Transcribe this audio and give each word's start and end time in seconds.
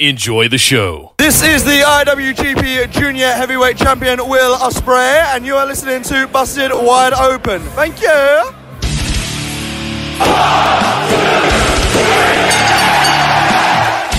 enjoy 0.00 0.48
the 0.48 0.58
show. 0.58 1.12
This 1.18 1.42
is 1.42 1.62
the 1.62 1.82
IWGP 1.82 2.90
Junior 2.90 3.28
Heavyweight 3.32 3.76
Champion 3.76 4.26
Will 4.26 4.56
Ospreay, 4.56 5.22
and 5.36 5.44
you 5.44 5.54
are 5.54 5.66
listening 5.66 6.02
to 6.04 6.26
Busted 6.26 6.72
Wide 6.72 7.12
Open. 7.12 7.60
Thank 7.76 8.00
you. 8.00 8.08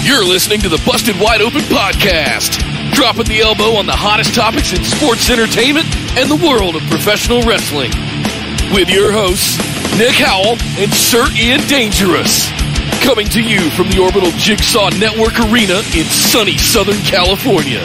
You're 0.04 0.24
listening 0.26 0.60
to 0.62 0.70
the 0.70 0.82
Busted 0.86 1.20
Wide 1.20 1.42
Open 1.42 1.62
podcast, 1.62 2.62
dropping 2.94 3.26
the 3.26 3.42
elbow 3.42 3.74
on 3.76 3.88
the 3.88 3.96
hottest 3.96 4.36
topics 4.36 4.74
in 4.74 4.84
sports 4.84 5.30
entertainment 5.30 5.88
and 6.18 6.30
the 6.30 6.38
world 6.46 6.76
of 6.76 6.84
professional 6.84 7.42
wrestling. 7.42 7.92
With 8.74 8.90
your 8.90 9.12
hosts, 9.12 9.58
Nick 9.98 10.16
Howell 10.16 10.58
and 10.78 10.94
Sir 10.94 11.26
Ian 11.34 11.62
Dangerous. 11.68 12.52
Coming 13.12 13.28
to 13.28 13.42
you 13.44 13.70
from 13.72 13.90
the 13.90 14.00
Orbital 14.00 14.32
Jigsaw 14.38 14.90
Network 14.92 15.38
Arena 15.38 15.80
in 15.94 16.06
sunny 16.06 16.58
Southern 16.58 16.96
California. 17.00 17.82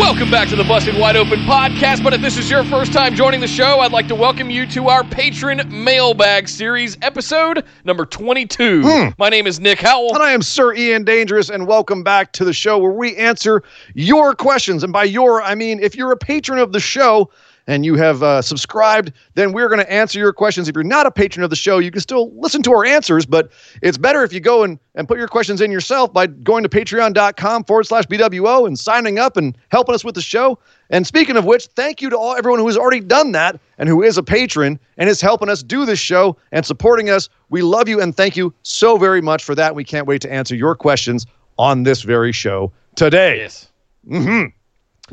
Welcome 0.00 0.30
back 0.30 0.48
to 0.48 0.56
the 0.56 0.64
Busted 0.66 0.98
Wide 0.98 1.16
Open 1.16 1.40
podcast. 1.40 2.02
But 2.02 2.14
if 2.14 2.22
this 2.22 2.38
is 2.38 2.50
your 2.50 2.64
first 2.64 2.94
time 2.94 3.14
joining 3.14 3.40
the 3.40 3.46
show, 3.46 3.80
I'd 3.80 3.92
like 3.92 4.08
to 4.08 4.14
welcome 4.14 4.48
you 4.48 4.66
to 4.68 4.88
our 4.88 5.04
patron 5.04 5.60
mailbag 5.68 6.48
series, 6.48 6.96
episode 7.02 7.62
number 7.84 8.06
22. 8.06 8.80
Hmm. 8.82 9.08
My 9.18 9.28
name 9.28 9.46
is 9.46 9.60
Nick 9.60 9.80
Howell. 9.80 10.14
And 10.14 10.22
I 10.22 10.32
am 10.32 10.40
Sir 10.40 10.72
Ian 10.72 11.04
Dangerous, 11.04 11.50
and 11.50 11.66
welcome 11.66 12.02
back 12.02 12.32
to 12.32 12.46
the 12.46 12.54
show 12.54 12.78
where 12.78 12.92
we 12.92 13.14
answer 13.16 13.62
your 13.92 14.34
questions. 14.34 14.82
And 14.82 14.94
by 14.94 15.04
your, 15.04 15.42
I 15.42 15.54
mean 15.54 15.78
if 15.78 15.94
you're 15.94 16.12
a 16.12 16.16
patron 16.16 16.58
of 16.58 16.72
the 16.72 16.80
show 16.80 17.30
and 17.66 17.84
you 17.84 17.94
have 17.94 18.22
uh, 18.22 18.42
subscribed, 18.42 19.12
then 19.34 19.52
we're 19.52 19.68
going 19.68 19.80
to 19.80 19.92
answer 19.92 20.18
your 20.18 20.32
questions. 20.32 20.68
If 20.68 20.74
you're 20.74 20.84
not 20.84 21.06
a 21.06 21.10
patron 21.10 21.44
of 21.44 21.50
the 21.50 21.56
show, 21.56 21.78
you 21.78 21.90
can 21.90 22.00
still 22.00 22.32
listen 22.36 22.62
to 22.64 22.72
our 22.72 22.84
answers, 22.84 23.26
but 23.26 23.50
it's 23.82 23.98
better 23.98 24.24
if 24.24 24.32
you 24.32 24.40
go 24.40 24.64
and, 24.64 24.78
and 24.94 25.06
put 25.06 25.18
your 25.18 25.28
questions 25.28 25.60
in 25.60 25.70
yourself 25.70 26.12
by 26.12 26.26
going 26.26 26.62
to 26.62 26.68
patreon.com 26.68 27.64
forward 27.64 27.84
slash 27.84 28.04
BWO 28.06 28.66
and 28.66 28.78
signing 28.78 29.18
up 29.18 29.36
and 29.36 29.56
helping 29.68 29.94
us 29.94 30.04
with 30.04 30.14
the 30.14 30.22
show. 30.22 30.58
And 30.90 31.06
speaking 31.06 31.36
of 31.36 31.44
which, 31.44 31.66
thank 31.66 32.02
you 32.02 32.10
to 32.10 32.18
all 32.18 32.34
everyone 32.36 32.60
who 32.60 32.66
has 32.66 32.76
already 32.76 33.00
done 33.00 33.32
that 33.32 33.58
and 33.78 33.88
who 33.88 34.02
is 34.02 34.18
a 34.18 34.22
patron 34.22 34.78
and 34.98 35.08
is 35.08 35.20
helping 35.20 35.48
us 35.48 35.62
do 35.62 35.86
this 35.86 35.98
show 35.98 36.36
and 36.50 36.66
supporting 36.66 37.10
us. 37.10 37.28
We 37.48 37.62
love 37.62 37.88
you 37.88 38.00
and 38.00 38.14
thank 38.16 38.36
you 38.36 38.52
so 38.62 38.98
very 38.98 39.22
much 39.22 39.44
for 39.44 39.54
that. 39.54 39.74
We 39.74 39.84
can't 39.84 40.06
wait 40.06 40.20
to 40.22 40.32
answer 40.32 40.54
your 40.54 40.74
questions 40.74 41.26
on 41.58 41.84
this 41.84 42.02
very 42.02 42.32
show 42.32 42.72
today. 42.96 43.38
Yes. 43.38 43.68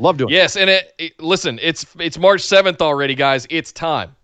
Love 0.00 0.16
doing 0.16 0.30
it. 0.30 0.34
Yes, 0.34 0.56
and 0.56 0.68
it, 0.70 0.92
it- 0.98 1.20
listen, 1.20 1.58
it's 1.62 1.86
it's 2.00 2.18
March 2.18 2.40
7th 2.42 2.80
already, 2.80 3.14
guys. 3.14 3.46
It's 3.50 3.70
time. 3.70 4.16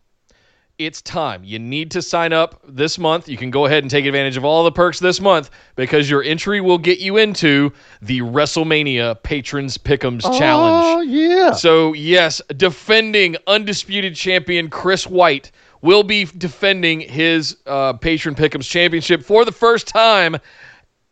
It's 0.79 1.01
time. 1.01 1.43
You 1.43 1.59
need 1.59 1.91
to 1.93 2.03
sign 2.03 2.35
up 2.35 2.61
this 2.69 2.99
month. 2.99 3.29
You 3.31 3.39
can 3.39 3.51
go 3.51 3.65
ahead 3.65 3.83
and 3.83 3.91
take 3.91 4.05
advantage 4.05 4.37
of 4.37 4.45
all 4.45 4.63
the 4.63 4.71
perks 4.73 4.99
this 4.99 5.21
month 5.23 5.49
because 5.75 6.11
your 6.11 6.23
entry 6.23 6.61
will 6.61 6.77
get 6.77 6.99
you 6.99 7.17
into 7.17 7.73
the 8.03 8.21
WrestleMania 8.21 9.23
Patrons 9.23 9.79
Pick'ems 9.79 10.21
Oh, 10.25 10.39
Challenge. 10.39 10.85
Oh, 10.87 11.01
yeah. 11.01 11.53
So, 11.53 11.95
yes, 11.95 12.43
defending 12.59 13.37
undisputed 13.47 14.15
champion 14.15 14.69
Chris 14.69 15.07
White 15.07 15.51
will 15.81 16.03
be 16.03 16.25
defending 16.37 17.01
his 17.01 17.57
uh, 17.67 17.95
Patron 17.95 18.35
Pick'ems 18.35 18.69
Championship 18.69 19.23
for 19.23 19.47
the 19.47 19.53
first 19.53 19.89
time 19.89 20.37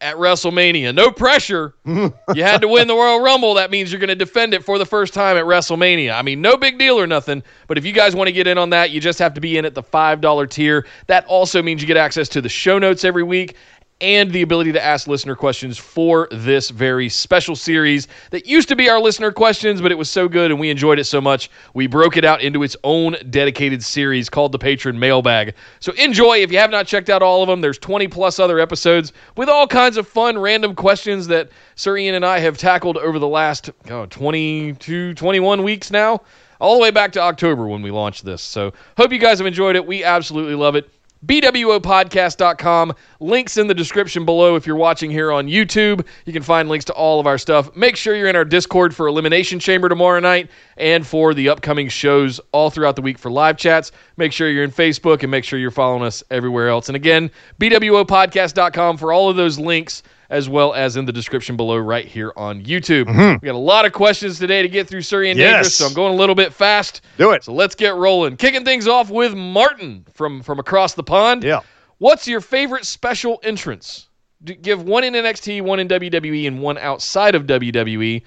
at 0.05 0.17
WrestleMania. 0.17 0.95
No 0.95 1.11
pressure. 1.11 1.75
you 1.87 2.13
had 2.37 2.61
to 2.61 2.69
win 2.69 2.89
the 2.89 2.95
Royal 2.95 3.23
Rumble. 3.23 3.55
That 3.55 3.71
means 3.71 3.91
you're 3.91 3.99
going 4.01 4.09
to 4.09 4.15
defend 4.15 4.53
it 4.53 4.63
for 4.63 4.79
the 4.79 4.85
first 4.85 5.15
time 5.15 5.39
at 5.39 5.45
WrestleMania. 5.45 6.13
I 6.13 6.21
mean, 6.21 6.43
no 6.43 6.59
big 6.59 6.79
deal 6.79 7.01
or 7.01 7.07
nothing. 7.07 7.43
But 7.69 7.79
if 7.79 7.87
you 7.87 7.93
guys 7.93 8.15
want 8.15 8.29
to 8.29 8.33
get 8.33 8.47
in 8.47 8.59
on 8.59 8.69
that, 8.71 8.91
you 8.91 9.01
just 9.01 9.19
have 9.19 9.33
to 9.33 9.41
be 9.41 9.57
in 9.57 9.65
at 9.65 9.75
the 9.75 9.83
$5 9.83 10.51
tier. 10.51 10.87
That 11.07 11.25
also 11.25 11.63
means 11.63 11.81
you 11.81 11.89
get 11.89 11.97
access 11.97 12.29
to 12.31 12.43
the 12.43 12.51
show 12.51 12.79
notes 12.79 13.03
every 13.03 13.23
week 13.23 13.57
and 14.01 14.31
the 14.33 14.43
ability 14.43 14.73
to 14.73 14.85
ask 14.85 15.07
listener 15.07 15.37
questions 15.37 15.79
for 15.79 16.29
this 16.31 16.71
very 16.71 17.09
special 17.09 17.55
series 17.55 18.09
that 18.31 18.47
used 18.47 18.69
to 18.69 18.77
be 18.77 18.89
our 18.89 19.01
listener 19.01 19.31
questions, 19.31 19.81
but 19.81 19.93
it 19.93 19.95
was 19.95 20.11
so 20.11 20.29
good 20.29 20.51
and 20.51 20.59
we 20.59 20.71
enjoyed 20.71 20.99
it 20.99 21.05
so 21.05 21.21
much, 21.21 21.51
we 21.75 21.87
broke 21.87 22.17
it 22.17 22.25
out 22.25 22.43
into 22.43 22.63
its 22.63 22.77
own 22.85 23.17
dedicated 23.31 23.83
series 23.83 24.29
called 24.29 24.53
the 24.53 24.59
Patron 24.59 24.99
Mailbag. 24.99 25.55
So 25.81 25.93
enjoy. 25.93 26.39
If 26.39 26.51
you 26.51 26.59
have 26.59 26.71
not 26.71 26.87
checked 26.87 27.09
out 27.09 27.23
all 27.23 27.43
of 27.43 27.49
them, 27.49 27.61
there's 27.61 27.79
20 27.79 28.09
plus 28.09 28.39
other 28.39 28.59
episodes 28.59 29.13
with 29.37 29.49
all 29.49 29.67
kinds 29.67 29.97
of 29.97 30.09
fun, 30.09 30.39
random 30.39 30.75
questions 30.75 31.27
that 31.29 31.51
Sir 31.77 31.97
Ian 31.97 32.17
and 32.17 32.27
I 32.27 32.41
have 32.41 32.59
tackled 32.59 32.97
over 32.97 33.19
the 33.19 33.29
last 33.29 33.71
oh, 33.91 34.07
22, 34.07 35.15
21 35.15 35.63
weeks 35.63 35.91
now. 35.91 36.21
All 36.61 36.77
the 36.77 36.83
way 36.83 36.91
back 36.91 37.13
to 37.13 37.21
October 37.21 37.67
when 37.67 37.83
we 37.83 37.91
launched 37.91 38.25
this. 38.25 38.41
So, 38.41 38.73
hope 38.97 39.13
you 39.13 39.19
guys 39.19 39.39
have 39.39 39.47
enjoyed 39.47 39.77
it. 39.77 39.85
We 39.85 40.05
absolutely 40.05 40.55
love 40.55 40.77
it. 40.77 40.89
BWOpodcast.com. 41.27 42.95
Links 43.21 43.57
in 43.57 43.67
the 43.67 43.75
description 43.75 44.25
below 44.25 44.57
if 44.57 44.67
you're 44.67 44.77
watching 44.77 45.11
here 45.11 45.33
on 45.33 45.47
YouTube. 45.47 46.07
You 46.27 46.33
can 46.33 46.43
find 46.43 46.69
links 46.69 46.85
to 46.87 46.93
all 46.93 47.21
of 47.21 47.27
our 47.27 47.39
stuff. 47.39 47.75
Make 47.77 47.97
sure 47.97 48.15
you're 48.15 48.29
in 48.29 48.37
our 48.37 48.45
Discord 48.45 48.95
for 48.95 49.07
Elimination 49.07 49.59
Chamber 49.59 49.89
tomorrow 49.89 50.21
night 50.21 50.51
and 50.77 51.07
for 51.07 51.35
the 51.35 51.49
upcoming 51.49 51.89
shows 51.89 52.41
all 52.53 52.71
throughout 52.71 52.97
the 52.97 53.03
week 53.03 53.19
for 53.19 53.31
live 53.31 53.57
chats. 53.57 53.93
Make 54.17 54.33
sure 54.33 54.51
you're 54.51 54.65
in 54.65 54.71
Facebook 54.71 55.23
and 55.23 55.31
make 55.31 55.45
sure 55.45 55.59
you're 55.59 55.71
following 55.71 56.03
us 56.03 56.23
everywhere 56.31 56.69
else. 56.69 56.89
And 56.89 56.97
again, 56.97 57.31
BWOpodcast.com 57.61 58.97
for 58.99 59.13
all 59.13 59.31
of 59.31 59.37
those 59.37 59.59
links 59.59 60.03
as 60.31 60.49
well 60.49 60.73
as 60.75 60.97
in 60.97 61.05
the 61.05 61.13
description 61.13 61.57
below 61.57 61.77
right 61.77 62.07
here 62.07 62.33
on 62.37 62.63
YouTube. 62.63 63.07
We 63.41 63.47
got 63.47 63.55
a 63.55 63.59
lot 63.59 63.85
of 63.85 63.93
questions 63.93 64.39
today 64.39 64.63
to 64.63 64.69
get 64.69 64.89
through, 64.89 65.03
Sir 65.03 65.23
Ian 65.25 65.37
Yes. 65.37 65.53
Dangerous, 65.53 65.77
so 65.77 65.87
I'm 65.87 65.95
going 65.95 66.13
a 66.13 66.17
little 66.17 66.35
bit 66.35 66.53
fast. 66.53 67.03
Do 67.19 67.33
it. 67.33 67.45
So 67.45 67.53
let's 67.53 67.75
get 67.75 67.95
rolling. 67.95 68.37
Kicking 68.37 68.65
things 68.65 68.89
off 68.89 69.11
with 69.11 69.35
Martin 69.35 70.05
from 70.15 70.43
from 70.43 70.59
across 70.59 70.95
the 70.95 71.03
pond. 71.03 71.45
Yeah. 71.45 71.61
What's 71.99 72.27
your 72.27 72.41
favorite 72.41 72.85
special 72.85 73.41
entrance? 73.43 74.09
Give 74.45 74.83
one 74.83 75.05
in 75.05 75.15
NXT, 75.15 75.63
one 75.63 75.81
in 75.81 75.89
WWE, 75.89 76.47
and 76.47 76.61
one 76.61 76.77
outside 76.77 77.35
of 77.35 77.45
WWE. 77.45 78.23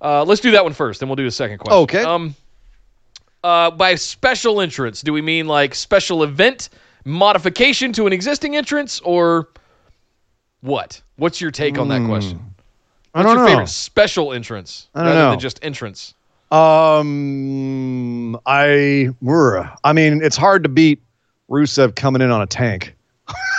Uh, 0.00 0.24
let's 0.24 0.40
do 0.40 0.52
that 0.52 0.62
one 0.62 0.72
first, 0.72 1.00
then 1.00 1.08
we'll 1.08 1.16
do 1.16 1.24
the 1.24 1.30
second 1.30 1.58
question. 1.58 1.82
Okay. 1.82 2.02
Um, 2.04 2.34
uh, 3.42 3.70
by 3.70 3.94
special 3.96 4.60
entrance, 4.60 5.00
do 5.00 5.12
we 5.12 5.22
mean 5.22 5.46
like 5.46 5.74
special 5.74 6.22
event 6.22 6.68
modification 7.04 7.92
to 7.94 8.06
an 8.06 8.12
existing 8.12 8.56
entrance, 8.56 9.00
or 9.00 9.48
what? 10.60 11.00
What's 11.16 11.40
your 11.40 11.50
take 11.50 11.78
on 11.78 11.88
that 11.88 12.06
question? 12.06 12.38
Hmm. 12.38 12.44
I 13.14 13.18
What's 13.18 13.26
don't 13.26 13.36
your 13.36 13.44
know. 13.44 13.50
favorite 13.50 13.68
special 13.68 14.32
entrance 14.32 14.88
I 14.94 15.00
don't 15.00 15.08
rather 15.08 15.20
know. 15.20 15.30
than 15.30 15.40
just 15.40 15.58
entrance? 15.62 16.14
Um, 16.50 18.38
I, 18.46 19.10
brr. 19.22 19.70
I 19.84 19.92
mean, 19.92 20.22
it's 20.22 20.36
hard 20.36 20.62
to 20.64 20.68
beat 20.68 21.02
Rusev 21.50 21.96
coming 21.96 22.22
in 22.22 22.30
on 22.30 22.42
a 22.42 22.46
tank. 22.46 22.94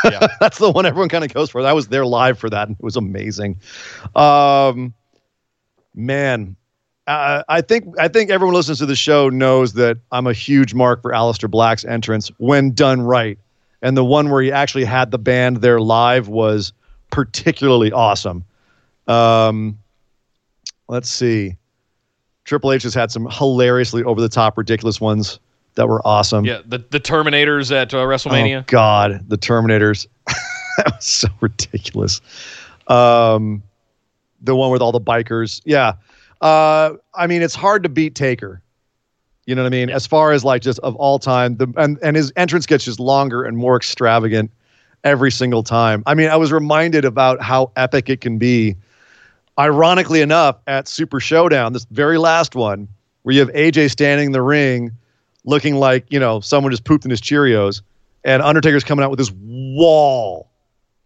Yeah. 0.03 0.27
That's 0.39 0.57
the 0.57 0.71
one 0.71 0.85
everyone 0.85 1.09
kind 1.09 1.23
of 1.23 1.33
goes 1.33 1.49
for. 1.49 1.61
I 1.61 1.73
was 1.73 1.87
there 1.87 2.05
live 2.05 2.37
for 2.39 2.49
that, 2.49 2.67
and 2.67 2.77
it 2.77 2.83
was 2.83 2.95
amazing. 2.95 3.57
Um, 4.15 4.93
man, 5.95 6.55
uh, 7.07 7.43
I 7.49 7.61
think 7.61 7.85
I 7.99 8.07
think 8.07 8.29
everyone 8.29 8.55
listens 8.55 8.79
to 8.79 8.85
the 8.85 8.95
show 8.95 9.29
knows 9.29 9.73
that 9.73 9.97
I'm 10.11 10.27
a 10.27 10.33
huge 10.33 10.73
mark 10.73 11.01
for 11.01 11.11
Aleister 11.11 11.49
Black's 11.49 11.85
entrance 11.85 12.29
when 12.37 12.71
done 12.71 13.01
right, 13.01 13.37
and 13.81 13.95
the 13.97 14.05
one 14.05 14.29
where 14.29 14.41
he 14.41 14.51
actually 14.51 14.85
had 14.85 15.11
the 15.11 15.19
band 15.19 15.57
there 15.57 15.79
live 15.79 16.27
was 16.27 16.73
particularly 17.11 17.91
awesome. 17.91 18.43
Um, 19.07 19.77
let's 20.87 21.09
see. 21.09 21.55
Triple 22.45 22.71
H 22.71 22.83
has 22.83 22.93
had 22.93 23.11
some 23.11 23.27
hilariously 23.29 24.03
over 24.03 24.19
the 24.19 24.29
top, 24.29 24.57
ridiculous 24.57 24.99
ones 24.99 25.39
that 25.75 25.87
were 25.87 26.05
awesome. 26.05 26.45
Yeah, 26.45 26.61
the 26.65 26.79
the 26.79 26.99
Terminators 26.99 27.71
at 27.71 27.93
uh, 27.93 27.97
WrestleMania. 27.97 28.61
Oh 28.61 28.65
God, 28.67 29.23
the 29.27 29.37
Terminators. 29.37 30.07
that 30.77 30.95
was 30.95 31.05
so 31.05 31.27
ridiculous. 31.39 32.19
Um, 32.87 33.61
the 34.41 34.55
one 34.55 34.71
with 34.71 34.81
all 34.81 34.91
the 34.91 35.01
bikers. 35.01 35.61
Yeah. 35.65 35.93
Uh, 36.41 36.95
I 37.13 37.27
mean, 37.27 37.43
it's 37.43 37.53
hard 37.53 37.83
to 37.83 37.89
beat 37.89 38.15
Taker. 38.15 38.61
You 39.45 39.55
know 39.55 39.61
what 39.61 39.67
I 39.67 39.71
mean? 39.71 39.89
As 39.89 40.07
far 40.07 40.31
as 40.31 40.43
like 40.43 40.61
just 40.61 40.79
of 40.79 40.95
all 40.95 41.19
time, 41.19 41.57
the 41.57 41.71
and, 41.77 41.99
and 42.01 42.15
his 42.15 42.33
entrance 42.35 42.65
gets 42.65 42.85
just 42.85 42.99
longer 42.99 43.43
and 43.43 43.57
more 43.57 43.75
extravagant 43.75 44.51
every 45.03 45.31
single 45.31 45.63
time. 45.63 46.03
I 46.05 46.13
mean, 46.13 46.29
I 46.29 46.35
was 46.35 46.51
reminded 46.51 47.05
about 47.05 47.41
how 47.41 47.71
epic 47.75 48.09
it 48.09 48.21
can 48.21 48.37
be. 48.37 48.75
Ironically 49.59 50.21
enough, 50.21 50.57
at 50.67 50.87
Super 50.87 51.19
Showdown, 51.19 51.73
this 51.73 51.85
very 51.91 52.17
last 52.17 52.55
one, 52.55 52.87
where 53.23 53.33
you 53.33 53.41
have 53.41 53.49
AJ 53.49 53.91
standing 53.91 54.27
in 54.27 54.31
the 54.31 54.41
ring 54.41 54.91
looking 55.43 55.75
like, 55.75 56.05
you 56.09 56.19
know, 56.19 56.39
someone 56.39 56.71
just 56.71 56.83
pooped 56.85 57.03
in 57.03 57.11
his 57.11 57.21
Cheerios, 57.21 57.81
and 58.23 58.41
Undertaker's 58.41 58.83
coming 58.83 59.03
out 59.03 59.09
with 59.09 59.19
this 59.19 59.31
wall 59.41 60.49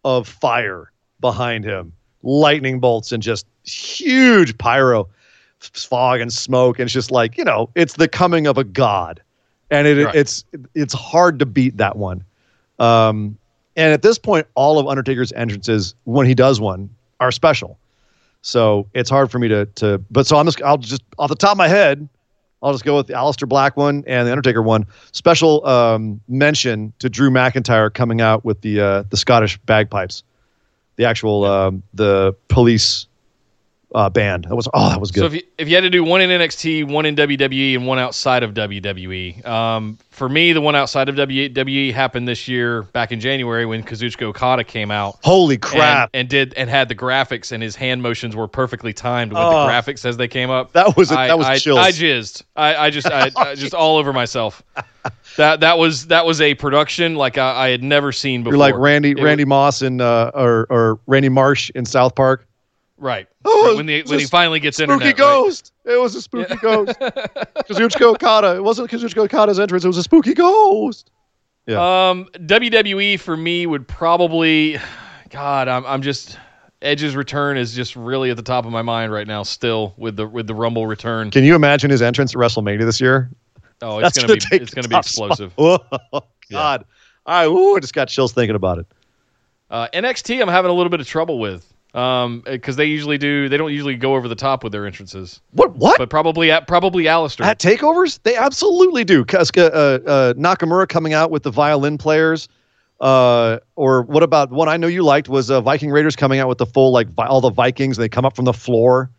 of 0.04 0.28
fire 0.28 0.92
behind 1.20 1.66
him, 1.66 1.92
lightning 2.22 2.80
bolts 2.80 3.12
and 3.12 3.24
just 3.24 3.46
huge 3.64 4.58
pyro 4.58 5.08
fog 5.74 6.20
and 6.20 6.32
smoke 6.32 6.78
and 6.78 6.86
it's 6.86 6.94
just 6.94 7.10
like 7.10 7.38
you 7.38 7.44
know 7.44 7.70
it's 7.74 7.94
the 7.94 8.08
coming 8.08 8.46
of 8.46 8.56
a 8.58 8.64
god 8.64 9.20
and 9.72 9.88
it, 9.88 10.06
Right. 10.06 10.14
it's 10.14 10.46
it's 10.76 10.94
hard 10.94 11.40
to 11.40 11.46
beat 11.48 11.78
that 11.78 11.96
one 11.96 12.24
um 12.78 13.36
and 13.76 13.94
at 13.94 14.02
this 14.02 14.18
point 14.18 14.48
all 14.56 14.80
of 14.80 14.88
undertaker's 14.88 15.32
entrances 15.34 15.96
when 16.04 16.26
he 16.26 16.34
does 16.36 16.60
one 16.60 16.90
are 17.20 17.32
special. 17.32 17.78
So 18.42 18.88
it's 18.94 19.10
hard 19.10 19.32
for 19.32 19.40
me 19.40 19.48
to 19.48 19.66
to 19.66 19.98
but 20.12 20.28
so 20.28 20.38
i'm 20.38 20.46
just 20.46 20.62
i'll 20.62 20.78
just 20.78 21.04
off 21.18 21.30
the 21.30 21.36
top 21.36 21.52
of 21.52 21.58
my 21.58 21.68
head 21.68 22.08
i'll 22.62 22.72
just 22.72 22.86
go 22.86 22.96
with 22.98 23.08
the 23.08 23.14
Aleister 23.14 23.48
black 23.48 23.76
one 23.76 24.04
and 24.06 24.28
the 24.28 24.32
undertaker 24.32 24.62
one. 24.62 24.86
Special 25.12 25.66
um 25.66 26.22
mention 26.28 26.94
to 27.00 27.10
drew 27.10 27.30
mcintyre 27.30 27.94
coming 27.94 28.22
out 28.22 28.46
with 28.46 28.62
the 28.62 28.80
uh 28.80 29.04
the 29.10 29.18
scottish 29.18 29.58
bagpipes. 29.60 30.24
The 30.98 31.06
actual 31.06 31.46
um 31.46 31.84
the 31.94 32.36
police 32.48 33.08
uh 33.94 34.10
band 34.10 34.46
that 34.46 34.56
was 34.56 34.68
oh 34.74 34.90
that 34.90 35.00
was 35.00 35.12
good 35.12 35.22
So 35.22 35.26
if 35.28 35.34
you 35.36 35.42
if 35.58 35.68
you 35.70 35.76
had 35.76 35.82
to 35.82 35.90
do 35.90 36.04
one 36.04 36.22
in 36.22 36.30
NXT, 36.30 36.90
one 36.92 37.06
in 37.06 37.16
WWE, 37.16 37.76
and 37.76 37.86
one 37.88 38.00
outside 38.00 38.44
of 38.44 38.54
WWE, 38.54 39.46
um, 39.46 39.98
for 40.10 40.28
me, 40.28 40.54
the 40.54 40.62
one 40.62 40.76
outside 40.76 41.08
of 41.10 41.16
WWE 41.16 41.94
happened 41.94 42.28
this 42.28 42.48
year 42.48 42.82
back 42.84 43.12
in 43.12 43.20
January 43.20 43.66
when 43.66 43.84
Kazuchika 43.84 44.24
Okada 44.24 44.64
came 44.64 44.92
out. 44.92 45.20
Holy 45.24 45.58
crap! 45.58 46.10
And, 46.14 46.28
did 46.28 46.54
and 46.56 46.70
had 46.70 46.90
the 46.90 46.96
graphics 46.96 47.52
and 47.52 47.62
his 47.64 47.76
hand 47.76 48.02
motions 48.02 48.36
were 48.36 48.48
perfectly 48.48 48.92
timed 48.94 49.32
with 49.32 49.42
Oh. 49.42 49.66
the 49.66 49.72
graphics 49.72 50.04
as 50.06 50.18
they 50.18 50.28
came 50.28 50.50
up. 50.50 50.74
That 50.74 50.98
was 50.98 51.12
a- 51.12 51.20
I, 51.20 51.28
that 51.28 51.38
was 51.38 51.48
I, 51.48 51.58
chills. 51.58 51.80
I 51.80 51.92
jizzed. 51.92 52.44
I, 52.56 52.76
I 52.76 52.90
just 52.90 53.08
I, 53.08 53.32
I 53.38 53.56
just 53.56 53.74
all 53.74 53.98
over 53.98 54.12
myself. 54.14 54.64
That 55.38 55.60
that 55.62 55.78
was 55.78 56.08
that 56.08 56.26
was 56.26 56.42
a 56.42 56.54
production 56.56 57.16
like 57.16 57.38
I, 57.38 57.66
I 57.68 57.70
had 57.70 57.84
never 57.84 58.12
seen 58.12 58.42
before. 58.44 58.54
You're 58.54 58.60
like 58.60 58.76
Randy 58.78 59.12
It 59.12 59.22
Randy 59.22 59.44
was- 59.44 59.50
Moss 59.50 59.82
in 59.82 60.02
uh, 60.02 60.32
or 60.34 60.66
or 60.70 61.00
Randy 61.08 61.30
Marsh 61.30 61.70
in 61.76 61.86
South 61.86 62.16
Park. 62.16 62.48
Right? 62.98 63.28
Oh, 63.48 63.76
when 63.78 63.86
the, 63.86 64.04
when 64.04 64.20
he 64.20 64.26
finally 64.26 64.60
gets 64.60 64.78
Spooky 64.78 64.92
internet, 64.94 65.08
right? 65.08 65.18
ghost. 65.18 65.72
It 65.86 66.00
was 66.00 66.16
a 66.16 66.22
spooky 66.22 66.56
ghost. 66.56 67.00
Kazuchika 67.00 68.02
Okada. 68.02 68.56
It 68.56 68.64
wasn't 68.64 68.90
Kazuchika 68.90 69.20
Okada's 69.20 69.60
entrance. 69.60 69.86
It 69.86 69.88
was 69.88 69.98
a 69.98 70.04
spooky 70.04 70.34
ghost. 70.34 71.12
Yeah. 71.68 72.10
Um, 72.10 72.28
WWE 72.36 73.20
for 73.20 73.38
me 73.38 73.66
would 73.66 73.88
probably, 73.88 74.78
God, 75.30 75.68
I'm 75.68 75.86
I'm 75.86 76.02
just 76.02 76.38
Edge's 76.82 77.16
return 77.16 77.58
is 77.58 77.74
just 77.74 77.96
really 77.96 78.30
at 78.30 78.38
the 78.38 78.44
top 78.44 78.66
of 78.66 78.72
my 78.72 78.82
mind 78.82 79.12
right 79.12 79.28
now. 79.28 79.44
Still 79.44 79.94
with 79.98 80.16
the 80.16 80.28
with 80.28 80.48
the 80.48 80.56
Rumble 80.56 80.88
return. 80.88 81.32
Can 81.32 81.44
you 81.44 81.56
imagine 81.56 81.90
his 81.90 82.02
entrance 82.02 82.36
at 82.36 82.40
WrestleMania 82.40 82.86
this 82.86 83.00
year? 83.02 83.30
Oh, 83.82 84.00
it's 84.00 84.18
gonna, 84.18 84.28
gonna 84.28 84.50
be 84.50 84.58
it's 84.58 84.74
gonna 84.74 84.88
be 84.88 84.98
explosive. 84.98 85.52
spot. 85.54 85.86
Oh 86.14 86.22
God. 86.52 86.86
I 87.26 87.48
ooh, 87.48 87.76
I 87.76 87.80
just 87.80 87.94
got 87.94 88.08
chills 88.08 88.34
thinking 88.34 88.56
about 88.56 88.80
it. 88.80 88.86
Uh, 89.72 89.88
NXT, 89.94 90.42
I'm 90.42 90.48
having 90.48 90.70
a 90.70 90.74
little 90.74 90.92
bit 90.92 91.00
of 91.00 91.08
trouble 91.08 91.40
with. 91.40 91.74
Um, 91.96 92.42
because 92.42 92.76
they 92.76 92.86
usually 92.86 93.18
do, 93.18 93.48
they 93.48 93.56
don't 93.56 93.72
usually 93.72 93.96
go 93.96 94.16
over 94.16 94.28
the 94.28 94.36
top 94.36 94.66
with 94.66 94.74
their 94.74 94.86
entrances, 94.86 95.40
What? 95.54 95.78
What? 95.78 95.98
but 95.98 96.10
probably 96.10 96.52
at 96.52 96.68
probably 96.68 97.06
Aleister. 97.06 97.46
At 97.46 97.58
takeovers, 97.58 98.20
they 98.24 98.36
absolutely 98.36 99.06
do. 99.06 99.24
Cause 99.24 99.50
uh, 99.58 99.62
uh, 100.06 100.34
Nakamura 100.34 100.90
coming 100.90 101.14
out 101.14 101.32
with 101.32 101.44
the 101.44 101.52
violin 101.52 101.98
players, 101.98 102.50
uh, 103.00 103.60
or 103.78 104.02
what 104.02 104.24
about 104.24 104.52
one 104.52 104.68
I 104.68 104.76
know 104.76 104.88
you 104.88 105.04
liked 105.04 105.30
was 105.30 105.50
uh, 105.50 105.62
Viking 105.62 105.90
Raiders 105.90 106.18
coming 106.18 106.40
out 106.40 106.50
with 106.50 106.58
the 106.58 106.66
full 106.66 106.92
like 106.92 107.08
vi- 107.08 107.28
all 107.28 107.40
the 107.40 107.50
Vikings. 107.50 107.98
And 107.98 108.04
they 108.04 108.10
come 108.10 108.26
up 108.26 108.36
from 108.36 108.44
the 108.46 108.52
floor, 108.54 109.10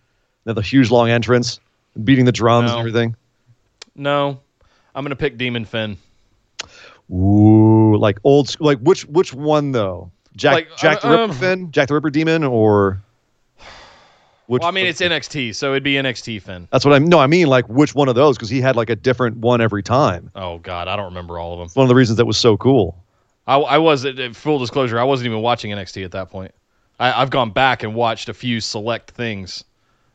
they 0.44 0.50
have 0.50 0.56
the 0.56 0.60
huge 0.62 0.90
long 0.90 1.08
entrance, 1.08 1.58
beating 2.04 2.26
the 2.26 2.32
drums 2.32 2.70
No. 2.70 2.78
and 2.78 2.80
everything. 2.80 3.16
no, 3.94 4.38
I'm 4.94 5.02
gonna 5.02 5.16
pick 5.16 5.38
Demon 5.38 5.64
Finn. 5.64 5.96
Ooh, 7.10 7.96
like 7.96 8.18
old 8.24 8.48
sc- 8.50 8.60
like 8.60 8.78
which 8.80 9.06
which 9.06 9.32
one 9.32 9.72
though? 9.72 10.10
Jack 10.36 10.54
Like, 10.54 10.76
Jack 10.76 11.00
the 11.00 11.08
uh, 11.08 11.10
Ripper 11.10 11.22
um, 11.24 11.32
Finn, 11.32 11.70
Jack 11.72 11.88
the 11.88 11.94
Ripper 11.94 12.10
Demon, 12.10 12.44
or 12.44 13.02
which? 14.46 14.60
Well, 14.60 14.68
I 14.68 14.72
mean, 14.72 14.86
it's 14.86 15.00
NXT, 15.00 15.54
so 15.54 15.72
it'd 15.72 15.82
be 15.82 15.94
NXT 15.94 16.42
Finn. 16.42 16.68
that's 16.70 16.84
what 16.84 16.94
I'm. 16.94 17.06
No, 17.06 17.18
I 17.18 17.26
mean 17.26 17.48
like 17.48 17.68
which 17.68 17.94
one 17.94 18.08
of 18.08 18.14
those 18.14 18.36
because 18.36 18.50
he 18.50 18.60
had 18.60 18.76
like 18.76 18.90
a 18.90 18.96
different 18.96 19.38
one 19.38 19.60
every 19.60 19.82
time. 19.82 20.30
Oh 20.36 20.58
God, 20.58 20.88
I 20.88 20.96
don't 20.96 21.06
remember 21.06 21.38
all 21.38 21.52
of 21.52 21.58
them. 21.58 21.66
It's 21.66 21.76
one 21.76 21.84
of 21.84 21.88
the 21.88 21.94
reasons 21.94 22.18
that 22.18 22.26
was 22.26 22.38
so 22.38 22.56
cool. 22.56 23.02
I, 23.46 23.56
I 23.56 23.78
was 23.78 24.04
uh, 24.04 24.30
full 24.32 24.58
disclosure. 24.58 24.98
I 24.98 25.04
wasn't 25.04 25.26
even 25.26 25.40
watching 25.40 25.70
NXT 25.70 26.04
at 26.04 26.12
that 26.12 26.30
point. 26.30 26.52
I, 26.98 27.20
I've 27.20 27.30
gone 27.30 27.50
back 27.50 27.82
and 27.82 27.94
watched 27.94 28.28
a 28.28 28.34
few 28.34 28.60
select 28.60 29.12
things, 29.12 29.64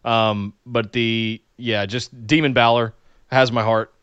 um, 0.06 0.53
but 0.65 0.94
the 0.94 1.41
yeah, 1.57 1.85
just 1.85 2.27
Demon 2.27 2.53
Balor 2.53 2.94
has 3.31 3.51
my 3.51 3.63
heart. 3.63 3.94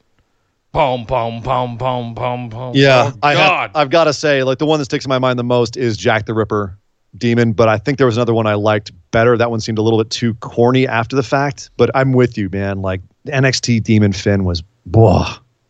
Boom, 0.73 1.05
boom, 1.05 1.41
boom, 1.41 1.77
boom, 1.77 2.15
boom, 2.15 2.49
boom. 2.51 2.73
Yeah, 2.75 3.13
oh, 3.15 3.19
I 3.23 3.35
have, 3.35 3.71
I've 3.75 3.91
got 3.91 4.05
to 4.05 4.13
say, 4.13 4.43
like 4.43 4.59
the 4.59 4.67
one 4.67 4.79
that 4.79 4.85
sticks 4.85 5.05
in 5.05 5.09
my 5.09 5.19
mind 5.19 5.39
the 5.39 5.45
most 5.45 5.77
is 5.77 5.97
Jack 5.97 6.27
the 6.27 6.35
Ripper 6.35 6.79
Demon, 7.17 7.53
but 7.53 7.69
I 7.69 7.79
think 7.79 7.97
there 7.99 8.07
was 8.07 8.17
another 8.17 8.35
one 8.35 8.47
I 8.47 8.55
liked 8.55 8.93
better. 9.11 9.37
That 9.39 9.51
one 9.51 9.61
seemed 9.61 9.79
a 9.79 9.83
little 9.83 9.99
bit 9.99 10.11
too 10.11 10.35
corny 10.35 10.87
after 10.87 11.17
the 11.17 11.23
fact, 11.23 11.71
but 11.79 11.91
I'm 11.95 12.13
with 12.13 12.37
you, 12.37 12.51
man. 12.51 12.83
Like 12.83 13.01
NXT 13.27 13.83
Demon 13.83 14.13
Finn 14.13 14.45
was, 14.45 14.63
whoa. 14.85 15.25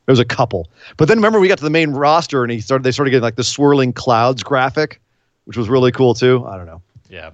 There 0.07 0.13
was 0.13 0.21
a 0.21 0.25
couple, 0.25 0.69
but 0.97 1.07
then 1.07 1.19
remember 1.19 1.39
we 1.39 1.49
got 1.49 1.59
to 1.59 1.65
the 1.65 1.71
main 1.71 1.91
roster 1.91 2.43
and 2.43 2.51
he 2.51 2.61
started. 2.63 2.83
They 2.83 2.93
started 2.93 3.11
getting 3.11 3.23
like 3.23 3.37
the 3.37 3.45
swirling 3.45 3.93
clouds 3.93 4.43
graphic, 4.43 5.03
which 5.45 5.59
was 5.59 5.69
really 5.69 5.93
cool 5.93 6.15
too. 6.15 6.47
I 6.47 6.57
don't 6.57 6.65
know, 6.65 6.81
yeah. 7.11 7.33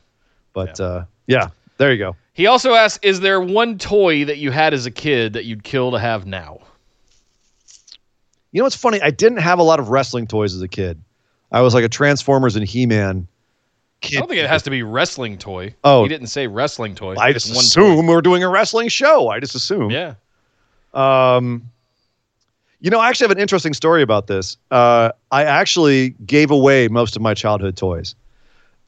but 0.52 0.80
yeah, 0.80 0.84
uh, 0.84 1.04
yeah 1.28 1.48
there 1.78 1.92
you 1.92 1.98
go. 1.98 2.16
He 2.32 2.46
also 2.46 2.74
asked, 2.74 3.04
"Is 3.04 3.20
there 3.20 3.40
one 3.40 3.78
toy 3.78 4.24
that 4.24 4.38
you 4.38 4.50
had 4.50 4.74
as 4.74 4.86
a 4.86 4.90
kid 4.90 5.34
that 5.34 5.44
you'd 5.44 5.62
kill 5.62 5.92
to 5.92 6.00
have 6.00 6.26
now?" 6.26 6.58
You 8.54 8.60
know 8.60 8.66
what's 8.66 8.76
funny? 8.76 9.02
I 9.02 9.10
didn't 9.10 9.38
have 9.38 9.58
a 9.58 9.64
lot 9.64 9.80
of 9.80 9.88
wrestling 9.88 10.28
toys 10.28 10.54
as 10.54 10.62
a 10.62 10.68
kid. 10.68 11.02
I 11.50 11.60
was 11.60 11.74
like 11.74 11.82
a 11.82 11.88
Transformers 11.88 12.54
and 12.54 12.64
He 12.64 12.86
Man. 12.86 13.26
I 14.04 14.08
don't 14.10 14.28
think 14.28 14.40
it 14.40 14.48
has 14.48 14.62
to 14.62 14.70
be 14.70 14.84
wrestling 14.84 15.38
toy. 15.38 15.74
Oh. 15.82 16.04
he 16.04 16.08
didn't 16.08 16.28
say 16.28 16.46
wrestling 16.46 16.94
toy. 16.94 17.16
I 17.18 17.32
just 17.32 17.50
assume 17.50 18.06
we're 18.06 18.20
doing 18.20 18.44
a 18.44 18.48
wrestling 18.48 18.88
show. 18.90 19.28
I 19.28 19.40
just 19.40 19.56
assume. 19.56 19.90
Yeah. 19.90 20.14
Um, 20.92 21.68
you 22.80 22.90
know, 22.90 23.00
I 23.00 23.08
actually 23.08 23.24
have 23.24 23.36
an 23.36 23.40
interesting 23.40 23.74
story 23.74 24.02
about 24.02 24.28
this. 24.28 24.56
Uh, 24.70 25.10
I 25.32 25.44
actually 25.44 26.10
gave 26.24 26.52
away 26.52 26.86
most 26.86 27.16
of 27.16 27.22
my 27.22 27.34
childhood 27.34 27.76
toys, 27.76 28.14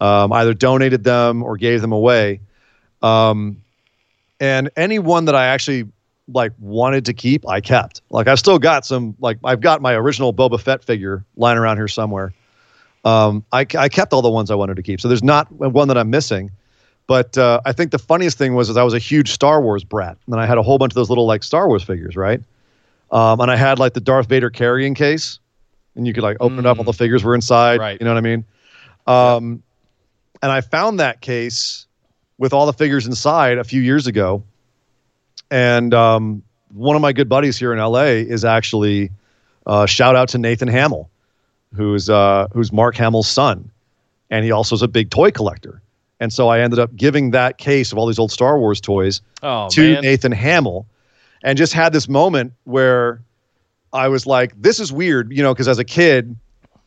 um, 0.00 0.32
either 0.32 0.54
donated 0.54 1.02
them 1.02 1.42
or 1.42 1.56
gave 1.56 1.80
them 1.80 1.92
away. 1.92 2.38
Um, 3.02 3.62
and 4.38 4.70
any 4.76 5.00
one 5.00 5.24
that 5.24 5.34
I 5.34 5.46
actually 5.46 5.88
like 6.28 6.52
wanted 6.58 7.04
to 7.06 7.12
keep, 7.12 7.48
I 7.48 7.60
kept. 7.60 8.02
Like 8.10 8.26
I've 8.26 8.38
still 8.38 8.58
got 8.58 8.84
some. 8.84 9.16
Like 9.20 9.38
I've 9.44 9.60
got 9.60 9.80
my 9.80 9.94
original 9.94 10.32
Boba 10.34 10.60
Fett 10.60 10.82
figure 10.84 11.24
lying 11.36 11.58
around 11.58 11.76
here 11.76 11.88
somewhere. 11.88 12.32
Um, 13.04 13.44
I, 13.52 13.64
I 13.78 13.88
kept 13.88 14.12
all 14.12 14.22
the 14.22 14.30
ones 14.30 14.50
I 14.50 14.56
wanted 14.56 14.76
to 14.76 14.82
keep, 14.82 15.00
so 15.00 15.06
there's 15.06 15.22
not 15.22 15.50
one 15.52 15.88
that 15.88 15.96
I'm 15.96 16.10
missing. 16.10 16.50
But 17.06 17.38
uh, 17.38 17.60
I 17.64 17.72
think 17.72 17.92
the 17.92 18.00
funniest 18.00 18.36
thing 18.36 18.56
was 18.56 18.68
is 18.68 18.76
I 18.76 18.82
was 18.82 18.92
a 18.92 18.98
huge 18.98 19.30
Star 19.30 19.62
Wars 19.62 19.84
brat, 19.84 20.18
and 20.26 20.40
I 20.40 20.46
had 20.46 20.58
a 20.58 20.62
whole 20.62 20.76
bunch 20.76 20.90
of 20.90 20.96
those 20.96 21.08
little 21.08 21.24
like 21.26 21.44
Star 21.44 21.68
Wars 21.68 21.84
figures, 21.84 22.16
right? 22.16 22.42
Um, 23.12 23.38
and 23.38 23.48
I 23.48 23.54
had 23.54 23.78
like 23.78 23.94
the 23.94 24.00
Darth 24.00 24.28
Vader 24.28 24.50
carrying 24.50 24.94
case, 24.94 25.38
and 25.94 26.04
you 26.04 26.12
could 26.12 26.24
like 26.24 26.36
open 26.40 26.58
it 26.58 26.66
up, 26.66 26.78
all 26.78 26.84
the 26.84 26.92
figures 26.92 27.22
were 27.22 27.36
inside. 27.36 27.78
Right. 27.78 28.00
You 28.00 28.04
know 28.04 28.12
what 28.12 28.18
I 28.18 28.22
mean? 28.22 28.44
Um, 29.06 29.62
And 30.42 30.50
I 30.50 30.60
found 30.60 30.98
that 30.98 31.20
case 31.20 31.86
with 32.38 32.52
all 32.52 32.66
the 32.66 32.72
figures 32.72 33.06
inside 33.06 33.58
a 33.58 33.64
few 33.64 33.80
years 33.80 34.08
ago, 34.08 34.42
and 35.50 35.94
um, 35.94 36.42
one 36.72 36.96
of 36.96 37.02
my 37.02 37.12
good 37.12 37.28
buddies 37.28 37.56
here 37.58 37.72
in 37.72 37.78
LA 37.78 38.02
is 38.04 38.44
actually 38.44 39.10
uh, 39.66 39.86
shout 39.86 40.16
out 40.16 40.28
to 40.30 40.38
Nathan 40.38 40.68
Hamill, 40.68 41.10
who's 41.74 42.10
uh, 42.10 42.48
who's 42.52 42.72
Mark 42.72 42.96
Hamill's 42.96 43.28
son, 43.28 43.70
and 44.30 44.44
he 44.44 44.50
also 44.50 44.74
is 44.74 44.82
a 44.82 44.88
big 44.88 45.10
toy 45.10 45.30
collector. 45.30 45.80
And 46.18 46.32
so 46.32 46.48
I 46.48 46.60
ended 46.60 46.78
up 46.78 46.96
giving 46.96 47.32
that 47.32 47.58
case 47.58 47.92
of 47.92 47.98
all 47.98 48.06
these 48.06 48.18
old 48.18 48.32
Star 48.32 48.58
Wars 48.58 48.80
toys 48.80 49.20
Oh 49.42 49.68
to 49.70 49.94
man. 49.94 50.02
Nathan 50.02 50.32
Hamill 50.32 50.86
and 51.42 51.58
just 51.58 51.72
had 51.72 51.92
this 51.92 52.08
moment 52.08 52.52
where 52.64 53.20
I 53.92 54.08
was 54.08 54.26
like, 54.26 54.52
this 54.60 54.80
is 54.80 54.92
weird, 54.92 55.30
you 55.30 55.42
know, 55.42 55.52
because 55.52 55.68
as 55.68 55.78
a 55.78 55.84
kid, 55.84 56.36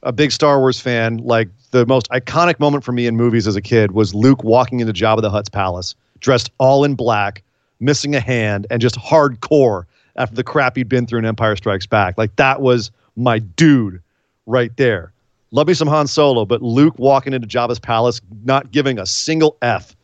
a 0.03 0.11
big 0.11 0.31
Star 0.31 0.59
Wars 0.59 0.79
fan, 0.79 1.17
like 1.17 1.49
the 1.71 1.85
most 1.85 2.09
iconic 2.09 2.59
moment 2.59 2.83
for 2.83 2.91
me 2.91 3.07
in 3.07 3.15
movies 3.15 3.47
as 3.47 3.55
a 3.55 3.61
kid 3.61 3.91
was 3.91 4.15
Luke 4.15 4.43
walking 4.43 4.79
into 4.79 4.93
Jabba 4.93 5.21
the 5.21 5.29
Hutt's 5.29 5.49
palace, 5.49 5.95
dressed 6.19 6.51
all 6.57 6.83
in 6.83 6.95
black, 6.95 7.43
missing 7.79 8.15
a 8.15 8.19
hand, 8.19 8.67
and 8.69 8.81
just 8.81 8.95
hardcore 8.95 9.85
after 10.15 10.35
the 10.35 10.43
crap 10.43 10.75
he'd 10.75 10.89
been 10.89 11.05
through 11.05 11.19
in 11.19 11.25
Empire 11.25 11.55
Strikes 11.55 11.85
Back. 11.85 12.17
Like 12.17 12.35
that 12.35 12.61
was 12.61 12.91
my 13.15 13.39
dude 13.39 14.01
right 14.45 14.75
there. 14.77 15.11
Love 15.51 15.67
me 15.67 15.73
some 15.73 15.87
Han 15.87 16.07
Solo, 16.07 16.45
but 16.45 16.61
Luke 16.61 16.93
walking 16.97 17.33
into 17.33 17.47
Jabba's 17.47 17.79
palace, 17.79 18.21
not 18.43 18.71
giving 18.71 18.99
a 18.99 19.05
single 19.05 19.57
F, 19.61 19.95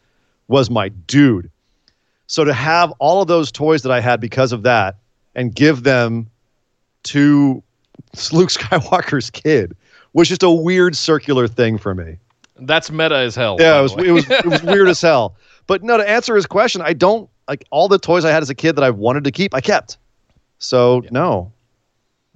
was 0.48 0.70
my 0.70 0.90
dude. 0.90 1.52
So 2.28 2.44
to 2.44 2.54
have 2.54 2.92
all 3.00 3.22
of 3.22 3.28
those 3.28 3.52
toys 3.52 3.84
that 3.84 3.92
I 3.92 4.00
had 4.00 4.20
because 4.20 4.52
of 4.52 4.64
that, 4.64 4.96
and 5.36 5.54
give 5.54 5.84
them 5.84 6.28
to 7.04 7.62
Luke 8.32 8.50
Skywalker's 8.50 9.30
kid 9.30 9.76
was 10.14 10.30
just 10.30 10.44
a 10.44 10.50
weird 10.50 10.96
circular 10.96 11.48
thing 11.48 11.78
for 11.78 11.94
me. 11.94 12.18
That's 12.58 12.90
meta 12.90 13.18
as 13.18 13.36
hell. 13.36 13.58
Yeah, 13.60 13.80
it 13.80 13.82
was 13.82 13.94
it 13.98 14.12
was 14.12 14.30
it 14.30 14.46
was 14.46 14.64
weird 14.64 14.88
as 14.88 15.02
hell. 15.02 15.36
But 15.68 15.84
no, 15.84 15.98
to 15.98 16.10
answer 16.10 16.36
his 16.36 16.46
question, 16.46 16.82
I 16.82 16.94
don't 16.94 17.30
like 17.48 17.66
all 17.72 17.88
the 17.88 18.00
toys 18.00 18.26
I 18.26 18.32
had 18.32 18.42
as 18.44 18.50
a 18.50 18.56
kid 18.56 18.76
that 18.78 18.84
I 18.84 18.90
wanted 18.92 19.24
to 19.26 19.32
keep. 19.32 19.54
I 19.54 19.62
kept. 19.62 19.98
So 20.58 21.04
no, 21.12 21.52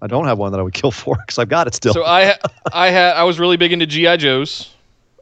I 0.01 0.07
don't 0.07 0.25
have 0.25 0.37
one 0.37 0.51
that 0.51 0.59
I 0.59 0.63
would 0.63 0.73
kill 0.73 0.91
for 0.91 1.15
because 1.25 1.39
I've 1.39 1.49
got 1.49 1.67
it 1.67 1.73
still. 1.75 1.93
So 1.93 2.03
I 2.05 2.37
I 2.71 2.89
had 2.89 3.15
I 3.15 3.23
was 3.23 3.39
really 3.39 3.57
big 3.57 3.71
into 3.73 3.85
GI 3.85 4.17
Joes, 4.17 4.73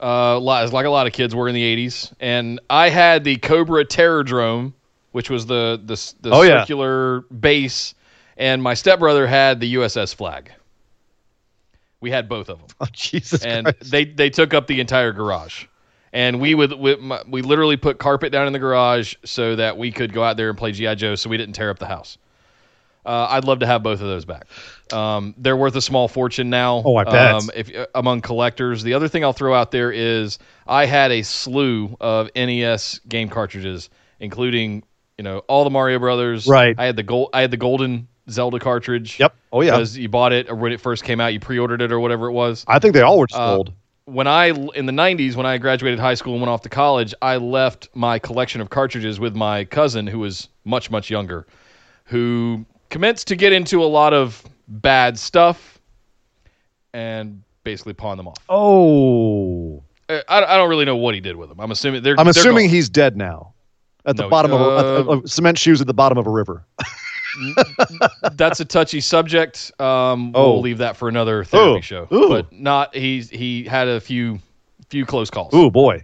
uh, 0.01 0.39
like 0.39 0.86
a 0.86 0.89
lot 0.89 1.08
of 1.08 1.13
kids 1.13 1.34
were 1.36 1.48
in 1.48 1.56
the 1.56 1.88
'80s, 1.88 2.13
and 2.20 2.60
I 2.70 2.89
had 2.89 3.24
the 3.24 3.38
Cobra 3.38 3.86
Terrordrome, 3.86 4.74
which 5.12 5.29
was 5.29 5.46
the 5.46 5.79
the, 5.84 6.13
the 6.22 6.36
Oh, 6.36 6.41
yeah. 6.41 6.62
circular 6.62 7.22
base, 7.22 7.94
and 8.38 8.62
my 8.62 8.74
stepbrother 8.74 9.25
had 9.27 9.60
the 9.60 9.75
USS 9.75 10.13
Flag. 10.15 10.51
We 12.00 12.12
had 12.12 12.29
both 12.29 12.50
of 12.50 12.60
them, 12.60 12.67
oh, 12.82 12.86
Jesus 12.91 13.44
and 13.44 13.65
Christ. 13.65 13.91
they 13.91 14.06
they 14.06 14.29
took 14.29 14.53
up 14.53 14.67
the 14.67 14.79
entire 14.79 15.12
garage. 15.13 15.65
And 16.14 16.40
we 16.40 16.56
would 16.56 16.74
we, 16.74 16.96
we 17.28 17.42
literally 17.42 17.78
put 17.78 18.00
carpet 18.00 18.32
down 18.32 18.48
in 18.48 18.54
the 18.54 18.60
garage 18.60 19.16
so 19.26 19.56
that 19.56 19.78
we 19.78 19.92
could 19.92 20.14
go 20.14 20.24
out 20.24 20.38
there 20.38 20.50
and 20.50 20.58
play 20.58 20.72
GI 20.72 20.96
Joe, 20.96 21.16
so 21.16 21.30
we 21.30 21.38
didn't 21.38 21.54
tear 21.54 21.70
up 21.70 21.80
the 21.80 21.86
house. 21.86 22.18
Uh, 23.06 23.28
I'd 23.30 23.46
love 23.46 23.60
to 23.60 23.66
have 23.66 23.84
both 23.84 24.02
of 24.02 24.08
those 24.08 24.26
back. 24.26 24.48
Um, 24.92 25.34
they're 25.38 25.56
worth 25.56 25.76
a 25.78 25.82
small 25.82 26.10
fortune 26.10 26.50
now. 26.50 26.84
Oh, 26.86 26.98
I 26.98 27.06
bet. 27.06 27.36
Um, 27.36 27.50
if 27.56 27.74
uh, 27.74 27.88
among 27.96 28.20
collectors, 28.20 28.84
the 28.84 28.96
other 28.96 29.08
thing 29.08 29.24
I'll 29.24 29.32
throw 29.32 29.54
out 29.54 29.72
there 29.72 29.92
is 29.92 30.40
I 30.68 30.86
had 30.86 31.12
a 31.12 31.22
slew 31.22 31.96
of 32.02 32.30
NES 32.36 33.00
game 33.08 33.30
cartridges, 33.30 33.90
including 34.20 34.84
you 35.18 35.24
know 35.24 35.40
all 35.48 35.64
the 35.64 35.70
Mario 35.70 36.00
Brothers. 36.00 36.48
Right. 36.48 36.76
I 36.78 36.86
had 36.86 36.98
the 36.98 37.04
gold. 37.04 37.30
I 37.34 37.42
had 37.42 37.52
the 37.52 37.58
golden 37.58 38.10
Zelda 38.30 38.60
cartridge. 38.60 39.20
Yep. 39.20 39.34
Oh 39.54 39.62
yeah. 39.62 39.72
Because 39.72 39.98
you 39.98 40.10
bought 40.10 40.34
it 40.34 40.50
or 40.50 40.56
when 40.56 40.74
it 40.74 40.82
first 40.82 41.06
came 41.06 41.22
out, 41.22 41.34
you 41.34 41.40
pre-ordered 41.40 41.82
it 41.82 41.94
or 41.94 42.00
whatever 42.02 42.28
it 42.28 42.34
was 42.34 42.66
I 42.68 42.80
think 42.80 42.94
they 42.94 43.02
all 43.02 43.20
were 43.20 43.28
sold. 43.30 43.70
uh. 43.70 43.72
When 44.08 44.26
I 44.26 44.48
in 44.48 44.86
the 44.86 44.94
90s 44.94 45.36
when 45.36 45.46
I 45.46 45.58
graduated 45.58 46.00
high 46.00 46.14
school 46.14 46.34
and 46.34 46.42
went 46.42 46.50
off 46.50 46.62
to 46.62 46.70
college, 46.70 47.14
I 47.22 47.36
left 47.38 47.90
my 47.94 48.20
collection 48.20 48.62
of 48.62 48.70
cartridges 48.70 49.20
with 49.20 49.36
my 49.36 49.66
cousin 49.66 50.08
who 50.08 50.20
was 50.20 50.48
much 50.64 50.90
much 50.90 51.10
younger, 51.10 51.46
who 52.06 52.66
commenced 52.90 53.28
to 53.28 53.36
get 53.36 53.52
into 53.52 53.84
a 53.84 53.86
lot 53.86 54.14
of 54.14 54.42
bad 54.70 55.20
stuff 55.20 55.80
and 56.94 57.44
basically 57.64 57.94
pawned 57.94 58.18
them 58.20 58.28
off. 58.30 58.38
Oh. 58.50 59.84
Uh, 60.10 60.22
I, 60.30 60.42
I 60.54 60.58
don't 60.58 60.70
really 60.70 60.86
know 60.86 60.96
what 60.96 61.14
he 61.14 61.20
did 61.20 61.36
with 61.36 61.50
them. 61.50 61.60
I'm 61.60 61.72
assuming 61.72 62.02
they're 62.02 62.16
I'm 62.18 62.26
they're 62.26 62.32
assuming 62.32 62.68
gone. 62.68 62.76
he's 62.76 62.88
dead 62.90 63.18
now. 63.18 63.54
At 64.06 64.16
the 64.16 64.24
No, 64.24 64.30
bottom 64.30 64.54
of, 64.54 64.62
a, 64.62 64.64
uh, 64.64 64.84
of- 65.02 65.10
of 65.26 65.30
cement 65.30 65.58
shoes 65.58 65.82
at 65.82 65.88
the 65.88 65.94
bottom 65.94 66.18
of 66.18 66.26
a 66.26 66.30
river. 66.30 66.66
that's 68.34 68.60
a 68.60 68.65
touchy 68.65 69.01
subject. 69.01 69.72
Um, 69.79 70.32
Oh. 70.36 70.53
we'll 70.53 70.62
leave 70.62 70.77
that 70.79 70.98
for 70.98 71.08
another 71.10 71.44
therapy 71.44 71.79
Ooh. 71.79 71.82
show. 71.82 72.08
Ooh. 72.12 72.29
But 72.29 72.51
not 72.51 72.96
he's 72.96 73.29
he 73.29 73.63
had 73.63 73.88
a 73.88 74.00
few 74.00 74.39
few 74.89 75.06
close 75.06 75.29
calls. 75.29 75.53
Ooh 75.53 75.70
boy. 75.72 76.03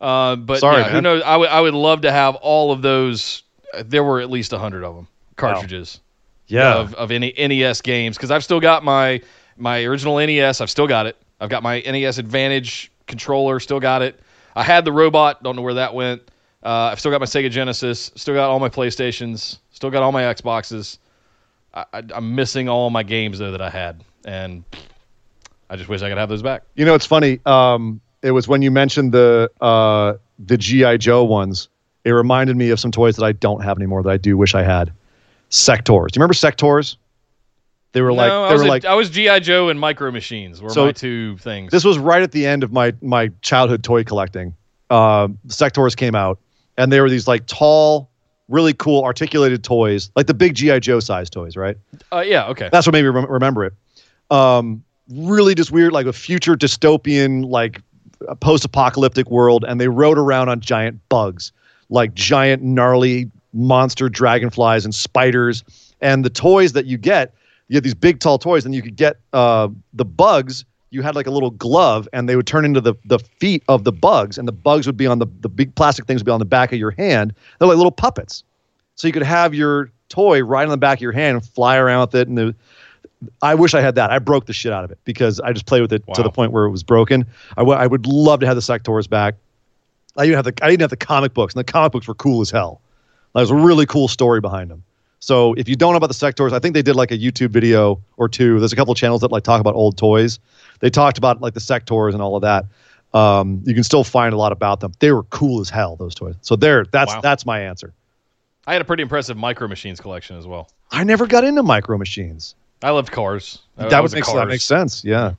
Uh, 0.00 0.36
but 0.36 0.58
Sorry, 0.58 0.82
yeah, 0.82 0.88
who 0.88 1.00
knows? 1.00 1.22
I 1.24 1.36
would 1.36 1.48
I 1.48 1.60
would 1.60 1.74
love 1.74 2.00
to 2.02 2.12
have 2.12 2.34
all 2.36 2.72
of 2.72 2.82
those. 2.82 3.42
There 3.84 4.02
were 4.04 4.20
at 4.20 4.30
least 4.30 4.52
a 4.52 4.58
hundred 4.58 4.84
of 4.84 4.94
them 4.96 5.08
cartridges 5.36 6.00
Yeah. 6.48 6.74
of 6.74 6.94
of 6.94 7.10
any 7.10 7.32
NES 7.38 7.80
games 7.82 8.16
because 8.16 8.30
I've 8.30 8.44
still 8.44 8.60
got 8.60 8.84
my 8.84 9.20
my 9.56 9.84
original 9.84 10.16
NES. 10.18 10.60
I've 10.60 10.70
still 10.70 10.86
got 10.88 11.06
it. 11.06 11.16
I've 11.40 11.48
got 11.50 11.62
my 11.62 11.80
NES 11.80 12.18
Advantage 12.18 12.90
controller. 13.06 13.60
Still 13.60 13.80
got 13.80 14.02
it. 14.02 14.18
I 14.54 14.62
had 14.62 14.84
the 14.84 14.92
robot. 14.92 15.42
Don't 15.42 15.56
know 15.56 15.62
where 15.62 15.74
that 15.74 15.94
went. 15.94 16.22
Uh, 16.62 16.90
I've 16.92 17.00
still 17.00 17.10
got 17.10 17.20
my 17.20 17.26
Sega 17.26 17.50
Genesis. 17.50 18.12
Still 18.14 18.34
got 18.34 18.48
all 18.50 18.60
my 18.60 18.68
PlayStations. 18.68 19.58
Still 19.72 19.90
got 19.90 20.02
all 20.02 20.12
my 20.12 20.22
Xboxes. 20.22 20.98
I, 21.74 21.84
I'm 21.92 22.34
missing 22.34 22.68
all 22.68 22.90
my 22.90 23.02
games 23.02 23.38
though 23.38 23.50
that 23.50 23.62
I 23.62 23.70
had, 23.70 24.04
and 24.24 24.62
I 25.70 25.76
just 25.76 25.88
wish 25.88 26.02
I 26.02 26.08
could 26.08 26.18
have 26.18 26.28
those 26.28 26.42
back. 26.42 26.62
You 26.74 26.84
know, 26.84 26.94
it's 26.94 27.06
funny. 27.06 27.40
Um, 27.46 28.00
it 28.22 28.30
was 28.32 28.46
when 28.46 28.62
you 28.62 28.70
mentioned 28.70 29.12
the 29.12 29.50
uh, 29.60 30.14
the 30.38 30.56
GI 30.58 30.98
Joe 30.98 31.24
ones. 31.24 31.68
It 32.04 32.10
reminded 32.10 32.56
me 32.56 32.70
of 32.70 32.80
some 32.80 32.90
toys 32.90 33.16
that 33.16 33.24
I 33.24 33.30
don't 33.32 33.62
have 33.62 33.78
anymore 33.78 34.02
that 34.02 34.10
I 34.10 34.16
do 34.16 34.36
wish 34.36 34.54
I 34.54 34.62
had. 34.64 34.92
Sectaurs. 35.50 36.08
Do 36.10 36.18
you 36.18 36.20
remember 36.20 36.34
Sectaurs? 36.34 36.96
They 37.92 38.00
were 38.00 38.12
like 38.12 38.28
no, 38.28 38.44
I 38.44 38.48
they 38.48 38.54
was 38.54 38.62
were 38.62 38.66
a- 38.66 38.70
like 38.70 38.84
I 38.84 38.94
was 38.94 39.10
GI 39.10 39.40
Joe 39.40 39.68
and 39.68 39.78
Micro 39.78 40.10
Machines 40.10 40.60
were 40.62 40.70
So, 40.70 40.86
my 40.86 40.92
two 40.92 41.36
things. 41.38 41.70
this 41.70 41.84
was 41.84 41.98
right 41.98 42.22
at 42.22 42.32
the 42.32 42.46
end 42.46 42.62
of 42.64 42.72
my 42.72 42.92
my 43.02 43.30
childhood 43.42 43.82
toy 43.84 44.02
collecting. 44.04 44.54
Um, 44.90 45.38
Sectaurs 45.46 45.94
came 45.96 46.14
out, 46.14 46.38
and 46.76 46.92
they 46.92 47.00
were 47.00 47.10
these 47.10 47.26
like 47.26 47.46
tall, 47.46 48.10
really 48.48 48.72
cool 48.74 49.04
articulated 49.04 49.64
toys, 49.64 50.10
like 50.16 50.26
the 50.26 50.34
big 50.34 50.54
GI 50.54 50.80
Joe 50.80 51.00
size 51.00 51.30
toys, 51.30 51.56
right? 51.56 51.76
uh, 52.12 52.20
yeah, 52.20 52.46
okay. 52.48 52.68
That's 52.72 52.86
what 52.86 52.92
made 52.92 53.02
me 53.02 53.08
rem- 53.08 53.30
remember 53.30 53.64
it. 53.64 53.74
Um, 54.30 54.82
really, 55.10 55.54
just 55.54 55.70
weird, 55.72 55.92
like 55.92 56.06
a 56.06 56.12
future 56.12 56.56
dystopian, 56.56 57.44
like 57.46 57.82
post-apocalyptic 58.40 59.30
world, 59.30 59.64
and 59.66 59.80
they 59.80 59.88
rode 59.88 60.18
around 60.18 60.48
on 60.48 60.60
giant 60.60 61.00
bugs, 61.08 61.52
like 61.88 62.14
giant 62.14 62.62
gnarly 62.62 63.30
monster 63.52 64.08
dragonflies 64.08 64.84
and 64.84 64.94
spiders. 64.94 65.64
And 66.00 66.24
the 66.24 66.30
toys 66.30 66.72
that 66.72 66.86
you 66.86 66.98
get, 66.98 67.34
you 67.68 67.76
had 67.76 67.84
these 67.84 67.94
big 67.94 68.20
tall 68.20 68.38
toys, 68.38 68.64
and 68.64 68.74
you 68.74 68.82
could 68.82 68.96
get 68.96 69.18
uh, 69.32 69.68
the 69.92 70.04
bugs. 70.04 70.64
You 70.92 71.02
had 71.02 71.16
like 71.16 71.26
a 71.26 71.30
little 71.30 71.50
glove, 71.50 72.08
and 72.12 72.28
they 72.28 72.36
would 72.36 72.46
turn 72.46 72.64
into 72.64 72.80
the 72.80 72.94
the 73.04 73.18
feet 73.18 73.64
of 73.68 73.84
the 73.84 73.92
bugs, 73.92 74.38
and 74.38 74.46
the 74.46 74.52
bugs 74.52 74.86
would 74.86 74.96
be 74.96 75.06
on 75.06 75.18
the 75.18 75.26
the 75.40 75.48
big 75.48 75.74
plastic 75.74 76.06
things 76.06 76.20
would 76.20 76.26
be 76.26 76.32
on 76.32 76.38
the 76.38 76.44
back 76.44 76.72
of 76.72 76.78
your 76.78 76.92
hand. 76.92 77.34
They're 77.58 77.68
like 77.68 77.76
little 77.76 77.90
puppets. 77.90 78.44
So 78.94 79.06
you 79.08 79.12
could 79.12 79.22
have 79.22 79.54
your 79.54 79.90
toy 80.08 80.42
right 80.42 80.64
on 80.64 80.70
the 80.70 80.76
back 80.76 80.98
of 80.98 81.02
your 81.02 81.12
hand 81.12 81.36
and 81.36 81.44
fly 81.44 81.76
around 81.76 82.02
with 82.02 82.14
it. 82.14 82.28
And 82.28 82.38
the, 82.38 82.54
I 83.40 83.54
wish 83.54 83.74
I 83.74 83.80
had 83.80 83.94
that. 83.94 84.10
I 84.10 84.18
broke 84.18 84.46
the 84.46 84.52
shit 84.52 84.72
out 84.72 84.84
of 84.84 84.90
it 84.90 84.98
because 85.04 85.40
I 85.40 85.52
just 85.52 85.66
played 85.66 85.80
with 85.80 85.92
it 85.92 86.04
to 86.14 86.22
the 86.22 86.30
point 86.30 86.52
where 86.52 86.64
it 86.64 86.70
was 86.70 86.82
broken. 86.82 87.24
I 87.56 87.86
would 87.86 88.06
love 88.06 88.40
to 88.40 88.46
have 88.46 88.56
the 88.56 88.62
Sectaurs 88.62 89.08
back. 89.08 89.34
I 90.16 90.24
even 90.24 90.36
have 90.36 90.44
the 90.44 90.54
I 90.62 90.68
didn't 90.68 90.82
have 90.82 90.90
the 90.90 90.96
comic 90.96 91.32
books, 91.32 91.54
and 91.54 91.60
the 91.60 91.72
comic 91.72 91.92
books 91.92 92.06
were 92.06 92.14
cool 92.14 92.42
as 92.42 92.50
hell. 92.50 92.80
There's 93.34 93.50
a 93.50 93.54
really 93.54 93.86
cool 93.86 94.08
story 94.08 94.40
behind 94.42 94.70
them. 94.70 94.84
So 95.20 95.54
if 95.54 95.68
you 95.68 95.76
don't 95.76 95.92
know 95.92 95.98
about 95.98 96.08
the 96.08 96.14
Sectaurs, 96.14 96.52
I 96.52 96.58
think 96.58 96.74
they 96.74 96.82
did 96.82 96.96
like 96.96 97.12
a 97.12 97.16
YouTube 97.16 97.50
video 97.50 98.00
or 98.16 98.28
two. 98.28 98.58
There's 98.58 98.72
a 98.72 98.76
couple 98.76 98.92
channels 98.94 99.20
that 99.20 99.30
like 99.30 99.44
talk 99.44 99.60
about 99.60 99.74
old 99.74 99.96
toys. 99.96 100.38
They 100.82 100.90
talked 100.90 101.16
about 101.16 101.40
like 101.40 101.54
the 101.54 101.60
Sectaurs 101.60 102.12
and 102.12 102.20
all 102.20 102.34
of 102.36 102.42
that. 102.42 102.66
Um, 103.14 103.62
you 103.64 103.72
can 103.72 103.84
still 103.84 104.02
find 104.04 104.34
a 104.34 104.36
lot 104.36 104.50
about 104.52 104.80
them. 104.80 104.92
They 104.98 105.12
were 105.12 105.22
cool 105.24 105.60
as 105.60 105.70
hell. 105.70 105.94
Those 105.96 106.14
toys. 106.14 106.34
So 106.42 106.56
there, 106.56 106.84
that's 106.84 107.14
Wow. 107.14 107.20
that's 107.20 107.46
my 107.46 107.60
answer. 107.60 107.94
I 108.66 108.72
had 108.72 108.82
a 108.82 108.84
pretty 108.84 109.02
impressive 109.04 109.36
Micro 109.36 109.68
Machines 109.68 110.00
collection 110.00 110.36
as 110.36 110.46
well. 110.46 110.70
I 110.90 111.04
never 111.04 111.26
got 111.26 111.44
into 111.44 111.62
micro 111.62 111.96
machines. 111.98 112.54
I 112.82 112.90
loved 112.90 113.12
cars. 113.12 113.60
I- 113.78 113.86
I 113.86 113.88
that 113.90 114.02
was 114.02 114.12
would 114.12 114.22
a 114.24 114.26
make 114.26 114.34
that 114.34 114.48
makes 114.48 114.64
sense. 114.64 115.04
Yeah. 115.04 115.34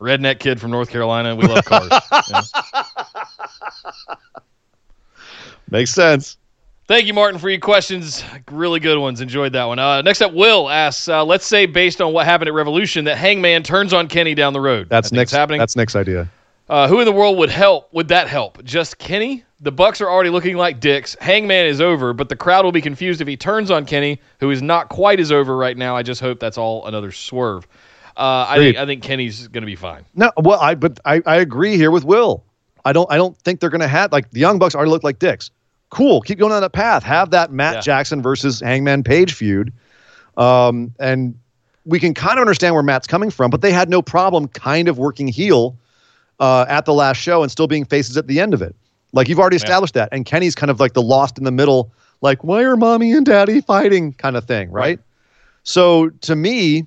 Redneck 0.00 0.38
kid 0.38 0.58
from 0.60 0.70
North 0.70 0.88
Carolina. 0.90 1.36
We 1.36 1.46
love 1.46 1.64
cars. 1.64 1.90
Yeah. 2.30 2.42
Makes 5.70 5.92
sense. 5.92 6.38
Thank 6.88 7.06
you, 7.06 7.12
Martin, 7.12 7.38
for 7.38 7.50
your 7.50 7.60
questions. 7.60 8.24
Really 8.50 8.80
good 8.80 8.98
ones. 8.98 9.20
Enjoyed 9.20 9.52
that 9.52 9.64
one. 9.64 9.78
Uh, 9.78 10.00
next 10.00 10.22
up, 10.22 10.32
Will 10.32 10.70
asks, 10.70 11.06
uh, 11.06 11.22
let's 11.22 11.44
say 11.44 11.66
based 11.66 12.00
on 12.00 12.14
what 12.14 12.24
happened 12.24 12.48
at 12.48 12.54
Revolution, 12.54 13.04
that 13.04 13.18
Hangman 13.18 13.62
turns 13.62 13.92
on 13.92 14.08
Kenny 14.08 14.34
down 14.34 14.54
the 14.54 14.60
road. 14.60 14.88
That's 14.88 15.08
I 15.08 15.10
think 15.10 15.18
Nick's 15.18 15.32
it's 15.32 15.36
happening. 15.36 15.58
That's 15.58 15.76
next 15.76 15.96
idea. 15.96 16.30
Uh, 16.66 16.88
who 16.88 16.98
in 17.00 17.04
the 17.04 17.12
world 17.12 17.36
would 17.36 17.50
help? 17.50 17.92
Would 17.92 18.08
that 18.08 18.26
help? 18.26 18.64
Just 18.64 18.96
Kenny? 18.96 19.44
The 19.60 19.70
Bucks 19.70 20.00
are 20.00 20.08
already 20.08 20.30
looking 20.30 20.56
like 20.56 20.80
dicks. 20.80 21.14
Hangman 21.20 21.66
is 21.66 21.82
over, 21.82 22.14
but 22.14 22.30
the 22.30 22.36
crowd 22.36 22.64
will 22.64 22.72
be 22.72 22.80
confused 22.80 23.20
if 23.20 23.28
he 23.28 23.36
turns 23.36 23.70
on 23.70 23.84
Kenny, 23.84 24.18
who 24.40 24.50
is 24.50 24.62
not 24.62 24.88
quite 24.88 25.20
as 25.20 25.30
over 25.30 25.58
right 25.58 25.76
now. 25.76 25.94
I 25.94 26.02
just 26.02 26.22
hope 26.22 26.40
that's 26.40 26.56
all 26.56 26.86
another 26.86 27.12
swerve. 27.12 27.68
Uh, 28.16 28.46
I 28.48 28.56
think 28.56 28.76
I 28.78 28.86
think 28.86 29.02
Kenny's 29.02 29.46
going 29.48 29.62
to 29.62 29.66
be 29.66 29.76
fine. 29.76 30.06
No, 30.14 30.32
well, 30.38 30.58
I 30.58 30.74
but 30.74 31.00
I, 31.04 31.20
I 31.26 31.36
agree 31.36 31.76
here 31.76 31.90
with 31.90 32.04
Will. 32.04 32.44
I 32.84 32.94
don't 32.94 33.10
I 33.12 33.18
don't 33.18 33.36
think 33.38 33.60
they're 33.60 33.68
gonna 33.68 33.86
have 33.86 34.10
like 34.12 34.30
the 34.30 34.40
Young 34.40 34.58
Bucks 34.58 34.74
already 34.74 34.90
look 34.90 35.04
like 35.04 35.18
dicks. 35.18 35.50
Cool, 35.90 36.20
keep 36.20 36.38
going 36.38 36.52
on 36.52 36.60
that 36.60 36.72
path. 36.72 37.02
Have 37.02 37.30
that 37.30 37.50
Matt 37.50 37.76
Yeah. 37.76 37.80
Jackson 37.80 38.22
versus 38.22 38.60
Hangman 38.60 39.02
Page 39.02 39.32
feud, 39.32 39.72
um, 40.36 40.92
and 40.98 41.34
we 41.86 41.98
can 41.98 42.12
kind 42.12 42.38
of 42.38 42.42
understand 42.42 42.74
where 42.74 42.82
Matt's 42.82 43.06
coming 43.06 43.30
from. 43.30 43.50
But 43.50 43.62
they 43.62 43.72
had 43.72 43.88
no 43.88 44.02
problem 44.02 44.48
kind 44.48 44.88
of 44.88 44.98
working 44.98 45.28
heel 45.28 45.76
uh, 46.40 46.66
at 46.68 46.84
the 46.84 46.92
last 46.92 47.16
show 47.16 47.42
and 47.42 47.50
still 47.50 47.66
being 47.66 47.84
faces 47.84 48.16
at 48.16 48.26
the 48.26 48.38
end 48.40 48.52
of 48.52 48.60
it. 48.60 48.76
Like 49.12 49.28
you've 49.28 49.38
already 49.40 49.56
established 49.56 49.94
that, 49.94 50.10
and 50.12 50.26
Kenny's 50.26 50.54
kind 50.54 50.70
of 50.70 50.78
like 50.78 50.92
the 50.92 51.02
lost 51.02 51.38
in 51.38 51.44
the 51.44 51.50
middle, 51.50 51.90
like 52.20 52.44
why 52.44 52.62
are 52.64 52.76
mommy 52.76 53.12
and 53.12 53.24
daddy 53.24 53.60
fighting 53.62 54.12
kind 54.12 54.36
of 54.36 54.44
thing, 54.44 54.70
right? 54.70 54.82
Right. 54.82 55.00
So 55.62 56.10
to 56.10 56.36
me, 56.36 56.86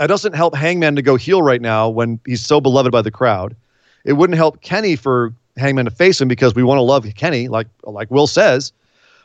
it 0.00 0.06
doesn't 0.08 0.34
help 0.34 0.54
Hangman 0.54 0.96
to 0.96 1.02
go 1.02 1.16
heel 1.16 1.42
right 1.42 1.60
now 1.60 1.88
when 1.88 2.20
he's 2.26 2.44
so 2.44 2.60
beloved 2.60 2.92
by 2.92 3.00
the 3.02 3.10
crowd. 3.10 3.56
It 4.04 4.14
wouldn't 4.14 4.36
help 4.36 4.60
Kenny 4.60 4.96
for 4.96 5.32
Hangman 5.56 5.84
to 5.84 5.90
face 5.90 6.20
him 6.20 6.28
because 6.28 6.54
we 6.54 6.62
want 6.62 6.78
to 6.78 6.82
love 6.82 7.06
Kenny, 7.16 7.48
like 7.48 7.66
like 7.84 8.10
Will 8.10 8.26
says. 8.26 8.72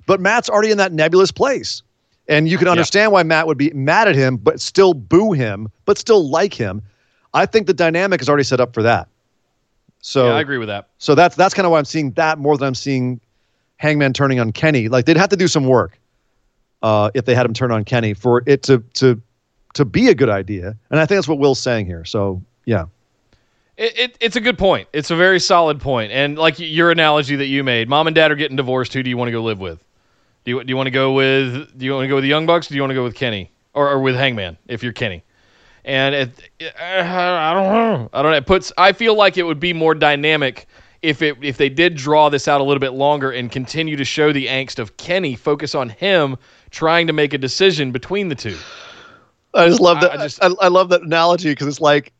But 0.05 0.19
Matt's 0.21 0.49
already 0.49 0.71
in 0.71 0.77
that 0.77 0.91
nebulous 0.93 1.31
place. 1.31 1.83
And 2.29 2.47
you 2.49 2.57
can 2.57 2.67
understand 2.67 3.11
why 3.13 3.23
Matt 3.23 3.47
would 3.47 3.57
be 3.57 3.71
mad 3.71 4.07
at 4.09 4.15
him, 4.15 4.35
but 4.37 4.59
still 4.59 4.93
boo 4.93 5.31
him, 5.31 5.69
but 5.85 5.97
still 5.97 6.29
like 6.29 6.53
him. 6.53 6.81
I 7.33 7.45
think 7.45 7.67
the 7.67 7.73
dynamic 7.73 8.21
is 8.21 8.27
already 8.27 8.43
set 8.43 8.59
up 8.59 8.73
for 8.73 8.83
that. 8.83 9.07
So 10.01 10.27
yeah, 10.27 10.33
I 10.35 10.41
agree 10.41 10.57
with 10.57 10.67
that. 10.67 10.89
so 10.97 11.15
that's 11.15 11.35
that's 11.35 11.53
kind 11.53 11.65
of 11.65 11.71
why 11.71 11.77
I'm 11.79 11.85
seeing 11.85 12.11
that 12.11 12.37
more 12.37 12.57
than 12.57 12.67
I'm 12.67 12.75
seeing 12.75 13.19
Hangman 13.77 14.13
turning 14.13 14.39
on 14.39 14.51
Kenny. 14.51 14.87
Like 14.89 15.05
they'd 15.05 15.17
have 15.17 15.29
to 15.29 15.37
do 15.37 15.47
some 15.47 15.65
work. 15.65 15.97
uh, 16.83 17.09
if 17.13 17.25
they 17.25 17.33
had 17.33 17.45
him 17.45 17.53
turn 17.53 17.71
on 17.71 17.83
Kenny 17.85 18.13
for 18.13 18.43
it 18.45 18.63
to 18.63 18.79
to 18.95 19.21
to 19.73 19.85
be 19.85 20.07
a 20.09 20.15
good 20.15 20.29
idea. 20.29 20.75
And 20.89 20.99
I 20.99 21.05
think 21.05 21.17
that's 21.17 21.27
what 21.27 21.39
Will's 21.39 21.59
saying 21.59 21.85
here. 21.85 22.03
So 22.05 22.41
yeah. 22.65 22.85
It, 23.77 23.99
it, 23.99 24.17
it's 24.19 24.35
a 24.35 24.41
good 24.41 24.57
point. 24.57 24.87
It's 24.91 25.11
a 25.11 25.15
very 25.15 25.39
solid 25.39 25.79
point. 25.79 26.11
And 26.11 26.37
like 26.37 26.55
your 26.57 26.89
analogy 26.91 27.35
that 27.35 27.45
you 27.45 27.63
made, 27.63 27.87
mom 27.87 28.07
and 28.07 28.15
dad 28.15 28.31
are 28.31 28.35
getting 28.35 28.57
divorced. 28.57 28.93
Who 28.93 29.03
do 29.03 29.09
you 29.09 29.17
want 29.17 29.27
to 29.27 29.31
go 29.31 29.43
live 29.43 29.59
with? 29.59 29.83
Do 30.45 30.51
you, 30.51 30.63
do 30.63 30.69
you 30.69 30.75
want 30.75 30.87
to 30.87 30.91
go 30.91 31.13
with 31.13 31.77
do 31.77 31.85
you 31.85 31.93
want 31.93 32.05
to 32.05 32.07
go 32.07 32.15
with 32.15 32.23
the 32.23 32.29
Young 32.29 32.45
Bucks? 32.45 32.67
Do 32.67 32.75
you 32.75 32.81
want 32.81 32.91
to 32.91 32.95
go 32.95 33.03
with 33.03 33.15
Kenny 33.15 33.51
or, 33.73 33.89
or 33.89 33.99
with 33.99 34.15
Hangman 34.15 34.57
if 34.67 34.81
you're 34.81 34.93
Kenny? 34.93 35.23
And 35.85 36.15
it, 36.15 36.49
it, 36.59 36.73
I 36.79 37.53
don't 37.53 37.71
know. 37.71 38.09
I 38.13 38.21
don't 38.21 38.31
know. 38.31 38.37
It 38.37 38.45
puts. 38.45 38.73
I 38.77 38.91
feel 38.93 39.15
like 39.15 39.37
it 39.37 39.43
would 39.43 39.59
be 39.59 39.73
more 39.73 39.93
dynamic 39.93 40.67
if 41.01 41.21
it 41.21 41.37
if 41.41 41.57
they 41.57 41.69
did 41.69 41.95
draw 41.95 42.29
this 42.29 42.47
out 42.47 42.59
a 42.59 42.63
little 42.63 42.81
bit 42.81 42.93
longer 42.93 43.31
and 43.31 43.51
continue 43.51 43.95
to 43.95 44.03
show 44.03 44.33
the 44.33 44.47
angst 44.47 44.79
of 44.79 44.97
Kenny, 44.97 45.35
focus 45.35 45.75
on 45.75 45.89
him 45.89 46.35
trying 46.71 47.07
to 47.07 47.13
make 47.13 47.33
a 47.33 47.37
decision 47.37 47.91
between 47.91 48.27
the 48.29 48.35
two. 48.35 48.57
I 49.53 49.67
just 49.67 49.79
love 49.79 50.01
that. 50.01 50.11
I 50.11 50.23
I, 50.23 50.25
just- 50.25 50.43
I, 50.43 50.49
I 50.61 50.67
love 50.67 50.89
that 50.89 51.01
analogy 51.03 51.51
because 51.51 51.67
it's 51.67 51.79
like, 51.79 52.11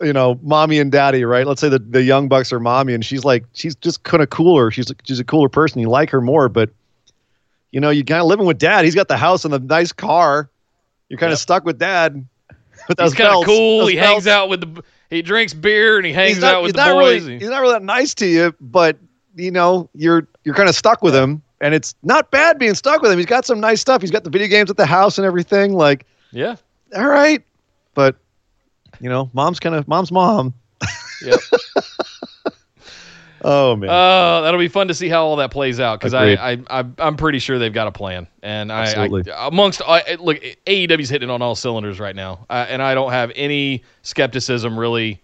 you 0.00 0.12
know, 0.12 0.38
mommy 0.42 0.78
and 0.78 0.90
daddy, 0.90 1.24
right? 1.24 1.46
Let's 1.46 1.60
say 1.60 1.68
the, 1.68 1.78
the 1.78 2.02
young 2.02 2.28
bucks 2.28 2.52
are 2.52 2.60
mommy, 2.60 2.94
and 2.94 3.04
she's 3.04 3.24
like, 3.24 3.44
she's 3.52 3.74
just 3.76 4.02
kind 4.02 4.22
of 4.22 4.30
cooler. 4.30 4.70
She's 4.70 4.92
she's 5.04 5.20
a 5.20 5.24
cooler 5.24 5.48
person. 5.48 5.80
You 5.80 5.88
like 5.88 6.10
her 6.10 6.20
more, 6.20 6.48
but 6.48 6.70
you 7.70 7.80
know, 7.80 7.90
you're 7.90 8.04
kind 8.04 8.20
of 8.20 8.26
living 8.26 8.46
with 8.46 8.58
dad. 8.58 8.84
He's 8.84 8.94
got 8.94 9.08
the 9.08 9.16
house 9.16 9.44
and 9.44 9.52
the 9.54 9.58
nice 9.58 9.92
car. 9.92 10.50
You're 11.08 11.18
kind 11.18 11.32
of 11.32 11.38
Yep. 11.38 11.42
stuck 11.42 11.64
with 11.64 11.78
dad. 11.78 12.26
He's 12.88 12.96
those 12.96 13.14
kind 13.14 13.34
of 13.34 13.44
cool. 13.44 13.80
those 13.80 13.90
He 13.90 13.96
hangs 13.96 14.26
out 14.26 14.48
with 14.48 14.60
the. 14.60 14.82
He 15.10 15.22
drinks 15.22 15.52
beer 15.52 15.96
and 15.96 16.06
he 16.06 16.12
hangs 16.12 16.38
not, 16.38 16.54
out 16.54 16.62
with 16.62 16.74
the 16.76 16.82
boys. 16.82 17.24
really, 17.24 17.38
he's 17.40 17.48
not 17.48 17.60
really 17.60 17.74
that 17.74 17.82
nice 17.82 18.14
to 18.14 18.26
you, 18.26 18.54
but 18.60 18.96
you 19.36 19.50
know, 19.50 19.88
you're 19.94 20.28
you're 20.44 20.54
kind 20.54 20.68
of 20.68 20.74
stuck 20.76 21.02
with 21.02 21.14
him, 21.14 21.42
and 21.60 21.74
it's 21.74 21.94
not 22.02 22.30
bad 22.30 22.58
being 22.58 22.74
stuck 22.74 23.02
with 23.02 23.10
him. 23.10 23.18
He's 23.18 23.26
got 23.26 23.44
some 23.44 23.60
nice 23.60 23.80
stuff. 23.80 24.00
He's 24.02 24.10
got 24.12 24.24
the 24.24 24.30
video 24.30 24.48
games 24.48 24.70
at 24.70 24.76
the 24.76 24.86
house 24.86 25.18
and 25.18 25.26
everything. 25.26 25.72
Like, 25.74 26.06
yeah. 26.30 26.56
all 26.96 27.08
right, 27.08 27.42
but 27.94 28.16
you 29.00 29.08
know, 29.08 29.30
mom's 29.32 29.60
kind 29.60 29.74
of 29.74 29.88
mom's 29.88 30.12
mom. 30.12 30.54
Yep. 31.22 31.40
Oh 33.42 33.76
man. 33.76 33.88
Uh, 33.88 34.42
that'll 34.42 34.60
be 34.60 34.68
fun 34.68 34.88
to 34.88 34.94
see 34.94 35.08
how 35.08 35.24
all 35.24 35.36
that 35.36 35.50
plays 35.50 35.80
out 35.80 35.98
because 35.98 36.14
I, 36.14 36.32
I 36.32 36.58
I 36.68 36.84
I'm 36.98 37.16
pretty 37.16 37.38
sure 37.38 37.58
they've 37.58 37.72
got 37.72 37.86
a 37.86 37.92
plan. 37.92 38.26
And 38.42 38.70
I, 38.70 38.82
Absolutely. 38.82 39.32
I 39.32 39.48
amongst 39.48 39.82
I, 39.86 40.16
look, 40.16 40.38
AEW's 40.66 41.08
hitting 41.08 41.30
on 41.30 41.40
all 41.40 41.54
cylinders 41.54 41.98
right 42.00 42.14
now, 42.14 42.44
uh, 42.50 42.66
and 42.68 42.82
I 42.82 42.94
don't 42.94 43.12
have 43.12 43.32
any 43.34 43.82
skepticism 44.02 44.78
really. 44.78 45.22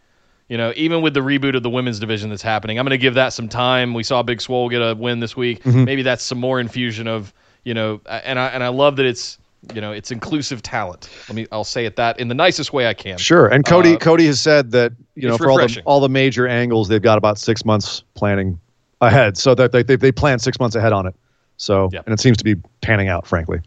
You 0.49 0.57
know, 0.57 0.73
even 0.77 1.03
with 1.03 1.13
the 1.13 1.21
reboot 1.21 1.57
of 1.57 1.65
the 1.65 1.71
women's 1.71 1.99
division 1.99 2.31
that's 2.31 2.41
happening, 2.41 2.79
I'm 2.79 2.85
going 2.85 2.93
to 2.93 2.99
give 2.99 3.15
that 3.15 3.33
some 3.33 3.49
time. 3.49 3.95
We 3.95 4.05
saw 4.05 4.23
Big 4.23 4.41
Swole 4.41 4.69
get 4.69 4.81
a 4.81 4.95
win 4.95 5.19
this 5.19 5.37
week. 5.37 5.65
Mm-hmm. 5.65 5.85
Maybe 5.85 6.03
that's 6.03 6.23
some 6.23 6.39
more 6.39 6.61
infusion 6.61 7.09
of 7.09 7.35
you 7.65 7.75
know, 7.75 8.01
and 8.07 8.39
I 8.39 8.47
and 8.49 8.63
I 8.63 8.69
love 8.69 8.97
that 8.97 9.07
it's 9.07 9.39
you 9.75 9.81
know 9.81 9.93
it's 9.93 10.11
inclusive 10.11 10.63
talent. 10.63 11.09
Let 11.29 11.37
me 11.37 11.47
I'll 11.53 11.65
say 11.65 11.87
it 11.87 11.97
that 11.97 12.19
in 12.21 12.29
the 12.29 12.35
nicest 12.35 12.73
way 12.73 12.87
I 12.87 12.95
can. 12.95 13.19
Sure. 13.19 13.47
And 13.49 13.65
Cody 13.65 13.95
Uh, 13.95 13.99
Cody 13.99 14.27
has 14.27 14.41
said 14.41 14.71
that 14.73 14.93
you 15.15 15.29
know 15.29 15.37
for 15.37 15.51
all 15.51 15.59
the, 15.59 15.83
all 15.85 16.01
the 16.01 16.09
major 16.09 16.47
angles 16.47 16.89
they've 16.89 17.03
got 17.03 17.19
about 17.19 17.39
six 17.39 17.65
months 17.65 18.03
planning 18.15 18.59
ahead, 19.01 19.37
so 19.37 19.55
that 19.55 19.73
they 19.73 19.83
they, 19.83 19.97
they 19.97 20.13
plan 20.13 20.39
six 20.39 20.59
months 20.61 20.77
ahead 20.77 20.93
on 20.93 21.07
it. 21.07 21.15
So 21.57 21.89
Yeah. 21.93 22.01
and 22.07 22.13
it 22.13 22.21
seems 22.21 22.37
to 22.39 22.45
be 22.45 22.55
panning 22.81 23.09
out, 23.09 23.27
frankly. 23.27 23.61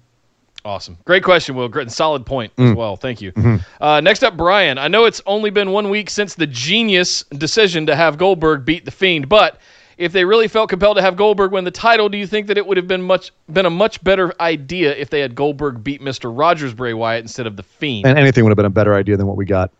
Awesome. 0.66 0.98
Great 1.06 1.24
question, 1.24 1.56
Will. 1.56 1.70
Great 1.70 1.84
and 1.84 1.92
solid 1.92 2.26
point 2.26 2.54
Mm. 2.58 2.72
as 2.72 2.76
well. 2.76 2.98
Thank 2.98 3.22
you. 3.22 3.32
Mm-hmm. 3.32 3.58
Uh, 3.84 4.02
next 4.02 4.24
up, 4.24 4.36
Brian. 4.36 4.78
I 4.78 4.90
know 4.90 5.06
it's 5.06 5.22
only 5.26 5.50
been 5.52 5.72
one 5.72 5.90
week 5.90 6.10
since 6.10 6.36
the 6.36 6.46
genius 6.48 7.24
decision 7.38 7.86
to 7.86 7.96
have 7.96 8.18
Goldberg 8.18 8.66
beat 8.66 8.84
the 8.84 8.92
Fiend, 8.92 9.30
but 9.30 9.60
if 10.00 10.14
they 10.14 10.24
really 10.24 10.48
felt 10.48 10.70
compelled 10.70 10.96
to 10.96 11.04
have 11.04 11.18
Goldberg 11.18 11.52
win 11.52 11.66
the 11.66 11.72
title, 11.72 12.08
do 12.08 12.18
you 12.18 12.26
think 12.26 12.48
that 12.48 12.58
it 12.58 12.66
would 12.66 12.78
have 12.78 12.88
been 12.88 13.02
much 13.02 13.32
been 13.52 13.66
a 13.66 13.70
much 13.70 14.02
better 14.02 14.34
idea 14.42 14.96
if 14.96 15.10
they 15.10 15.20
had 15.20 15.36
Goldberg 15.36 15.84
beat 15.84 16.02
Mr. 16.02 16.36
Rogers 16.36 16.74
Bray 16.74 16.94
Wyatt 16.94 17.22
instead 17.22 17.46
of 17.46 17.58
the 17.58 17.64
Fiend? 17.64 18.08
And 18.08 18.18
anything 18.18 18.46
would 18.46 18.50
have 18.50 18.56
been 18.56 18.66
a 18.66 18.72
better 18.72 18.96
idea 18.96 19.18
than 19.18 19.28
what 19.28 19.36
we 19.36 19.46
got. 19.46 19.72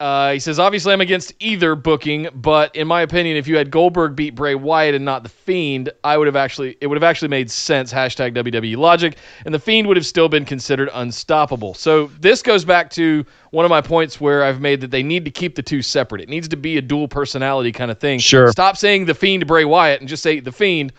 Uh, 0.00 0.32
he 0.32 0.40
says, 0.40 0.58
obviously, 0.58 0.92
I'm 0.92 1.00
against 1.00 1.32
either 1.38 1.76
booking, 1.76 2.28
but 2.34 2.74
in 2.74 2.88
my 2.88 3.02
opinion, 3.02 3.36
if 3.36 3.46
you 3.46 3.56
had 3.56 3.70
Goldberg 3.70 4.16
beat 4.16 4.34
Bray 4.34 4.56
Wyatt 4.56 4.92
and 4.92 5.04
not 5.04 5.22
the 5.22 5.28
Fiend, 5.28 5.88
I 6.02 6.18
would 6.18 6.26
have 6.26 6.34
actually 6.34 6.76
it 6.80 6.88
would 6.88 6.96
have 6.96 7.04
actually 7.04 7.28
made 7.28 7.48
sense. 7.48 7.92
Hashtag 7.92 8.34
WWE 8.34 8.76
logic, 8.76 9.18
and 9.44 9.54
the 9.54 9.58
Fiend 9.60 9.86
would 9.86 9.96
have 9.96 10.04
still 10.04 10.28
been 10.28 10.44
considered 10.44 10.90
unstoppable. 10.94 11.74
So 11.74 12.08
this 12.18 12.42
goes 12.42 12.64
back 12.64 12.90
to 12.90 13.24
one 13.52 13.64
of 13.64 13.68
my 13.68 13.80
points 13.80 14.20
where 14.20 14.42
I've 14.42 14.60
made 14.60 14.80
that 14.80 14.90
they 14.90 15.02
need 15.02 15.24
to 15.26 15.30
keep 15.30 15.54
the 15.54 15.62
two 15.62 15.80
separate. 15.80 16.20
It 16.20 16.28
needs 16.28 16.48
to 16.48 16.56
be 16.56 16.76
a 16.76 16.82
dual 16.82 17.06
personality 17.06 17.70
kind 17.70 17.92
of 17.92 18.00
thing. 18.00 18.18
Sure. 18.18 18.50
Stop 18.50 18.76
saying 18.76 19.04
the 19.04 19.14
Fiend 19.14 19.46
Bray 19.46 19.64
Wyatt 19.64 20.00
and 20.00 20.08
just 20.08 20.24
say 20.24 20.40
the 20.40 20.52
Fiend 20.52 20.92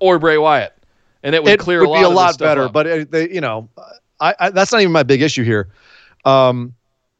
or 0.00 0.18
Bray 0.18 0.38
Wyatt, 0.38 0.76
and 1.22 1.36
it 1.36 1.42
would 1.44 1.52
it 1.52 1.60
clear 1.60 1.80
would 1.80 1.88
a 1.88 1.90
lot 1.90 2.00
be 2.00 2.04
a 2.04 2.08
lot 2.08 2.38
better, 2.38 2.64
up. 2.64 2.72
but 2.72 2.86
it, 2.88 3.10
they, 3.12 3.30
you 3.30 3.40
know, 3.40 3.68
I, 4.18 4.34
I 4.40 4.50
that's 4.50 4.72
not 4.72 4.80
even 4.80 4.92
my 4.92 5.04
big 5.04 5.22
issue 5.22 5.44
here. 5.44 5.68
Um, 6.24 6.74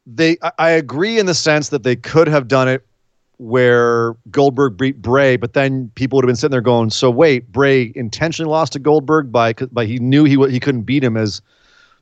they, 0.05 0.37
I, 0.41 0.51
I 0.57 0.69
agree 0.71 1.19
in 1.19 1.25
the 1.25 1.33
sense 1.33 1.69
that 1.69 1.83
they 1.83 1.95
could 1.95 2.27
have 2.27 2.47
done 2.47 2.67
it 2.67 2.85
where 3.37 4.13
Goldberg 4.29 4.77
beat 4.77 5.01
Bray, 5.01 5.35
but 5.35 5.53
then 5.53 5.91
people 5.95 6.17
would 6.17 6.23
have 6.23 6.27
been 6.27 6.35
sitting 6.35 6.51
there 6.51 6.61
going, 6.61 6.91
"So 6.91 7.09
wait, 7.09 7.51
Bray 7.51 7.91
intentionally 7.95 8.51
lost 8.51 8.73
to 8.73 8.79
Goldberg 8.79 9.31
by 9.31 9.53
by 9.53 9.85
he 9.85 9.97
knew 9.97 10.25
he 10.25 10.35
he 10.51 10.59
couldn't 10.59 10.83
beat 10.83 11.03
him 11.03 11.17
as 11.17 11.41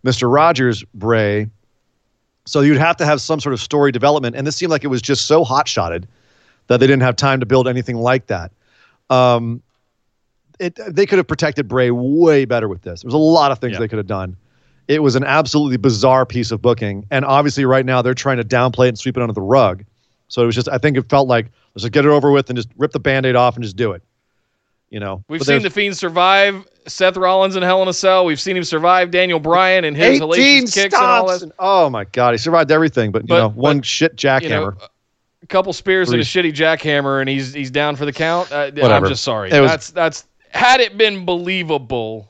Mister 0.04 0.30
Rogers 0.30 0.84
Bray." 0.94 1.50
So 2.46 2.60
you'd 2.62 2.78
have 2.78 2.98
to 2.98 3.06
have 3.06 3.22
some 3.22 3.40
sort 3.40 3.54
of 3.54 3.62
story 3.62 3.92
development, 3.92 4.36
and 4.36 4.46
this 4.46 4.58
seemed 4.58 4.72
like 4.72 4.84
it 4.84 4.88
was 4.88 5.02
just 5.02 5.28
so 5.28 5.44
hot 5.46 5.68
shotted 5.68 6.08
that 6.68 6.80
they 6.82 6.88
didn't 6.88 7.04
have 7.04 7.16
time 7.16 7.40
to 7.40 7.46
build 7.46 7.68
anything 7.68 7.96
like 7.96 8.28
that. 8.28 8.52
Um, 9.10 9.62
it, 10.60 10.78
they 10.88 11.06
could 11.06 11.20
have 11.20 11.28
protected 11.28 11.68
Bray 11.68 11.90
way 11.90 12.46
better 12.46 12.68
with 12.68 12.82
this. 12.82 13.02
There 13.02 13.08
was 13.08 13.14
a 13.14 13.18
lot 13.18 13.52
of 13.52 13.60
things 13.60 13.74
Yeah. 13.74 13.80
they 13.80 13.88
could 13.88 13.98
have 13.98 14.08
done. 14.08 14.36
It 14.90 15.04
was 15.04 15.16
an 15.16 15.24
absolutely 15.24 15.78
bizarre 15.78 16.26
piece 16.26 16.50
of 16.52 16.62
booking, 16.62 17.06
and 17.12 17.24
obviously, 17.24 17.64
right 17.64 17.86
now 17.86 18.02
they're 18.02 18.14
trying 18.16 18.38
to 18.38 18.44
downplay 18.44 18.86
it 18.86 18.90
and 18.90 19.00
sweep 19.00 19.16
it 19.18 19.22
under 19.22 19.34
the 19.34 19.42
rug. 19.42 19.86
So 20.30 20.42
it 20.42 20.46
was 20.48 20.56
just, 20.56 20.68
I 20.68 20.78
think 20.80 20.98
it 20.98 21.08
felt 21.10 21.28
like 21.28 21.46
let's 21.76 21.84
just 21.84 21.94
get 21.94 22.06
it 22.06 22.10
over 22.10 22.32
with 22.32 22.50
and 22.50 22.58
just 22.58 22.70
rip 22.76 22.92
the 22.92 23.00
band-aid 23.00 23.36
off 23.36 23.56
and 23.56 23.64
just 23.64 23.76
do 23.76 23.92
it. 23.94 24.02
You 24.90 25.00
know, 25.00 25.24
We've 25.28 25.42
seen 25.44 25.62
the 25.62 25.70
Fiend 25.70 25.96
survive 25.96 26.68
Seth 26.88 27.18
Rollins 27.18 27.56
and 27.56 27.64
Hell 27.64 27.84
in 27.84 27.88
a 27.88 27.94
Cell. 27.94 28.26
We've 28.26 28.40
seen 28.42 28.58
him 28.58 28.64
survive 28.64 29.12
Daniel 29.12 29.40
Bryan 29.40 29.86
and 29.86 29.96
his 29.96 30.20
18 30.20 30.22
hellacious 30.28 30.74
kicks 30.74 30.96
and 30.96 31.04
all 31.04 31.28
that. 31.28 31.42
and- 31.44 31.52
oh 31.60 31.90
my 31.92 32.06
God, 32.06 32.32
he 32.34 32.40
survived 32.40 32.72
everything, 32.72 33.12
but 33.12 33.22
you 33.24 33.28
But- 33.28 33.38
know, 33.38 33.50
but, 33.50 33.58
one 33.58 33.82
shit 33.84 34.16
jackhammer. 34.16 34.44
You 34.44 34.50
know, 34.50 34.74
a 35.44 35.48
couple 35.48 35.72
spears 35.74 36.10
and 36.10 36.20
a 36.20 36.24
shitty 36.26 36.52
jackhammer, 36.54 37.20
and 37.22 37.30
he's 37.30 37.54
he's 37.54 37.70
down 37.72 37.96
for 37.96 38.06
the 38.06 38.14
count. 38.14 38.52
Uh, 38.52 38.72
I'm 38.84 39.06
just 39.08 39.24
sorry. 39.24 39.50
Was- 39.52 39.70
that's 39.70 39.90
that's 39.92 40.26
had 40.50 40.80
it 40.82 40.98
been 40.98 41.26
believable, 41.26 42.28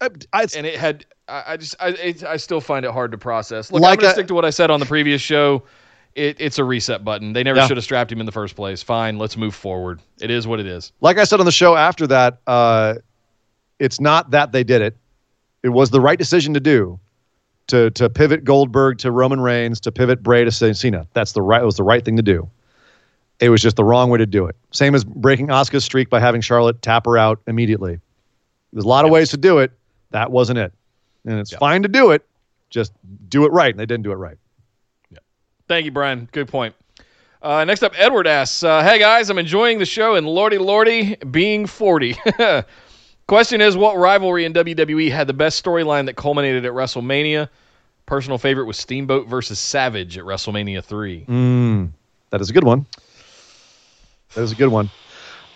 I, 0.00 0.08
I, 0.32 0.46
and 0.56 0.66
it 0.66 0.76
had. 0.76 1.06
I, 1.28 1.56
just 1.56 1.76
I 1.80 2.14
I 2.26 2.36
still 2.36 2.60
find 2.60 2.84
it 2.84 2.90
hard 2.92 3.12
to 3.12 3.18
process. 3.18 3.70
Look, 3.70 3.82
Like 3.82 3.98
I'm 3.98 4.02
gonna 4.02 4.10
a- 4.10 4.14
stick 4.14 4.26
to 4.28 4.34
what 4.34 4.44
I 4.44 4.50
said 4.50 4.70
on 4.70 4.80
the 4.80 4.86
previous 4.86 5.20
show. 5.20 5.62
It, 6.14 6.36
it's 6.40 6.58
a 6.58 6.64
reset 6.64 7.04
button. 7.04 7.32
They 7.32 7.42
never 7.44 7.60
Yeah. 7.60 7.66
should 7.68 7.76
have 7.76 7.84
strapped 7.84 8.10
him 8.10 8.18
in 8.18 8.26
the 8.26 8.32
first 8.32 8.56
place. 8.56 8.82
Fine, 8.82 9.18
let's 9.18 9.36
move 9.36 9.54
forward. 9.54 10.00
It 10.20 10.30
is 10.30 10.46
what 10.46 10.58
it 10.58 10.66
is. 10.66 10.90
like 11.00 11.18
I 11.18 11.24
said 11.24 11.38
on 11.38 11.46
the 11.46 11.52
show 11.52 11.76
after 11.76 12.06
that, 12.08 12.38
uh, 12.46 12.94
it's 13.78 14.00
not 14.00 14.30
that 14.32 14.50
they 14.52 14.64
did 14.64 14.82
it. 14.82 14.96
It 15.62 15.68
was 15.68 15.90
the 15.90 16.00
right 16.00 16.18
decision 16.18 16.54
to 16.54 16.60
do. 16.60 16.98
To 17.68 17.90
to 17.90 18.08
pivot 18.08 18.44
Goldberg 18.44 18.96
to 18.98 19.10
Roman 19.10 19.40
Reigns, 19.40 19.78
to 19.80 19.92
pivot 19.92 20.22
Bray 20.22 20.42
to 20.44 20.50
Cena. 20.50 21.06
That's 21.12 21.32
the 21.32 21.42
right. 21.42 21.60
It 21.60 21.66
was 21.66 21.76
the 21.76 21.82
right 21.82 22.02
thing 22.02 22.16
to 22.16 22.22
do. 22.22 22.48
It 23.40 23.50
was 23.50 23.60
just 23.60 23.76
the 23.76 23.84
wrong 23.84 24.08
way 24.10 24.16
to 24.18 24.26
do 24.26 24.46
it. 24.46 24.56
Same 24.72 24.94
as 24.94 25.04
breaking 25.04 25.48
Asuka's 25.48 25.84
streak 25.84 26.08
by 26.08 26.18
having 26.18 26.40
Charlotte 26.40 26.80
tap 26.80 27.04
her 27.04 27.18
out 27.18 27.40
immediately. 27.46 28.00
There's 28.72 28.84
a 28.86 28.88
lot 28.88 29.04
of 29.04 29.10
ways 29.10 29.28
to 29.30 29.36
do 29.36 29.58
it. 29.58 29.70
That 30.10 30.32
wasn't 30.32 30.58
it. 30.58 30.72
And 31.24 31.38
it's 31.38 31.52
fine 31.52 31.82
to 31.82 31.88
do 31.88 32.10
it. 32.10 32.26
Just 32.70 32.92
do 33.28 33.44
it 33.44 33.52
right. 33.52 33.70
And 33.70 33.78
they 33.78 33.86
didn't 33.86 34.04
do 34.04 34.12
it 34.12 34.16
right. 34.16 34.36
Yeah. 35.10 35.18
Thank 35.68 35.84
you, 35.84 35.90
Brian. 35.90 36.28
Good 36.32 36.48
point. 36.48 36.74
Uh, 37.40 37.64
next 37.64 37.82
up, 37.82 37.92
Edward 37.96 38.26
asks, 38.26 38.64
uh, 38.64 38.82
"Hey 38.82 38.98
guys, 38.98 39.30
I'm 39.30 39.38
enjoying 39.38 39.78
the 39.78 39.86
show 39.86 40.16
and 40.16 40.26
lordy 40.26 40.58
lordy 40.58 41.16
being 41.30 41.66
40. 41.66 42.16
Question 43.28 43.60
is, 43.60 43.76
what 43.76 43.96
rivalry 43.96 44.44
in 44.44 44.54
WWE 44.54 45.10
had 45.10 45.26
the 45.26 45.34
best 45.34 45.62
storyline 45.62 46.06
that 46.06 46.16
culminated 46.16 46.64
at 46.64 46.72
WrestleMania? 46.72 47.48
Personal 48.06 48.38
favorite 48.38 48.64
was 48.64 48.78
Steamboat 48.78 49.28
versus 49.28 49.58
Savage 49.58 50.16
at 50.16 50.24
WrestleMania 50.24 50.82
three. 50.82 51.26
Mm, 51.28 51.90
that 52.30 52.40
is 52.40 52.50
a 52.50 52.52
good 52.52 52.64
one. 52.64 52.86
That 54.34 54.42
is 54.42 54.52
a 54.52 54.54
good 54.56 54.68
one. 54.68 54.90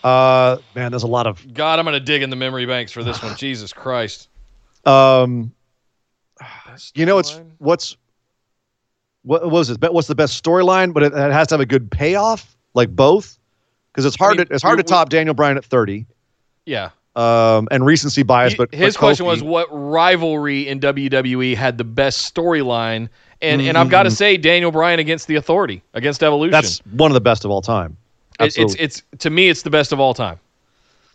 Uh, 0.04 0.58
man, 0.74 0.92
there's 0.92 1.02
a 1.02 1.08
lot 1.08 1.26
of 1.26 1.54
God, 1.54 1.78
I'm 1.78 1.84
gonna 1.84 1.98
dig 1.98 2.22
in 2.22 2.30
the 2.30 2.36
memory 2.36 2.66
banks 2.66 2.92
for 2.92 3.02
this 3.02 3.22
one. 3.22 3.36
Jesus 3.38 3.72
Christ. 3.72 4.28
Um, 4.84 5.52
Best 6.66 6.96
you 6.96 7.06
know, 7.06 7.18
it's 7.18 7.40
what's 7.58 7.96
what, 9.22 9.42
what 9.42 9.50
was 9.52 9.70
it? 9.70 9.80
What's 9.80 10.08
the 10.08 10.14
best 10.14 10.42
storyline? 10.42 10.92
But 10.92 11.04
it, 11.04 11.12
it 11.12 11.32
has 11.32 11.48
to 11.48 11.54
have 11.54 11.60
a 11.60 11.66
good 11.66 11.90
payoff, 11.90 12.56
like 12.74 12.94
both, 12.94 13.38
because 13.92 14.04
it's 14.04 14.16
hard 14.16 14.38
mean, 14.38 14.46
to 14.46 14.54
it's 14.54 14.62
hard 14.62 14.78
to 14.78 14.82
top 14.82 15.08
Daniel 15.10 15.34
Bryan 15.34 15.56
at 15.56 15.64
thirty. 15.64 16.06
yeah. 16.66 16.90
Um, 17.14 17.68
and 17.70 17.84
recency 17.84 18.22
bias, 18.22 18.54
He- 18.54 18.56
but 18.56 18.72
his 18.74 18.94
but 18.94 19.00
question 19.00 19.26
Kofi- 19.26 19.28
was, 19.28 19.42
what 19.42 19.68
rivalry 19.70 20.66
in 20.66 20.80
WWE 20.80 21.54
had 21.54 21.76
the 21.76 21.84
best 21.84 22.34
storyline? 22.34 23.10
And 23.42 23.60
and 23.60 23.76
I've 23.76 23.90
got 23.90 24.04
to 24.04 24.10
say, 24.10 24.38
Daniel 24.38 24.72
Bryan 24.72 24.98
against 24.98 25.26
the 25.28 25.34
Authority, 25.36 25.82
against 25.92 26.22
Evolution. 26.22 26.52
that's 26.52 26.78
one 26.86 27.10
of 27.10 27.14
the 27.14 27.20
best 27.20 27.44
of 27.44 27.50
all 27.50 27.60
time. 27.60 27.98
It, 28.40 28.56
it's 28.56 28.74
it's 28.76 29.02
to 29.18 29.28
me 29.28 29.50
it's 29.50 29.60
the 29.60 29.68
best 29.68 29.92
of 29.92 30.00
all 30.00 30.14
time. 30.14 30.38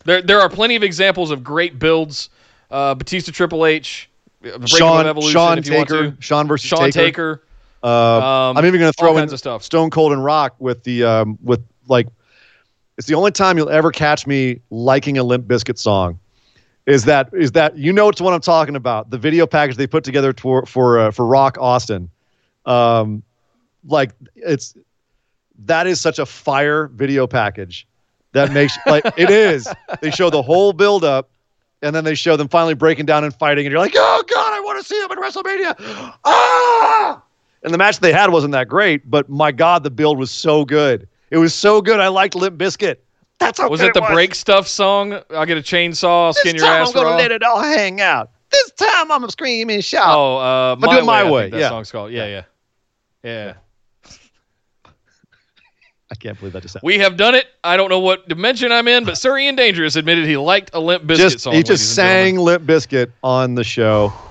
There 0.04 0.22
there 0.22 0.40
are 0.40 0.48
plenty 0.48 0.76
of 0.76 0.84
examples 0.84 1.32
of 1.32 1.42
great 1.42 1.80
builds 1.80 2.30
uh, 2.70 2.94
Batista, 2.94 3.32
Triple 3.32 3.66
H, 3.66 4.10
uh, 4.44 4.64
Shawn, 4.66 5.04
Shawn 5.22 5.62
you 5.62 5.74
want 5.74 5.88
Taker. 5.88 6.16
Shawn 6.20 6.46
versus 6.46 6.68
Shawn 6.68 6.90
Taker. 6.90 7.36
Taker. 7.36 7.42
Uh, 7.82 8.50
Um, 8.50 8.56
I'm 8.56 8.66
even 8.66 8.80
going 8.80 8.92
to 8.92 8.96
throw 8.98 9.16
in 9.18 9.28
stuff. 9.36 9.62
Stone 9.62 9.90
Cold 9.90 10.12
and 10.12 10.24
Rock 10.24 10.56
with 10.58 10.82
the 10.82 11.04
um, 11.04 11.38
with 11.42 11.64
like 11.86 12.08
it's 12.96 13.06
the 13.06 13.14
only 13.14 13.30
time 13.30 13.56
you'll 13.56 13.70
ever 13.70 13.92
catch 13.92 14.26
me 14.26 14.60
liking 14.70 15.16
a 15.18 15.22
Limp 15.22 15.46
Bizkit 15.46 15.78
song. 15.78 16.18
Is 16.86 17.04
that 17.04 17.30
is 17.32 17.52
that 17.52 17.76
you 17.76 17.92
know 17.92 18.08
it's 18.08 18.20
what 18.20 18.34
I'm 18.34 18.40
talking 18.40 18.74
about? 18.74 19.10
The 19.10 19.18
video 19.18 19.46
package 19.46 19.76
they 19.76 19.86
put 19.86 20.04
together 20.04 20.32
for 20.32 20.66
for 20.66 20.98
uh, 20.98 21.10
for 21.12 21.26
Rock 21.26 21.56
Austin, 21.60 22.10
um, 22.66 23.22
like 23.86 24.10
it's 24.34 24.74
that 25.66 25.86
is 25.86 26.00
such 26.00 26.18
a 26.18 26.26
fire 26.26 26.88
video 26.88 27.26
package 27.26 27.86
that 28.32 28.52
makes 28.52 28.76
like 28.86 29.04
it 29.16 29.30
is. 29.30 29.68
They 30.00 30.10
show 30.10 30.30
the 30.30 30.42
whole 30.42 30.72
build 30.72 31.04
up, 31.04 31.28
and 31.82 31.94
then 31.94 32.04
they 32.04 32.14
show 32.14 32.36
them 32.36 32.48
finally 32.48 32.74
breaking 32.74 33.06
down 33.06 33.24
and 33.24 33.34
fighting, 33.34 33.66
and 33.66 33.72
you're 33.72 33.80
like, 33.80 33.94
oh 33.96 34.24
god, 34.28 34.52
I 34.52 34.60
want 34.60 34.78
to 34.78 34.84
see 34.84 35.00
them 35.00 35.12
in 35.12 35.18
WrestleMania. 35.18 36.14
Ah! 36.24 37.22
And 37.62 37.74
the 37.74 37.78
match 37.78 37.98
they 37.98 38.12
had 38.12 38.30
wasn't 38.30 38.52
that 38.52 38.68
great, 38.68 39.10
but 39.10 39.28
my 39.28 39.50
god, 39.52 39.82
the 39.82 39.90
build 39.90 40.18
was 40.18 40.30
so 40.30 40.64
good. 40.64 41.08
It 41.30 41.38
was 41.38 41.52
so 41.54 41.82
good. 41.82 42.00
I 42.00 42.08
liked 42.08 42.34
Limp 42.34 42.56
Bizkit. 42.58 42.96
That's 43.38 43.58
how 43.60 43.68
Was 43.68 43.80
it 43.80 43.94
the 43.94 44.00
was. 44.00 44.10
break 44.10 44.34
stuff 44.34 44.66
song? 44.66 45.20
I'll 45.30 45.46
get 45.46 45.58
a 45.58 45.60
chainsaw, 45.62 46.30
This 46.32 46.40
skin 46.40 46.56
your 46.56 46.64
time 46.64 46.82
ass 46.82 46.88
I'm 46.88 46.94
gonna 46.94 47.10
raw. 47.10 47.16
let 47.16 47.30
it 47.30 47.42
all 47.42 47.60
hang 47.62 48.00
out. 48.00 48.30
This 48.50 48.70
time 48.72 49.12
I'm 49.12 49.20
gonna 49.20 49.30
scream 49.30 49.70
and 49.70 49.84
shout. 49.84 50.08
Oh, 50.08 50.38
uh, 50.38 50.76
But 50.76 50.86
my 50.88 50.94
do 50.96 51.02
it 51.02 51.04
my 51.04 51.22
way. 51.24 51.28
I 51.28 51.30
way, 51.30 51.42
think 51.42 51.52
that 51.52 51.60
yeah. 51.60 51.68
song's 51.68 51.92
called. 51.92 52.12
Yeah, 52.12 52.26
yeah, 52.26 52.42
yeah. 53.22 53.54
I 56.10 56.14
can't 56.14 56.38
believe 56.38 56.54
that 56.54 56.62
just 56.62 56.74
happened. 56.74 56.86
We 56.86 56.98
have 56.98 57.16
done 57.16 57.34
it. 57.34 57.46
I 57.62 57.76
don't 57.76 57.90
know 57.90 57.98
what 58.00 58.28
dimension 58.28 58.72
I'm 58.72 58.88
in, 58.88 59.04
but 59.04 59.18
Sir 59.18 59.36
Ian 59.36 59.56
Dangerous 59.56 59.94
admitted 59.96 60.26
he 60.26 60.36
liked 60.36 60.70
a 60.72 60.80
Limp 60.80 61.06
Just 61.06 61.40
song. 61.40 61.52
he 61.52 61.62
just 61.62 61.94
sang 61.94 62.36
Limp 62.36 62.64
Bizkit 62.64 63.12
on 63.22 63.54
the 63.54 63.64
show. 63.64 64.12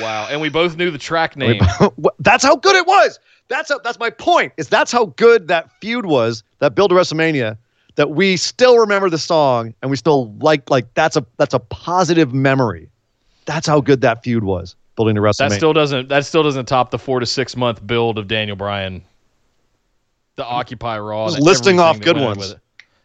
Wow, 0.00 0.26
and 0.30 0.40
we 0.40 0.48
both 0.48 0.76
knew 0.76 0.90
the 0.90 0.98
track 0.98 1.36
name. 1.36 1.60
That's 2.18 2.42
how 2.42 2.56
good 2.56 2.74
it 2.76 2.86
was. 2.86 3.20
That's 3.48 3.68
how, 3.68 3.78
that's 3.80 3.98
my 3.98 4.08
point. 4.08 4.52
Is 4.56 4.68
that's 4.68 4.90
how 4.90 5.06
good 5.06 5.48
that 5.48 5.70
feud 5.80 6.06
was. 6.06 6.42
That 6.60 6.74
build 6.74 6.90
to 6.90 6.96
WrestleMania. 6.96 7.58
That 7.96 8.10
we 8.10 8.36
still 8.36 8.78
remember 8.78 9.10
the 9.10 9.18
song 9.18 9.74
and 9.82 9.90
we 9.90 9.96
still 9.96 10.32
like 10.38 10.70
like 10.70 10.92
that's 10.94 11.16
a 11.16 11.26
that's 11.36 11.52
a 11.52 11.58
positive 11.58 12.32
memory. 12.32 12.88
That's 13.44 13.66
how 13.66 13.80
good 13.80 14.00
that 14.00 14.22
feud 14.22 14.44
was 14.44 14.76
building 14.96 15.16
to 15.16 15.20
WrestleMania. 15.20 15.48
That 15.50 15.52
still 15.52 15.72
doesn't. 15.72 16.08
That 16.08 16.24
still 16.24 16.44
doesn't 16.44 16.66
top 16.66 16.90
the 16.90 16.98
four 16.98 17.20
to 17.20 17.26
six 17.26 17.56
month 17.56 17.84
build 17.86 18.18
of 18.18 18.28
Daniel 18.28 18.56
Bryan. 18.56 19.02
The 20.40 20.46
Occupy 20.46 20.98
Raw. 20.98 21.28
Just 21.28 21.42
listing 21.42 21.78
off 21.80 22.00
good 22.00 22.16
ones. 22.16 22.54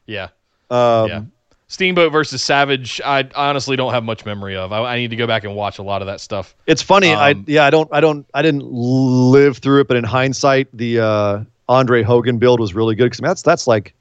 Yeah, 0.05 0.29
um, 0.69 1.09
yeah. 1.09 1.21
Steamboat 1.67 2.13
versus 2.13 2.41
Savage. 2.41 3.01
I 3.03 3.27
honestly 3.35 3.75
don't 3.75 3.91
have 3.91 4.05
much 4.05 4.25
memory 4.25 4.55
of. 4.55 4.71
I, 4.71 4.93
I 4.93 4.95
need 4.95 5.09
to 5.09 5.17
go 5.17 5.27
back 5.27 5.43
and 5.43 5.53
watch 5.53 5.77
a 5.77 5.83
lot 5.83 6.01
of 6.01 6.05
that 6.05 6.21
stuff. 6.21 6.55
It's 6.65 6.81
funny. 6.81 7.13
I 7.13 7.31
Um, 7.31 7.43
yeah. 7.45 7.65
I 7.65 7.71
don't. 7.71 7.89
I 7.91 7.99
don't. 7.99 8.25
I 8.33 8.41
didn't 8.41 8.63
live 8.63 9.57
through 9.57 9.81
it, 9.81 9.89
but 9.89 9.97
in 9.97 10.05
hindsight, 10.05 10.69
the 10.71 11.01
uh, 11.01 11.43
Andre 11.67 12.03
Hogan 12.03 12.37
build 12.37 12.61
was 12.61 12.73
really 12.73 12.95
good 12.95 13.07
because 13.07 13.19
that's 13.19 13.41
that's 13.41 13.67
like, 13.67 13.93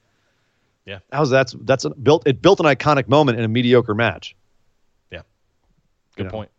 Yeah. 0.87 1.01
How's 1.11 1.29
that's 1.29 1.57
that's 1.63 1.85
a, 1.85 1.91
built. 1.91 2.25
It 2.25 2.41
built 2.41 2.61
an 2.61 2.67
iconic 2.67 3.09
moment 3.09 3.37
in 3.37 3.45
a 3.45 3.49
mediocre 3.49 3.97
match. 3.97 4.37
Yeah, 5.11 5.23
good 6.15 6.27
know. 6.27 6.31
point. 6.31 6.51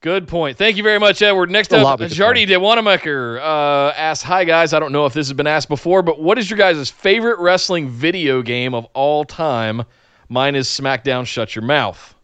Good 0.00 0.28
point. 0.28 0.56
Thank 0.56 0.78
you 0.78 0.82
very 0.82 0.98
much, 0.98 1.20
Edward. 1.20 1.50
Next 1.50 1.74
up, 1.74 2.00
Jardy 2.00 2.46
de 2.46 2.58
Wanamaker 2.58 3.38
uh, 3.38 3.92
asks, 3.92 4.22
"Hi 4.24 4.44
guys, 4.44 4.72
I 4.72 4.80
don't 4.80 4.92
know 4.92 5.04
if 5.04 5.12
this 5.12 5.28
has 5.28 5.34
been 5.34 5.46
asked 5.46 5.68
before, 5.68 6.00
but 6.00 6.18
what 6.18 6.38
is 6.38 6.48
your 6.48 6.56
guys' 6.56 6.88
favorite 6.88 7.38
wrestling 7.38 7.90
video 7.90 8.40
game 8.40 8.74
of 8.74 8.86
all 8.94 9.24
time? 9.24 9.84
Mine 10.30 10.54
is 10.54 10.68
SmackDown. 10.68 11.26
Shut 11.26 11.54
your 11.54 11.64
mouth." 11.64 12.14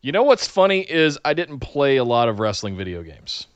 You 0.00 0.12
know 0.12 0.22
what's 0.22 0.46
funny 0.46 0.80
is 0.80 1.18
I 1.24 1.34
didn't 1.34 1.58
play 1.58 1.96
a 1.96 2.04
lot 2.04 2.28
of 2.28 2.38
wrestling 2.38 2.76
video 2.76 3.02
games. 3.02 3.48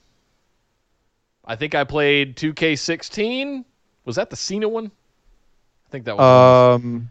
I 1.45 1.55
think 1.55 1.77
I 1.77 1.85
played 1.85 2.37
2K16. 2.37 3.65
Was 4.05 4.17
that 4.17 4.29
the 4.29 4.37
Cena 4.37 4.69
one? 4.69 4.87
I 5.87 5.91
think 5.91 6.05
that 6.07 6.17
was. 6.17 6.77
Um, 6.77 7.11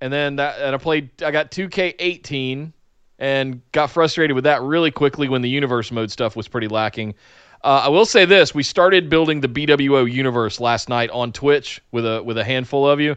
and 0.00 0.10
then 0.10 0.36
that 0.36 0.58
and 0.58 0.74
I 0.74 0.78
played 0.78 1.10
I 1.22 1.30
got 1.30 1.50
2K18 1.50 2.72
and 3.20 3.60
got 3.72 3.90
frustrated 3.90 4.34
with 4.34 4.44
that 4.44 4.62
really 4.62 4.90
quickly 4.90 5.28
when 5.28 5.42
the 5.42 5.48
universe 5.48 5.92
mode 5.92 6.10
stuff 6.10 6.34
was 6.34 6.48
pretty 6.48 6.66
lacking. 6.66 7.14
Uh, 7.62 7.82
I 7.84 7.88
will 7.88 8.06
say 8.06 8.24
this: 8.24 8.54
we 8.54 8.62
started 8.62 9.10
building 9.10 9.40
the 9.40 9.48
BWO 9.48 10.10
universe 10.10 10.58
last 10.58 10.88
night 10.88 11.10
on 11.10 11.30
Twitch 11.30 11.80
with 11.92 12.06
a 12.06 12.22
with 12.22 12.38
a 12.38 12.44
handful 12.44 12.88
of 12.88 13.00
you. 13.00 13.16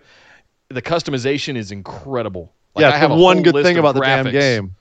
The 0.70 0.82
customization 0.82 1.56
is 1.56 1.72
incredible. 1.72 2.54
Like, 2.76 2.84
yeah, 2.84 2.90
I 2.90 2.98
have 2.98 3.12
one 3.12 3.42
good 3.42 3.64
thing 3.64 3.78
about 3.78 3.96
the 3.96 4.02
damn 4.02 4.30
game. 4.30 4.76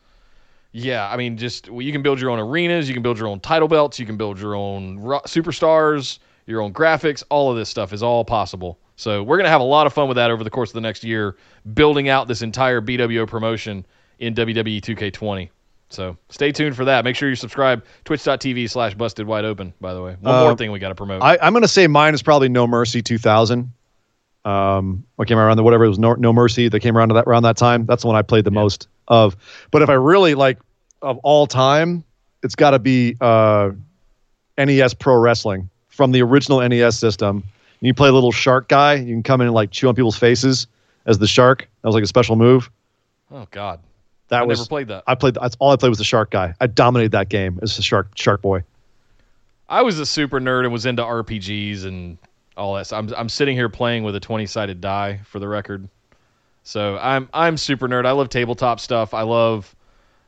Yeah, 0.73 1.09
I 1.09 1.17
mean, 1.17 1.37
just 1.37 1.69
well, 1.71 1.83
you 1.83 1.93
can 1.93 2.03
build 2.03 2.21
your 2.21 2.31
own 2.31 2.39
arenas, 2.39 2.89
you 2.89 2.95
can 2.95 3.03
build 3.03 3.19
your 3.19 3.29
own 3.29 3.41
title 3.41 3.69
belts, 3.69 3.99
you 3.99 4.07
can 4.07 4.17
build 4.17 4.41
your 4.41 4.55
own 4.55 4.99
ro- 4.99 5.21
superstars, 5.27 6.19
your 6.47 6.63
own 6.63 6.73
graphics. 6.73 7.23
All 7.29 7.51
of 7.51 7.57
this 7.57 7.69
stuff 7.69 7.93
is 7.93 8.03
all 8.03 8.25
possible. 8.25 8.79
So 8.97 9.23
we're 9.23 9.37
gonna 9.37 9.51
have 9.51 9.61
a 9.61 9.65
lot 9.65 9.87
of 9.87 9.93
fun 9.93 10.09
with 10.09 10.17
that 10.17 10.31
over 10.31 10.43
the 10.43 10.51
course 10.51 10.71
of 10.71 10.75
the 10.75 10.81
next 10.81 11.05
year, 11.05 11.37
building 11.75 12.09
out 12.09 12.27
this 12.27 12.41
entire 12.41 12.81
BWO 12.81 13.29
promotion 13.29 13.85
in 14.19 14.35
WWE 14.35 14.81
2K20. 14.81 15.49
So 15.91 16.17
stay 16.31 16.53
tuned 16.53 16.75
for 16.75 16.87
that. 16.87 17.05
Make 17.05 17.17
sure 17.17 17.29
you 17.29 17.35
subscribe. 17.35 17.85
Twitch.tv 18.05 18.71
slash 18.71 18.95
busted 18.95 19.27
wide 19.27 19.45
open, 19.45 19.75
by 19.81 19.93
the 19.93 20.03
way. 20.03 20.17
One 20.21 20.35
Uh, 20.35 20.45
more 20.45 20.57
thing 20.57 20.73
we 20.73 20.79
got 20.79 20.89
to 20.89 20.95
promote. 20.95 21.23
I, 21.23 21.39
I'm 21.43 21.53
going 21.53 21.63
to 21.63 21.69
say 21.69 21.87
mine 21.87 22.15
is 22.15 22.23
probably 22.23 22.49
No 22.49 22.67
Mercy 22.67 23.03
2000. 23.03 23.71
Um, 24.45 25.05
what 25.17 25.29
came 25.29 25.39
around 25.39 25.57
the 25.57 25.63
whatever 25.63 25.85
it 25.85 25.89
was 25.89 25.99
No, 25.99 26.15
no 26.15 26.33
Mercy 26.33 26.69
that 26.69 26.81
came 26.81 26.97
around 26.97 27.09
to 27.09 27.15
that 27.15 27.25
around 27.27 27.43
that 27.45 27.57
time. 27.57 27.87
That's 27.87 28.03
the 28.03 28.09
one 28.09 28.17
I 28.17 28.23
played 28.23 28.45
the 28.45 28.51
most 28.51 28.89
of. 29.09 29.37
But 29.71 29.83
if 29.83 29.89
I 29.89 29.93
really 29.95 30.35
like 30.35 30.59
of 31.03 31.19
all 31.19 31.47
time, 31.47 32.03
it's 32.43 32.55
got 32.57 32.71
to 32.71 32.79
be 32.79 33.17
uh, 33.21 33.71
NES 34.59 34.95
Pro 34.95 35.17
Wrestling 35.17 35.69
from 35.89 36.11
the 36.13 36.23
original 36.23 36.67
NES 36.67 36.99
system. 36.99 37.45
You 37.81 37.93
play 37.95 38.09
a 38.09 38.13
little 38.13 38.33
shark 38.33 38.69
guy. 38.69 38.95
You 38.95 39.13
can 39.15 39.23
come 39.23 39.41
in 39.43 39.49
and 39.49 39.55
like 39.55 39.71
chew 39.73 39.89
on 39.89 39.95
people's 39.95 40.17
faces 40.17 40.67
as 41.07 41.19
the 41.19 41.27
shark. 41.27 41.69
That 41.83 41.89
was 41.89 41.95
like 41.95 42.05
a 42.05 42.09
special 42.09 42.35
move. 42.37 42.71
oh, 43.31 43.47
God. 43.51 43.79
That 44.33 44.41
I 44.41 44.45
was 44.45 44.61
never 44.61 44.69
played 44.69 44.89
that. 44.89 45.05
I 45.07 45.15
played. 45.15 45.35
That's 45.35 45.55
all 45.59 45.73
I 45.73 45.77
played 45.77 45.91
was 45.91 45.99
the 45.99 46.05
shark 46.05 46.31
guy. 46.31 46.55
I 46.59 46.67
dominated 46.67 47.13
that 47.13 47.29
game 47.29 47.59
as 47.61 47.77
the 47.77 47.83
shark 47.83 48.09
shark 48.15 48.41
boy. 48.41 48.65
I 49.69 49.83
was 49.83 49.99
a 49.99 50.07
super 50.07 50.41
nerd 50.41 50.65
and 50.65 50.73
was 50.73 50.87
into 50.87 51.03
RPGs 51.03 51.85
and 51.85 52.17
all 52.57 52.75
that. 52.77 52.87
So 52.87 52.97
I'm 52.97 53.13
I'm 53.15 53.29
sitting 53.29 53.55
here 53.55 53.69
playing 53.69 54.05
with 54.05 54.17
a 54.17 54.21
20 54.21 54.47
sided 54.47 54.81
die 54.81 55.21
for 55.27 55.39
the 55.39 55.47
record. 55.47 55.87
So 56.63 56.97
I'm 56.97 57.29
I'm 57.35 57.59
super 57.59 57.87
nerd. 57.89 58.07
I 58.07 58.13
love 58.13 58.31
tabletop 58.31 58.81
stuff. 58.81 59.13
I 59.13 59.21
love 59.21 59.77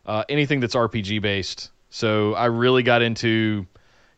uh, 0.05 0.25
anything 0.29 0.61
that's 0.61 0.75
RPG 0.75 1.23
based. 1.23 1.71
So 1.89 2.35
I 2.35 2.45
really 2.47 2.83
got 2.83 3.01
into 3.01 3.67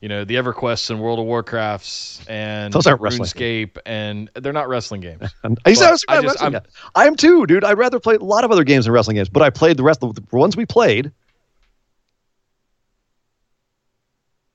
you 0.07 0.09
know 0.09 0.23
the 0.25 0.37
EverQuests 0.37 0.89
and 0.89 1.01
World 1.01 1.19
of 1.19 1.25
Warcrafts 1.27 2.25
and 2.31 2.73
Those 2.73 2.87
aren't 2.87 3.01
RuneScape 3.03 3.77
and 3.85 4.31
they're 4.37 4.53
not 4.53 4.69
wrestling 4.69 5.01
games. 5.01 5.21
I 5.65 5.69
used 5.71 5.83
to 5.83 5.99
I 6.07 6.23
just- 6.23 6.41
I'm- 6.41 6.55
I 6.95 7.09
am 7.09 7.17
too, 7.17 7.45
dude. 7.45 7.65
I'd 7.65 7.77
rather 7.77 7.99
play 7.99 8.15
a 8.15 8.21
lot 8.21 8.45
of 8.45 8.53
other 8.53 8.63
games 8.63 8.85
than 8.85 8.95
wrestling 8.95 9.17
games, 9.17 9.29
but 9.29 9.43
I 9.43 9.51
played 9.51 9.77
the 9.77 9.83
rest 9.83 10.05
of 10.05 10.15
the 10.15 10.23
ones 10.31 10.57
we 10.57 10.65
played. 10.65 11.11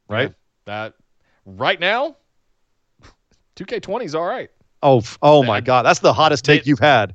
Right? 0.07 0.33
that 0.63 0.93
right 1.45 1.81
now 1.81 2.15
2K20 3.57 4.05
is 4.05 4.15
all 4.15 4.25
right. 4.25 4.49
Oh, 4.81 5.03
oh 5.21 5.43
my 5.43 5.59
God, 5.59 5.83
that's 5.85 5.99
the 5.99 6.13
hottest 6.13 6.45
take 6.45 6.65
you've 6.65 6.79
had. 6.79 7.13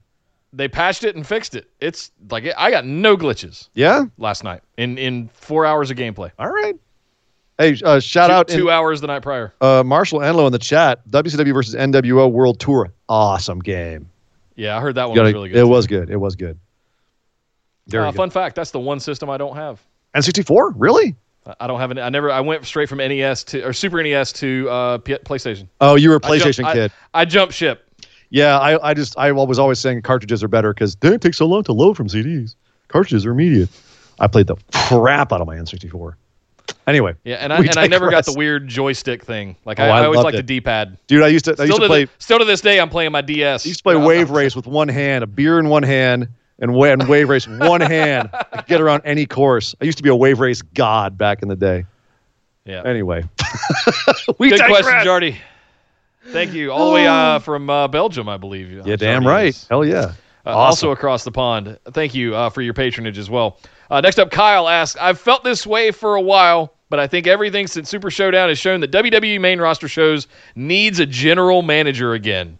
They 0.52 0.68
patched 0.68 1.04
it 1.04 1.16
and 1.16 1.26
fixed 1.26 1.54
it. 1.54 1.70
It's 1.80 2.10
like 2.30 2.44
I 2.58 2.70
got 2.70 2.84
no 2.84 3.16
glitches. 3.16 3.70
Yeah. 3.72 4.04
last 4.18 4.44
night 4.44 4.60
in 4.76 4.98
in 4.98 5.28
four 5.32 5.64
hours 5.64 5.90
of 5.90 5.96
gameplay. 5.96 6.32
All 6.38 6.50
right. 6.50 6.76
Hey, 7.58 7.78
uh, 7.84 8.00
shout 8.00 8.28
two, 8.28 8.34
out 8.34 8.48
two 8.48 8.68
in, 8.68 8.74
hours 8.74 9.00
the 9.00 9.06
night 9.06 9.22
prior. 9.22 9.54
uh, 9.60 9.82
Marshall 9.84 10.20
Enlow 10.20 10.46
in 10.46 10.52
the 10.52 10.58
chat. 10.58 11.06
WCW 11.08 11.54
versus 11.54 11.74
NWO 11.74 12.30
World 12.30 12.60
Tour. 12.60 12.92
Awesome 13.08 13.60
game. 13.60 14.08
Yeah, 14.56 14.76
I 14.76 14.80
heard 14.80 14.94
that 14.96 15.04
one 15.08 15.12
was 15.12 15.18
gotta- 15.18 15.32
really 15.32 15.48
good. 15.50 15.58
It 15.58 15.62
too. 15.62 15.68
was 15.68 15.86
good. 15.86 16.10
It 16.10 16.16
was 16.16 16.36
good. 16.36 16.58
Uh, 17.92 17.98
you 17.98 17.98
go. 17.98 18.12
fun 18.12 18.30
fact: 18.30 18.56
that's 18.56 18.70
the 18.72 18.80
one 18.80 19.00
system 19.00 19.30
I 19.30 19.36
don't 19.36 19.56
have. 19.56 19.80
N64? 20.14 20.72
Really? 20.76 21.14
I- 21.46 21.54
I 21.60 21.66
don't 21.66 21.78
have 21.80 21.90
an. 21.90 21.98
I 21.98 22.08
never. 22.08 22.30
I 22.30 22.40
went 22.40 22.64
straight 22.66 22.88
from 22.88 22.98
NES 22.98 23.44
to 23.44 23.62
or 23.62 23.72
Super 23.72 24.02
NES 24.02 24.32
to 24.34 24.68
uh, 24.68 24.98
P- 24.98 25.14
PlayStation. 25.18 25.68
Oh, 25.80 25.94
you 25.94 26.10
were 26.10 26.16
a 26.16 26.20
PlayStation 26.20 26.64
I- 26.64 26.72
kid. 26.74 26.92
I 27.14 27.24
jumped 27.24 27.54
ship. 27.54 27.82
Yeah, 28.28 28.58
I, 28.58 28.90
I 28.90 28.92
just 28.94 29.16
I 29.16 29.30
was 29.32 29.58
always 29.58 29.78
saying 29.78 30.02
cartridges 30.02 30.42
are 30.42 30.48
better 30.48 30.74
because 30.74 30.96
they 30.96 31.16
take 31.16 31.34
so 31.34 31.46
long 31.46 31.62
to 31.64 31.72
load 31.72 31.96
from 31.96 32.08
CDs. 32.08 32.56
Cartridges 32.88 33.24
are 33.24 33.30
immediate. 33.30 33.68
I 34.18 34.26
played 34.26 34.48
the 34.48 34.56
crap 34.72 35.32
out 35.32 35.40
of 35.40 35.46
my 35.46 35.56
N64. 35.56 36.14
Anyway, 36.86 37.14
Yeah, 37.24 37.36
and 37.36 37.52
I 37.52 37.56
and 37.58 37.76
I 37.76 37.86
never 37.88 38.10
got 38.10 38.24
the 38.26 38.34
weird 38.34 38.68
joystick 38.68 39.24
thing. 39.24 39.56
Like 39.64 39.80
Oh, 39.80 39.84
I, 39.84 39.88
I 39.88 40.00
I 40.02 40.04
always 40.04 40.20
liked 40.20 40.34
it. 40.34 40.38
the 40.38 40.42
D-pad. 40.44 40.96
dude, 41.08 41.22
I 41.24 41.26
used 41.28 41.46
to 41.46 41.56
I 41.58 41.64
used 41.64 41.74
Still 41.74 41.76
to 41.78 41.82
to, 41.82 41.88
play 41.88 42.04
the, 42.04 42.10
still 42.18 42.38
to 42.38 42.44
this 42.44 42.60
day, 42.60 42.78
I'm 42.78 42.88
playing 42.90 43.10
my 43.12 43.22
DS. 43.22 43.66
I 43.66 43.68
used 43.68 43.80
to 43.80 43.82
play 43.82 43.96
Wave 43.96 44.30
Race 44.30 44.54
with 44.56 44.66
one 44.68 44.86
hand, 44.88 45.24
a 45.24 45.26
beer 45.26 45.58
in 45.58 45.68
one 45.68 45.82
hand, 45.82 46.28
and, 46.60 46.72
wa- 46.74 46.86
and 46.86 47.08
Wave 47.08 47.28
Race 47.28 47.48
with 47.48 47.58
one 47.60 47.80
hand. 47.80 48.30
I 48.32 48.42
could 48.58 48.66
get 48.66 48.80
around 48.80 49.02
any 49.04 49.26
course. 49.26 49.74
I 49.80 49.84
used 49.84 49.98
to 49.98 50.04
be 50.04 50.10
a 50.10 50.14
Wave 50.16 50.38
Race 50.38 50.62
god 50.62 51.18
back 51.18 51.42
in 51.42 51.48
the 51.48 51.56
day. 51.56 51.86
Yeah. 52.64 52.82
Anyway, 52.84 53.24
we 54.38 54.50
Good 54.50 54.58
digress. 54.58 54.82
question, 54.82 55.00
Jardy. 55.06 55.36
Thank 56.28 56.52
you. 56.52 56.72
All 56.72 56.88
the 56.88 56.94
way 56.94 57.06
uh, 57.06 57.38
from 57.40 57.68
uh, 57.70 57.88
Belgium, 57.88 58.28
I 58.28 58.36
believe. 58.36 58.86
Yeah, 58.86 58.96
damn 58.96 59.26
right. 59.26 59.56
Hell 59.70 59.84
yeah. 59.84 59.98
uh, 59.98 60.12
Awesome. 60.46 60.56
also 60.56 60.90
across 60.92 61.24
the 61.24 61.32
pond. 61.32 61.78
Thank 61.92 62.14
you 62.14 62.34
uh, 62.34 62.50
for 62.50 62.62
your 62.62 62.74
patronage 62.74 63.18
as 63.18 63.28
well. 63.30 63.58
Uh, 63.90 64.00
next 64.00 64.18
up, 64.18 64.30
Kyle 64.32 64.68
asks, 64.68 64.98
I've 65.00 65.20
felt 65.20 65.44
this 65.44 65.64
way 65.66 65.92
for 65.92 66.16
a 66.16 66.20
while, 66.20 66.74
but 66.88 67.00
I 67.00 67.06
think 67.06 67.26
everything 67.26 67.66
since 67.66 67.88
Super 67.88 68.10
Showdown 68.10 68.48
has 68.48 68.58
shown 68.58 68.80
that 68.80 68.92
WWE 68.92 69.40
main 69.40 69.60
roster 69.60 69.88
shows 69.88 70.28
needs 70.54 71.00
a 71.00 71.06
general 71.06 71.62
manager 71.62 72.14
again. 72.14 72.58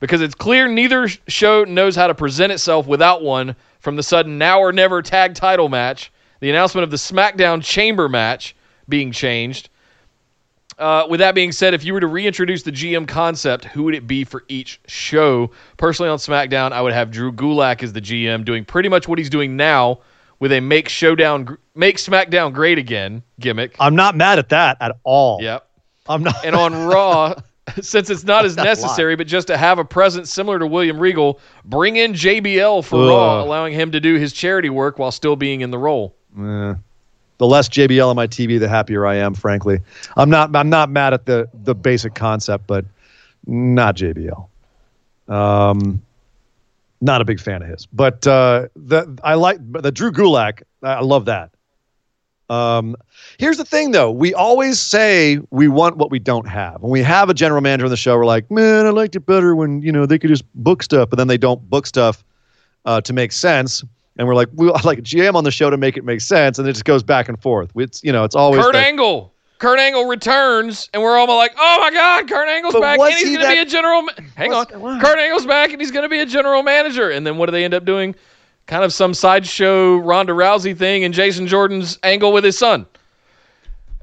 Because 0.00 0.20
it's 0.20 0.34
clear 0.34 0.68
neither 0.68 1.08
show 1.08 1.64
knows 1.64 1.96
how 1.96 2.06
to 2.06 2.14
present 2.14 2.52
itself 2.52 2.86
without 2.86 3.22
one 3.22 3.56
from 3.80 3.96
the 3.96 4.02
sudden 4.02 4.38
now 4.38 4.60
or 4.60 4.72
never 4.72 5.02
tag 5.02 5.34
title 5.34 5.68
match, 5.68 6.12
the 6.40 6.50
announcement 6.50 6.84
of 6.84 6.90
the 6.90 6.96
SmackDown 6.96 7.62
Chamber 7.62 8.08
match 8.08 8.54
being 8.88 9.12
changed. 9.12 9.70
Uh, 10.78 11.06
with 11.08 11.20
that 11.20 11.34
being 11.34 11.52
said, 11.52 11.72
if 11.72 11.84
you 11.84 11.94
were 11.94 12.00
to 12.00 12.06
reintroduce 12.06 12.62
the 12.62 12.72
GM 12.72 13.08
concept, 13.08 13.64
who 13.64 13.84
would 13.84 13.94
it 13.94 14.06
be 14.06 14.24
for 14.24 14.44
each 14.48 14.78
show? 14.86 15.50
Personally, 15.78 16.10
on 16.10 16.18
SmackDown, 16.18 16.72
I 16.72 16.82
would 16.82 16.92
have 16.92 17.10
Drew 17.10 17.32
Gulak 17.32 17.82
as 17.82 17.94
the 17.94 18.02
GM, 18.02 18.44
doing 18.44 18.64
pretty 18.64 18.90
much 18.90 19.08
what 19.08 19.18
he's 19.18 19.30
doing 19.30 19.56
now 19.56 20.00
with 20.38 20.52
a 20.52 20.60
make 20.60 20.90
Showdown, 20.90 21.56
make 21.76 21.98
SmackDown 21.98 22.52
great 22.52 22.78
again 22.78 23.22
gimmick. 23.38 23.76
I'm 23.78 23.94
not 23.94 24.16
mad 24.16 24.38
at 24.38 24.48
that 24.50 24.78
at 24.80 24.96
all. 25.04 25.42
Yep. 25.42 25.68
I'm 26.08 26.22
not. 26.22 26.44
And 26.44 26.54
on 26.56 26.72
Raw, 26.86 27.34
since 27.80 28.10
it's 28.10 28.24
not 28.24 28.44
as 28.44 28.54
That's 28.56 28.80
lot. 28.80 28.86
necessary, 28.86 29.16
but 29.16 29.26
just 29.26 29.48
to 29.48 29.56
have 29.56 29.78
a 29.78 29.84
presence 29.84 30.32
similar 30.32 30.58
to 30.58 30.66
William 30.66 30.98
Regal, 30.98 31.40
bring 31.64 31.96
in 31.96 32.12
JBL 32.12 32.84
for 32.84 33.08
Raw, 33.08 33.42
allowing 33.42 33.74
him 33.74 33.92
to 33.92 34.00
do 34.00 34.14
his 34.14 34.32
charity 34.32 34.70
work 34.70 34.98
while 34.98 35.10
still 35.10 35.36
being 35.36 35.60
in 35.62 35.70
the 35.70 35.78
role. 35.78 36.14
Eh. 36.38 36.74
the 37.38 37.46
less 37.46 37.68
JBL 37.68 38.08
on 38.08 38.16
my 38.16 38.26
TV, 38.26 38.60
the 38.60 38.68
happier 38.68 39.06
I 39.06 39.16
am. 39.16 39.34
Frankly, 39.34 39.80
I'm 40.16 40.30
not. 40.30 40.54
I'm 40.54 40.70
not 40.70 40.90
mad 40.90 41.12
at 41.14 41.26
the 41.26 41.48
the 41.64 41.74
basic 41.74 42.14
concept, 42.14 42.66
but 42.66 42.84
not 43.46 43.96
JBL. 43.96 44.46
Um, 45.28 46.02
not 47.00 47.20
a 47.20 47.24
big 47.24 47.40
fan 47.40 47.62
of 47.62 47.68
his, 47.68 47.86
but 47.86 48.26
uh, 48.26 48.68
the 48.76 49.18
I 49.24 49.34
like 49.34 49.58
the 49.72 49.90
Drew 49.90 50.12
Gulak. 50.12 50.62
I 50.82 51.00
love 51.00 51.24
that. 51.24 51.50
Um, 52.48 52.94
here's 53.38 53.56
the 53.56 53.64
thing, 53.64 53.90
though. 53.90 54.10
We 54.10 54.32
always 54.34 54.80
say 54.80 55.38
we 55.50 55.68
want 55.68 55.96
what 55.96 56.10
we 56.10 56.18
don't 56.18 56.46
have. 56.48 56.80
When 56.82 56.92
we 56.92 57.02
have 57.02 57.28
a 57.28 57.34
general 57.34 57.60
manager 57.60 57.86
on 57.86 57.90
the 57.90 57.96
show, 57.96 58.16
we're 58.16 58.24
like, 58.24 58.50
man, 58.50 58.86
I 58.86 58.90
liked 58.90 59.16
it 59.16 59.26
better 59.26 59.56
when 59.56 59.82
you 59.82 59.90
know 59.90 60.06
they 60.06 60.18
could 60.18 60.30
just 60.30 60.44
book 60.54 60.82
stuff, 60.82 61.10
but 61.10 61.16
then 61.16 61.26
they 61.26 61.38
don't 61.38 61.68
book 61.68 61.86
stuff 61.86 62.24
uh, 62.84 63.00
to 63.00 63.12
make 63.12 63.32
sense. 63.32 63.84
And 64.18 64.26
we're 64.28 64.34
like, 64.34 64.48
we 64.54 64.68
like 64.84 64.98
a 64.98 65.02
GM 65.02 65.34
on 65.34 65.44
the 65.44 65.50
show 65.50 65.70
to 65.70 65.76
make 65.76 65.96
it 65.96 66.04
make 66.04 66.20
sense, 66.20 66.58
and 66.58 66.68
it 66.68 66.72
just 66.72 66.84
goes 66.84 67.02
back 67.02 67.28
and 67.28 67.40
forth. 67.40 67.70
It's 67.76 68.02
you 68.04 68.12
know, 68.12 68.24
it's 68.24 68.36
always 68.36 68.62
Kurt 68.62 68.74
that- 68.74 68.86
Angle. 68.86 69.32
Kurt 69.58 69.78
Angle 69.78 70.04
returns, 70.04 70.90
and 70.92 71.02
we're 71.02 71.16
all 71.16 71.26
like, 71.34 71.54
"Oh 71.58 71.78
my 71.80 71.90
God, 71.90 72.28
Kurt 72.28 72.46
Angle's 72.46 72.74
But 72.74 72.82
back, 72.82 73.00
and 73.00 73.08
he's 73.14 73.28
he 73.28 73.36
going 73.36 73.46
to 73.46 73.52
be 73.54 73.58
a 73.58 73.64
general." 73.64 74.02
Ma- 74.02 74.12
Hang 74.34 74.52
on? 74.52 74.66
Kurt 75.00 75.18
Angle's 75.18 75.46
back, 75.46 75.72
and 75.72 75.80
he's 75.80 75.90
going 75.90 76.02
to 76.02 76.10
be 76.10 76.20
a 76.20 76.26
general 76.26 76.62
manager. 76.62 77.08
And 77.08 77.26
then 77.26 77.38
what 77.38 77.46
do 77.46 77.52
they 77.52 77.64
end 77.64 77.72
up 77.72 77.86
doing? 77.86 78.14
Kind 78.66 78.82
of 78.84 78.92
some 78.92 79.14
sideshow 79.14 79.96
Ronda 79.98 80.32
Rousey 80.32 80.76
thing, 80.76 81.04
and 81.04 81.14
Jason 81.14 81.46
Jordan's 81.46 81.98
angle 82.02 82.32
with 82.32 82.44
his 82.44 82.58
son. 82.58 82.86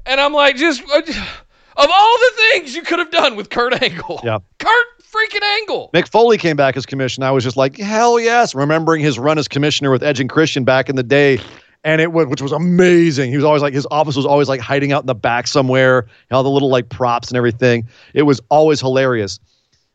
And 0.06 0.20
I'm 0.20 0.32
like, 0.32 0.56
just 0.56 0.82
uh, 0.82 0.98
of 0.98 1.90
all 1.90 2.18
the 2.18 2.32
things 2.52 2.74
you 2.74 2.82
could 2.82 2.98
have 2.98 3.10
done 3.10 3.36
with 3.36 3.50
Kurt 3.50 3.82
Angle, 3.82 4.20
Yeah. 4.24 4.38
Kurt 4.58 4.86
freaking 5.02 5.42
Angle. 5.60 5.90
Mick 5.94 6.08
Foley 6.08 6.38
came 6.38 6.56
back 6.56 6.76
as 6.76 6.86
commissioner. 6.86 7.26
I 7.26 7.30
was 7.30 7.44
just 7.44 7.56
like, 7.56 7.76
hell 7.76 8.18
yes, 8.18 8.54
remembering 8.54 9.00
his 9.02 9.18
run 9.18 9.38
as 9.38 9.48
commissioner 9.48 9.90
with 9.90 10.02
Edge 10.02 10.20
and 10.20 10.28
Christian 10.28 10.64
back 10.64 10.88
in 10.88 10.96
the 10.96 11.02
day. 11.02 11.38
And 11.84 12.00
it 12.00 12.12
was, 12.12 12.26
which 12.28 12.40
was 12.40 12.52
amazing. 12.52 13.30
He 13.30 13.36
was 13.36 13.44
always 13.44 13.60
like, 13.60 13.74
his 13.74 13.86
office 13.90 14.16
was 14.16 14.24
always 14.24 14.48
like 14.48 14.60
hiding 14.60 14.92
out 14.92 15.02
in 15.02 15.06
the 15.06 15.14
back 15.14 15.46
somewhere, 15.46 16.06
all 16.30 16.42
the 16.42 16.50
little 16.50 16.70
like 16.70 16.88
props 16.88 17.28
and 17.28 17.36
everything. 17.36 17.86
It 18.14 18.22
was 18.22 18.40
always 18.48 18.80
hilarious. 18.80 19.38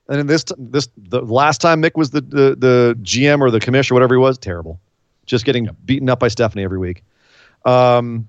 And 0.10 0.18
then 0.18 0.28
this, 0.28 0.44
this, 0.58 0.90
the 0.98 1.22
last 1.22 1.62
time 1.62 1.82
Mick 1.82 1.92
was 1.96 2.10
the, 2.10 2.22
the, 2.22 2.56
the 2.58 2.98
GM 3.04 3.42
or 3.42 3.52
the 3.52 3.60
commissioner, 3.60 3.96
whatever 3.96 4.16
he 4.16 4.20
was, 4.20 4.38
terrible. 4.38 4.80
Just 5.28 5.46
getting 5.46 5.70
beaten 5.86 6.10
up 6.10 6.20
by 6.20 6.28
Stephanie 6.28 6.64
every 6.64 6.80
week. 6.80 7.04
Um, 7.64 8.28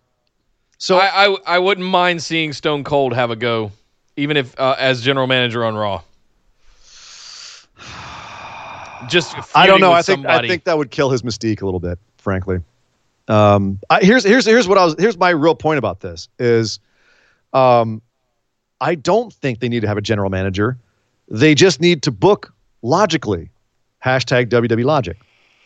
so 0.81 0.99
I, 0.99 1.27
I 1.27 1.37
I 1.47 1.59
wouldn't 1.59 1.87
mind 1.87 2.23
seeing 2.23 2.53
Stone 2.55 2.85
Cold 2.85 3.13
have 3.15 3.31
a 3.31 3.37
go, 3.37 3.71
even 4.17 4.37
if 4.39 4.59
uh, 4.59 4.77
as 4.79 5.03
general 5.03 5.27
manager 5.27 5.65
on 5.65 5.77
Raw. 5.77 6.03
Just 9.09 9.35
I 9.55 9.67
don't 9.67 9.81
know. 9.81 9.93
I 9.93 10.03
think 10.03 10.27
I 10.27 10.47
think 10.47 10.65
that 10.65 10.79
would 10.79 10.91
kill 10.91 11.11
his 11.11 11.23
mystique 11.23 11.63
a 11.63 11.65
little 11.65 11.81
bit, 11.81 11.99
frankly. 12.19 12.61
Um, 13.29 13.79
I, 13.91 14.01
here's 14.01 14.25
here's 14.25 14.47
here's 14.47 14.67
what 14.67 14.79
I 14.79 14.85
was. 14.85 14.97
Here's 14.99 15.19
my 15.19 15.31
real 15.31 15.55
point 15.55 15.79
about 15.79 16.01
this 16.01 16.29
is, 16.39 16.81
um, 17.53 18.01
I 18.81 18.95
don't 18.95 19.33
think 19.33 19.61
they 19.61 19.69
need 19.69 19.81
to 19.81 19.89
have 19.89 19.99
a 19.99 20.03
general 20.03 20.31
manager. 20.31 20.79
They 21.31 21.55
just 21.55 21.81
need 21.81 22.03
to 22.03 22.11
book 22.11 22.53
logically. 22.83 23.51
Hashtag 24.05 24.49
WW 24.49 24.85
Logic, 24.85 25.17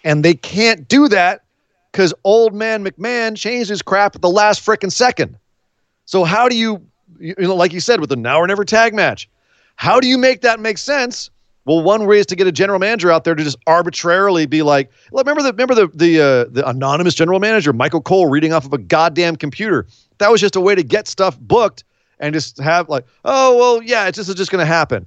and 0.03 0.25
they 0.25 0.35
can't 0.35 0.89
do 0.89 1.07
that 1.09 1.45
because 1.93 2.13
old 2.25 2.53
man 2.53 2.85
McMahon 2.85 3.37
changed 3.37 3.71
his 3.71 3.81
crap 3.81 4.17
at 4.17 4.23
the 4.23 4.29
last 4.29 4.65
frickin' 4.65 4.91
second. 4.91 5.39
So 6.07 6.25
how 6.25 6.49
do 6.49 6.57
you, 6.57 6.85
you 7.21 7.37
know, 7.39 7.55
like 7.55 7.73
you 7.73 7.79
said, 7.79 8.01
with 8.01 8.11
the 8.11 8.17
now 8.17 8.41
or 8.41 8.47
never 8.49 8.65
tag 8.65 8.93
match, 8.93 9.29
how 9.77 10.01
do 10.01 10.09
you 10.09 10.19
make 10.19 10.41
that 10.41 10.59
make 10.59 10.79
sense? 10.79 11.31
Well, 11.65 11.83
one 11.83 12.07
way 12.07 12.19
is 12.19 12.27
to 12.27 12.37
get 12.37 12.47
a 12.47 12.53
general 12.53 12.79
manager 12.79 13.11
out 13.11 13.25
there 13.25 13.35
to 13.35 13.43
just 13.43 13.57
arbitrarily 13.67 14.47
be 14.47 14.63
like, 14.63 14.91
remember 15.13 15.43
the 15.43 15.53
remember 15.53 15.75
the 15.75 15.87
the 15.95 16.21
uh, 16.21 16.45
the 16.51 16.69
anonymous 16.69 17.15
general 17.15 17.39
manager 17.39 17.73
Michael 17.73 18.03
Cole 18.03 18.29
reading 18.29 18.53
off 18.53 18.67
of 18.67 18.73
a 18.73 18.79
goddamn 18.79 19.37
computer. 19.37 19.87
That 20.19 20.31
was 20.31 20.41
just 20.41 20.57
a 20.57 20.61
way 20.61 20.75
to 20.75 20.83
get 20.83 21.09
stuff 21.09 21.39
booked 21.39 21.85
and 22.19 22.35
just 22.35 22.59
have 22.59 22.89
like, 22.89 23.07
oh 23.25 23.57
well, 23.57 23.83
yeah, 23.83 24.09
it's 24.09 24.17
just 24.17 24.29
it's 24.29 24.39
just 24.39 24.51
to 24.51 24.65
happen. 24.65 25.07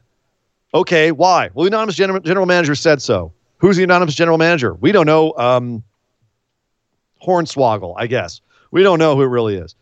Okay, 0.78 1.12
why? 1.12 1.50
Well, 1.56 1.64
the 1.64 1.70
anonymous 1.70 1.96
general, 1.96 2.20
general 2.20 2.46
manager 2.46 2.76
said 2.76 3.02
so. 3.02 3.34
Who's 3.58 3.78
the 3.78 3.84
anonymous 3.84 4.14
general 4.14 4.38
manager? 4.38 4.76
We 4.76 4.92
don't 4.92 5.08
know. 5.08 5.34
Um, 5.36 5.84
Hornswoggle, 7.26 7.96
I 7.98 8.06
guess. 8.06 8.42
We 8.70 8.84
don't 8.84 9.00
know 9.00 9.16
who 9.16 9.24
it 9.24 9.28
really 9.28 9.56
is. 9.56 9.74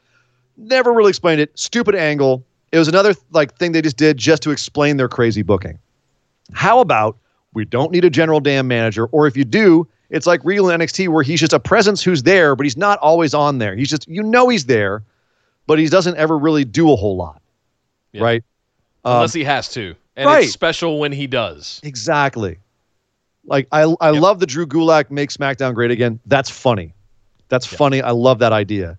Never 0.56 0.94
really 0.94 1.10
explained 1.10 1.42
it. 1.42 1.52
Stupid 1.60 1.96
angle. 1.96 2.46
It 2.72 2.80
was 2.80 2.88
another 2.88 3.14
like 3.32 3.58
thing 3.58 3.74
they 3.74 3.82
just 3.82 3.98
did 3.98 4.16
just 4.18 4.42
to 4.44 4.52
explain 4.52 4.96
their 4.96 5.10
crazy 5.10 5.42
booking. 5.42 5.78
How 6.54 6.80
about 6.80 7.18
we 7.54 7.66
don't 7.66 7.92
need 7.92 8.06
a 8.06 8.10
general 8.10 8.40
damn 8.40 8.66
manager, 8.68 9.08
or 9.08 9.28
if 9.28 9.36
you 9.36 9.44
do, 9.44 9.88
it's 10.10 10.26
like 10.26 10.40
real 10.46 10.66
NXT 10.66 11.10
where 11.10 11.24
he's 11.24 11.42
just 11.42 11.52
a 11.52 11.60
presence 11.60 12.02
who's 12.04 12.24
there, 12.24 12.56
but 12.56 12.66
he's 12.66 12.78
not 12.78 13.00
always 13.00 13.34
on 13.34 13.58
there. 13.58 13.76
He's 13.76 13.90
just 13.90 14.08
you 14.08 14.24
know 14.24 14.48
he's 14.48 14.66
there, 14.66 15.04
but 15.68 15.78
he 15.78 15.88
doesn't 15.88 16.16
ever 16.16 16.38
really 16.38 16.64
do 16.64 16.90
a 16.90 16.96
whole 16.96 17.18
lot, 17.18 17.42
Yeah. 18.14 18.24
right? 18.24 18.44
Um, 19.04 19.16
unless 19.16 19.34
he 19.34 19.44
has 19.44 19.68
to, 19.74 19.96
and 20.16 20.28
right. 20.28 20.44
it's 20.46 20.54
special 20.54 21.00
when 21.00 21.12
he 21.12 21.28
does. 21.28 21.80
Exactly. 21.84 22.58
Like 23.46 23.68
I 23.72 23.82
I 24.02 24.10
love 24.12 24.40
the 24.40 24.48
Drew 24.48 24.66
Gulak 24.66 25.12
make 25.12 25.30
SmackDown 25.30 25.74
great 25.76 25.92
again. 25.92 26.20
That's 26.26 26.50
funny. 26.50 26.94
That's 27.50 27.66
funny. 27.66 28.02
I 28.02 28.12
love 28.12 28.40
that 28.40 28.54
idea. 28.54 28.98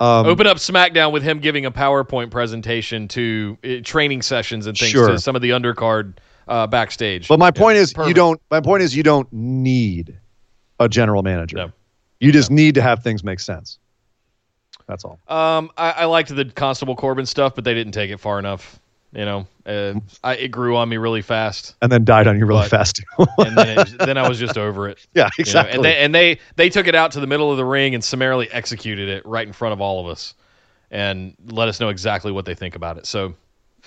Um, 0.00 0.26
Open 0.26 0.46
up 0.46 0.56
SmackDown 0.56 1.12
with 1.12 1.22
him 1.22 1.38
giving 1.38 1.66
a 1.66 1.70
PowerPoint 1.70 2.30
presentation 2.30 3.06
to 3.08 3.56
uh, 3.62 3.68
training 3.84 4.22
sessions 4.22 4.66
and 4.66 4.76
things 4.76 4.90
Sure. 4.90 5.08
to 5.08 5.18
some 5.18 5.36
of 5.36 5.42
the 5.42 5.50
undercard 5.50 6.14
uh, 6.48 6.66
backstage. 6.66 7.28
but 7.28 7.38
my 7.38 7.50
point 7.50 7.78
is 7.78 7.94
you 8.06 8.14
don't 8.14 8.40
my 8.50 8.60
point 8.60 8.82
is 8.82 8.96
you 8.96 9.02
don't 9.02 9.30
need 9.32 10.18
a 10.80 10.88
general 10.88 11.22
manager. 11.22 11.56
No. 11.56 11.72
You 12.20 12.32
just 12.32 12.50
need 12.50 12.74
to 12.74 12.82
have 12.82 13.02
things 13.02 13.22
make 13.22 13.40
sense. 13.40 13.78
That's 14.86 15.04
all. 15.04 15.18
Um, 15.28 15.70
I, 15.76 15.90
I 15.90 16.04
liked 16.06 16.34
the 16.34 16.44
Constable 16.44 16.96
Corbin 16.96 17.26
stuff, 17.26 17.54
but 17.54 17.64
they 17.64 17.74
didn't 17.74 17.92
take 17.92 18.10
it 18.10 18.18
far 18.18 18.38
enough. 18.38 18.78
You 19.14 19.24
know, 19.24 19.46
uh, 19.64 19.94
I, 20.24 20.34
it 20.36 20.48
grew 20.48 20.76
on 20.76 20.88
me 20.88 20.96
really 20.96 21.22
fast, 21.22 21.76
And 21.80 21.90
then 21.92 22.04
died 22.04 22.26
on 22.26 22.36
you 22.36 22.46
really 22.46 22.62
But- 22.62 22.70
fast 22.70 22.96
too. 22.96 23.26
and 23.38 23.56
then 23.56 23.78
it, 23.78 23.98
then 23.98 24.18
I 24.18 24.28
was 24.28 24.38
just 24.40 24.58
over 24.58 24.88
it. 24.88 24.98
yeah, 25.14 25.28
you 25.38 25.44
know, 25.44 25.48
exactly. 25.50 25.74
and 25.76 25.84
they 25.84 25.96
and 25.98 26.14
they 26.14 26.38
they 26.56 26.68
took 26.68 26.88
it 26.88 26.96
out 26.96 27.12
to 27.12 27.20
the 27.20 27.26
middle 27.28 27.50
of 27.52 27.56
the 27.56 27.64
ring 27.64 27.94
and 27.94 28.02
summarily 28.02 28.50
executed 28.50 29.08
it 29.08 29.24
right 29.24 29.46
in 29.46 29.52
front 29.52 29.72
of 29.72 29.80
all 29.80 30.00
of 30.04 30.10
us, 30.10 30.34
and 30.90 31.34
let 31.46 31.68
us 31.68 31.78
know 31.78 31.90
exactly 31.90 32.32
what 32.32 32.44
they 32.44 32.54
think 32.54 32.74
about 32.74 32.98
it. 32.98 33.06
So, 33.06 33.34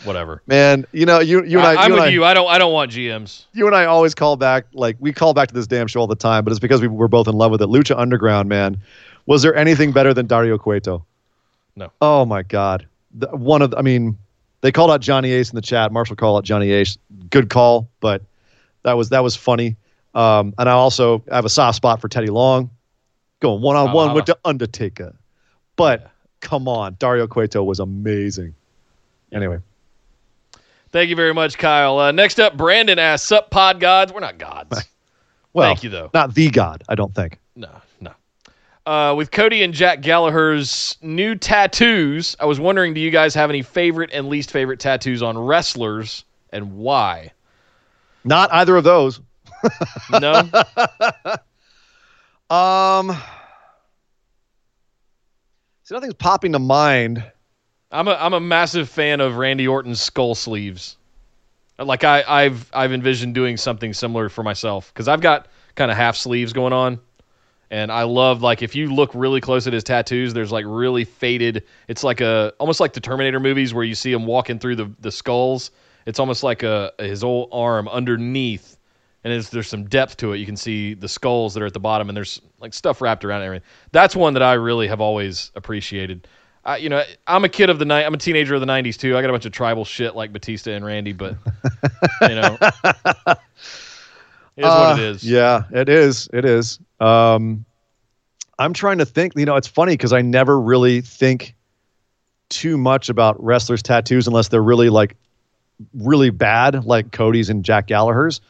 whatever. 0.05 0.41
Man, 0.47 0.85
you 0.93 1.05
know, 1.05 1.19
you 1.19 1.43
you 1.43 1.57
and 1.59 1.67
I, 1.67 1.71
I, 1.73 1.85
am 1.85 1.91
and 1.91 1.93
with 1.95 2.03
I, 2.03 2.07
you. 2.07 2.23
I 2.23 2.33
don't 2.33 2.47
I 2.47 2.57
don't 2.57 2.71
want 2.71 2.91
GMs. 2.91 3.45
you 3.51 3.67
and 3.67 3.75
I 3.75 3.83
always 3.83 4.15
call 4.15 4.37
back, 4.37 4.65
like 4.73 4.95
we 5.01 5.11
call 5.11 5.33
back 5.33 5.49
to 5.49 5.53
this 5.53 5.67
damn 5.67 5.87
show 5.87 5.99
all 5.99 6.07
the 6.07 6.15
time, 6.15 6.45
but 6.45 6.51
it's 6.51 6.59
because 6.61 6.79
we 6.79 6.87
were 6.87 7.09
both 7.09 7.27
in 7.27 7.35
love 7.35 7.51
with 7.51 7.61
it. 7.61 7.67
Lucha 7.67 7.97
Underground, 7.99 8.47
man. 8.47 8.77
Was 9.25 9.41
there 9.41 9.53
anything 9.55 9.91
better 9.91 10.13
than 10.13 10.25
Dario 10.25 10.57
Cueto? 10.57 11.05
No. 11.75 11.91
Oh 12.01 12.23
my 12.23 12.43
God. 12.43 12.87
The, 13.13 13.27
one 13.35 13.61
of, 13.61 13.71
the- 13.71 13.77
I 13.77 13.81
mean, 13.81 14.17
they 14.61 14.71
called 14.71 14.91
out 14.91 15.01
Johnny 15.01 15.31
Ace 15.31 15.49
in 15.49 15.55
the 15.55 15.61
chat. 15.61 15.91
Marshall 15.91 16.15
called 16.15 16.37
out 16.39 16.43
Johnny 16.43 16.71
Ace. 16.71 16.97
Good 17.29 17.49
call, 17.49 17.89
but 17.99 18.21
that 18.83 18.93
was 18.93 19.09
that 19.09 19.23
was 19.23 19.35
funny. 19.35 19.75
Um, 20.13 20.53
and 20.57 20.67
I 20.67 20.73
also 20.73 21.23
have 21.29 21.45
a 21.45 21.49
soft 21.49 21.75
spot 21.75 22.01
for 22.01 22.07
Teddy 22.07 22.27
Long, 22.27 22.69
going 23.39 23.61
one 23.61 23.75
on 23.75 23.93
one 23.93 24.13
with 24.15 24.25
the 24.25 24.37
Undertaker. 24.45 25.15
But 25.75 26.09
come 26.41 26.67
on, 26.67 26.95
Dario 26.99 27.27
Cueto 27.27 27.63
was 27.63 27.79
amazing. 27.79 28.55
Anyway, 29.31 29.59
Thank 30.89 31.09
you 31.09 31.15
very 31.15 31.33
much, 31.33 31.57
Kyle. 31.57 31.99
Uh, 31.99 32.11
next 32.11 32.39
up, 32.39 32.55
Brandon 32.55 32.97
asks, 32.97 33.27
"Sup, 33.27 33.51
Pod 33.51 33.79
Gods? 33.79 34.13
We're 34.13 34.21
not 34.21 34.37
gods. 34.37 34.85
well, 35.53 35.67
Thank 35.69 35.83
you, 35.83 35.89
though. 35.89 36.09
not 36.13 36.33
the 36.33 36.49
God, 36.49 36.83
I 36.87 36.95
don't 36.95 37.13
think. 37.13 37.39
No, 37.55 37.69
no. 37.99 38.13
Uh, 38.87 39.13
with 39.13 39.31
Cody 39.31 39.63
and 39.63 39.73
Jack 39.73 39.99
Gallagher's 39.99 40.97
new 41.01 41.35
tattoos, 41.35 42.37
I 42.39 42.45
was 42.45 42.57
wondering, 42.57 42.93
do 42.93 43.01
you 43.01 43.11
guys 43.11 43.35
have 43.35 43.49
any 43.49 43.61
favorite 43.61 44.11
and 44.13 44.29
least 44.29 44.49
favorite 44.49 44.79
tattoos 44.79 45.21
on 45.21 45.37
wrestlers, 45.37 46.23
and 46.53 46.77
why? 46.77 47.33
Not 48.23 48.49
either 48.53 48.77
of 48.77 48.85
those. 48.85 49.19
No. 50.21 50.49
Um, 52.49 53.13
see, 55.83 55.93
nothing's 55.93 56.13
popping 56.13 56.53
to 56.53 56.59
mind. 56.59 57.21
I'm 57.91 58.07
a 58.07 58.13
I'm 58.13 58.31
a 58.31 58.39
massive 58.39 58.87
fan 58.87 59.19
of 59.19 59.35
Randy 59.35 59.67
Orton's 59.67 59.99
skull 59.99 60.33
sleeves. 60.33 60.95
Like 61.77 62.05
I 62.05 62.23
I've 62.25 62.69
I've 62.73 62.93
envisioned 62.93 63.35
doing 63.35 63.57
something 63.57 63.91
similar 63.91 64.29
for 64.29 64.43
myself 64.43 64.93
because 64.93 65.09
I've 65.09 65.19
got 65.19 65.47
kind 65.75 65.91
of 65.91 65.97
half 65.97 66.15
sleeves 66.15 66.53
going 66.53 66.71
on, 66.71 67.01
and 67.69 67.91
I 67.91 68.03
love 68.03 68.41
like 68.41 68.61
if 68.61 68.75
you 68.75 68.93
look 68.93 69.11
really 69.13 69.41
close 69.41 69.67
at 69.67 69.73
his 69.73 69.83
tattoos, 69.83 70.33
there's 70.33 70.51
like 70.51 70.65
really 70.67 71.03
faded. 71.03 71.63
It's 71.87 72.03
like 72.03 72.21
a 72.21 72.53
almost 72.59 72.79
like 72.79 72.93
the 72.93 72.99
Terminator 72.99 73.39
movies 73.39 73.73
where 73.73 73.83
you 73.83 73.95
see 73.95 74.11
him 74.11 74.25
walking 74.25 74.59
through 74.59 74.77
the 74.77 74.91
the 74.99 75.11
skulls. 75.11 75.71
It's 76.05 76.19
almost 76.19 76.43
like 76.43 76.63
a 76.63 76.93
his 76.99 77.21
whole 77.21 77.49
arm 77.51 77.87
underneath, 77.89 78.77
and 79.23 79.43
there's 79.43 79.67
some 79.67 79.85
depth 79.85 80.17
to 80.17 80.31
it. 80.31 80.37
You 80.37 80.45
can 80.45 80.55
see 80.55 80.93
the 80.93 81.09
skulls 81.09 81.53
that 81.53 81.63
are 81.63 81.65
at 81.65 81.73
the 81.73 81.79
bottom, 81.79 82.09
and 82.09 82.15
there's 82.15 82.41
like 82.59 82.73
stuff 82.73 83.01
wrapped 83.01 83.25
around 83.25 83.43
everything. 83.43 83.67
That's 83.91 84.15
one 84.15 84.33
that 84.33 84.43
I 84.43 84.53
really 84.53 84.87
have 84.87 85.01
always 85.01 85.51
appreciated. 85.55 86.27
I, 86.63 86.77
you 86.77 86.89
know, 86.89 87.03
I'm 87.27 87.45
a 87.45 87.49
kid 87.49 87.69
of 87.69 87.79
the 87.79 87.85
night. 87.85 88.05
I'm 88.05 88.13
a 88.13 88.17
teenager 88.17 88.55
of 88.55 88.61
the 88.61 88.67
'90s 88.67 88.97
too. 88.97 89.17
I 89.17 89.21
got 89.21 89.29
a 89.29 89.33
bunch 89.33 89.45
of 89.45 89.51
tribal 89.51 89.83
shit 89.83 90.15
like 90.15 90.31
Batista 90.31 90.71
and 90.71 90.85
Randy, 90.85 91.13
but 91.13 91.35
you 92.21 92.35
know, 92.35 92.57
it 94.57 94.61
is 94.61 94.67
Uh, 94.67 94.89
what 94.89 94.99
it 94.99 95.05
is. 95.05 95.23
Yeah, 95.23 95.63
it 95.71 95.87
is. 95.87 96.29
It 96.33 96.43
is. 96.45 96.79
Um, 96.99 97.63
I'm 98.59 98.73
trying 98.73 98.97
to 98.97 99.05
think. 99.05 99.33
You 99.35 99.45
know, 99.45 99.55
it's 99.55 99.67
funny 99.67 99.93
because 99.93 100.13
I 100.13 100.21
never 100.21 100.59
really 100.59 101.01
think 101.01 101.55
too 102.49 102.77
much 102.77 103.09
about 103.09 103.41
wrestlers' 103.43 103.83
tattoos 103.83 104.27
unless 104.27 104.47
they're 104.47 104.63
really 104.63 104.89
like 104.89 105.15
really 105.93 106.31
bad, 106.31 106.85
like 106.85 107.11
Cody's 107.11 107.49
and 107.49 107.63
Jack 107.63 107.87
Gallagher's. 107.87 108.41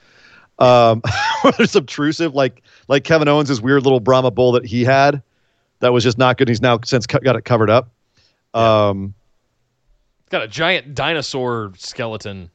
Um, 0.59 1.01
whether 1.41 1.63
it's 1.63 1.75
obtrusive, 1.75 2.33
like 2.33 2.63
like 2.87 3.03
Kevin 3.03 3.27
Owens' 3.27 3.61
weird 3.61 3.83
little 3.83 3.99
Brahma 3.99 4.31
bull 4.31 4.53
that 4.53 4.65
he 4.65 4.83
had, 4.85 5.21
that 5.79 5.91
was 5.93 6.03
just 6.03 6.17
not 6.17 6.37
good. 6.37 6.47
He's 6.47 6.61
now 6.61 6.79
since 6.85 7.05
got 7.05 7.35
it 7.35 7.43
covered 7.45 7.69
up. 7.69 7.89
Um, 8.53 9.13
Got 10.29 10.41
a 10.41 10.47
giant 10.47 10.93
dinosaur 10.95 11.71
skeleton. 11.77 12.49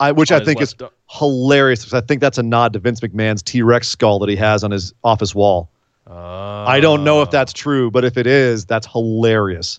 I, 0.00 0.12
which 0.12 0.32
I 0.32 0.42
think 0.42 0.60
is 0.60 0.74
left- 0.80 0.94
hilarious 1.10 1.80
because 1.80 1.94
I 1.94 2.00
think 2.00 2.20
that's 2.20 2.38
a 2.38 2.42
nod 2.42 2.72
to 2.72 2.78
Vince 2.78 3.00
McMahon's 3.00 3.42
T 3.42 3.62
Rex 3.62 3.86
skull 3.88 4.18
that 4.20 4.28
he 4.28 4.36
has 4.36 4.64
on 4.64 4.70
his 4.70 4.92
office 5.04 5.34
wall. 5.34 5.68
Uh, 6.08 6.64
I 6.64 6.80
don't 6.80 7.04
know 7.04 7.22
if 7.22 7.30
that's 7.30 7.52
true, 7.52 7.90
but 7.90 8.04
if 8.04 8.16
it 8.16 8.26
is, 8.26 8.64
that's 8.64 8.86
hilarious. 8.86 9.78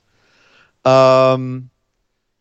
Um, 0.86 1.70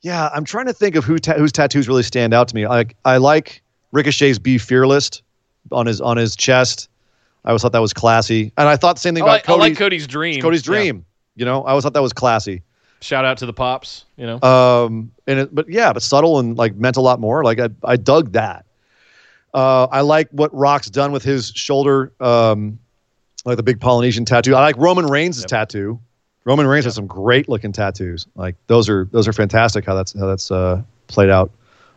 yeah, 0.03 0.29
I'm 0.33 0.45
trying 0.45 0.67
to 0.67 0.73
think 0.73 0.95
of 0.95 1.05
who 1.05 1.19
ta- 1.19 1.35
whose 1.35 1.53
tattoos 1.53 1.89
really 1.89 2.03
stand 2.03 2.33
out 2.33 2.49
to 2.49 2.55
me. 2.55 2.67
I 2.67 2.87
I 3.05 3.17
like 3.17 3.63
Ricochet's 3.93 4.39
"Be 4.39 4.59
Fearless" 4.59 5.23
on 5.73 5.87
his 5.87 6.01
on 6.01 6.17
his 6.17 6.37
chest. 6.37 6.89
I 7.45 7.49
always 7.49 7.63
thought 7.63 7.73
that 7.73 7.81
was 7.81 7.93
classy, 7.93 8.53
and 8.57 8.69
I 8.69 8.77
thought 8.77 8.97
the 8.97 9.01
same 9.01 9.15
thing 9.15 9.23
I 9.23 9.27
about 9.27 9.33
like, 9.33 9.43
I 9.45 9.47
Cody, 9.47 9.61
like 9.61 9.79
Cody's 9.79 10.07
dream. 10.07 10.41
Cody's 10.43 10.67
Yeah. 10.67 10.73
dream. 10.75 11.05
You 11.37 11.45
know, 11.47 11.63
I 11.65 11.71
always 11.71 11.85
thought 11.85 11.95
that 11.95 12.03
was 12.03 12.13
classy. 12.13 12.63
Shout 13.01 13.25
out 13.25 13.39
to 13.39 13.47
the 13.47 13.53
pops. 13.53 14.05
You 14.17 14.27
know, 14.27 14.43
Um, 14.43 15.13
and 15.27 15.39
it, 15.41 15.55
but 15.55 15.69
yeah, 15.69 15.93
but 15.93 16.03
subtle 16.03 16.39
and 16.39 16.57
like 16.59 16.75
meant 16.77 16.97
a 16.97 17.01
lot 17.01 17.19
more. 17.21 17.43
Like 17.45 17.59
I, 17.59 17.69
I 17.85 17.97
dug 17.97 18.33
that. 18.33 18.67
Uh, 19.55 19.85
I 19.91 20.03
like 20.03 20.29
what 20.31 20.55
Rock's 20.55 20.89
done 20.91 21.11
with 21.11 21.25
his 21.25 21.49
shoulder, 21.55 22.13
um, 22.21 22.79
like 23.45 23.57
the 23.57 23.63
big 23.63 23.81
Polynesian 23.81 24.25
tattoo. 24.25 24.55
I 24.55 24.61
like 24.61 24.77
Roman 24.77 25.07
Reigns' 25.07 25.41
Yep. 25.41 25.49
tattoo. 25.49 25.99
Roman 26.45 26.67
Reigns 26.67 26.85
has 26.85 26.95
some 26.95 27.07
great 27.07 27.49
looking 27.49 27.73
tattoos. 27.73 28.27
Like 28.37 28.55
those 28.67 28.89
are 28.89 29.07
those 29.13 29.27
are 29.27 29.33
fantastic. 29.33 29.85
How 29.87 29.95
that's 29.95 30.13
how 30.19 30.27
that's 30.27 30.51
uh, 30.51 30.83
played 31.09 31.31
out. 31.31 31.51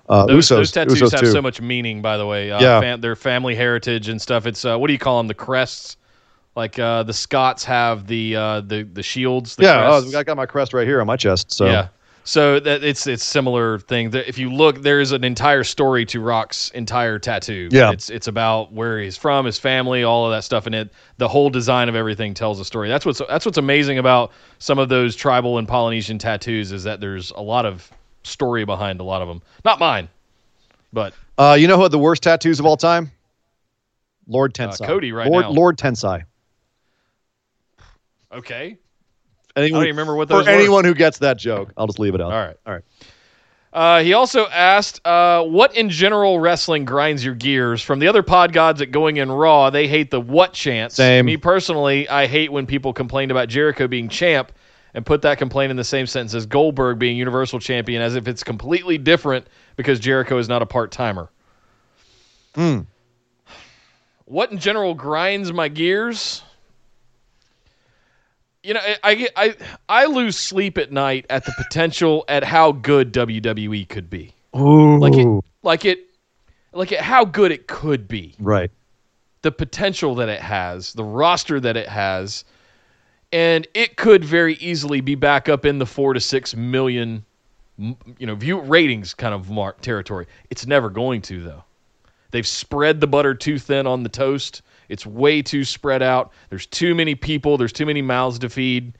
Uh, 0.09 0.25
those, 0.25 0.45
Usos, 0.47 0.49
those 0.49 0.71
tattoos 0.71 0.99
Usos 1.01 1.11
have 1.11 1.19
too. 1.21 1.31
so 1.31 1.41
much 1.41 1.61
meaning. 1.61 2.01
By 2.01 2.17
the 2.17 2.25
way, 2.25 2.51
uh, 2.51 2.59
Yeah. 2.61 2.81
fam- 2.81 3.01
their 3.01 3.15
family 3.15 3.55
heritage 3.55 4.09
and 4.09 4.21
stuff. 4.21 4.45
It's 4.45 4.65
uh, 4.65 4.77
what 4.77 4.87
do 4.87 4.93
you 4.93 4.99
call 4.99 5.17
them? 5.19 5.27
The 5.27 5.33
crests. 5.33 5.95
Like 6.55 6.77
uh, 6.77 7.03
the 7.03 7.13
Scots 7.13 7.63
have 7.63 8.07
the 8.07 8.35
uh, 8.35 8.61
the 8.61 8.83
the 8.83 9.03
shields. 9.03 9.55
The 9.55 9.63
yeah, 9.63 9.89
oh, 9.89 10.17
I 10.17 10.23
got 10.23 10.37
my 10.37 10.45
crest 10.45 10.73
right 10.73 10.87
here 10.87 11.01
on 11.01 11.07
my 11.07 11.17
chest. 11.17 11.51
So 11.51 11.65
Yeah. 11.65 11.87
So 12.25 12.59
that 12.61 12.83
it's 12.83 13.05
it's 13.05 13.23
similar 13.23 13.79
thing. 13.79 14.13
If 14.13 14.37
you 14.37 14.49
look, 14.49 14.81
there's 14.81 15.11
an 15.11 15.25
entire 15.25 15.63
story 15.63 16.05
to 16.05 16.21
Rock's 16.21 16.69
entire 16.71 17.19
tattoo. 17.19 17.67
Yeah. 17.69 17.91
It's 17.91 18.09
it's 18.09 18.27
about 18.27 18.71
where 18.71 19.01
he's 19.01 19.17
from, 19.17 19.45
his 19.45 19.59
family, 19.59 20.03
all 20.03 20.25
of 20.25 20.31
that 20.31 20.45
stuff, 20.45 20.65
and 20.65 20.73
it 20.73 20.93
the 21.17 21.27
whole 21.27 21.49
design 21.49 21.89
of 21.89 21.95
everything 21.95 22.33
tells 22.33 22.61
a 22.61 22.65
story. 22.65 22.87
That's 22.87 23.05
what's 23.05 23.21
that's 23.27 23.45
what's 23.45 23.57
amazing 23.57 23.97
about 23.97 24.31
some 24.59 24.79
of 24.79 24.87
those 24.87 25.17
tribal 25.17 25.57
and 25.57 25.67
Polynesian 25.67 26.17
tattoos 26.17 26.71
is 26.71 26.85
that 26.85 27.01
there's 27.01 27.31
a 27.31 27.41
lot 27.41 27.65
of 27.65 27.91
story 28.23 28.63
behind 28.63 29.01
a 29.01 29.03
lot 29.03 29.21
of 29.21 29.27
them. 29.27 29.41
Not 29.65 29.79
mine, 29.79 30.07
but 30.93 31.13
uh, 31.37 31.57
you 31.59 31.67
know 31.67 31.75
who 31.75 31.83
had 31.83 31.91
the 31.91 31.99
worst 31.99 32.23
tattoos 32.23 32.57
of 32.57 32.65
all 32.65 32.77
time? 32.77 33.11
Lord 34.27 34.53
Tensai. 34.53 34.85
Cody 34.85 35.11
right 35.11 35.29
Lord, 35.29 35.43
now. 35.43 35.51
Lord 35.51 35.77
Tensai. 35.77 36.23
Okay. 38.33 38.77
Anyone, 39.55 39.81
I 39.81 39.83
don't 39.85 39.91
remember 39.91 40.15
what 40.15 40.27
for 40.27 40.37
those 40.37 40.45
were. 40.45 40.51
anyone 40.51 40.85
who 40.85 40.95
gets 40.95 41.19
that 41.19 41.37
joke, 41.37 41.71
I'll 41.77 41.87
just 41.87 41.99
leave 41.99 42.15
it 42.15 42.21
out. 42.21 42.31
All 42.31 42.39
right. 42.39 42.57
All 42.65 42.73
right. 42.73 42.83
Uh, 43.71 44.03
he 44.03 44.13
also 44.13 44.47
asked, 44.47 45.05
uh, 45.05 45.43
"What 45.43 45.75
in 45.75 45.89
general 45.89 46.39
wrestling 46.39 46.85
grinds 46.85 47.25
your 47.25 47.33
gears?" 47.33 47.81
From 47.81 47.99
the 47.99 48.07
other 48.07 48.21
pod 48.21 48.53
gods 48.53 48.81
at 48.81 48.91
Going 48.91 49.17
in 49.17 49.31
Raw, 49.31 49.71
they 49.71 49.87
hate 49.87 50.11
the 50.11 50.21
"what" 50.21 50.53
chants. 50.53 50.95
Same. 50.95 51.25
Me 51.25 51.37
personally, 51.37 52.07
I 52.07 52.27
hate 52.27 52.51
when 52.51 52.67
people 52.67 52.93
complain 52.93 53.31
about 53.31 53.47
Jericho 53.47 53.87
being 53.87 54.09
champ 54.09 54.51
and 54.93 55.03
put 55.03 55.23
that 55.23 55.39
complaint 55.39 55.71
in 55.71 55.77
the 55.77 55.83
same 55.83 56.05
sentence 56.05 56.35
as 56.35 56.45
Goldberg 56.45 56.99
being 56.99 57.17
Universal 57.17 57.59
Champion, 57.59 58.01
as 58.01 58.15
if 58.15 58.27
it's 58.27 58.43
completely 58.43 58.99
different 58.99 59.47
because 59.75 59.99
Jericho 59.99 60.37
is 60.37 60.47
not 60.47 60.61
a 60.61 60.67
part 60.67 60.91
timer. 60.91 61.29
Hmm. 62.53 62.81
What 64.25 64.51
in 64.51 64.59
general 64.59 64.93
grinds 64.93 65.51
my 65.51 65.67
gears? 65.67 66.43
You 68.63 68.75
know, 68.75 68.79
I, 69.03 69.27
I 69.35 69.55
I 69.89 70.05
lose 70.05 70.37
sleep 70.37 70.77
at 70.77 70.91
night 70.91 71.25
at 71.29 71.45
the 71.45 71.53
potential 71.57 72.23
at 72.29 72.45
how 72.45 72.71
good 72.71 73.13
WWE 73.13 73.87
could 73.89 74.09
be. 74.09 74.33
Ooh. 74.55 74.97
Like 74.99 75.15
it, 75.15 75.43
like 75.63 75.85
it, 75.85 75.99
like 76.71 76.91
it, 76.93 77.01
how 77.01 77.25
good 77.25 77.51
it 77.51 77.67
could 77.67 78.07
be. 78.07 78.35
right. 78.39 78.71
The 79.41 79.51
potential 79.51 80.15
that 80.15 80.29
it 80.29 80.39
has, 80.39 80.93
the 80.93 81.03
roster 81.03 81.59
that 81.59 81.75
it 81.75 81.89
has, 81.89 82.45
and 83.33 83.67
it 83.73 83.97
could 83.97 84.23
very 84.23 84.53
easily 84.55 85.01
be 85.01 85.15
back 85.15 85.49
up 85.49 85.65
in 85.65 85.79
the 85.79 85.85
four 85.85 86.13
to 86.13 86.21
six 86.21 86.55
million, 86.55 87.25
you 87.77 87.97
know, 88.21 88.35
view 88.35 88.61
ratings 88.61 89.13
kind 89.13 89.33
of 89.33 89.49
mark 89.49 89.81
territory. 89.81 90.27
It's 90.49 90.65
never 90.65 90.89
going 90.89 91.21
to 91.23 91.43
though. 91.43 91.63
They've 92.33 92.47
spread 92.47 92.99
the 92.99 93.05
butter 93.05 93.35
too 93.35 93.59
thin 93.59 93.85
on 93.85 94.01
the 94.01 94.09
toast. 94.09 94.63
It's 94.89 95.05
way 95.05 95.43
too 95.43 95.63
spread 95.63 96.01
out. 96.01 96.31
There's 96.49 96.65
too 96.65 96.95
many 96.95 97.13
people. 97.13 97.59
There's 97.59 97.71
too 97.71 97.85
many 97.85 98.01
mouths 98.01 98.39
to 98.39 98.49
feed. 98.49 98.97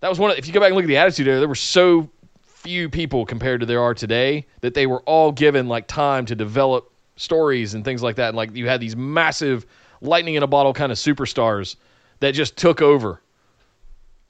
That 0.00 0.08
was 0.08 0.18
one. 0.18 0.32
Of, 0.32 0.38
if 0.38 0.48
you 0.48 0.52
go 0.52 0.58
back 0.58 0.70
and 0.70 0.74
look 0.74 0.82
at 0.82 0.88
the 0.88 0.96
attitude 0.96 1.28
era, 1.28 1.38
there 1.38 1.46
were 1.46 1.54
so 1.54 2.10
few 2.42 2.88
people 2.88 3.24
compared 3.24 3.60
to 3.60 3.66
there 3.66 3.80
are 3.80 3.94
today 3.94 4.44
that 4.60 4.74
they 4.74 4.88
were 4.88 5.02
all 5.02 5.30
given 5.30 5.68
like 5.68 5.86
time 5.86 6.26
to 6.26 6.34
develop 6.34 6.90
stories 7.14 7.74
and 7.74 7.84
things 7.84 8.02
like 8.02 8.16
that. 8.16 8.30
And 8.30 8.36
like 8.36 8.56
you 8.56 8.66
had 8.66 8.80
these 8.80 8.96
massive 8.96 9.64
lightning 10.00 10.34
in 10.34 10.42
a 10.42 10.48
bottle 10.48 10.72
kind 10.72 10.90
of 10.90 10.98
superstars 10.98 11.76
that 12.18 12.32
just 12.32 12.56
took 12.56 12.82
over. 12.82 13.22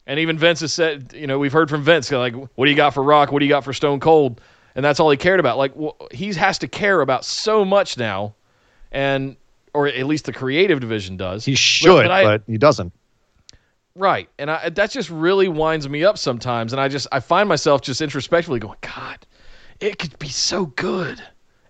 And 0.07 0.21
even 0.21 0.37
Vince 0.37 0.61
has 0.61 0.75
said, 0.75 1.15
you 1.15 1.27
know, 1.27 1.39
we've 1.39 1.53
heard 1.53 1.71
from 1.71 1.83
Vince 1.83 2.13
like, 2.13 2.35
what 2.35 2.67
do 2.67 2.71
you 2.71 2.77
got 2.77 2.93
for 2.93 3.03
Rock? 3.03 3.33
What 3.33 3.39
do 3.39 3.47
you 3.47 3.51
got 3.51 3.65
for 3.65 3.73
Stone 3.73 4.01
Cold? 4.01 4.39
And 4.75 4.85
that's 4.85 5.01
all 5.01 5.11
he 5.11 5.17
cared 5.17 5.41
about. 5.41 5.59
Like, 5.59 5.73
well, 5.77 5.97
he 6.13 6.33
has 6.35 6.59
to 6.59 6.69
care 6.69 7.01
about 7.01 7.25
so 7.25 7.65
much 7.65 7.99
now, 7.99 8.35
and 8.91 9.37
or 9.75 9.87
at 9.87 10.07
least 10.07 10.25
the 10.27 10.33
creative 10.33 10.81
division 10.81 11.17
does. 11.17 11.45
He 11.45 11.55
should, 11.55 12.03
but 12.05 12.11
I- 12.11 12.25
but 12.25 12.43
he 12.47 12.59
doesn't. 12.59 12.93
Right. 13.95 14.29
And 14.39 14.51
I, 14.51 14.71
that 14.71 14.91
just 14.91 15.11
really 15.11 15.49
winds 15.49 15.87
me 15.89 16.03
up 16.03 16.17
sometimes. 16.17 16.73
And 16.73 16.81
I 16.81 16.89
just, 16.89 17.07
I 17.13 17.21
find 17.21 17.47
myself 17.47 17.83
just 17.83 18.01
introspectively 18.01 18.59
going, 18.59 18.79
God, 18.81 19.19
it 19.81 19.99
could 19.99 20.19
be 20.19 20.31
so 20.31 20.65
good 20.65 21.23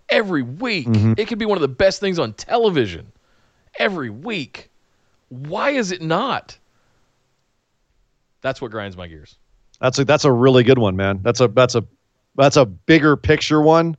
every 0.07 0.41
week. 0.41 0.87
Mm-hmm. 0.87 1.13
It 1.17 1.27
could 1.27 1.37
be 1.37 1.45
one 1.45 1.57
of 1.57 1.61
the 1.61 1.67
best 1.67 1.99
things 1.99 2.19
on 2.19 2.31
television 2.33 3.11
every 3.77 4.09
week. 4.09 4.69
Why 5.27 5.71
is 5.71 5.91
it 5.91 6.01
not? 6.01 6.57
That's 8.41 8.61
what 8.61 8.71
grinds 8.71 8.95
my 8.95 9.07
gears. 9.07 9.35
That's 9.81 9.99
a 9.99 10.05
that's 10.05 10.23
a 10.23 10.31
really 10.31 10.63
good 10.63 10.77
one, 10.77 10.95
man. 10.95 11.19
That's 11.23 11.41
a 11.41 11.49
that's 11.49 11.75
a 11.75 11.83
that's 12.35 12.57
a 12.57 12.65
bigger 12.65 13.15
picture 13.15 13.61
one. 13.61 13.95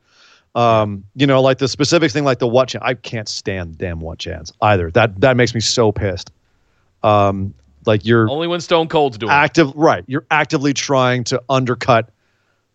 Um, 0.54 1.04
you 1.16 1.26
know, 1.26 1.42
like 1.42 1.58
the 1.58 1.66
specific 1.68 2.12
thing, 2.12 2.24
like 2.24 2.38
the 2.38 2.46
what 2.46 2.68
chants. 2.68 2.84
I 2.86 2.94
can't 2.94 3.28
stand 3.28 3.76
damn 3.76 3.98
what 4.00 4.18
chants 4.18 4.52
either. 4.62 4.90
That 4.92 5.20
that 5.20 5.36
makes 5.36 5.54
me 5.54 5.60
so 5.60 5.90
pissed. 5.92 6.30
Um, 7.02 7.54
like 7.86 8.04
you're 8.06 8.30
Only 8.30 8.46
when 8.46 8.60
Stone 8.60 8.88
Cold's 8.88 9.18
doing 9.18 9.30
it. 9.30 9.34
active, 9.34 9.74
right? 9.74 10.04
You're 10.06 10.24
actively 10.30 10.72
trying 10.72 11.24
to 11.24 11.42
undercut 11.48 12.10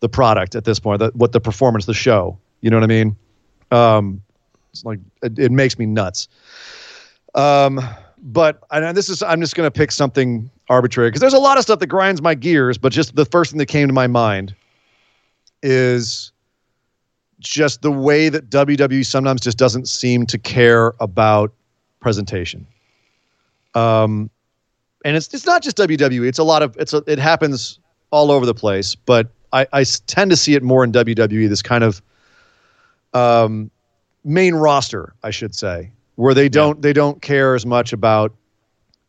the 0.00 0.08
product 0.08 0.54
at 0.54 0.64
this 0.64 0.78
point. 0.78 0.98
That 1.00 1.16
what 1.16 1.32
the 1.32 1.40
performance, 1.40 1.86
the 1.86 1.94
show. 1.94 2.38
You 2.60 2.70
know 2.70 2.76
what 2.76 2.84
I 2.84 2.86
mean? 2.86 3.16
Um, 3.70 4.20
it's 4.72 4.84
like 4.84 4.98
it, 5.22 5.38
it 5.38 5.50
makes 5.50 5.78
me 5.78 5.86
nuts. 5.86 6.28
Um, 7.34 7.80
but 8.22 8.62
and 8.70 8.96
this 8.96 9.08
is 9.08 9.22
I'm 9.22 9.40
just 9.40 9.56
gonna 9.56 9.70
pick 9.70 9.90
something 9.90 10.50
arbitrary 10.68 11.08
because 11.08 11.20
there's 11.22 11.32
a 11.32 11.38
lot 11.38 11.56
of 11.56 11.62
stuff 11.62 11.78
that 11.78 11.86
grinds 11.86 12.20
my 12.20 12.34
gears. 12.34 12.76
But 12.76 12.92
just 12.92 13.16
the 13.16 13.24
first 13.24 13.52
thing 13.52 13.58
that 13.58 13.66
came 13.66 13.88
to 13.88 13.94
my 13.94 14.06
mind 14.06 14.54
is 15.62 16.32
just 17.40 17.82
the 17.82 17.90
way 17.90 18.28
that 18.28 18.50
WWE 18.50 19.04
sometimes 19.04 19.40
just 19.40 19.58
doesn't 19.58 19.88
seem 19.88 20.26
to 20.26 20.38
care 20.38 20.92
about 21.00 21.52
presentation. 22.00 22.66
Um, 23.74 24.30
and 25.04 25.16
it's 25.16 25.32
it's 25.32 25.46
not 25.46 25.62
just 25.62 25.76
WWE. 25.78 26.26
It's 26.26 26.38
a 26.38 26.44
lot 26.44 26.62
of 26.62 26.76
it's 26.76 26.92
a, 26.92 27.02
it 27.06 27.18
happens 27.18 27.78
all 28.10 28.30
over 28.30 28.44
the 28.44 28.54
place. 28.54 28.94
But 28.94 29.30
I, 29.52 29.66
I 29.72 29.84
tend 29.84 30.30
to 30.30 30.36
see 30.36 30.54
it 30.54 30.62
more 30.62 30.84
in 30.84 30.92
WWE. 30.92 31.48
This 31.48 31.62
kind 31.62 31.84
of 31.84 32.02
um, 33.14 33.70
main 34.24 34.54
roster, 34.54 35.14
I 35.22 35.30
should 35.30 35.54
say, 35.54 35.90
where 36.16 36.34
they 36.34 36.48
don't 36.48 36.76
yeah. 36.76 36.82
they 36.82 36.92
don't 36.92 37.22
care 37.22 37.54
as 37.54 37.64
much 37.64 37.92
about 37.92 38.34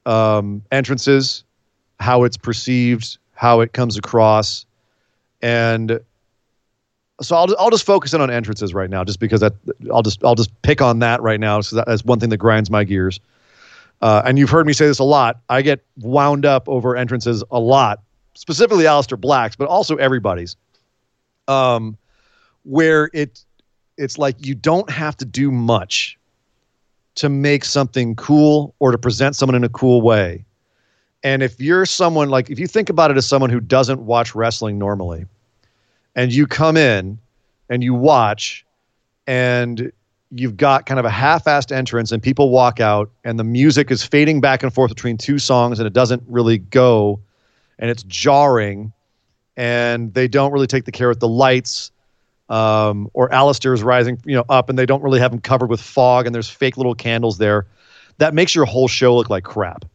um, 0.05 0.63
entrances, 0.71 1.43
how 1.99 2.23
it's 2.23 2.37
perceived, 2.37 3.17
how 3.33 3.59
it 3.61 3.73
comes 3.73 3.97
across, 3.97 4.65
and 5.41 5.99
so 7.21 7.35
I'll 7.35 7.55
I'll 7.59 7.69
just 7.69 7.85
focus 7.85 8.13
in 8.13 8.21
on 8.21 8.29
entrances 8.29 8.73
right 8.73 8.89
now, 8.89 9.03
just 9.03 9.19
because 9.19 9.41
that 9.41 9.53
I'll 9.91 10.01
just 10.01 10.23
I'll 10.23 10.35
just 10.35 10.61
pick 10.61 10.81
on 10.81 10.99
that 10.99 11.21
right 11.21 11.39
now. 11.39 11.61
So 11.61 11.83
that's 11.85 12.03
one 12.03 12.19
thing 12.19 12.29
that 12.29 12.37
grinds 12.37 12.69
my 12.69 12.83
gears. 12.83 13.19
Uh, 14.01 14.23
and 14.25 14.39
you've 14.39 14.49
heard 14.49 14.65
me 14.65 14.73
say 14.73 14.87
this 14.87 14.99
a 14.99 15.03
lot. 15.03 15.41
I 15.49 15.61
get 15.61 15.85
wound 15.97 16.45
up 16.45 16.67
over 16.67 16.95
entrances 16.95 17.43
a 17.51 17.59
lot, 17.59 18.01
specifically 18.33 18.85
Aleister 18.85 19.19
Black's, 19.19 19.55
but 19.55 19.67
also 19.67 19.95
everybody's. 19.97 20.55
Um, 21.47 21.97
where 22.63 23.09
it 23.13 23.43
it's 23.97 24.17
like 24.17 24.45
you 24.45 24.55
don't 24.55 24.89
have 24.89 25.17
to 25.17 25.25
do 25.25 25.51
much 25.51 26.17
to 27.15 27.29
make 27.29 27.65
something 27.65 28.15
cool 28.15 28.73
or 28.79 28.91
to 28.91 28.97
present 28.97 29.35
someone 29.35 29.55
in 29.55 29.63
a 29.63 29.69
cool 29.69 30.01
way. 30.01 30.45
And 31.23 31.43
if 31.43 31.59
you're 31.59 31.85
someone 31.85 32.29
like 32.29 32.49
if 32.49 32.57
you 32.57 32.67
think 32.67 32.89
about 32.89 33.11
it 33.11 33.17
as 33.17 33.27
someone 33.27 33.49
who 33.49 33.59
doesn't 33.59 34.01
watch 34.01 34.33
wrestling 34.33 34.79
normally, 34.79 35.25
and 36.15 36.33
you 36.33 36.47
come 36.47 36.77
in 36.77 37.17
and 37.69 37.83
you 37.83 37.93
watch 37.93 38.65
and 39.27 39.91
you've 40.31 40.57
got 40.57 40.85
kind 40.85 40.99
of 40.99 41.05
a 41.05 41.09
half-assed 41.09 41.71
entrance 41.71 42.11
and 42.11 42.23
people 42.23 42.49
walk 42.49 42.79
out 42.79 43.09
and 43.23 43.37
the 43.37 43.43
music 43.43 43.91
is 43.91 44.03
fading 44.03 44.39
back 44.39 44.63
and 44.63 44.73
forth 44.73 44.89
between 44.89 45.17
two 45.17 45.37
songs 45.37 45.79
and 45.79 45.87
it 45.87 45.93
doesn't 45.93 46.23
really 46.27 46.57
go 46.57 47.19
and 47.79 47.89
it's 47.89 48.03
jarring 48.03 48.91
and 49.57 50.13
they 50.13 50.27
don't 50.27 50.51
really 50.51 50.67
take 50.67 50.85
the 50.85 50.91
care 50.91 51.09
with 51.09 51.19
the 51.19 51.27
lights 51.27 51.91
um, 52.49 53.09
or 53.13 53.29
Aleister 53.29 53.73
is 53.73 53.81
rising 53.83 54.19
you 54.25 54.35
know 54.35 54.45
up 54.49 54.69
and 54.69 54.77
they 54.77 54.85
don't 54.85 55.01
really 55.01 55.19
have 55.19 55.33
him 55.33 55.39
covered 55.39 55.69
with 55.69 55.81
fog 55.81 56.25
and 56.25 56.35
there's 56.35 56.49
fake 56.49 56.77
little 56.77 56.95
candles 56.95 57.37
there. 57.37 57.65
That 58.17 58.33
makes 58.33 58.53
your 58.53 58.65
whole 58.65 58.87
show 58.87 59.15
look 59.15 59.29
like 59.29 59.43
crap. 59.43 59.85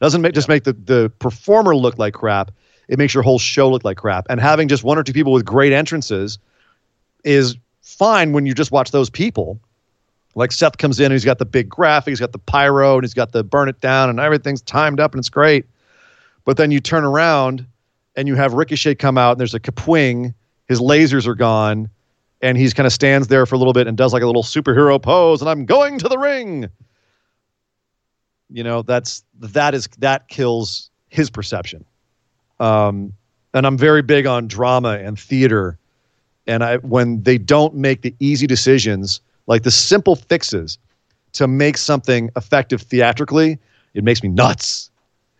Doesn't 0.00 0.20
make, 0.20 0.34
just 0.34 0.48
make 0.48 0.64
the, 0.64 0.72
the 0.72 1.12
performer 1.18 1.76
look 1.76 1.98
like 1.98 2.14
crap 2.14 2.50
it 2.90 2.98
makes 2.98 3.14
your 3.14 3.22
whole 3.22 3.38
show 3.38 3.70
look 3.70 3.84
like 3.84 3.96
crap. 3.96 4.26
And 4.28 4.40
having 4.40 4.66
just 4.66 4.82
one 4.82 4.98
or 4.98 5.04
two 5.04 5.12
people 5.12 5.32
with 5.32 5.44
great 5.44 5.72
entrances 5.72 6.38
is 7.24 7.56
fine 7.82 8.32
when 8.32 8.46
you 8.46 8.52
just 8.52 8.72
watch 8.72 8.90
those 8.90 9.08
people. 9.08 9.60
Like 10.34 10.50
Seth 10.50 10.76
comes 10.76 10.98
in 10.98 11.06
and 11.06 11.12
he's 11.12 11.24
got 11.24 11.38
the 11.38 11.46
big 11.46 11.68
graphic, 11.68 12.10
he's 12.10 12.20
got 12.20 12.32
the 12.32 12.38
pyro, 12.38 12.96
and 12.96 13.04
he's 13.04 13.14
got 13.14 13.30
the 13.30 13.44
burn 13.44 13.68
it 13.68 13.80
down, 13.80 14.10
and 14.10 14.18
everything's 14.18 14.60
timed 14.60 14.98
up 14.98 15.12
and 15.12 15.20
it's 15.20 15.28
great. 15.28 15.66
But 16.44 16.56
then 16.56 16.72
you 16.72 16.80
turn 16.80 17.04
around 17.04 17.64
and 18.16 18.26
you 18.26 18.34
have 18.34 18.54
Ricochet 18.54 18.96
come 18.96 19.16
out 19.16 19.32
and 19.32 19.40
there's 19.40 19.54
a 19.54 19.60
kapwing, 19.60 20.34
his 20.68 20.80
lasers 20.80 21.28
are 21.28 21.36
gone, 21.36 21.88
and 22.42 22.58
he's 22.58 22.74
kind 22.74 22.88
of 22.88 22.92
stands 22.92 23.28
there 23.28 23.46
for 23.46 23.54
a 23.54 23.58
little 23.58 23.72
bit 23.72 23.86
and 23.86 23.96
does 23.96 24.12
like 24.12 24.22
a 24.22 24.26
little 24.26 24.42
superhero 24.42 25.00
pose, 25.00 25.40
and 25.40 25.48
I'm 25.48 25.64
going 25.64 26.00
to 26.00 26.08
the 26.08 26.18
ring. 26.18 26.68
You 28.48 28.64
know, 28.64 28.82
that's 28.82 29.22
that 29.38 29.74
is 29.74 29.88
that 29.98 30.26
kills 30.26 30.90
his 31.08 31.30
perception. 31.30 31.84
Um, 32.60 33.14
and 33.54 33.66
I'm 33.66 33.76
very 33.76 34.02
big 34.02 34.26
on 34.26 34.46
drama 34.46 34.98
and 34.98 35.18
theater. 35.18 35.78
And 36.46 36.62
I, 36.62 36.76
when 36.78 37.22
they 37.22 37.38
don't 37.38 37.74
make 37.74 38.02
the 38.02 38.14
easy 38.20 38.46
decisions, 38.46 39.20
like 39.46 39.62
the 39.62 39.70
simple 39.70 40.14
fixes 40.14 40.78
to 41.32 41.48
make 41.48 41.76
something 41.76 42.30
effective 42.36 42.82
theatrically, 42.82 43.58
it 43.94 44.04
makes 44.04 44.22
me 44.22 44.28
nuts. 44.28 44.90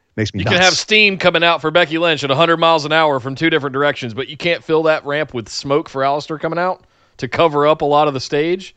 It 0.08 0.20
makes 0.20 0.34
me 0.34 0.40
you 0.40 0.44
nuts. 0.44 0.56
can 0.56 0.64
have 0.64 0.74
steam 0.74 1.18
coming 1.18 1.44
out 1.44 1.60
for 1.60 1.70
Becky 1.70 1.98
Lynch 1.98 2.24
at 2.24 2.30
100 2.30 2.56
miles 2.56 2.84
an 2.84 2.92
hour 2.92 3.20
from 3.20 3.34
two 3.34 3.50
different 3.50 3.74
directions, 3.74 4.14
but 4.14 4.28
you 4.28 4.36
can't 4.36 4.64
fill 4.64 4.82
that 4.84 5.04
ramp 5.04 5.34
with 5.34 5.48
smoke 5.48 5.88
for 5.88 6.02
Aleister 6.02 6.40
coming 6.40 6.58
out 6.58 6.84
to 7.18 7.28
cover 7.28 7.66
up 7.66 7.82
a 7.82 7.84
lot 7.84 8.08
of 8.08 8.14
the 8.14 8.20
stage 8.20 8.74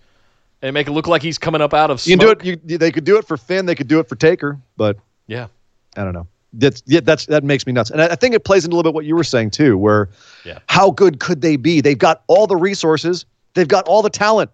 and 0.62 0.74
make 0.74 0.88
it 0.88 0.92
look 0.92 1.08
like 1.08 1.22
he's 1.22 1.38
coming 1.38 1.62
up 1.62 1.74
out 1.74 1.90
of 1.90 2.02
smoke. 2.02 2.10
You 2.10 2.18
can 2.18 2.38
do 2.38 2.52
it. 2.52 2.62
You, 2.66 2.78
they 2.78 2.92
could 2.92 3.04
do 3.04 3.18
it 3.18 3.26
for 3.26 3.38
Finn. 3.38 3.66
They 3.66 3.76
could 3.76 3.88
do 3.88 4.00
it 4.00 4.08
for 4.08 4.16
Taker, 4.16 4.60
but 4.78 4.98
yeah, 5.28 5.48
I 5.96 6.04
don't 6.04 6.14
know 6.14 6.28
that's 6.54 6.84
yeah, 6.86 7.00
that's 7.02 7.26
that 7.28 7.44
makes 7.44 7.66
me 7.66 7.74
nuts. 7.74 7.90
And 7.90 8.02
I, 8.02 8.10
I, 8.10 8.16
think 8.16 8.36
it 8.36 8.44
plays 8.44 8.64
into 8.64 8.76
a 8.76 8.78
little 8.78 8.92
bit 8.92 8.96
what 8.96 9.06
you 9.06 9.16
were 9.16 9.24
saying 9.24 9.52
too, 9.52 9.78
where 9.78 10.10
yeah. 10.46 10.60
how 10.68 10.92
good 10.92 11.20
could 11.20 11.42
they 11.42 11.56
be? 11.56 11.82
They've 11.82 11.98
got 11.98 12.24
all 12.28 12.48
the 12.48 12.56
resources, 12.56 13.26
they've 13.54 13.68
got 13.68 13.88
all 13.88 14.02
the 14.02 14.10
talent. 14.10 14.52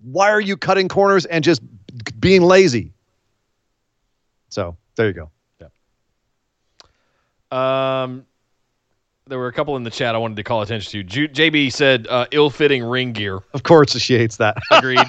Why 0.00 0.30
are 0.30 0.40
you 0.40 0.56
cutting 0.56 0.88
corners 0.88 1.26
and 1.26 1.44
just 1.44 1.62
being 2.18 2.42
lazy? 2.42 2.92
So 4.48 4.76
there 4.96 5.06
you 5.06 5.12
go. 5.12 5.30
Yeah. 5.60 5.68
Um, 8.02 8.26
there 9.32 9.38
were 9.38 9.48
a 9.48 9.52
couple 9.52 9.74
in 9.76 9.82
the 9.82 9.90
chat 9.90 10.14
I 10.14 10.18
wanted 10.18 10.36
to 10.36 10.42
call 10.42 10.60
attention 10.60 10.92
to. 10.92 11.02
J- 11.02 11.28
JB 11.50 11.72
said 11.72 12.06
uh, 12.08 12.26
ill-fitting 12.32 12.84
ring 12.84 13.14
gear. 13.14 13.40
Of 13.54 13.62
course, 13.62 13.98
she 13.98 14.18
hates 14.18 14.36
that. 14.36 14.58
Agreed. 14.70 15.06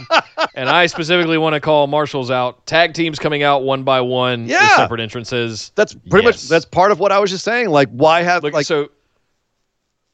and 0.56 0.70
I 0.70 0.86
specifically 0.86 1.38
want 1.38 1.56
to 1.56 1.60
call 1.60 1.88
Marshalls 1.88 2.32
out. 2.32 2.66
Tag 2.66 2.94
teams 2.94 3.20
coming 3.20 3.44
out 3.44 3.64
one 3.64 3.84
by 3.84 4.00
one 4.00 4.48
yeah. 4.48 4.62
with 4.62 4.72
separate 4.78 5.02
entrances. 5.02 5.74
That's 5.76 5.94
pretty 5.94 6.26
yes. 6.26 6.46
much 6.46 6.48
that's 6.48 6.64
part 6.64 6.94
of 6.94 7.02
what 7.02 7.12
I 7.12 7.20
was 7.20 7.32
just 7.32 7.44
saying. 7.44 7.68
Like, 7.68 7.90
why 7.90 8.22
have 8.22 8.44
Look, 8.44 8.54
like 8.54 8.66
so? 8.66 8.92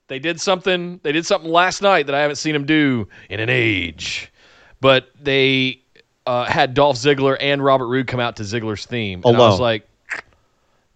They 0.08 0.18
did 0.18 0.42
something. 0.42 1.00
They 1.04 1.12
did 1.12 1.28
something 1.28 1.52
last 1.52 1.84
night 1.84 2.08
that 2.08 2.16
I 2.16 2.22
haven't 2.22 2.38
seen 2.38 2.54
them 2.54 2.66
do 2.66 3.08
in 3.30 3.40
an 3.40 3.50
age. 3.52 4.34
But 4.82 5.12
they 5.22 5.84
uh, 6.26 6.46
had 6.46 6.74
Dolph 6.74 6.98
Ziggler 6.98 7.38
and 7.40 7.64
Robert 7.64 7.86
Roode 7.90 8.08
come 8.08 8.20
out 8.20 8.38
to 8.38 8.44
Ziggler's 8.44 8.88
theme, 8.88 9.22
and 9.24 9.36
Alone. 9.36 9.40
I 9.40 9.50
was 9.52 9.60
like, 9.60 9.88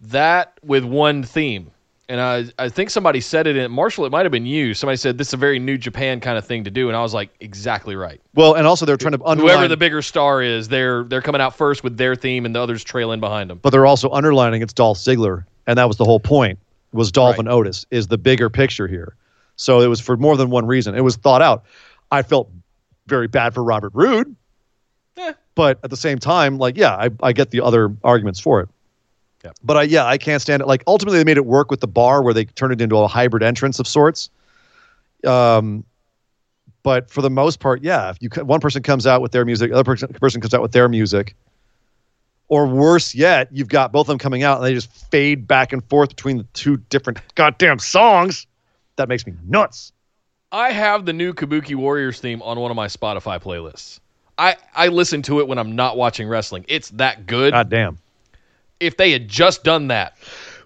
that 0.00 0.58
with 0.64 0.82
one 0.82 1.22
theme 1.22 1.70
and 2.08 2.20
I, 2.20 2.44
I 2.58 2.68
think 2.68 2.90
somebody 2.90 3.20
said 3.20 3.46
it 3.46 3.56
in 3.56 3.70
Marshall. 3.70 4.04
It 4.04 4.12
might 4.12 4.24
have 4.24 4.32
been 4.32 4.46
you. 4.46 4.74
Somebody 4.74 4.96
said 4.96 5.16
this 5.16 5.28
is 5.28 5.34
a 5.34 5.38
very 5.38 5.58
New 5.58 5.78
Japan 5.78 6.20
kind 6.20 6.36
of 6.36 6.46
thing 6.46 6.64
to 6.64 6.70
do, 6.70 6.88
and 6.88 6.96
I 6.96 7.02
was 7.02 7.14
like, 7.14 7.30
exactly 7.40 7.96
right. 7.96 8.20
Well, 8.34 8.54
and 8.54 8.66
also 8.66 8.84
they're 8.84 8.96
trying 8.96 9.16
to 9.16 9.24
underline, 9.24 9.54
whoever 9.54 9.68
the 9.68 9.76
bigger 9.76 10.02
star 10.02 10.42
is, 10.42 10.68
they're 10.68 11.04
they're 11.04 11.22
coming 11.22 11.40
out 11.40 11.56
first 11.56 11.82
with 11.82 11.96
their 11.96 12.14
theme, 12.14 12.44
and 12.44 12.54
the 12.54 12.60
others 12.60 12.84
trailing 12.84 13.20
behind 13.20 13.48
them. 13.48 13.58
But 13.62 13.70
they're 13.70 13.86
also 13.86 14.10
underlining 14.10 14.60
it's 14.62 14.72
Dolph 14.72 14.98
Ziggler, 14.98 15.44
and 15.66 15.78
that 15.78 15.88
was 15.88 15.96
the 15.96 16.04
whole 16.04 16.20
point. 16.20 16.58
Was 16.92 17.10
Dolph 17.10 17.32
right. 17.32 17.40
and 17.40 17.48
Otis 17.48 17.86
is 17.90 18.06
the 18.06 18.18
bigger 18.18 18.48
picture 18.48 18.86
here. 18.86 19.16
So 19.56 19.80
it 19.80 19.86
was 19.86 20.00
for 20.00 20.16
more 20.16 20.36
than 20.36 20.50
one 20.50 20.66
reason. 20.66 20.94
It 20.94 21.02
was 21.02 21.16
thought 21.16 21.42
out. 21.42 21.64
I 22.10 22.22
felt 22.22 22.50
very 23.06 23.28
bad 23.28 23.54
for 23.54 23.64
Robert 23.64 23.92
Roode, 23.94 24.36
eh. 25.16 25.32
but 25.54 25.80
at 25.82 25.90
the 25.90 25.96
same 25.96 26.18
time, 26.18 26.58
like 26.58 26.76
yeah, 26.76 26.94
I, 26.94 27.10
I 27.22 27.32
get 27.32 27.50
the 27.50 27.62
other 27.62 27.96
arguments 28.04 28.40
for 28.40 28.60
it. 28.60 28.68
Yeah. 29.44 29.52
But 29.62 29.76
I, 29.76 29.82
yeah, 29.82 30.06
I 30.06 30.16
can't 30.16 30.40
stand 30.40 30.62
it. 30.62 30.66
Like 30.66 30.82
ultimately, 30.86 31.18
they 31.18 31.24
made 31.24 31.36
it 31.36 31.44
work 31.44 31.70
with 31.70 31.80
the 31.80 31.86
bar 31.86 32.22
where 32.22 32.32
they 32.32 32.46
turned 32.46 32.72
it 32.72 32.80
into 32.80 32.96
a 32.96 33.06
hybrid 33.06 33.42
entrance 33.42 33.78
of 33.78 33.86
sorts. 33.86 34.30
Um, 35.26 35.84
but 36.82 37.10
for 37.10 37.20
the 37.22 37.30
most 37.30 37.60
part, 37.60 37.82
yeah, 37.82 38.10
if 38.10 38.16
you 38.20 38.30
one 38.44 38.60
person 38.60 38.82
comes 38.82 39.06
out 39.06 39.20
with 39.20 39.32
their 39.32 39.44
music, 39.44 39.70
other 39.70 39.84
person, 39.84 40.08
person 40.14 40.40
comes 40.40 40.54
out 40.54 40.62
with 40.62 40.72
their 40.72 40.88
music, 40.88 41.34
or 42.48 42.66
worse 42.66 43.14
yet, 43.14 43.48
you've 43.52 43.68
got 43.68 43.92
both 43.92 44.02
of 44.02 44.08
them 44.08 44.18
coming 44.18 44.42
out 44.42 44.58
and 44.58 44.66
they 44.66 44.74
just 44.74 44.90
fade 45.10 45.46
back 45.46 45.72
and 45.72 45.84
forth 45.88 46.10
between 46.10 46.38
the 46.38 46.46
two 46.54 46.78
different 46.88 47.20
goddamn 47.34 47.78
songs. 47.78 48.46
That 48.96 49.08
makes 49.08 49.26
me 49.26 49.34
nuts. 49.46 49.92
I 50.52 50.70
have 50.70 51.04
the 51.04 51.12
new 51.12 51.34
Kabuki 51.34 51.74
Warriors 51.74 52.20
theme 52.20 52.40
on 52.42 52.60
one 52.60 52.70
of 52.70 52.76
my 52.76 52.86
Spotify 52.86 53.42
playlists. 53.42 54.00
I 54.38 54.56
I 54.74 54.88
listen 54.88 55.20
to 55.22 55.40
it 55.40 55.48
when 55.48 55.58
I'm 55.58 55.76
not 55.76 55.96
watching 55.96 56.28
wrestling. 56.28 56.64
It's 56.68 56.90
that 56.90 57.26
good. 57.26 57.52
God 57.52 57.68
damn 57.68 57.98
if 58.84 58.96
they 58.96 59.10
had 59.10 59.28
just 59.28 59.64
done 59.64 59.88
that. 59.88 60.16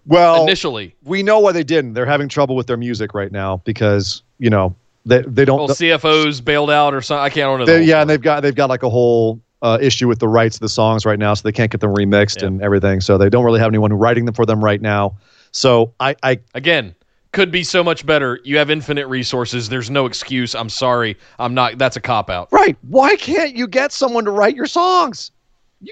Well, 0.07 0.43
initially, 0.43 0.95
we 1.05 1.23
know 1.23 1.39
why 1.39 1.53
they 1.53 1.65
didn't. 1.65 1.93
They're 1.93 2.07
having 2.07 2.29
trouble 2.29 2.57
with 2.57 2.67
their 2.67 2.79
music 2.79 3.13
right 3.13 3.31
now 3.31 3.59
because 3.59 4.23
you 4.39 4.49
know 4.49 4.75
they 5.05 5.23
they 5.23 5.45
don't. 5.45 5.59
Well, 5.59 5.69
CFOs 5.69 6.43
bailed 6.43 6.71
out 6.71 6.95
or 6.95 7.03
something. 7.03 7.23
I 7.23 7.29
can't 7.31 7.51
remember. 7.51 7.67
They, 7.67 7.85
yeah, 7.85 8.01
and 8.01 8.09
they've 8.09 8.21
got 8.21 8.43
they've 8.43 8.55
got 8.55 8.71
like 8.71 8.83
a 8.83 8.89
whole 8.89 9.41
uh, 9.63 9.79
issue 9.81 10.09
with 10.09 10.19
the 10.19 10.29
rights 10.29 10.57
of 10.57 10.61
the 10.61 10.69
songs 10.69 11.05
right 11.05 11.19
now, 11.19 11.35
so 11.35 11.43
they 11.43 11.53
can't 11.53 11.71
get 11.71 11.81
them 11.81 11.95
remixed 11.95 12.43
and 12.43 12.63
everything. 12.63 13.01
So 13.01 13.19
they 13.19 13.29
don't 13.29 13.45
really 13.45 13.61
have 13.61 13.69
anyone 13.69 13.93
writing 13.93 14.25
them 14.25 14.35
for 14.35 14.47
them 14.47 14.65
right 14.65 14.81
now. 14.81 15.17
So 15.51 15.93
I, 16.01 16.15
I 16.23 16.39
again 16.55 16.95
could 17.33 17.51
be 17.51 17.63
so 17.63 17.85
much 17.85 18.07
better. 18.07 18.41
You 18.45 18.59
have 18.59 18.71
infinite 18.71 19.07
resources. 19.07 19.69
There's 19.69 19.91
no 19.91 20.07
excuse. 20.07 20.55
I'm 20.55 20.69
sorry. 20.69 21.17
I'm 21.39 21.55
not. 21.55 21.79
That's 21.79 21.97
a 21.97 22.01
cop 22.01 22.31
out. 22.31 22.49
Right. 22.51 22.77
Why 22.83 23.17
can't 23.17 23.55
you 23.55 23.67
get 23.67 23.93
someone 23.93 24.25
to 24.25 24.31
write 24.31 24.57
your 24.57 24.67
songs? 24.67 25.31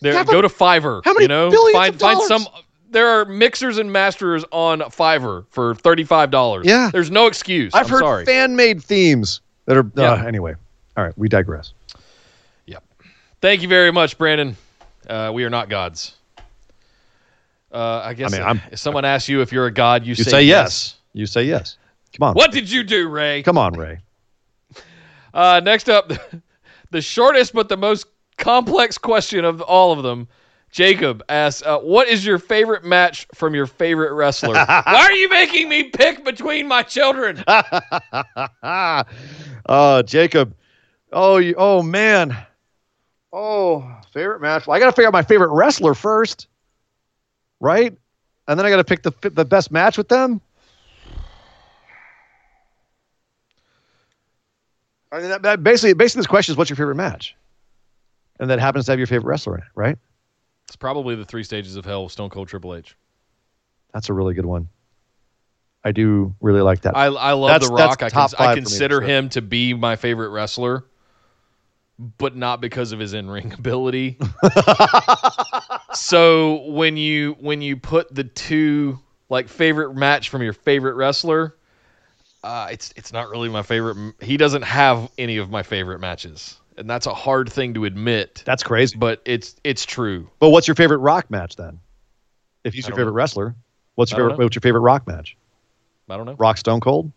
There, 0.01 0.25
go 0.25 0.43
to 0.43 0.49
Fiverr. 0.49 1.03
How 1.05 1.13
many 1.13 1.25
you 1.25 1.29
know, 1.29 1.51
billions 1.51 1.77
find 1.77 1.95
of 1.95 2.01
dollars? 2.01 2.29
find 2.29 2.43
some. 2.43 2.53
There 2.91 3.09
are 3.09 3.25
mixers 3.25 3.79
and 3.79 3.93
masters 3.93 4.45
on 4.53 4.81
Fiverr 4.81 5.45
for 5.51 5.75
thirty 5.75 6.05
five 6.05 6.31
dollars. 6.31 6.67
Yeah, 6.67 6.91
there's 6.93 7.11
no 7.11 7.27
excuse. 7.27 7.75
I've 7.75 7.87
I'm 7.87 7.91
heard 7.91 8.01
sorry. 8.01 8.25
fan 8.25 8.57
made 8.57 8.83
themes 8.83 9.41
that 9.67 9.77
are. 9.77 9.91
Yeah. 9.95 10.13
Uh, 10.13 10.25
anyway, 10.25 10.55
all 10.97 11.05
right, 11.05 11.17
we 11.17 11.29
digress. 11.29 11.73
Yep. 12.67 12.85
Thank 13.41 13.63
you 13.63 13.69
very 13.69 13.93
much, 13.93 14.19
Brandon. 14.19 14.57
Uh, 15.09 15.31
we 15.33 15.45
are 15.45 15.51
not 15.51 15.69
gods. 15.69 16.17
Uh, 17.71 18.01
I 18.05 18.15
guess 18.15 18.33
I 18.33 18.39
mean, 18.39 18.47
I'm, 18.47 18.63
if 18.71 18.79
someone 18.79 19.05
asks 19.05 19.29
you 19.29 19.41
if 19.43 19.53
you're 19.53 19.67
a 19.67 19.73
god, 19.73 20.05
you, 20.05 20.15
you 20.15 20.25
say, 20.25 20.43
yes. 20.43 20.47
yes. 20.47 20.95
You 21.13 21.27
say 21.27 21.45
yes. 21.45 21.77
Come 22.17 22.29
on. 22.29 22.35
What 22.35 22.51
did 22.51 22.71
you 22.71 22.83
do, 22.83 23.09
Ray? 23.09 23.43
Come 23.43 23.59
on, 23.59 23.75
Ray. 23.75 24.01
Uh, 25.35 25.61
next 25.63 25.91
up, 25.91 26.11
the 26.93 27.03
shortest 27.03 27.53
but 27.53 27.69
the 27.69 27.77
most 27.77 28.07
complex 28.37 28.99
question 28.99 29.45
of 29.45 29.61
all 29.63 29.93
of 29.93 30.03
them. 30.03 30.29
Jacob 30.71 31.23
asks, 31.29 31.63
uh, 31.63 31.79
"What 31.79 32.09
is 32.09 32.27
your 32.27 32.39
favorite 32.39 32.85
match 32.85 33.27
from 33.35 33.55
your 33.55 33.67
favorite 33.67 34.13
wrestler?" 34.13 34.55
Why 34.67 34.83
are 34.85 35.13
you 35.13 35.29
making 35.29 35.69
me 35.69 35.85
pick 35.85 36.25
between 36.25 36.69
my 36.69 36.83
children? 36.83 37.43
oh, 39.69 40.03
Jacob. 40.03 40.55
Oh, 41.13 41.39
you, 41.39 41.55
oh 41.57 41.83
man. 41.83 42.37
Oh, 43.33 43.91
favorite 44.13 44.41
match. 44.41 44.67
Well, 44.67 44.77
I 44.77 44.81
got 44.81 44.87
to 44.87 44.93
figure 44.93 45.07
out 45.07 45.13
my 45.13 45.23
favorite 45.23 45.51
wrestler 45.51 45.95
first, 45.95 46.49
right? 47.61 47.97
And 48.49 48.59
then 48.59 48.67
I 48.67 48.71
got 48.71 48.77
to 48.77 48.85
pick 48.85 49.03
the 49.03 49.31
the 49.31 49.45
best 49.45 49.71
match 49.71 49.97
with 49.97 50.09
them. 50.09 50.41
I 55.13 55.21
mean, 55.21 55.29
that, 55.31 55.43
that 55.43 55.63
basically, 55.63 55.95
basically, 55.95 56.21
this 56.21 56.27
question 56.27 56.53
is, 56.53 56.59
what's 56.59 56.69
your 56.69 56.77
favorite 56.77 56.97
match? 56.97 57.37
And 58.39 58.51
that 58.51 58.59
happens 58.59 58.87
to 58.87 58.93
have 58.93 58.99
your 58.99 59.07
favorite 59.07 59.31
wrestler 59.31 59.57
in 59.57 59.63
it, 59.63 59.69
right? 59.75 59.99
It's 60.67 60.77
probably 60.77 61.15
the 61.15 61.25
three 61.25 61.45
stages 61.45 61.77
of 61.77 61.85
hell 61.85 62.05
with 62.05 62.13
Stone 62.13 62.31
Cold 62.31 62.49
Triple 62.49 62.75
H. 62.75 62.97
That's 63.93 64.09
a 64.09 64.13
really 64.13 64.35
good 64.35 64.45
one. 64.47 64.69
I 65.85 65.93
do 65.93 66.35
really 66.41 66.61
like 66.61 66.81
that. 66.83 66.97
I, 66.97 67.07
I 67.07 67.33
love 67.33 67.49
That's- 67.49 67.69
The 67.69 67.75
Rock. 67.75 68.03
I, 68.03 68.11
cons- 68.11 68.35
I 68.39 68.55
me, 68.55 68.61
consider 68.61 68.97
sure. 68.97 69.03
him 69.03 69.29
to 69.31 69.41
be 69.43 69.73
my 69.73 69.95
favorite 69.97 70.31
wrestler, 70.31 70.85
but 72.19 72.35
not 72.37 72.61
because 72.61 72.91
of 72.93 72.99
his 72.99 73.15
in 73.15 73.31
ring 73.31 73.53
ability. 73.59 74.19
so 75.95 76.63
when 76.71 76.97
you 76.97 77.37
when 77.41 77.63
you 77.63 77.77
put 77.77 78.13
the 78.15 78.25
two 78.25 78.99
like 79.29 79.49
favorite 79.49 79.95
match 79.95 80.29
from 80.29 80.43
your 80.43 80.53
favorite 80.53 80.95
wrestler, 80.95 81.57
uh, 82.43 82.69
it's 82.71 82.93
it's 82.97 83.13
not 83.13 83.29
really 83.29 83.49
my 83.49 83.63
favorite. 83.63 84.15
He 84.21 84.37
doesn't 84.37 84.63
have 84.63 85.11
any 85.19 85.37
of 85.39 85.51
my 85.51 85.63
favorite 85.63 86.01
matches, 86.01 86.61
and 86.79 86.89
that's 86.89 87.07
a 87.07 87.15
hard 87.15 87.51
thing 87.53 87.75
to 87.75 87.85
admit. 87.85 88.43
That's 88.45 88.63
crazy. 88.63 88.97
but 88.97 89.21
it's 89.25 89.57
it's 89.65 89.85
true. 89.85 90.29
But 90.39 90.51
what's 90.51 90.69
your 90.69 90.75
favorite 90.75 90.99
rock 90.99 91.31
match 91.31 91.57
then? 91.57 91.81
If 92.65 92.75
he's 92.75 92.87
your 92.89 92.97
favorite 92.97 93.13
wrestler, 93.13 93.55
what's 93.95 94.11
your 94.13 94.19
favorite? 94.19 94.39
know. 94.39 94.45
What's 94.45 94.55
your 94.57 94.61
favorite 94.61 94.81
rock 94.81 95.07
match? 95.07 95.37
I 96.09 96.17
don't 96.17 96.27
know. 96.27 96.35
Rock 96.35 96.57
Stone 96.59 96.81
Cold. 96.81 97.11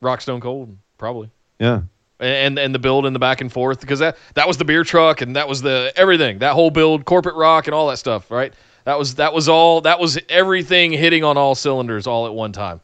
Rock 0.00 0.20
Stone 0.20 0.40
Cold 0.40 0.76
probably. 0.98 1.30
Yeah. 1.58 1.82
and 2.20 2.58
and 2.58 2.74
the 2.74 2.78
build 2.78 3.06
and 3.06 3.14
the 3.14 3.20
back 3.20 3.40
and 3.40 3.52
forth 3.52 3.80
because 3.80 3.98
that 4.00 4.16
that 4.34 4.46
was 4.48 4.56
the 4.56 4.64
beer 4.64 4.84
truck 4.84 5.20
and 5.20 5.34
that 5.36 5.48
was 5.48 5.60
the 5.62 5.92
everything 5.96 6.38
that 6.40 6.52
whole 6.54 6.70
build 6.70 7.04
corporate 7.04 7.34
rock 7.36 7.66
and 7.66 7.74
all 7.74 7.88
that 7.88 7.98
stuff 7.98 8.30
right 8.30 8.52
that 8.84 8.96
was 8.98 9.16
that 9.16 9.32
was 9.32 9.48
all 9.48 9.80
that 9.80 9.98
was 9.98 10.18
everything 10.28 10.92
hitting 10.92 11.24
on 11.24 11.36
all 11.36 11.54
cylinders 11.56 12.06
all 12.06 12.26
at 12.26 12.32
one 12.34 12.52
time 12.52 12.80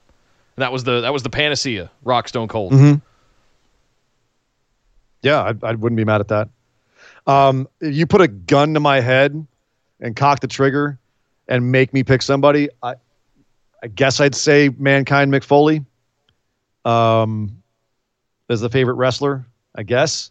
and 0.57 0.62
that 0.62 0.72
was 0.72 0.83
the 0.85 1.01
that 1.03 1.12
was 1.12 1.22
the 1.22 1.31
panacea 1.31 1.89
rock 2.03 2.26
stone 2.29 2.49
cold 2.49 2.72
Mm-hmm. 2.72 2.95
Yeah, 5.23 5.43
I, 5.43 5.66
I 5.66 5.75
wouldn't 5.75 5.97
be 5.97 6.05
mad 6.05 6.21
at 6.21 6.29
that. 6.29 6.49
Um, 7.27 7.69
you 7.81 8.07
put 8.07 8.21
a 8.21 8.29
gun 8.29 8.75
to 8.75 8.81
my 8.81 9.01
head 9.01 9.47
and 10.01 10.16
cock 10.16 10.41
the 10.41 10.47
trigger 10.47 10.99
and 11.49 11.73
make 11.73 11.93
me 11.93 12.03
pick 12.03 12.23
somebody, 12.23 12.69
I, 12.83 12.95
I 13.83 13.89
guess 13.89 14.21
I'd 14.21 14.35
say 14.35 14.71
Mankind 14.79 15.33
Mick 15.33 15.45
Foley. 15.45 15.85
Um, 16.85 17.62
as 18.49 18.61
the 18.61 18.69
favorite 18.69 18.95
wrestler, 18.95 19.47
I 19.75 19.83
guess. 19.83 20.31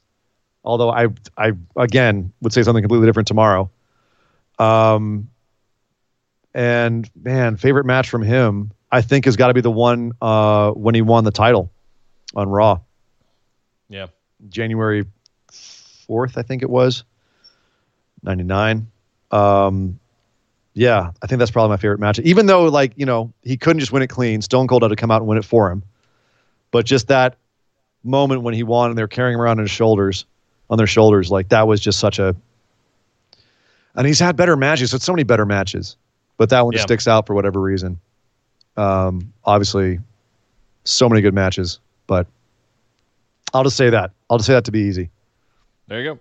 Although 0.63 0.89
I, 0.89 1.07
I 1.37 1.53
again 1.75 2.33
would 2.41 2.51
say 2.51 2.63
something 2.63 2.81
completely 2.81 3.07
different 3.07 3.27
tomorrow. 3.27 3.69
Um, 4.59 5.29
and 6.53 7.09
man, 7.15 7.57
favorite 7.57 7.85
match 7.85 8.09
from 8.09 8.23
him, 8.23 8.71
I 8.91 9.01
think, 9.01 9.25
has 9.25 9.35
got 9.35 9.47
to 9.47 9.53
be 9.53 9.61
the 9.61 9.71
one 9.71 10.13
uh, 10.21 10.71
when 10.71 10.95
he 10.95 11.01
won 11.01 11.23
the 11.23 11.31
title 11.31 11.71
on 12.35 12.49
Raw. 12.49 12.79
yeah 13.87 14.07
January 14.49 15.05
4th, 15.51 16.37
I 16.37 16.41
think 16.41 16.61
it 16.61 16.69
was. 16.69 17.03
99. 18.23 18.87
Um, 19.31 19.99
yeah, 20.73 21.11
I 21.21 21.27
think 21.27 21.39
that's 21.39 21.51
probably 21.51 21.69
my 21.69 21.77
favorite 21.77 21.99
match. 21.99 22.19
Even 22.19 22.45
though, 22.45 22.65
like, 22.65 22.93
you 22.95 23.05
know, 23.05 23.33
he 23.43 23.57
couldn't 23.57 23.79
just 23.79 23.91
win 23.91 24.03
it 24.03 24.07
clean. 24.07 24.41
Stone 24.41 24.67
Cold 24.67 24.83
had 24.83 24.89
to 24.89 24.95
come 24.95 25.11
out 25.11 25.21
and 25.21 25.27
win 25.27 25.37
it 25.37 25.45
for 25.45 25.71
him. 25.71 25.83
But 26.71 26.85
just 26.85 27.07
that 27.07 27.35
moment 28.03 28.41
when 28.43 28.53
he 28.53 28.63
won 28.63 28.89
and 28.89 28.97
they're 28.97 29.07
carrying 29.07 29.35
him 29.35 29.41
around 29.41 29.59
on 29.59 29.63
his 29.65 29.71
shoulders, 29.71 30.25
on 30.69 30.77
their 30.77 30.87
shoulders, 30.87 31.31
like 31.31 31.49
that 31.49 31.67
was 31.67 31.81
just 31.81 31.99
such 31.99 32.19
a. 32.19 32.35
And 33.95 34.05
he's 34.05 34.19
had 34.19 34.35
better 34.35 34.55
matches. 34.55 34.93
It's 34.93 35.03
so 35.05 35.13
many 35.13 35.23
better 35.23 35.45
matches, 35.45 35.97
but 36.37 36.49
that 36.51 36.63
one 36.63 36.73
just 36.73 36.83
Yeah. 36.83 36.87
sticks 36.87 37.07
out 37.07 37.25
for 37.25 37.33
whatever 37.33 37.59
reason. 37.59 37.99
Um, 38.75 39.33
obviously, 39.43 39.99
so 40.83 41.09
many 41.09 41.21
good 41.21 41.33
matches, 41.33 41.79
but 42.05 42.27
I'll 43.53 43.63
just 43.63 43.77
say 43.77 43.89
that. 43.89 44.11
I'll 44.29 44.37
just 44.37 44.47
say 44.47 44.53
that 44.53 44.65
to 44.65 44.71
be 44.71 44.79
easy. 44.81 45.09
there 45.87 46.01
you 46.01 46.13
go 46.15 46.19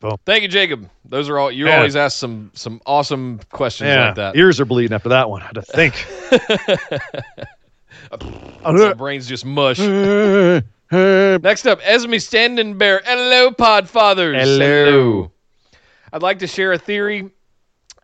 Boom. 0.00 0.18
thank 0.26 0.42
you 0.42 0.48
jacob 0.48 0.88
those 1.06 1.30
are 1.30 1.38
all 1.38 1.50
you 1.50 1.66
Yeah. 1.66 1.76
always 1.78 1.96
ask 1.96 2.18
some 2.18 2.50
some 2.52 2.82
awesome 2.84 3.40
questions 3.50 3.88
like 3.96 4.14
that 4.16 4.36
ears 4.36 4.60
are 4.60 4.66
bleeding 4.66 4.94
after 4.94 5.08
that 5.08 5.30
one. 5.30 5.40
I 5.42 5.46
had 5.46 5.54
to 5.54 5.62
think. 5.62 6.06
my 8.64 8.92
brain's 8.94 9.26
just 9.26 9.44
mush 9.44 9.78
Next 10.92 11.66
up, 11.66 11.80
Esme 11.82 12.18
Standing 12.18 12.78
Bear. 12.78 13.00
Hello, 13.04 13.50
Podfathers. 13.50 14.38
Hello. 14.40 15.32
I'd 16.12 16.22
like 16.22 16.38
to 16.40 16.46
share 16.46 16.72
a 16.72 16.78
theory. 16.78 17.30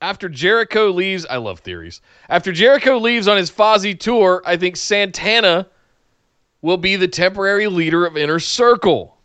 After 0.01 0.29
Jericho 0.29 0.89
leaves, 0.89 1.25
I 1.27 1.37
love 1.37 1.61
theories. 1.61 2.01
After 2.29 2.51
Jericho 2.51 2.99
leaves 2.99 3.29
on 3.29 3.37
his 3.37 3.53
Fozzy 3.53 3.97
tour, 3.99 4.43
I 4.45 4.57
think 4.57 4.77
Santana 4.77 5.69
will 6.63 6.77
be 6.77 6.97
the 6.97 7.09
temporary 7.09 7.67
leader 7.67 8.07
of 8.07 8.17
Inner 8.17 8.39
Circle. 8.39 9.19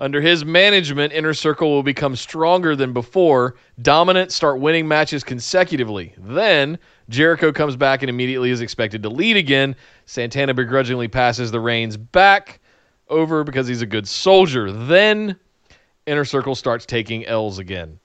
Under 0.00 0.20
his 0.20 0.44
management, 0.44 1.12
Inner 1.12 1.32
Circle 1.32 1.70
will 1.70 1.84
become 1.84 2.16
stronger 2.16 2.74
than 2.74 2.92
before, 2.92 3.54
dominant, 3.80 4.32
start 4.32 4.58
winning 4.58 4.88
matches 4.88 5.22
consecutively. 5.22 6.12
Then, 6.18 6.78
Jericho 7.08 7.52
comes 7.52 7.76
back 7.76 8.02
and 8.02 8.10
immediately 8.10 8.50
is 8.50 8.60
expected 8.60 9.04
to 9.04 9.08
lead 9.08 9.36
again. 9.36 9.76
Santana 10.06 10.52
begrudgingly 10.52 11.06
passes 11.06 11.52
the 11.52 11.60
reins 11.60 11.96
back 11.96 12.58
over 13.08 13.44
because 13.44 13.68
he's 13.68 13.82
a 13.82 13.86
good 13.86 14.08
soldier. 14.08 14.72
Then, 14.72 15.36
Inner 16.06 16.24
Circle 16.24 16.56
starts 16.56 16.86
taking 16.86 17.24
L's 17.24 17.60
again. 17.60 18.00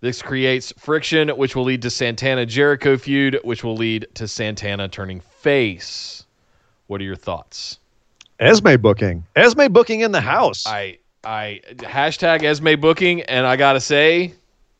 This 0.00 0.22
creates 0.22 0.72
friction, 0.78 1.28
which 1.30 1.56
will 1.56 1.64
lead 1.64 1.82
to 1.82 1.90
Santana 1.90 2.46
Jericho 2.46 2.96
feud, 2.96 3.40
which 3.42 3.64
will 3.64 3.76
lead 3.76 4.06
to 4.14 4.28
Santana 4.28 4.88
turning 4.88 5.20
face. 5.20 6.24
What 6.86 7.00
are 7.00 7.04
your 7.04 7.16
thoughts? 7.16 7.79
Esme 8.40 8.76
booking. 8.76 9.24
Esme 9.36 9.66
booking 9.70 10.00
in 10.00 10.12
the 10.12 10.20
house. 10.20 10.66
I 10.66 10.98
I 11.22 11.60
hashtag 11.76 12.42
Esme 12.42 12.80
booking, 12.80 13.20
and 13.22 13.46
I 13.46 13.56
gotta 13.56 13.80
say, 13.80 14.32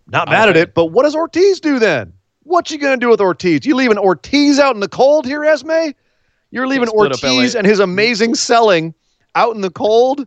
Not 0.07 0.29
mad 0.31 0.49
at 0.49 0.57
it, 0.57 0.75
but 0.75 0.87
what 0.87 1.03
does 1.05 1.15
Ortiz 1.15 1.61
do 1.61 1.79
then? 1.79 2.13
What 2.45 2.71
you 2.71 2.79
gonna 2.79 2.97
do 2.97 3.11
with 3.11 3.21
Ortiz? 3.21 3.67
You 3.67 3.77
leaving 3.77 3.99
Ortiz 3.99 4.59
out 4.59 4.75
in 4.75 4.81
the 4.81 4.89
cold 4.89 5.27
here, 5.27 5.45
Esme? 5.45 5.91
You're 6.51 6.67
leaving 6.67 6.89
Ortiz 6.89 7.55
and 7.55 7.67
his 7.67 7.79
amazing 7.79 8.35
selling 8.35 8.95
out 9.35 9.55
in 9.55 9.61
the 9.61 9.71
cold? 9.71 10.27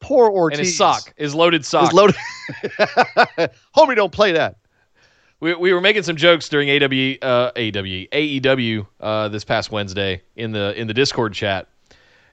Poor 0.00 0.30
Ortiz. 0.30 0.58
and 0.58 0.66
his 0.66 0.76
sock, 0.76 1.14
his 1.16 1.34
loaded 1.34 1.64
sock. 1.64 1.84
His 1.84 1.92
loaded. 1.92 2.16
Homie, 3.76 3.94
don't 3.94 4.12
play 4.12 4.32
that. 4.32 4.56
we, 5.40 5.54
we 5.54 5.72
were 5.72 5.80
making 5.80 6.02
some 6.02 6.16
jokes 6.16 6.48
during 6.48 6.68
AW, 6.70 7.26
uh, 7.26 7.52
AW, 7.56 8.08
AEW 8.12 8.86
uh, 9.00 9.28
this 9.28 9.44
past 9.44 9.70
Wednesday 9.70 10.22
in 10.36 10.52
the 10.52 10.78
in 10.78 10.86
the 10.88 10.94
Discord 10.94 11.32
chat, 11.32 11.68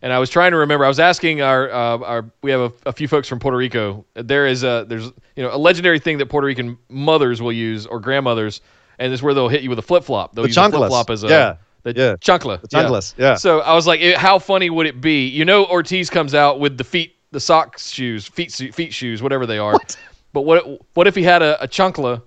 and 0.01 0.11
I 0.13 0.19
was 0.19 0.29
trying 0.29 0.51
to 0.51 0.57
remember. 0.57 0.85
I 0.85 0.87
was 0.87 0.99
asking 0.99 1.41
our 1.41 1.69
uh, 1.71 1.97
our 1.99 2.25
we 2.41 2.51
have 2.51 2.61
a, 2.61 2.71
a 2.89 2.93
few 2.93 3.07
folks 3.07 3.27
from 3.27 3.39
Puerto 3.39 3.57
Rico. 3.57 4.05
There 4.15 4.47
is 4.47 4.63
a 4.63 4.85
there's 4.87 5.05
you 5.35 5.43
know 5.43 5.53
a 5.53 5.57
legendary 5.57 5.99
thing 5.99 6.17
that 6.19 6.27
Puerto 6.27 6.45
Rican 6.47 6.77
mothers 6.89 7.41
will 7.41 7.53
use 7.53 7.85
or 7.85 7.99
grandmothers, 7.99 8.61
and 8.99 9.11
this 9.11 9.19
is 9.19 9.23
where 9.23 9.33
they'll 9.33 9.47
hit 9.49 9.61
you 9.61 9.69
with 9.69 9.79
a 9.79 9.83
flip 9.83 10.03
flop. 10.03 10.33
They'll 10.35 10.43
The 10.43 10.49
use 10.49 10.57
a 10.57 10.69
flip 10.69 10.89
flop 10.89 11.09
as 11.09 11.23
a 11.23 11.27
Yeah. 11.27 11.55
the 11.83 11.93
Yeah. 11.95 12.15
chancla. 12.17 12.61
The 12.61 12.67
chanclas, 12.67 13.13
yeah. 13.17 13.35
So 13.35 13.59
I 13.61 13.73
was 13.73 13.87
like, 13.87 13.99
it- 14.01 14.17
how 14.17 14.39
funny 14.39 14.69
would 14.69 14.85
it 14.87 15.01
be? 15.01 15.27
You 15.27 15.45
know, 15.45 15.65
Ortiz 15.65 16.09
comes 16.09 16.33
out 16.35 16.59
with 16.59 16.77
the 16.77 16.83
feet, 16.83 17.15
the 17.31 17.39
socks, 17.39 17.89
shoes, 17.91 18.27
feet, 18.27 18.51
feet 18.51 18.93
shoes, 18.93 19.21
whatever 19.23 19.45
they 19.45 19.57
are. 19.57 19.73
What? 19.73 19.97
But 20.33 20.41
what 20.41 20.81
what 20.95 21.07
if 21.07 21.15
he 21.15 21.23
had 21.23 21.41
a, 21.41 21.61
a 21.63 21.67
chunkla, 21.67 22.21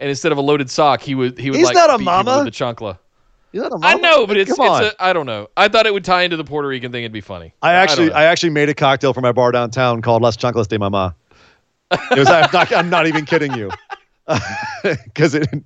and 0.00 0.08
instead 0.08 0.30
of 0.32 0.38
a 0.38 0.40
loaded 0.40 0.70
sock, 0.70 1.00
he 1.00 1.14
would 1.14 1.38
he 1.38 1.50
would 1.50 1.56
He's 1.58 1.66
like 1.66 1.74
not 1.74 1.90
a 1.90 1.98
mama. 1.98 2.36
with 2.44 2.44
the 2.46 2.50
chunkla. 2.64 2.98
You 3.52 3.62
know, 3.62 3.78
I 3.82 3.94
know, 3.94 4.26
but 4.26 4.36
it's 4.36 4.54
Come 4.54 4.68
on. 4.68 4.84
it's 4.84 4.94
a 4.94 5.02
I 5.02 5.12
don't 5.12 5.26
know. 5.26 5.48
I 5.56 5.68
thought 5.68 5.86
it 5.86 5.92
would 5.94 6.04
tie 6.04 6.22
into 6.22 6.36
the 6.36 6.44
Puerto 6.44 6.68
Rican 6.68 6.92
thing. 6.92 7.02
It'd 7.02 7.12
be 7.12 7.20
funny. 7.22 7.54
I 7.62 7.72
actually, 7.72 8.08
don't. 8.08 8.16
I, 8.16 8.24
actually 8.24 8.50
made 8.50 8.68
a 8.68 8.74
cocktail 8.74 9.14
for 9.14 9.22
my 9.22 9.32
bar 9.32 9.52
downtown 9.52 10.02
called 10.02 10.20
Las 10.20 10.36
Chanclas 10.36 10.68
de 10.68 10.78
Mama. 10.78 11.14
It 11.90 12.18
was. 12.18 12.28
I'm 12.28 12.50
not, 12.52 12.72
I'm 12.72 12.90
not 12.90 13.06
even 13.06 13.24
kidding 13.24 13.54
you, 13.54 13.70
because 14.82 15.34
it. 15.34 15.48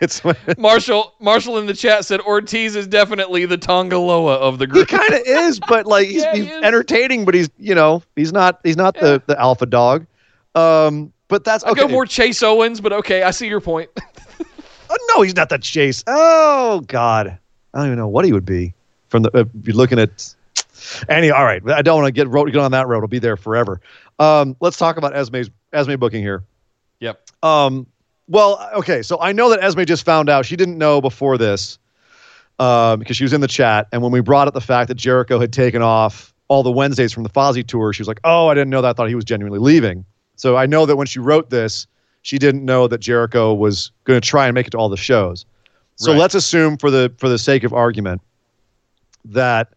It's 0.00 0.20
Marshall 0.58 1.14
Marshall 1.20 1.58
in 1.58 1.66
the 1.66 1.74
chat 1.74 2.04
said 2.04 2.20
Ortiz 2.20 2.76
is 2.76 2.86
definitely 2.86 3.46
the 3.46 3.56
Tanga 3.56 3.98
Loa 3.98 4.34
of 4.34 4.58
the 4.58 4.66
group. 4.66 4.90
he 4.90 4.96
kind 4.96 5.14
of 5.14 5.22
is, 5.24 5.58
but 5.58 5.86
like 5.86 6.06
he's, 6.06 6.22
Yeah, 6.22 6.34
he's 6.34 6.46
is. 6.46 6.62
entertaining, 6.62 7.24
but 7.24 7.34
he's 7.34 7.48
you 7.58 7.74
know 7.74 8.02
he's 8.14 8.32
not 8.32 8.60
he's 8.62 8.76
not 8.76 8.94
the 8.94 9.22
the 9.26 9.40
alpha 9.40 9.64
dog. 9.64 10.06
Um, 10.54 11.12
but 11.28 11.44
that's 11.44 11.64
I 11.64 11.70
okay. 11.70 11.82
go 11.82 11.88
more 11.88 12.04
Chase 12.06 12.42
Owens, 12.42 12.80
but 12.80 12.92
okay, 12.92 13.22
I 13.22 13.30
see 13.30 13.48
your 13.48 13.60
point. 13.60 13.88
Oh, 14.88 14.96
no, 15.14 15.22
he's 15.22 15.36
not 15.36 15.48
the 15.48 15.58
chase. 15.58 16.04
Oh 16.06 16.80
God, 16.86 17.38
I 17.74 17.78
don't 17.78 17.86
even 17.86 17.98
know 17.98 18.08
what 18.08 18.24
he 18.24 18.32
would 18.32 18.46
be. 18.46 18.74
From 19.08 19.22
the 19.22 19.30
if 19.34 19.48
you're 19.66 19.76
looking 19.76 19.98
at 19.98 20.34
Any, 21.08 21.30
all 21.30 21.44
right. 21.44 21.62
I 21.68 21.82
don't 21.82 21.96
want 22.02 22.06
to 22.06 22.12
get 22.12 22.28
road, 22.28 22.46
get 22.52 22.60
on 22.60 22.72
that 22.72 22.86
road. 22.86 23.02
I'll 23.02 23.08
be 23.08 23.18
there 23.18 23.36
forever. 23.36 23.80
Um, 24.18 24.56
let's 24.60 24.76
talk 24.76 24.96
about 24.96 25.16
Esme's 25.16 25.50
Esme 25.72 25.96
booking 25.96 26.22
here. 26.22 26.44
Yep. 27.00 27.20
Um, 27.42 27.86
well, 28.28 28.68
okay. 28.74 29.02
So 29.02 29.18
I 29.20 29.32
know 29.32 29.50
that 29.50 29.62
Esme 29.62 29.82
just 29.84 30.04
found 30.04 30.28
out. 30.28 30.46
She 30.46 30.56
didn't 30.56 30.78
know 30.78 31.00
before 31.00 31.38
this 31.38 31.78
uh, 32.58 32.96
because 32.96 33.16
she 33.16 33.24
was 33.24 33.32
in 33.32 33.40
the 33.40 33.48
chat. 33.48 33.88
And 33.92 34.02
when 34.02 34.12
we 34.12 34.20
brought 34.20 34.48
up 34.48 34.54
the 34.54 34.60
fact 34.60 34.88
that 34.88 34.96
Jericho 34.96 35.38
had 35.38 35.52
taken 35.52 35.82
off 35.82 36.34
all 36.48 36.62
the 36.62 36.72
Wednesdays 36.72 37.12
from 37.12 37.22
the 37.22 37.30
Fozzy 37.30 37.66
tour, 37.66 37.92
she 37.92 38.02
was 38.02 38.08
like, 38.08 38.20
"Oh, 38.24 38.48
I 38.48 38.54
didn't 38.54 38.70
know 38.70 38.82
that. 38.82 38.90
I 38.90 38.92
thought 38.92 39.08
he 39.08 39.14
was 39.14 39.24
genuinely 39.24 39.58
leaving." 39.58 40.04
So 40.36 40.56
I 40.56 40.66
know 40.66 40.86
that 40.86 40.96
when 40.96 41.06
she 41.06 41.18
wrote 41.18 41.50
this, 41.50 41.86
she 42.26 42.38
didn't 42.40 42.64
know 42.64 42.88
that 42.88 42.98
Jericho 42.98 43.54
was 43.54 43.92
going 44.02 44.20
to 44.20 44.28
try 44.28 44.46
and 44.46 44.54
make 44.54 44.66
it 44.66 44.70
to 44.70 44.78
all 44.78 44.88
the 44.88 44.96
shows. 44.96 45.46
So 45.94 46.10
Right. 46.10 46.18
let's 46.18 46.34
assume, 46.34 46.76
for 46.76 46.90
the 46.90 47.12
for 47.18 47.28
the 47.28 47.38
sake 47.38 47.62
of 47.62 47.72
argument, 47.72 48.20
that 49.26 49.68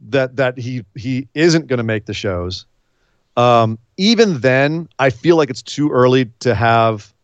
that 0.00 0.34
that 0.34 0.58
he 0.58 0.84
he 0.96 1.28
isn't 1.34 1.68
going 1.68 1.76
to 1.76 1.84
make 1.84 2.06
the 2.06 2.12
shows. 2.12 2.66
Um, 3.36 3.78
even 3.96 4.40
then, 4.40 4.88
I 4.98 5.10
feel 5.10 5.36
like 5.36 5.48
it's 5.48 5.62
too 5.62 5.88
early 5.90 6.24
to 6.40 6.56
have 6.56 7.14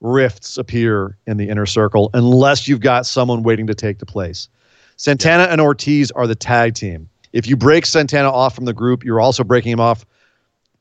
rifts 0.00 0.56
appear 0.56 1.18
in 1.26 1.36
the 1.36 1.48
inner 1.48 1.66
circle 1.66 2.10
unless 2.14 2.68
you've 2.68 2.80
got 2.80 3.06
someone 3.06 3.42
waiting 3.42 3.66
to 3.66 3.74
take 3.74 3.98
the 3.98 4.06
place. 4.06 4.48
Santana 4.96 5.48
and 5.50 5.60
Ortiz 5.60 6.12
are 6.12 6.28
the 6.28 6.36
tag 6.36 6.74
team. 6.74 7.08
If 7.32 7.48
you 7.48 7.56
break 7.56 7.86
Santana 7.86 8.30
off 8.30 8.54
from 8.54 8.66
the 8.66 8.72
group, 8.72 9.04
you're 9.04 9.20
also 9.20 9.42
breaking 9.42 9.72
him 9.72 9.80
off 9.80 10.06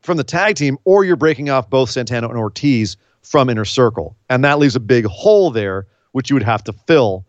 from 0.02 0.18
the 0.18 0.24
tag 0.24 0.56
team, 0.56 0.78
or 0.86 1.04
you're 1.04 1.16
breaking 1.16 1.50
off 1.50 1.70
both 1.70 1.90
Santana 1.90 2.30
and 2.30 2.38
Ortiz 2.38 2.98
from 3.22 3.50
inner 3.50 3.66
circle, 3.66 4.16
and 4.30 4.44
that 4.44 4.58
leaves 4.60 4.76
a 4.76 4.80
big 4.80 5.06
hole 5.06 5.52
there, 5.52 5.86
which 6.14 6.30
you 6.30 6.36
would 6.36 6.44
have 6.44 6.64
to 6.66 6.74
fill. 6.74 7.26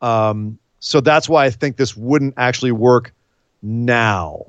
Um, 0.00 0.58
so 0.80 1.00
that's 1.00 1.28
why 1.28 1.44
I 1.44 1.50
think 1.50 1.76
this 1.76 1.96
wouldn't 1.96 2.34
actually 2.36 2.72
work 2.72 3.12
now. 3.62 4.46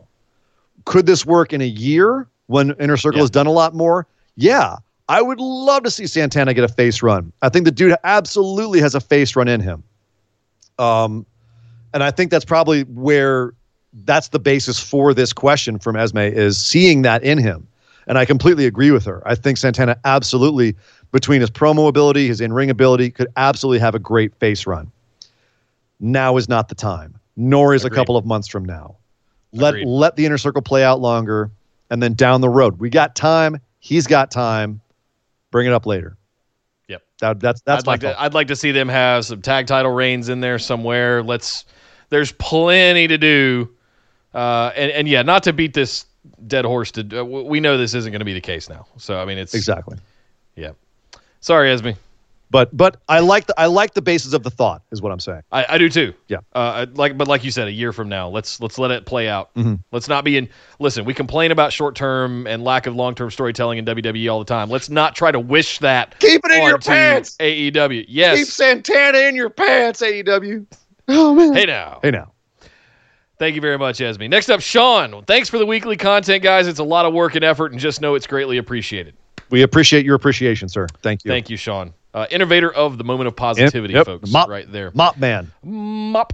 Could 0.86 1.06
this 1.06 1.26
work 1.26 1.54
in 1.54 1.62
a 1.62 1.68
year 1.68 2.28
when 2.48 2.72
Inner 2.80 2.98
Circle 2.98 3.18
Yeah. 3.18 3.24
has 3.24 3.30
done 3.30 3.48
a 3.48 3.52
lot 3.52 3.74
more? 3.76 4.08
Yeah. 4.36 4.78
I 5.10 5.22
would 5.22 5.40
love 5.40 5.84
to 5.84 5.92
see 5.92 6.08
Santana 6.08 6.54
get 6.54 6.64
a 6.64 6.70
face 6.70 7.02
run. 7.04 7.34
I 7.42 7.50
think 7.50 7.66
the 7.66 7.72
dude 7.72 7.96
absolutely 8.06 8.80
has 8.80 8.96
a 8.96 9.02
face 9.02 9.36
run 9.36 9.48
in 9.50 9.60
him. 9.60 9.84
Um, 10.80 11.26
and 11.94 12.02
I 12.02 12.12
think 12.12 12.32
that's 12.32 12.46
probably 12.46 12.84
where 12.84 13.54
that's 13.94 14.30
the 14.30 14.40
basis 14.40 14.80
for 14.80 15.14
this 15.14 15.34
question 15.34 15.80
from 15.80 15.96
Esme 15.96 16.20
is 16.20 16.58
seeing 16.58 17.02
that 17.02 17.24
in 17.24 17.38
him. 17.38 17.68
And 18.08 18.18
I 18.18 18.26
completely 18.26 18.66
agree 18.66 18.92
with 18.92 19.06
her. 19.06 19.22
I 19.26 19.36
think 19.36 19.58
Santana 19.58 19.98
absolutely, 20.06 20.76
between 21.12 21.42
his 21.42 21.52
promo 21.52 21.88
ability, 21.88 22.28
his 22.28 22.42
in 22.42 22.52
ring 22.54 22.70
ability, 22.70 23.12
could 23.12 23.28
absolutely 23.38 23.80
have 23.80 23.96
a 23.96 24.00
great 24.00 24.34
face 24.36 24.66
run. 24.66 24.92
Now 26.00 26.38
is 26.38 26.50
not 26.50 26.68
the 26.68 26.76
time, 26.76 27.20
nor 27.36 27.76
is 27.76 27.86
Agreed. 27.86 27.96
a 27.96 28.00
couple 28.00 28.18
of 28.18 28.26
months 28.26 28.48
from 28.48 28.66
now. 28.66 28.96
Let 29.54 29.76
Agreed. 29.76 29.88
let 29.88 30.16
the 30.16 30.26
inner 30.26 30.38
circle 30.38 30.62
play 30.62 30.84
out 30.84 31.00
longer, 31.00 31.52
and 31.90 32.02
then 32.02 32.14
down 32.14 32.42
the 32.42 32.50
road, 32.50 32.80
we 32.80 32.90
got 32.90 33.16
time. 33.16 33.60
He's 33.80 34.08
got 34.08 34.32
time. 34.32 34.82
Bring 35.52 35.68
it 35.68 35.74
up 35.74 35.86
later. 35.86 36.18
Yep. 36.88 37.04
That, 37.20 37.40
that's 37.40 37.62
that's 37.62 37.84
I'd 37.84 37.86
my 37.86 37.92
like 37.92 38.00
to. 38.02 38.22
I'd 38.22 38.34
like 38.34 38.48
to 38.48 38.56
see 38.56 38.72
them 38.72 38.90
have 38.90 39.26
some 39.26 39.42
tag 39.42 39.68
title 39.68 39.92
reigns 39.92 40.28
in 40.30 40.40
there 40.40 40.58
somewhere. 40.58 41.22
Let's. 41.22 41.66
There's 42.10 42.32
plenty 42.34 43.08
to 43.08 43.18
do, 43.18 43.70
uh, 44.34 44.72
and 44.76 44.92
and 44.92 45.08
yeah, 45.08 45.22
not 45.22 45.44
to 45.44 45.54
beat 45.54 45.74
this 45.74 46.06
dead 46.48 46.66
horse. 46.66 46.92
To 46.92 47.22
uh, 47.22 47.24
we 47.24 47.60
know 47.60 47.78
this 47.78 47.94
isn't 47.94 48.12
going 48.12 48.20
to 48.20 48.26
be 48.26 48.34
the 48.34 48.42
case 48.42 48.70
now. 48.70 48.86
So 48.98 49.20
I 49.20 49.26
mean, 49.26 49.38
it's 49.38 49.54
exactly. 49.54 49.98
Yeah. 50.56 50.72
Sorry, 51.40 51.72
Esme. 51.72 51.92
But 52.52 52.76
but 52.76 52.98
I 53.08 53.20
like 53.20 53.46
the 53.48 53.58
I 53.58 53.68
like 53.68 53.94
the 53.94 54.02
basis 54.02 54.34
of 54.34 54.44
the 54.44 54.50
thought 54.50 54.82
is 54.92 55.02
what 55.02 55.14
I'm 55.14 55.22
saying. 55.22 55.42
I, 55.54 55.66
I 55.70 55.78
do 55.78 55.88
too. 55.90 56.14
Yeah. 56.28 56.40
Uh, 56.54 56.60
I- 56.60 56.84
like, 56.84 57.18
but 57.18 57.30
like 57.30 57.46
you 57.46 57.50
said, 57.52 57.70
a 57.70 57.72
year 57.72 57.94
from 57.94 58.10
now, 58.10 58.28
let's 58.28 58.60
let's 58.60 58.78
let 58.78 58.92
it 58.92 59.06
play 59.06 59.30
out. 59.30 59.54
Mm-hmm. 59.56 59.76
Let's 59.94 60.10
not 60.10 60.26
be 60.26 60.36
in. 60.36 60.50
Listen, 60.78 61.06
we 61.06 61.14
complain 61.14 61.52
about 61.52 61.72
short 61.72 61.96
term 61.96 62.46
and 62.48 62.62
lack 62.62 62.88
of 62.88 62.96
long 62.96 63.16
term 63.16 63.32
storytelling 63.32 63.78
in 63.78 63.86
WWE 63.86 64.30
all 64.30 64.40
the 64.40 64.46
time. 64.46 64.70
Let's 64.70 64.90
not 64.90 65.16
try 65.16 65.32
to 65.32 65.40
wish 65.40 65.80
that 65.80 66.20
Keep 66.20 66.42
it 66.44 66.52
in 66.52 66.68
your 66.68 66.78
pants. 66.78 67.38
AEW. 67.40 68.06
Yes. 68.10 68.38
Keep 68.40 68.48
Santana 68.48 69.20
in 69.20 69.36
your 69.36 69.50
pants, 69.50 70.02
AEW. 70.02 70.66
Oh 71.08 71.34
man. 71.34 71.54
hey 71.54 71.66
now. 71.66 72.00
Hey 72.04 72.12
now. 72.12 72.31
Thank 73.42 73.56
you 73.56 73.62
very 73.62 73.80
much, 73.80 74.00
Esme. 74.00 74.28
Next 74.28 74.52
up, 74.52 74.62
Sean. 74.62 75.24
Thanks 75.24 75.50
for 75.50 75.58
the 75.58 75.66
weekly 75.66 75.98
content, 75.98 76.44
guys. 76.44 76.68
It's 76.68 76.78
a 76.78 76.84
lot 76.84 77.08
of 77.08 77.14
work 77.16 77.34
and 77.34 77.44
effort, 77.44 77.72
and 77.72 77.82
just 77.82 78.00
know 78.00 78.14
it's 78.14 78.28
greatly 78.28 78.60
appreciated. 78.60 79.16
We 79.50 79.64
appreciate 79.64 80.06
your 80.06 80.14
appreciation, 80.14 80.70
sir. 80.70 80.86
Thank 81.02 81.26
you. 81.26 81.30
Thank 81.32 81.50
you, 81.50 81.58
Sean. 81.58 81.92
Uh, 82.14 82.28
innovator 82.30 82.72
of 82.72 83.00
the 83.00 83.04
moment 83.04 83.30
of 83.30 83.36
positivity, 83.36 83.96
yep. 83.96 84.06
folks. 84.06 84.32
Mop. 84.32 84.48
Right 84.48 84.72
there. 84.72 84.92
Mop 84.94 85.18
man. 85.18 85.52
Mop. 85.64 86.34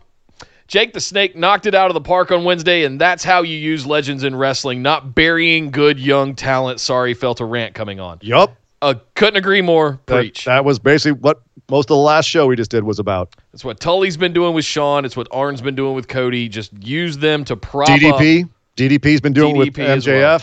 Jake 0.68 0.92
the 0.92 1.00
Snake 1.00 1.34
knocked 1.34 1.66
it 1.66 1.74
out 1.74 1.90
of 1.90 1.94
the 1.94 2.02
park 2.02 2.30
on 2.30 2.44
Wednesday, 2.44 2.84
and 2.84 3.00
that's 3.00 3.24
how 3.24 3.42
you 3.42 3.56
use 3.56 3.86
legends 3.86 4.26
in 4.26 4.36
wrestling, 4.36 4.82
not 4.82 5.16
burying 5.16 5.72
good 5.72 5.98
young 5.98 6.36
talent. 6.36 6.82
Sorry, 6.82 7.14
felt 7.14 7.40
a 7.40 7.46
rant 7.46 7.74
coming 7.74 8.02
on. 8.02 8.18
Yup. 8.22 8.54
Uh, 8.82 8.96
couldn't 9.16 9.38
agree 9.38 9.62
more. 9.62 10.00
That, 10.06 10.16
Preach. 10.16 10.46
that 10.46 10.64
was 10.64 10.80
basically 10.80 11.14
what 11.14 11.42
most 11.70 11.86
of 11.86 11.96
the 11.96 12.02
last 12.02 12.26
show 12.26 12.48
we 12.48 12.56
just 12.56 12.72
did 12.72 12.84
was 12.84 13.00
about. 13.00 13.36
That's 13.52 13.66
what 13.66 13.80
Tully's 13.80 14.18
been 14.18 14.34
doing 14.34 14.54
with 14.54 14.66
Shawn. 14.66 15.04
It's 15.04 15.18
what 15.18 15.28
Arn's 15.32 15.62
been 15.62 15.76
doing 15.76 15.96
with 15.96 16.08
Cody. 16.08 16.48
Just 16.48 16.72
use 16.84 17.18
them 17.18 17.44
to 17.46 17.56
prop 17.56 17.90
up. 17.90 18.00
DDP. 18.00 18.50
DDP's 18.76 19.22
been 19.22 19.34
doing 19.34 19.56
it 19.56 19.60
with 19.60 19.74
DDP 19.74 19.98
MJF. 19.98 20.14
well. 20.14 20.42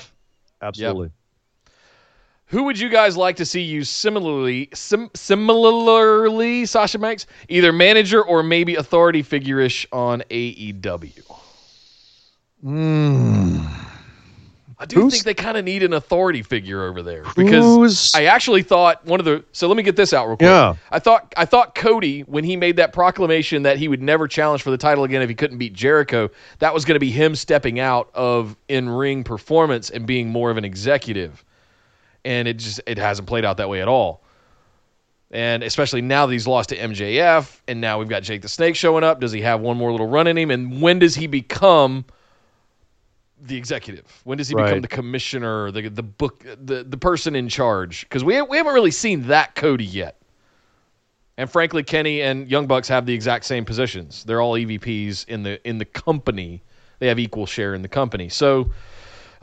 Absolutely. 0.68 1.11
Who 2.47 2.64
would 2.64 2.78
you 2.78 2.89
guys 2.89 3.16
like 3.16 3.37
to 3.37 3.47
see 3.47 3.62
use 3.62 3.89
similarly, 3.89 4.68
sim- 4.74 5.11
similarly, 5.14 6.66
Sasha 6.66 6.99
Banks, 6.99 7.26
either 7.49 7.72
manager 7.72 8.22
or 8.22 8.43
maybe 8.43 8.76
authority 8.76 9.22
figure-ish 9.22 9.87
on 9.93 10.22
AEW? 10.30 11.41
Mm. 12.64 13.85
I 14.79 14.87
do 14.87 15.01
Who's- 15.01 15.12
think 15.12 15.25
they 15.25 15.35
kind 15.35 15.57
of 15.57 15.64
need 15.64 15.83
an 15.83 15.93
authority 15.93 16.43
figure 16.43 16.83
over 16.85 17.03
there 17.03 17.25
because 17.37 18.12
I 18.14 18.25
actually 18.25 18.62
thought 18.62 19.05
one 19.07 19.20
of 19.20 19.27
the. 19.27 19.45
So 19.53 19.68
let 19.68 19.77
me 19.77 19.83
get 19.83 19.97
this 19.97 20.12
out 20.12 20.27
real 20.27 20.37
quick. 20.37 20.49
Yeah. 20.49 20.75
I 20.91 20.99
thought 20.99 21.33
I 21.37 21.45
thought 21.45 21.75
Cody 21.75 22.22
when 22.22 22.45
he 22.45 22.57
made 22.57 22.77
that 22.77 22.93
proclamation 22.93 23.62
that 23.62 23.79
he 23.79 23.89
would 23.89 24.03
never 24.03 24.27
challenge 24.27 24.62
for 24.62 24.70
the 24.70 24.79
title 24.79 25.05
again 25.05 25.22
if 25.22 25.29
he 25.29 25.35
couldn't 25.35 25.59
beat 25.59 25.75
Jericho, 25.75 26.29
that 26.59 26.75
was 26.75 26.85
going 26.85 26.97
to 26.97 27.01
be 27.01 27.11
him 27.11 27.35
stepping 27.37 27.79
out 27.79 28.11
of 28.14 28.57
in-ring 28.68 29.22
performance 29.22 29.91
and 29.91 30.07
being 30.07 30.29
more 30.29 30.51
of 30.51 30.57
an 30.57 30.64
executive. 30.64 31.45
And 32.25 32.49
it 32.49 32.55
just 32.59 32.81
it 32.87 32.99
hasn't 32.99 33.29
played 33.29 33.45
out 33.45 33.59
that 33.59 33.68
way 33.68 33.81
at 33.81 33.89
all. 33.89 34.22
And 35.31 35.62
especially 35.62 36.01
now 36.01 36.27
that 36.27 36.33
he's 36.33 36.47
lost 36.47 36.68
to 36.70 36.77
MJF 36.77 37.61
and 37.68 37.81
now 37.81 37.99
we've 37.99 38.09
got 38.09 38.22
Jake 38.22 38.43
the 38.43 38.49
Snake 38.49 38.77
showing 38.77 39.05
up, 39.05 39.20
does 39.20 39.33
he 39.33 39.41
have 39.41 39.61
one 39.61 39.77
more 39.77 39.91
little 39.91 40.09
run 40.09 40.27
in 40.27 40.37
him 40.39 40.51
and 40.51 40.81
when 40.81 40.99
does 40.99 41.14
he 41.14 41.27
become 41.27 42.05
the 43.41 43.57
executive? 43.57 44.05
When 44.24 44.39
does 44.39 44.49
he 44.49 44.55
become 44.55 44.80
the 44.80 44.89
commissioner, 44.89 45.70
the 45.70 45.89
the 45.89 46.03
book, 46.03 46.45
the 46.45 46.85
the 46.85 46.97
person 46.97 47.35
in 47.35 47.49
charge? 47.49 48.03
Because 48.03 48.24
we 48.24 48.41
we 48.43 48.57
haven't 48.57 48.74
really 48.74 48.91
seen 48.91 49.26
that 49.28 49.55
Cody 49.55 49.85
yet. 49.85 50.16
And 51.37 51.51
frankly, 51.51 51.82
Kenny 51.82 52.22
and 52.22 52.49
Young 52.49 52.66
Bucks 52.66 52.87
have 52.89 53.07
the 53.07 53.14
exact 53.14 53.45
same 53.45 53.64
positions. 53.64 54.22
They're 54.24 54.41
all 54.41 54.55
EVPs 54.55 55.28
in 55.28 55.43
the 55.43 55.66
in 55.68 55.78
the 55.78 55.85
company. 55.85 56.62
They 57.01 57.09
have 57.09 57.18
equal 57.18 57.47
share 57.47 57.74
in 57.74 57.82
the 57.82 57.89
company. 57.89 58.28
So 58.28 58.70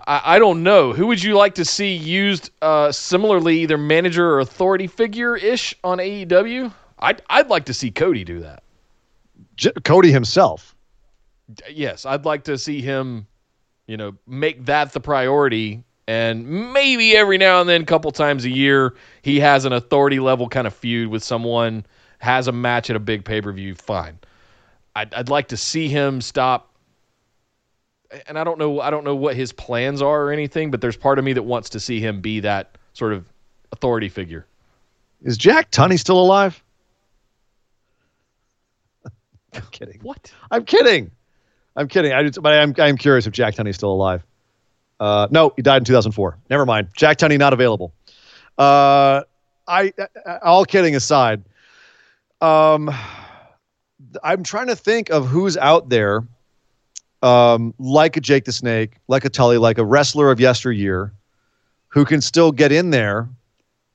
I, 0.08 0.36
I 0.36 0.40
don't 0.40 0.64
know. 0.64 0.94
Who 0.94 1.08
would 1.08 1.22
you 1.22 1.36
like 1.36 1.56
to 1.56 1.66
see 1.66 1.94
used 1.94 2.52
uh, 2.62 2.92
similarly, 2.92 3.60
either 3.60 3.78
manager 3.78 4.32
or 4.32 4.40
authority 4.40 4.88
figure 4.88 5.36
ish 5.36 5.76
on 5.84 5.98
AEW? 5.98 6.74
I'd 7.00 7.22
I'd 7.30 7.50
like 7.50 7.66
to 7.66 7.74
see 7.74 7.92
Cody 7.92 8.24
do 8.24 8.40
that. 8.40 8.64
J- 9.56 9.74
Cody 9.84 10.12
himself. 10.12 10.76
yes, 11.70 12.06
I'd 12.06 12.26
like 12.26 12.44
to 12.46 12.58
see 12.58 12.82
him, 12.82 13.28
you 13.92 13.98
know, 13.98 14.14
make 14.26 14.66
that 14.68 14.94
the 14.94 15.02
priority. 15.02 15.84
And 16.08 16.72
maybe 16.72 17.14
every 17.18 17.38
now 17.38 17.60
and 17.60 17.70
then, 17.70 17.82
a 17.82 17.86
couple 17.86 18.10
times 18.12 18.46
a 18.46 18.50
year, 18.50 18.96
he 19.22 19.38
has 19.42 19.66
an 19.66 19.74
authority 19.74 20.22
level 20.22 20.48
kind 20.48 20.66
of 20.66 20.74
feud 20.74 21.10
with 21.10 21.26
someone, 21.26 21.86
has 22.20 22.48
a 22.48 22.54
match 22.54 22.90
at 22.90 22.96
a 22.96 23.00
big 23.00 23.26
pay 23.26 23.42
per 23.42 23.52
view. 23.52 23.76
Fine. 23.76 24.18
I'd, 24.96 25.14
I'd 25.14 25.28
like 25.28 25.50
to 25.50 25.58
see 25.58 25.90
him 25.90 26.22
stop. 26.22 26.74
And 28.28 28.40
I 28.40 28.46
don't 28.46 28.58
know, 28.58 28.80
I 28.80 28.92
don't 28.92 29.04
know 29.04 29.16
what 29.16 29.36
his 29.36 29.52
plans 29.52 30.02
are 30.02 30.24
or 30.24 30.32
anything, 30.32 30.72
but 30.72 30.80
there's 30.80 30.96
part 30.96 31.20
of 31.20 31.26
me 31.26 31.34
that 31.34 31.44
wants 31.44 31.70
to 31.72 31.80
see 31.82 32.00
him 32.00 32.22
be 32.22 32.40
that 32.40 32.78
sort 32.94 33.12
of 33.12 33.26
authority 33.74 34.08
figure. 34.08 34.46
Is 35.22 35.38
Jack 35.38 35.70
Tunney 35.70 36.00
still 36.00 36.20
alive? 36.20 36.64
I'm 39.54 39.68
kidding. 39.72 40.00
What? 40.02 40.32
I'm 40.50 40.64
kidding. 40.64 41.12
I'm 41.76 41.88
kidding. 41.88 42.12
I 42.12 42.30
but 42.30 42.54
I'm 42.54 42.74
I'm 42.78 42.98
curious 42.98 43.28
if 43.28 43.34
Jack 43.34 43.56
Tunney's 43.56 43.76
still 43.76 43.92
alive. 43.92 44.24
Uh, 45.00 45.28
no, 45.32 45.52
he 45.56 45.62
died 45.62 45.78
in 45.78 45.86
2004. 45.86 46.38
Never 46.50 46.66
mind. 46.66 46.90
Jack 46.96 47.18
Tunney 47.18 47.40
not 47.40 47.54
available. 47.54 47.92
Uh, 48.58 49.24
I, 49.68 49.94
I 50.26 50.38
all 50.44 50.66
kidding 50.66 50.96
aside, 50.96 51.44
um, 52.42 52.94
I'm 54.24 54.44
trying 54.44 54.68
to 54.68 54.76
think 54.76 55.10
of 55.10 55.28
who's 55.28 55.58
out 55.58 55.90
there, 55.90 56.24
um, 57.24 57.74
like 57.80 58.18
a 58.18 58.22
Jake 58.22 58.46
the 58.46 58.52
Snake, 58.52 58.98
like 59.08 59.26
a 59.26 59.30
Tully, 59.30 59.58
like 59.58 59.78
a 59.78 59.86
wrestler 59.86 60.30
of 60.30 60.40
yesteryear, 60.40 61.14
who 61.88 62.06
can 62.06 62.22
still 62.22 62.52
get 62.52 62.72
in 62.72 62.90
there, 62.90 63.30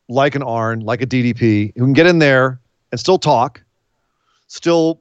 like 0.09 0.35
an 0.35 0.43
Arn, 0.43 0.81
like 0.81 1.03
a 1.03 1.07
DDP, 1.07 1.72
who 1.77 1.85
can 1.85 1.93
get 1.93 2.07
in 2.07 2.18
there 2.18 2.59
and 2.91 2.99
still 2.99 3.18
talk, 3.18 3.62
still 4.49 5.01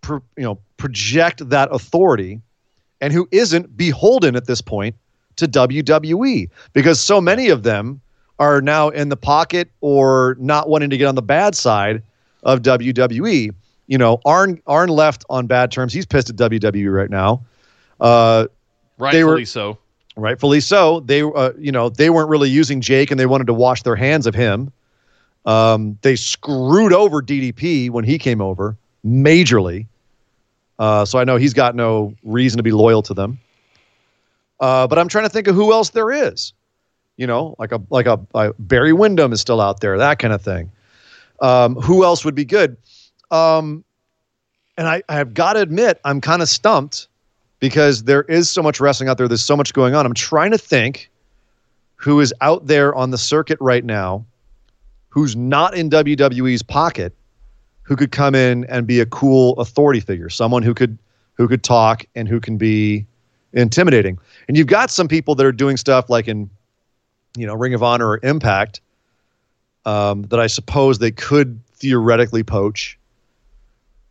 pro, 0.00 0.22
you 0.36 0.44
know 0.44 0.58
project 0.76 1.48
that 1.50 1.68
authority 1.72 2.40
and 3.00 3.12
who 3.12 3.28
isn't 3.32 3.76
beholden 3.76 4.36
at 4.36 4.46
this 4.46 4.60
point 4.60 4.94
to 5.36 5.46
WWE 5.46 6.48
because 6.72 7.00
so 7.00 7.20
many 7.20 7.48
of 7.48 7.62
them 7.62 8.00
are 8.38 8.60
now 8.60 8.88
in 8.88 9.08
the 9.10 9.16
pocket 9.16 9.70
or 9.80 10.36
not 10.38 10.68
wanting 10.68 10.90
to 10.90 10.96
get 10.96 11.06
on 11.06 11.14
the 11.14 11.22
bad 11.22 11.54
side 11.54 12.02
of 12.42 12.60
WWE. 12.62 13.54
You 13.86 13.98
know, 13.98 14.20
Arn 14.24 14.60
Arn 14.66 14.88
left 14.88 15.24
on 15.28 15.46
bad 15.46 15.70
terms. 15.70 15.92
He's 15.92 16.06
pissed 16.06 16.30
at 16.30 16.36
WWE 16.36 16.92
right 16.94 17.10
now. 17.10 17.44
Uh, 18.00 18.46
Rightfully 18.98 19.24
were- 19.24 19.44
so. 19.44 19.78
rightfully 20.16 20.60
so. 20.60 21.00
They, 21.00 21.22
uh, 21.22 21.52
you 21.58 21.72
know, 21.72 21.88
they 21.88 22.08
weren't 22.10 22.28
really 22.28 22.48
using 22.50 22.80
Jake, 22.80 23.10
and 23.10 23.18
they 23.18 23.26
wanted 23.26 23.46
to 23.48 23.54
wash 23.54 23.82
their 23.82 23.96
hands 23.96 24.26
of 24.26 24.34
him. 24.34 24.72
Um, 25.46 25.98
they 26.02 26.16
screwed 26.16 26.92
over 26.92 27.22
DDP 27.22 27.90
when 27.90 28.04
he 28.04 28.18
came 28.18 28.40
over 28.40 28.76
majorly. 29.04 29.86
Uh, 30.78 31.04
so 31.04 31.18
I 31.18 31.24
know 31.24 31.36
he's 31.36 31.54
got 31.54 31.74
no 31.74 32.14
reason 32.22 32.56
to 32.56 32.62
be 32.62 32.72
loyal 32.72 33.02
to 33.02 33.14
them. 33.14 33.38
Uh, 34.60 34.86
but 34.86 34.98
I'm 34.98 35.08
trying 35.08 35.24
to 35.24 35.30
think 35.30 35.46
of 35.46 35.54
who 35.54 35.72
else 35.72 35.90
there 35.90 36.10
is. 36.10 36.52
You 37.16 37.26
know, 37.26 37.54
like 37.58 37.70
a 37.70 37.82
like 37.90 38.06
a, 38.06 38.18
a 38.34 38.54
Barry 38.58 38.94
Windham 38.94 39.32
is 39.32 39.40
still 39.42 39.60
out 39.60 39.80
there, 39.80 39.98
that 39.98 40.18
kind 40.18 40.32
of 40.32 40.40
thing. 40.40 40.70
Um, 41.42 41.74
who 41.74 42.02
else 42.02 42.24
would 42.24 42.34
be 42.34 42.46
good? 42.46 42.78
Um, 43.30 43.84
and 44.78 44.88
I, 44.88 45.02
I 45.08 45.16
have 45.16 45.34
got 45.34 45.54
to 45.54 45.60
admit, 45.60 46.00
I'm 46.04 46.22
kind 46.22 46.40
of 46.40 46.48
stumped 46.48 47.08
because 47.58 48.04
there 48.04 48.22
is 48.22 48.48
so 48.48 48.62
much 48.62 48.80
wrestling 48.80 49.10
out 49.10 49.18
there. 49.18 49.28
There's 49.28 49.44
so 49.44 49.56
much 49.56 49.74
going 49.74 49.94
on. 49.94 50.06
I'm 50.06 50.14
trying 50.14 50.50
to 50.52 50.58
think 50.58 51.10
who 51.96 52.20
is 52.20 52.32
out 52.40 52.66
there 52.66 52.94
on 52.94 53.10
the 53.10 53.18
circuit 53.18 53.58
right 53.60 53.84
now 53.84 54.24
who's 55.10 55.36
not 55.36 55.74
in 55.74 55.90
WWE's 55.90 56.62
pocket 56.62 57.12
who 57.90 57.96
could 57.96 58.12
come 58.12 58.36
in 58.36 58.64
and 58.66 58.86
be 58.86 59.00
a 59.00 59.06
cool 59.06 59.54
authority 59.54 59.98
figure, 59.98 60.30
someone 60.30 60.62
who 60.62 60.72
could 60.72 60.96
who 61.34 61.48
could 61.48 61.64
talk 61.64 62.04
and 62.14 62.28
who 62.28 62.38
can 62.38 62.56
be 62.56 63.04
intimidating. 63.52 64.16
And 64.46 64.56
you've 64.56 64.68
got 64.68 64.92
some 64.92 65.08
people 65.08 65.34
that 65.34 65.44
are 65.44 65.50
doing 65.50 65.76
stuff 65.76 66.08
like 66.08 66.28
in 66.28 66.48
you 67.36 67.48
know 67.48 67.54
Ring 67.54 67.74
of 67.74 67.82
Honor 67.82 68.10
or 68.10 68.20
Impact 68.22 68.80
um, 69.86 70.22
that 70.24 70.38
I 70.38 70.46
suppose 70.46 71.00
they 71.00 71.10
could 71.10 71.60
theoretically 71.74 72.44
poach. 72.44 72.96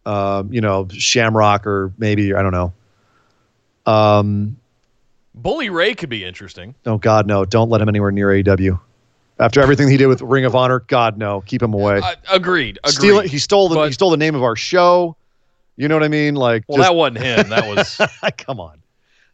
Um, 0.05 0.51
you 0.51 0.59
know, 0.59 0.85
Shamrock 0.91 1.65
or 1.65 1.93
maybe 1.97 2.33
I 2.33 2.41
don't 2.41 2.51
know. 2.51 2.73
Um, 3.85 4.57
Bully 5.35 5.69
Ray 5.69 5.95
could 5.95 6.09
be 6.09 6.25
interesting. 6.25 6.75
oh 6.85 6.97
God, 6.97 7.27
no! 7.27 7.45
Don't 7.45 7.69
let 7.69 7.79
him 7.79 7.87
anywhere 7.87 8.11
near 8.11 8.27
AEW. 8.27 8.77
After 9.39 9.61
everything 9.61 9.87
he 9.89 9.95
did 9.97 10.07
with 10.07 10.21
Ring 10.21 10.43
of 10.43 10.55
Honor, 10.55 10.81
God, 10.81 11.17
no! 11.17 11.41
Keep 11.41 11.63
him 11.63 11.73
away. 11.73 11.99
Uh, 11.99 12.15
agreed. 12.31 12.77
Agreed. 12.83 12.93
Steal, 12.93 13.19
he 13.21 13.37
stole 13.37 13.69
the 13.69 13.75
But- 13.75 13.87
he 13.87 13.93
stole 13.93 14.09
the 14.09 14.17
name 14.17 14.35
of 14.35 14.43
our 14.43 14.55
show. 14.55 15.15
You 15.77 15.87
know 15.87 15.95
what 15.95 16.03
I 16.03 16.09
mean? 16.09 16.35
Like, 16.35 16.65
well, 16.67 16.79
that 16.79 16.93
wasn't 16.93 17.19
him. 17.19 17.49
That 17.49 17.65
was 17.65 18.01
come 18.37 18.59
on. 18.59 18.81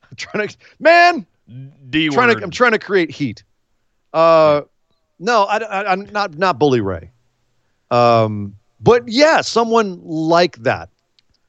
I'm 0.04 0.16
trying 0.16 0.48
to, 0.48 0.58
man. 0.80 1.26
D 1.90 2.10
Trying 2.10 2.30
word. 2.30 2.38
to, 2.38 2.44
I'm 2.44 2.52
trying 2.52 2.74
to 2.74 2.80
create 2.80 3.10
heat. 3.10 3.44
Uh, 4.14 4.62
no, 5.20 5.44
I, 5.44 5.58
I, 5.58 5.92
I'm 5.92 6.06
not 6.06 6.38
not 6.38 6.60
Bully 6.60 6.82
Ray. 6.82 7.10
Um, 7.90 8.56
but 8.80 9.08
yeah, 9.08 9.42
someone 9.42 10.00
like 10.04 10.58
that. 10.64 10.90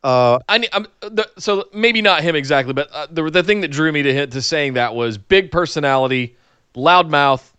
Uh, 0.03 0.39
I 0.49 0.59
the, 0.59 1.29
so 1.39 1.69
maybe 1.75 2.01
not 2.01 2.23
him 2.23 2.37
exactly, 2.37 2.73
but 2.73 2.89
uh, 2.93 3.07
the 3.11 3.29
the 3.31 3.43
thing 3.43 3.61
that 3.63 3.69
drew 3.69 3.91
me 3.93 4.03
to 4.03 4.13
hit, 4.15 4.31
to 4.33 4.41
saying 4.43 4.75
that 4.75 4.95
was 4.95 5.19
big 5.19 5.51
personality, 5.51 6.37
loud 6.75 7.11
mouth. 7.11 7.53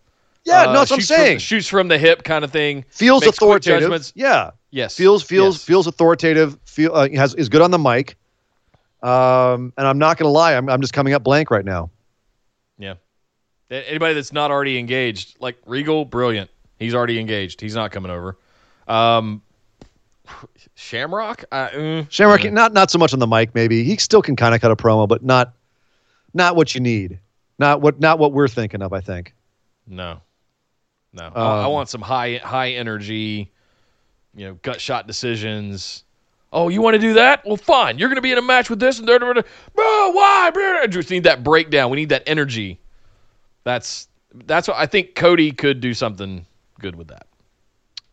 Yeah, 0.47 0.61
uh, 0.61 0.65
no, 0.65 0.79
that's 0.79 0.91
what 0.91 0.95
I'm 0.97 0.99
shoots 1.01 1.07
from- 1.09 1.17
saying. 1.17 1.37
shoots 1.39 1.67
from 1.67 1.87
the 1.87 1.97
hip 1.97 2.23
kind 2.23 2.43
of 2.43 2.51
thing. 2.51 2.85
feels 2.89 3.25
authoritative. 3.25 4.11
Yeah, 4.15 4.51
Yes, 4.71 4.95
feels 4.95 5.23
feels 5.23 5.55
Yes. 5.55 5.63
feels 5.63 5.87
authoritative. 5.87 6.57
Feel 6.65 6.93
uh, 6.93 7.09
has 7.15 7.33
is 7.35 7.49
good 7.49 7.61
on 7.61 7.71
the 7.71 7.79
mic. 7.79 8.15
Um, 9.03 9.71
and 9.77 9.87
I'm 9.87 9.97
not 9.97 10.17
gonna 10.17 10.31
lie, 10.31 10.55
I'm 10.55 10.69
I'm 10.69 10.81
just 10.81 10.93
coming 10.93 11.13
up 11.13 11.23
blank 11.23 11.51
right 11.51 11.63
now. 11.65 11.89
Yeah. 12.77 12.95
Anybody 13.69 14.13
that's 14.13 14.31
not 14.33 14.49
already 14.51 14.77
engaged, 14.79 15.35
like 15.39 15.57
Regal, 15.65 16.05
brilliant. 16.05 16.49
He's 16.79 16.93
already 16.95 17.19
engaged. 17.19 17.59
He's 17.61 17.75
not 17.75 17.91
coming 17.91 18.11
over. 18.11 18.37
Um, 18.87 19.41
Shamrock, 20.75 21.43
uh, 21.51 21.69
mm, 21.69 22.05
Shamrock, 22.11 22.43
not 22.51 22.73
not 22.73 22.91
so 22.91 22.97
much 22.99 23.13
on 23.13 23.19
the 23.19 23.27
mic. 23.27 23.53
Maybe 23.55 23.83
he 23.83 23.97
still 23.97 24.21
can 24.21 24.35
kind 24.35 24.53
of 24.53 24.61
cut 24.61 24.71
a 24.71 24.75
promo, 24.75 25.07
but 25.07 25.23
not 25.23 25.53
not 26.33 26.55
what 26.55 26.75
you 26.75 26.81
need. 26.81 27.19
Not 27.59 27.81
what 27.81 27.99
not 27.99 28.19
what 28.19 28.33
we're 28.33 28.47
thinking 28.47 28.81
of. 28.81 28.93
I 28.93 29.01
think. 29.01 29.33
no, 29.87 30.19
no. 31.17 31.31
I, 31.35 31.63
I 31.63 31.65
Um, 31.65 31.71
want 31.73 31.89
some 31.89 32.01
high 32.01 32.37
high 32.37 32.71
energy, 32.71 33.51
you 34.35 34.47
know, 34.47 34.53
gut 34.61 34.79
shot 34.81 35.07
decisions. 35.07 36.03
Oh, 36.53 36.69
you 36.69 36.81
want 36.81 36.93
to 36.95 36.99
do 36.99 37.13
that? 37.15 37.45
Well, 37.45 37.57
fine. 37.57 37.97
You're 37.97 38.07
going 38.07 38.15
to 38.15 38.21
be 38.21 38.31
in 38.31 38.37
a 38.37 38.41
match 38.41 38.69
with 38.69 38.79
this 38.79 38.99
and 38.99 39.07
da 39.07 39.17
da 39.17 39.33
da. 39.33 39.41
Bro, 39.75 40.11
why? 40.11 40.49
Bro, 40.53 40.79
I 40.81 40.87
just 40.87 41.09
need 41.09 41.23
that 41.25 41.43
breakdown. 41.43 41.91
We 41.91 41.97
need 41.97 42.09
that 42.09 42.23
energy. 42.25 42.79
That's 43.63 44.07
that's 44.45 44.67
what 44.67 44.77
I 44.77 44.85
think. 44.85 45.15
Cody 45.15 45.51
could 45.51 45.81
do 45.81 45.93
something 45.93 46.45
good 46.79 46.95
with 46.95 47.07
that. 47.09 47.27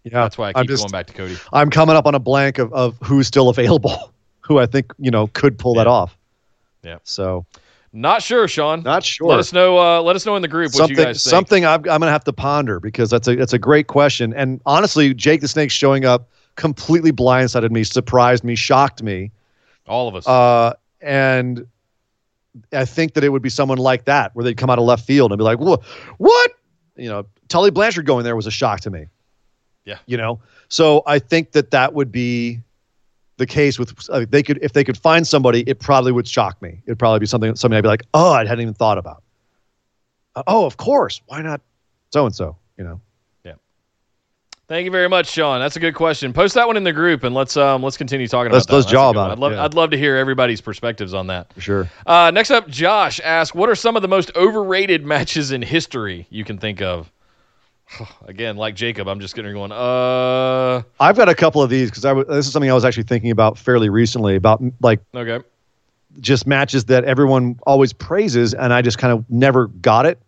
Yeah, 0.05 0.23
That's 0.23 0.37
why 0.37 0.49
I 0.49 0.53
I'm 0.57 0.65
keep 0.65 0.71
just 0.71 0.83
going 0.83 0.93
back 0.93 1.07
to 1.07 1.13
Cody. 1.15 1.37
I'm 1.53 1.71
coming 1.71 1.97
up 1.97 2.07
on 2.07 2.15
a 2.15 2.19
blank 2.19 2.59
of 2.59 2.73
of 2.75 2.99
who's 3.03 3.27
still 3.27 3.49
available, 3.49 4.13
who 4.41 4.59
I 4.59 4.67
think 4.67 4.93
you 4.99 5.11
know 5.11 5.29
could 5.29 5.59
pull 5.59 5.75
that 5.75 5.87
off. 5.87 6.17
Yeah. 6.83 6.99
So 7.05 7.47
Not 7.97 8.23
sure, 8.23 8.49
Sean. 8.49 8.83
not 8.83 9.05
sure. 9.05 9.29
Let 9.29 9.39
us 9.39 9.53
know. 9.53 9.79
Uh, 9.79 10.03
let 10.03 10.17
us 10.17 10.27
know 10.27 10.35
in 10.35 10.43
the 10.43 10.49
group 10.49 10.73
what 10.73 10.75
something 10.75 10.97
you 10.99 11.05
guys 11.05 11.23
think. 11.23 11.31
something 11.31 11.65
I'm, 11.65 11.79
I'm 11.81 12.01
gonna 12.01 12.11
have 12.11 12.25
to 12.25 12.33
ponder 12.33 12.81
because 12.81 13.09
that's 13.09 13.29
a 13.29 13.37
that's 13.37 13.53
a 13.53 13.59
great 13.59 13.87
question. 13.87 14.35
And 14.35 14.61
honestly, 14.67 15.15
Jake 15.15 15.41
the 15.41 15.49
Snake 15.49 15.71
showing 15.71 16.05
up 16.05 16.29
completely 16.57 17.13
blindsided 17.13 17.71
me, 17.71 17.85
surprised 17.85 18.43
me, 18.43 18.57
shocked 18.57 19.03
me. 19.05 19.31
All 19.87 20.09
of 20.09 20.17
us. 20.17 20.27
Uh, 20.27 20.75
and 21.01 21.67
I 22.73 22.85
think 22.85 23.15
that 23.15 23.23
it 23.23 23.29
would 23.29 23.43
be 23.43 23.49
someone 23.49 23.79
like 23.79 24.07
that 24.07 24.35
where 24.35 24.45
they'd 24.45 24.57
come 24.57 24.71
out 24.71 24.81
of 24.81 24.85
left 24.85 25.07
field 25.07 25.31
and 25.31 25.39
be 25.39 25.45
like, 25.45 25.61
"What? 25.61 25.85
What?" 26.19 26.51
You 26.97 27.09
know, 27.09 27.27
Tully 27.49 27.71
Blanchard 27.71 28.07
going 28.07 28.25
there 28.25 28.35
was 28.35 28.49
a 28.49 28.51
shock 28.51 28.81
to 28.81 28.91
me. 28.91 29.07
Yeah. 29.85 29.99
You 30.07 30.17
know, 30.17 30.41
so 30.69 31.05
I 31.07 31.21
think 31.21 31.53
that 31.53 31.71
that 31.71 31.95
would 31.95 32.11
be 32.11 32.61
the 33.37 33.47
case 33.47 33.79
with 33.79 34.09
uh, 34.11 34.25
they 34.29 34.43
could 34.43 34.59
if 34.63 34.73
they 34.73 34.85
could 34.85 34.97
find 34.97 35.27
somebody, 35.27 35.63
it 35.67 35.81
probably 35.81 36.13
would 36.13 36.29
shock 36.29 36.61
me. 36.63 36.81
It'd 36.87 36.99
probably 36.99 37.19
be 37.21 37.27
something 37.27 37.55
something 37.57 37.77
I'd 37.77 37.83
be 37.83 37.89
like, 37.89 38.05
"Oh, 38.15 38.33
I 38.33 38.45
hadn't 38.47 38.61
even 38.63 38.75
thought 38.75 38.99
about." 38.99 39.23
Uh, 40.37 40.43
oh, 40.47 40.67
of 40.67 40.77
course. 40.77 41.21
Why 41.27 41.43
not 41.43 41.61
so 42.13 42.27
and 42.27 42.35
so? 42.35 42.57
You 42.77 42.85
know. 42.85 43.01
Yeah. 43.45 43.53
Thank 44.67 44.85
you 44.85 44.91
very 44.91 45.09
much, 45.09 45.29
Sean. 45.29 45.61
That's 45.61 45.77
a 45.77 45.81
good 45.81 45.95
question. 45.95 46.33
Post 46.33 46.55
that 46.55 46.67
one 46.67 46.77
in 46.77 46.85
the 46.85 46.93
group 46.93 47.23
and 47.25 47.35
let's 47.35 47.57
um 47.57 47.83
let's 47.83 47.97
continue 47.97 48.27
talking 48.27 48.53
Let's- 48.53 48.65
about 48.67 48.71
that. 48.73 48.77
let's 48.79 48.91
jaw 48.91 49.11
about 49.11 49.31
I'd 49.33 49.39
love 49.39 49.53
yeah. 49.53 49.65
I'd 49.65 49.75
love 49.75 49.91
to 49.91 49.99
hear 49.99 50.17
everybody's 50.17 50.61
perspectives 50.61 51.13
on 51.15 51.27
that. 51.29 51.53
For 51.53 51.61
sure. 51.61 51.91
Uh, 52.07 52.31
next 52.33 52.51
up, 52.51 52.69
Josh 52.69 53.21
asks, 53.23 53.55
"What 53.55 53.69
are 53.69 53.75
some 53.75 53.97
of 53.97 54.03
the 54.03 54.09
most 54.09 54.31
overrated 54.37 55.05
matches 55.05 55.51
in 55.53 55.61
history 55.63 56.27
you 56.31 56.45
can 56.45 56.59
think 56.59 56.81
of?" 56.83 57.11
Again, 58.27 58.57
like 58.57 58.75
Jacob, 58.75 59.09
I'm 59.09 59.21
just 59.21 59.35
getting 59.35 59.53
going. 59.53 59.73
Uh, 59.73 60.83
I've 61.01 61.17
got 61.17 61.29
a 61.29 61.35
couple 61.35 61.63
of 61.63 61.71
these 61.71 61.91
because 61.91 62.05
I 62.05 62.11
w- 62.11 62.27
this 62.27 62.47
is 62.47 62.53
something 62.53 62.71
I 62.71 62.75
was 62.75 62.85
actually 62.85 63.05
thinking 63.05 63.31
about 63.31 63.59
fairly 63.59 63.89
recently 63.89 64.37
about 64.37 64.63
like 64.81 65.01
okay. 65.15 65.45
just 66.21 66.47
matches 66.47 66.87
that 66.87 67.05
everyone 67.05 67.59
always 67.67 67.93
praises 67.93 68.55
and 68.55 68.73
I 68.73 68.83
just 68.83 68.99
kind 68.99 69.13
of 69.13 69.29
never 69.31 69.67
got 69.67 70.07
it 70.07 70.19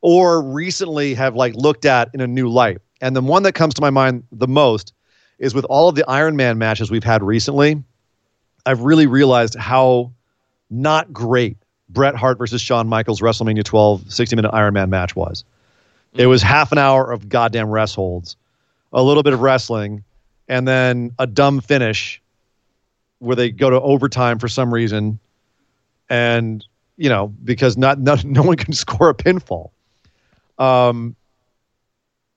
or 0.00 0.42
recently 0.42 1.14
have 1.14 1.34
like 1.34 1.54
looked 1.54 1.84
at 1.84 2.10
in 2.12 2.20
a 2.20 2.26
new 2.26 2.48
light. 2.48 2.78
And 3.00 3.16
the 3.16 3.22
one 3.22 3.42
that 3.44 3.52
comes 3.52 3.74
to 3.74 3.80
my 3.80 3.90
mind 3.90 4.24
the 4.32 4.48
most 4.48 4.92
is 5.38 5.54
with 5.54 5.64
all 5.66 5.88
of 5.88 5.94
the 5.94 6.08
Iron 6.08 6.36
Man 6.36 6.58
matches 6.58 6.90
we've 6.90 7.04
had 7.04 7.22
recently, 7.22 7.82
I've 8.66 8.80
really 8.80 9.06
realized 9.06 9.56
how 9.56 10.12
not 10.70 11.12
great 11.12 11.56
Bret 11.88 12.14
Hart 12.14 12.38
versus 12.38 12.60
Shawn 12.60 12.88
Michaels 12.88 13.20
WrestleMania 13.20 13.64
12 13.64 14.12
60 14.12 14.36
minute 14.36 14.50
Iron 14.52 14.74
Man 14.74 14.90
match 14.90 15.16
was. 15.16 15.44
It 16.14 16.26
was 16.26 16.42
half 16.42 16.70
an 16.72 16.78
hour 16.78 17.10
of 17.10 17.28
goddamn 17.28 17.68
rest 17.68 17.96
holds, 17.96 18.36
a 18.92 19.02
little 19.02 19.22
bit 19.22 19.32
of 19.32 19.40
wrestling, 19.40 20.04
and 20.48 20.66
then 20.66 21.12
a 21.18 21.26
dumb 21.26 21.60
finish 21.60 22.22
where 23.18 23.34
they 23.34 23.50
go 23.50 23.70
to 23.70 23.80
overtime 23.80 24.38
for 24.38 24.48
some 24.48 24.72
reason, 24.72 25.18
and 26.08 26.64
you 26.96 27.08
know 27.08 27.28
because 27.44 27.76
not, 27.76 27.98
not 27.98 28.24
no 28.24 28.42
one 28.42 28.56
can 28.56 28.72
score 28.72 29.10
a 29.10 29.14
pinfall. 29.14 29.70
Um, 30.58 31.16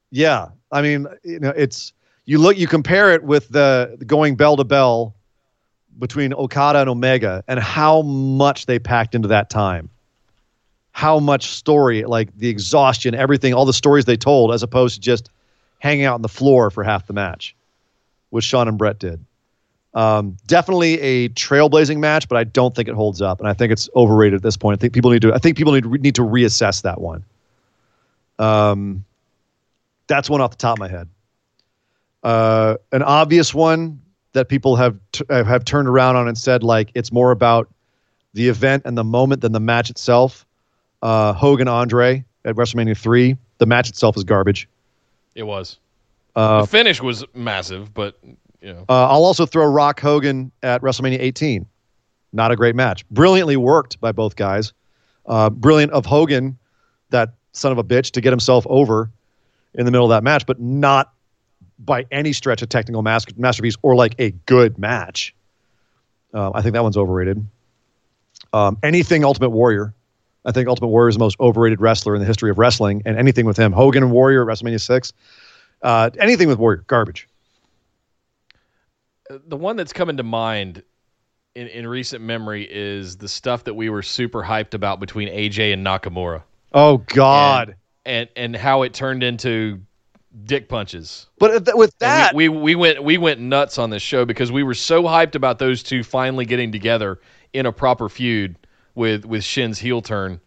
yeah, 0.09 0.47
I 0.71 0.81
mean 0.81 1.07
you 1.23 1.39
know 1.39 1.53
it's 1.55 1.93
you 2.25 2.39
look 2.39 2.57
you 2.57 2.67
compare 2.67 3.13
it 3.13 3.23
with 3.23 3.49
the 3.49 3.97
going 4.07 4.35
bell 4.35 4.57
to 4.57 4.63
bell 4.63 5.13
between 5.99 6.33
Okada 6.33 6.79
and 6.79 6.89
Omega 6.89 7.43
and 7.47 7.59
how 7.59 8.01
much 8.03 8.65
they 8.65 8.79
packed 8.79 9.15
into 9.15 9.27
that 9.27 9.49
time. 9.49 9.89
How 10.97 11.19
much 11.19 11.51
story, 11.51 12.05
like 12.05 12.35
the 12.39 12.49
exhaustion, 12.49 13.13
everything, 13.13 13.53
all 13.53 13.65
the 13.65 13.71
stories 13.71 14.05
they 14.05 14.17
told, 14.17 14.51
as 14.51 14.63
opposed 14.63 14.95
to 14.95 14.99
just 14.99 15.29
hanging 15.77 16.05
out 16.05 16.15
on 16.15 16.23
the 16.23 16.27
floor 16.27 16.71
for 16.71 16.83
half 16.83 17.05
the 17.05 17.13
match, 17.13 17.55
which 18.31 18.43
Shawn 18.43 18.67
and 18.67 18.79
Bret 18.79 18.97
did. 18.97 19.23
Um, 19.93 20.37
definitely 20.47 20.99
a 20.99 21.29
trailblazing 21.29 21.99
match, 21.99 22.27
but 22.27 22.35
I 22.39 22.45
don't 22.45 22.75
think 22.75 22.89
it 22.89 22.95
holds 22.95 23.21
up, 23.21 23.39
and 23.39 23.47
I 23.47 23.53
think 23.53 23.71
it's 23.71 23.87
overrated 23.95 24.37
at 24.37 24.41
this 24.41 24.57
point. 24.57 24.79
I 24.79 24.81
think 24.81 24.91
people 24.91 25.11
need 25.11 25.21
to. 25.21 25.31
I 25.35 25.37
think 25.37 25.55
people 25.55 25.73
need 25.73 25.85
need 25.85 26.15
to 26.15 26.23
reassess 26.23 26.81
that 26.81 26.99
one. 26.99 27.23
Um, 28.39 29.05
that's 30.07 30.31
one 30.31 30.41
off 30.41 30.49
the 30.49 30.57
top 30.57 30.77
of 30.77 30.79
my 30.79 30.87
head. 30.87 31.07
Uh, 32.23 32.77
an 32.91 33.03
obvious 33.03 33.53
one 33.53 34.01
that 34.33 34.49
people 34.49 34.75
have 34.77 34.97
t- 35.11 35.25
have 35.29 35.63
turned 35.63 35.87
around 35.87 36.15
on 36.15 36.27
and 36.27 36.39
said 36.39 36.63
like 36.63 36.89
it's 36.95 37.11
more 37.11 37.29
about 37.29 37.69
the 38.33 38.49
event 38.49 38.81
and 38.85 38.97
the 38.97 39.03
moment 39.03 39.41
than 39.41 39.51
the 39.51 39.59
match 39.59 39.91
itself. 39.91 40.43
Uh, 41.01 41.33
Hogan 41.33 41.67
Andre 41.67 42.23
at 42.45 42.55
WrestleMania 42.55 42.97
three. 42.97 43.37
The 43.59 43.65
match 43.65 43.89
itself 43.89 44.17
is 44.17 44.23
garbage. 44.23 44.67
It 45.35 45.43
was. 45.43 45.79
Uh, 46.35 46.61
the 46.61 46.67
finish 46.67 47.01
was 47.01 47.25
massive, 47.33 47.93
but 47.93 48.17
you 48.61 48.73
know. 48.73 48.85
Uh, 48.89 49.07
I'll 49.07 49.23
also 49.23 49.45
throw 49.45 49.65
Rock 49.65 49.99
Hogan 49.99 50.51
at 50.63 50.81
WrestleMania 50.81 51.19
18. 51.19 51.65
Not 52.33 52.51
a 52.51 52.55
great 52.55 52.75
match. 52.75 53.07
Brilliantly 53.09 53.57
worked 53.57 53.99
by 53.99 54.11
both 54.11 54.35
guys. 54.35 54.73
Uh, 55.25 55.49
brilliant 55.49 55.91
of 55.91 56.05
Hogan, 56.05 56.57
that 57.09 57.33
son 57.53 57.71
of 57.71 57.77
a 57.77 57.83
bitch, 57.83 58.11
to 58.11 58.21
get 58.21 58.31
himself 58.31 58.65
over 58.69 59.09
in 59.73 59.85
the 59.85 59.91
middle 59.91 60.05
of 60.05 60.09
that 60.09 60.23
match, 60.23 60.45
but 60.45 60.59
not 60.59 61.13
by 61.79 62.05
any 62.11 62.33
stretch 62.33 62.61
a 62.61 62.67
technical 62.67 63.01
mas- 63.01 63.25
masterpiece 63.37 63.75
or 63.81 63.95
like 63.95 64.15
a 64.19 64.31
good 64.45 64.77
match. 64.77 65.35
Uh, 66.33 66.51
I 66.53 66.61
think 66.61 66.73
that 66.73 66.83
one's 66.83 66.97
overrated. 66.97 67.45
Um, 68.53 68.77
anything 68.83 69.23
Ultimate 69.23 69.49
Warrior. 69.49 69.93
I 70.47 70.53
think 70.53 70.69
Ultimate 70.69 70.87
Warrior 70.87 71.09
is 71.09 71.15
the 71.15 71.19
most 71.19 71.37
overrated 71.41 71.81
wrestler 71.81 72.15
in 72.15 72.21
the 72.21 72.25
history 72.25 72.49
of 72.49 72.57
wrestling, 72.57 73.03
and 73.05 73.17
anything 73.17 73.45
with 73.45 73.57
him, 73.57 73.73
Hogan 73.73 74.01
and 74.01 74.11
Warrior 74.13 74.41
at 74.41 74.47
WrestleMania 74.47 74.79
6. 74.79 75.13
Uh, 75.81 76.09
anything 76.19 76.47
with 76.47 76.57
Warrior, 76.57 76.85
garbage. 76.87 77.27
the 79.29 79.57
one 79.57 79.75
that's 79.75 79.91
coming 79.91 80.15
to 80.17 80.23
mind 80.23 80.81
in, 81.53 81.67
in 81.67 81.85
recent 81.85 82.23
memory 82.23 82.65
is 82.69 83.17
the 83.17 83.27
stuff 83.27 83.65
that 83.65 83.73
we 83.73 83.89
were 83.89 84.01
super 84.01 84.41
hyped 84.41 84.73
about 84.73 85.01
between 85.01 85.27
AJ 85.27 85.73
and 85.73 85.85
Nakamura. 85.85 86.43
Oh 86.73 86.97
God! 86.97 87.69
And 87.69 87.77
and, 88.05 88.29
and 88.37 88.55
how 88.55 88.83
it 88.83 88.93
turned 88.93 89.21
into 89.21 89.81
dick 90.45 90.69
punches. 90.69 91.27
But 91.39 91.75
with 91.75 91.97
that, 91.99 92.33
we, 92.33 92.47
we, 92.47 92.57
we 92.57 92.75
went 92.75 93.03
we 93.03 93.17
went 93.17 93.41
nuts 93.41 93.77
on 93.77 93.89
this 93.89 94.01
show 94.01 94.23
because 94.23 94.49
we 94.49 94.63
were 94.63 94.73
so 94.73 95.03
hyped 95.03 95.35
about 95.35 95.59
those 95.59 95.83
two 95.83 96.03
finally 96.03 96.45
getting 96.45 96.71
together 96.71 97.19
in 97.51 97.65
a 97.65 97.71
proper 97.73 98.07
feud 98.07 98.55
with 98.97 99.23
with 99.25 99.43
Shin's 99.43 99.79
heel 99.79 100.01
turn. 100.01 100.41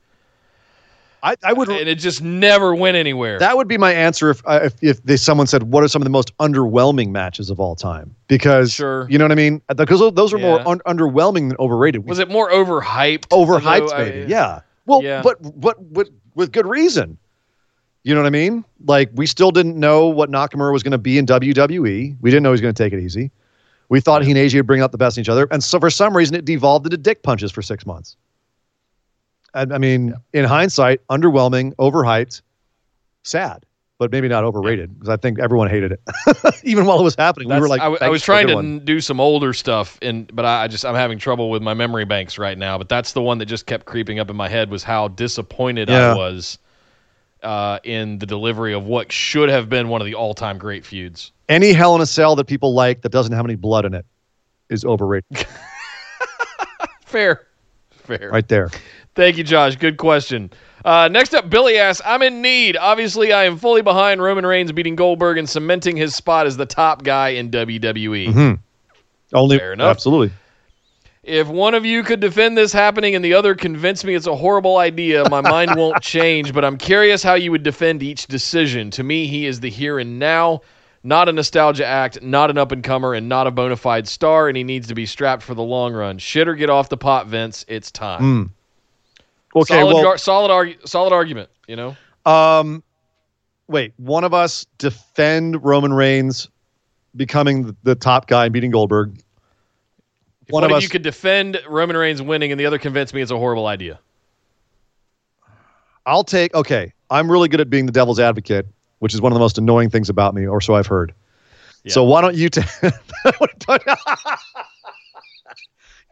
I, 1.22 1.36
I 1.42 1.52
would, 1.52 1.68
and 1.68 1.88
it 1.88 1.96
just 1.96 2.22
never 2.22 2.74
went 2.74 2.96
anywhere. 2.96 3.38
That 3.38 3.56
would 3.56 3.68
be 3.68 3.76
my 3.76 3.92
answer 3.92 4.30
if 4.30 4.42
uh, 4.46 4.60
if, 4.64 4.82
if 4.82 5.02
they, 5.02 5.16
someone 5.16 5.46
said, 5.46 5.64
"What 5.64 5.84
are 5.84 5.88
some 5.88 6.00
of 6.00 6.04
the 6.04 6.10
most 6.10 6.36
underwhelming 6.38 7.10
matches 7.10 7.50
of 7.50 7.60
all 7.60 7.76
time?" 7.76 8.14
Because 8.26 8.72
sure. 8.72 9.06
you 9.10 9.18
know 9.18 9.24
what 9.24 9.32
I 9.32 9.36
mean. 9.36 9.60
Because 9.74 10.00
those 10.14 10.32
are 10.32 10.38
yeah. 10.38 10.46
more 10.46 10.68
un- 10.68 10.80
underwhelming 10.86 11.48
than 11.48 11.56
overrated. 11.58 12.06
Was 12.06 12.18
it 12.18 12.30
more 12.30 12.50
overhyped? 12.50 13.28
Overhyped, 13.28 13.98
maybe. 13.98 14.22
I, 14.22 14.26
yeah. 14.26 14.60
Well, 14.86 15.02
yeah. 15.02 15.20
but 15.22 15.38
but 15.60 15.82
with 15.82 16.10
with 16.34 16.52
good 16.52 16.66
reason. 16.66 17.18
You 18.02 18.14
know 18.14 18.22
what 18.22 18.28
I 18.28 18.30
mean? 18.30 18.64
Like 18.86 19.10
we 19.14 19.26
still 19.26 19.50
didn't 19.50 19.78
know 19.78 20.06
what 20.06 20.30
Nakamura 20.30 20.72
was 20.72 20.82
going 20.82 20.92
to 20.92 20.98
be 20.98 21.18
in 21.18 21.26
WWE. 21.26 22.16
We 22.18 22.30
didn't 22.30 22.42
know 22.42 22.48
he 22.48 22.52
was 22.52 22.62
going 22.62 22.72
to 22.72 22.82
take 22.82 22.94
it 22.94 23.02
easy. 23.02 23.30
We 23.90 24.00
thought 24.00 24.24
he 24.24 24.30
and 24.30 24.38
AJ 24.38 24.54
would 24.54 24.66
bring 24.66 24.80
out 24.80 24.92
the 24.92 24.98
best 24.98 25.18
in 25.18 25.22
each 25.22 25.28
other, 25.28 25.48
and 25.50 25.62
so 25.62 25.78
for 25.78 25.90
some 25.90 26.16
reason 26.16 26.34
it 26.34 26.44
devolved 26.44 26.86
into 26.86 26.96
dick 26.96 27.22
punches 27.22 27.50
for 27.52 27.60
six 27.60 27.84
months. 27.84 28.16
I, 29.54 29.62
I 29.62 29.78
mean, 29.78 30.08
yeah. 30.08 30.40
in 30.40 30.44
hindsight, 30.44 31.06
underwhelming, 31.08 31.74
overhyped, 31.76 32.42
sad, 33.22 33.64
but 33.98 34.10
maybe 34.10 34.28
not 34.28 34.44
overrated 34.44 34.94
because 34.94 35.08
I 35.08 35.16
think 35.16 35.38
everyone 35.38 35.68
hated 35.68 35.92
it. 35.92 36.00
Even 36.64 36.86
while 36.86 37.00
it 37.00 37.04
was 37.04 37.14
happening, 37.16 37.48
That's, 37.48 37.58
we 37.58 37.62
were 37.62 37.68
like, 37.68 37.80
I, 37.80 38.06
I 38.06 38.08
was 38.08 38.22
trying 38.22 38.46
to 38.48 38.80
do 38.84 39.00
some 39.00 39.20
older 39.20 39.52
stuff, 39.52 39.98
and 40.02 40.34
but 40.34 40.44
I, 40.44 40.64
I 40.64 40.68
just 40.68 40.84
I'm 40.84 40.94
having 40.94 41.18
trouble 41.18 41.50
with 41.50 41.62
my 41.62 41.74
memory 41.74 42.04
banks 42.04 42.38
right 42.38 42.56
now. 42.56 42.78
But 42.78 42.88
that's 42.88 43.12
the 43.12 43.22
one 43.22 43.38
that 43.38 43.46
just 43.46 43.66
kept 43.66 43.86
creeping 43.86 44.18
up 44.18 44.30
in 44.30 44.36
my 44.36 44.48
head 44.48 44.70
was 44.70 44.82
how 44.82 45.08
disappointed 45.08 45.88
yeah. 45.88 46.12
I 46.12 46.16
was 46.16 46.58
uh, 47.42 47.78
in 47.84 48.18
the 48.18 48.26
delivery 48.26 48.74
of 48.74 48.84
what 48.84 49.12
should 49.12 49.48
have 49.48 49.68
been 49.68 49.88
one 49.88 50.00
of 50.00 50.06
the 50.06 50.14
all-time 50.14 50.58
great 50.58 50.84
feuds. 50.84 51.32
Any 51.48 51.72
Hell 51.72 51.94
in 51.94 52.00
a 52.00 52.06
Cell 52.06 52.36
that 52.36 52.46
people 52.46 52.74
like 52.74 53.02
that 53.02 53.10
doesn't 53.10 53.32
have 53.32 53.44
any 53.44 53.56
blood 53.56 53.84
in 53.84 53.94
it 53.94 54.06
is 54.68 54.84
overrated. 54.84 55.46
Fair, 57.10 57.48
fair, 57.90 58.30
right 58.30 58.46
there. 58.46 58.70
Thank 59.20 59.36
you, 59.36 59.44
Josh. 59.44 59.76
Good 59.76 59.98
question. 59.98 60.50
Uh, 60.82 61.06
next 61.12 61.34
up, 61.34 61.50
Billy 61.50 61.76
asks, 61.76 62.00
I'm 62.06 62.22
in 62.22 62.40
need. 62.40 62.78
Obviously, 62.78 63.34
I 63.34 63.44
am 63.44 63.58
fully 63.58 63.82
behind 63.82 64.22
Roman 64.22 64.46
Reigns 64.46 64.72
beating 64.72 64.96
Goldberg 64.96 65.36
and 65.36 65.46
cementing 65.46 65.94
his 65.94 66.14
spot 66.14 66.46
as 66.46 66.56
the 66.56 66.64
top 66.64 67.04
guy 67.04 67.28
in 67.28 67.50
WWE. 67.50 68.28
Mm-hmm. 68.28 68.54
Only, 69.36 69.58
Fair 69.58 69.74
enough. 69.74 69.90
Absolutely. 69.90 70.34
If 71.22 71.48
one 71.48 71.74
of 71.74 71.84
you 71.84 72.02
could 72.02 72.20
defend 72.20 72.56
this 72.56 72.72
happening 72.72 73.14
and 73.14 73.22
the 73.22 73.34
other 73.34 73.54
convince 73.54 74.04
me 74.04 74.14
it's 74.14 74.26
a 74.26 74.34
horrible 74.34 74.78
idea, 74.78 75.28
my 75.28 75.42
mind 75.42 75.74
won't 75.76 76.00
change, 76.02 76.54
but 76.54 76.64
I'm 76.64 76.78
curious 76.78 77.22
how 77.22 77.34
you 77.34 77.50
would 77.50 77.62
defend 77.62 78.02
each 78.02 78.26
decision. 78.26 78.90
To 78.92 79.02
me, 79.02 79.26
he 79.26 79.44
is 79.44 79.60
the 79.60 79.68
here 79.68 79.98
and 79.98 80.18
now, 80.18 80.62
not 81.02 81.28
a 81.28 81.32
nostalgia 81.32 81.84
act, 81.84 82.22
not 82.22 82.48
an 82.48 82.56
up 82.56 82.72
and 82.72 82.82
comer, 82.82 83.12
and 83.12 83.28
not 83.28 83.46
a 83.46 83.50
bona 83.50 83.76
fide 83.76 84.08
star, 84.08 84.48
and 84.48 84.56
he 84.56 84.64
needs 84.64 84.88
to 84.88 84.94
be 84.94 85.04
strapped 85.04 85.42
for 85.42 85.54
the 85.54 85.62
long 85.62 85.92
run. 85.92 86.16
Shit 86.16 86.48
or 86.48 86.54
get 86.54 86.70
off 86.70 86.88
the 86.88 86.96
pot, 86.96 87.26
Vince. 87.26 87.66
It's 87.68 87.90
time. 87.90 88.22
Mm. 88.22 88.50
Okay, 89.54 89.74
solid, 89.74 89.94
well, 89.94 90.18
solid, 90.18 90.50
argu- 90.50 90.88
solid 90.88 91.12
argument. 91.12 91.50
You 91.66 91.76
know. 91.76 91.96
Um, 92.24 92.82
wait. 93.68 93.92
One 93.96 94.24
of 94.24 94.34
us 94.34 94.66
defend 94.78 95.64
Roman 95.64 95.92
Reigns 95.92 96.48
becoming 97.16 97.76
the 97.82 97.94
top 97.94 98.26
guy 98.26 98.44
and 98.44 98.52
beating 98.52 98.70
Goldberg. 98.70 99.20
One 100.50 100.64
of 100.64 100.72
us. 100.72 100.82
You 100.82 100.88
could 100.88 101.02
defend 101.02 101.60
Roman 101.68 101.96
Reigns 101.96 102.22
winning, 102.22 102.50
and 102.50 102.60
the 102.60 102.66
other 102.66 102.78
convince 102.78 103.14
me 103.14 103.22
it's 103.22 103.30
a 103.30 103.38
horrible 103.38 103.66
idea. 103.66 104.00
I'll 106.06 106.24
take. 106.24 106.54
Okay, 106.54 106.92
I'm 107.10 107.30
really 107.30 107.48
good 107.48 107.60
at 107.60 107.70
being 107.70 107.86
the 107.86 107.92
devil's 107.92 108.18
advocate, 108.18 108.66
which 108.98 109.14
is 109.14 109.20
one 109.20 109.32
of 109.32 109.34
the 109.34 109.40
most 109.40 109.58
annoying 109.58 109.90
things 109.90 110.08
about 110.08 110.34
me, 110.34 110.46
or 110.46 110.60
so 110.60 110.74
I've 110.74 110.86
heard. 110.86 111.14
Yeah. 111.84 111.92
So 111.92 112.04
why 112.04 112.20
don't 112.20 112.34
you 112.34 112.48
take? 112.48 112.66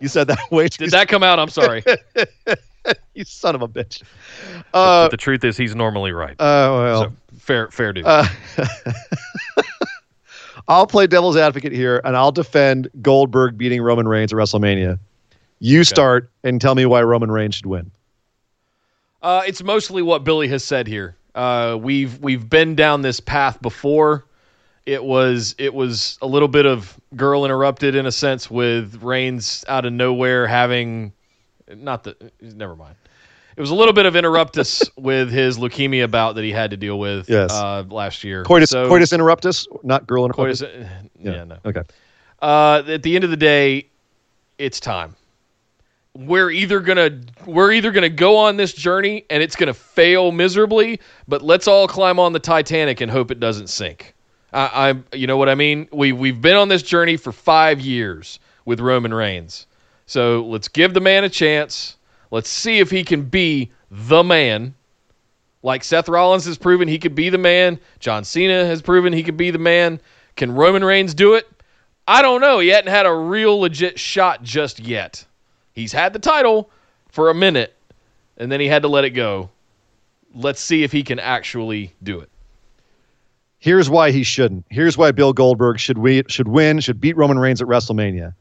you 0.00 0.08
said 0.08 0.28
that 0.28 0.50
way. 0.50 0.68
Did 0.68 0.90
that 0.92 1.08
come 1.08 1.22
out? 1.22 1.38
I'm 1.38 1.50
sorry. 1.50 1.82
you 3.14 3.24
son 3.24 3.54
of 3.54 3.62
a 3.62 3.68
bitch. 3.68 4.02
Uh, 4.72 5.04
but 5.04 5.10
the 5.10 5.16
truth 5.16 5.44
is, 5.44 5.56
he's 5.56 5.74
normally 5.74 6.12
right. 6.12 6.32
Uh, 6.32 6.70
well, 6.72 7.02
so, 7.04 7.12
fair, 7.38 7.70
fair 7.70 7.92
dude. 7.92 8.04
Uh, 8.06 8.26
I'll 10.68 10.86
play 10.86 11.06
devil's 11.06 11.36
advocate 11.36 11.72
here, 11.72 12.00
and 12.04 12.16
I'll 12.16 12.32
defend 12.32 12.90
Goldberg 13.00 13.56
beating 13.56 13.80
Roman 13.80 14.06
Reigns 14.06 14.32
at 14.32 14.36
WrestleMania. 14.36 14.98
You 15.60 15.80
okay. 15.80 15.84
start 15.84 16.30
and 16.44 16.60
tell 16.60 16.74
me 16.74 16.86
why 16.86 17.02
Roman 17.02 17.30
Reigns 17.30 17.54
should 17.56 17.66
win. 17.66 17.90
Uh, 19.22 19.42
it's 19.46 19.62
mostly 19.62 20.02
what 20.02 20.24
Billy 20.24 20.46
has 20.48 20.62
said 20.62 20.86
here. 20.86 21.16
Uh, 21.34 21.78
we've 21.80 22.18
we've 22.20 22.48
been 22.48 22.74
down 22.74 23.02
this 23.02 23.20
path 23.20 23.60
before. 23.62 24.26
It 24.86 25.04
was 25.04 25.54
it 25.58 25.74
was 25.74 26.18
a 26.22 26.26
little 26.26 26.48
bit 26.48 26.66
of 26.66 26.98
girl 27.16 27.44
interrupted 27.44 27.94
in 27.94 28.06
a 28.06 28.12
sense 28.12 28.50
with 28.50 29.02
Reigns 29.02 29.64
out 29.68 29.84
of 29.84 29.92
nowhere 29.92 30.46
having 30.46 31.12
not 31.76 32.04
the 32.04 32.16
never 32.40 32.76
mind. 32.76 32.96
It 33.56 33.60
was 33.60 33.70
a 33.70 33.74
little 33.74 33.92
bit 33.92 34.06
of 34.06 34.14
interruptus 34.14 34.88
with 34.96 35.32
his 35.32 35.58
leukemia 35.58 36.08
bout 36.08 36.36
that 36.36 36.44
he 36.44 36.52
had 36.52 36.70
to 36.70 36.76
deal 36.76 36.98
with 36.98 37.28
yes. 37.28 37.50
uh, 37.50 37.82
last 37.88 38.22
year. 38.22 38.44
Coitus, 38.44 38.70
so, 38.70 38.86
coitus 38.86 39.10
interruptus, 39.10 39.66
not 39.82 40.06
girl 40.06 40.28
interruptus. 40.28 40.60
Coitus, 40.60 40.62
uh, 40.62 40.88
yeah. 41.18 41.32
yeah, 41.32 41.44
no. 41.44 41.58
Okay. 41.64 41.82
Uh, 42.40 42.84
at 42.86 43.02
the 43.02 43.16
end 43.16 43.24
of 43.24 43.30
the 43.30 43.36
day, 43.36 43.88
it's 44.58 44.78
time. 44.78 45.16
We're 46.14 46.50
either 46.50 46.80
gonna 46.80 47.20
we're 47.46 47.72
either 47.72 47.90
gonna 47.90 48.08
go 48.08 48.36
on 48.36 48.56
this 48.56 48.72
journey 48.72 49.24
and 49.30 49.42
it's 49.42 49.56
gonna 49.56 49.74
fail 49.74 50.32
miserably, 50.32 51.00
but 51.26 51.42
let's 51.42 51.68
all 51.68 51.86
climb 51.86 52.18
on 52.18 52.32
the 52.32 52.40
Titanic 52.40 53.00
and 53.00 53.10
hope 53.10 53.30
it 53.30 53.40
doesn't 53.40 53.68
sink. 53.68 54.14
I, 54.52 54.90
I 55.12 55.16
you 55.16 55.26
know 55.26 55.36
what 55.36 55.48
I 55.48 55.54
mean. 55.54 55.88
We 55.92 56.12
we've 56.12 56.40
been 56.40 56.56
on 56.56 56.68
this 56.68 56.82
journey 56.82 57.16
for 57.16 57.32
five 57.32 57.80
years 57.80 58.40
with 58.64 58.80
Roman 58.80 59.14
Reigns. 59.14 59.66
So 60.08 60.42
let's 60.46 60.68
give 60.68 60.94
the 60.94 61.02
man 61.02 61.24
a 61.24 61.28
chance. 61.28 61.98
Let's 62.30 62.48
see 62.48 62.78
if 62.78 62.90
he 62.90 63.04
can 63.04 63.24
be 63.24 63.70
the 63.90 64.24
man. 64.24 64.74
Like 65.62 65.84
Seth 65.84 66.08
Rollins 66.08 66.46
has 66.46 66.56
proven 66.56 66.88
he 66.88 66.98
could 66.98 67.14
be 67.14 67.28
the 67.28 67.36
man. 67.36 67.78
John 68.00 68.24
Cena 68.24 68.64
has 68.64 68.80
proven 68.80 69.12
he 69.12 69.22
could 69.22 69.36
be 69.36 69.50
the 69.50 69.58
man. 69.58 70.00
Can 70.34 70.52
Roman 70.52 70.82
Reigns 70.82 71.12
do 71.12 71.34
it? 71.34 71.46
I 72.06 72.22
don't 72.22 72.40
know. 72.40 72.58
He 72.58 72.68
hadn't 72.68 72.90
had 72.90 73.04
a 73.04 73.14
real 73.14 73.60
legit 73.60 73.98
shot 73.98 74.42
just 74.42 74.80
yet. 74.80 75.26
He's 75.74 75.92
had 75.92 76.14
the 76.14 76.18
title 76.18 76.70
for 77.10 77.28
a 77.28 77.34
minute, 77.34 77.76
and 78.38 78.50
then 78.50 78.60
he 78.60 78.66
had 78.66 78.82
to 78.82 78.88
let 78.88 79.04
it 79.04 79.10
go. 79.10 79.50
Let's 80.34 80.62
see 80.62 80.84
if 80.84 80.90
he 80.90 81.02
can 81.02 81.18
actually 81.18 81.94
do 82.02 82.20
it. 82.20 82.30
Here's 83.58 83.90
why 83.90 84.10
he 84.10 84.22
shouldn't. 84.22 84.64
Here's 84.70 84.96
why 84.96 85.12
Bill 85.12 85.34
Goldberg 85.34 85.78
should 85.78 85.98
we 85.98 86.22
should 86.28 86.48
win, 86.48 86.80
should 86.80 86.98
beat 86.98 87.16
Roman 87.18 87.38
Reigns 87.38 87.60
at 87.60 87.68
WrestleMania 87.68 88.32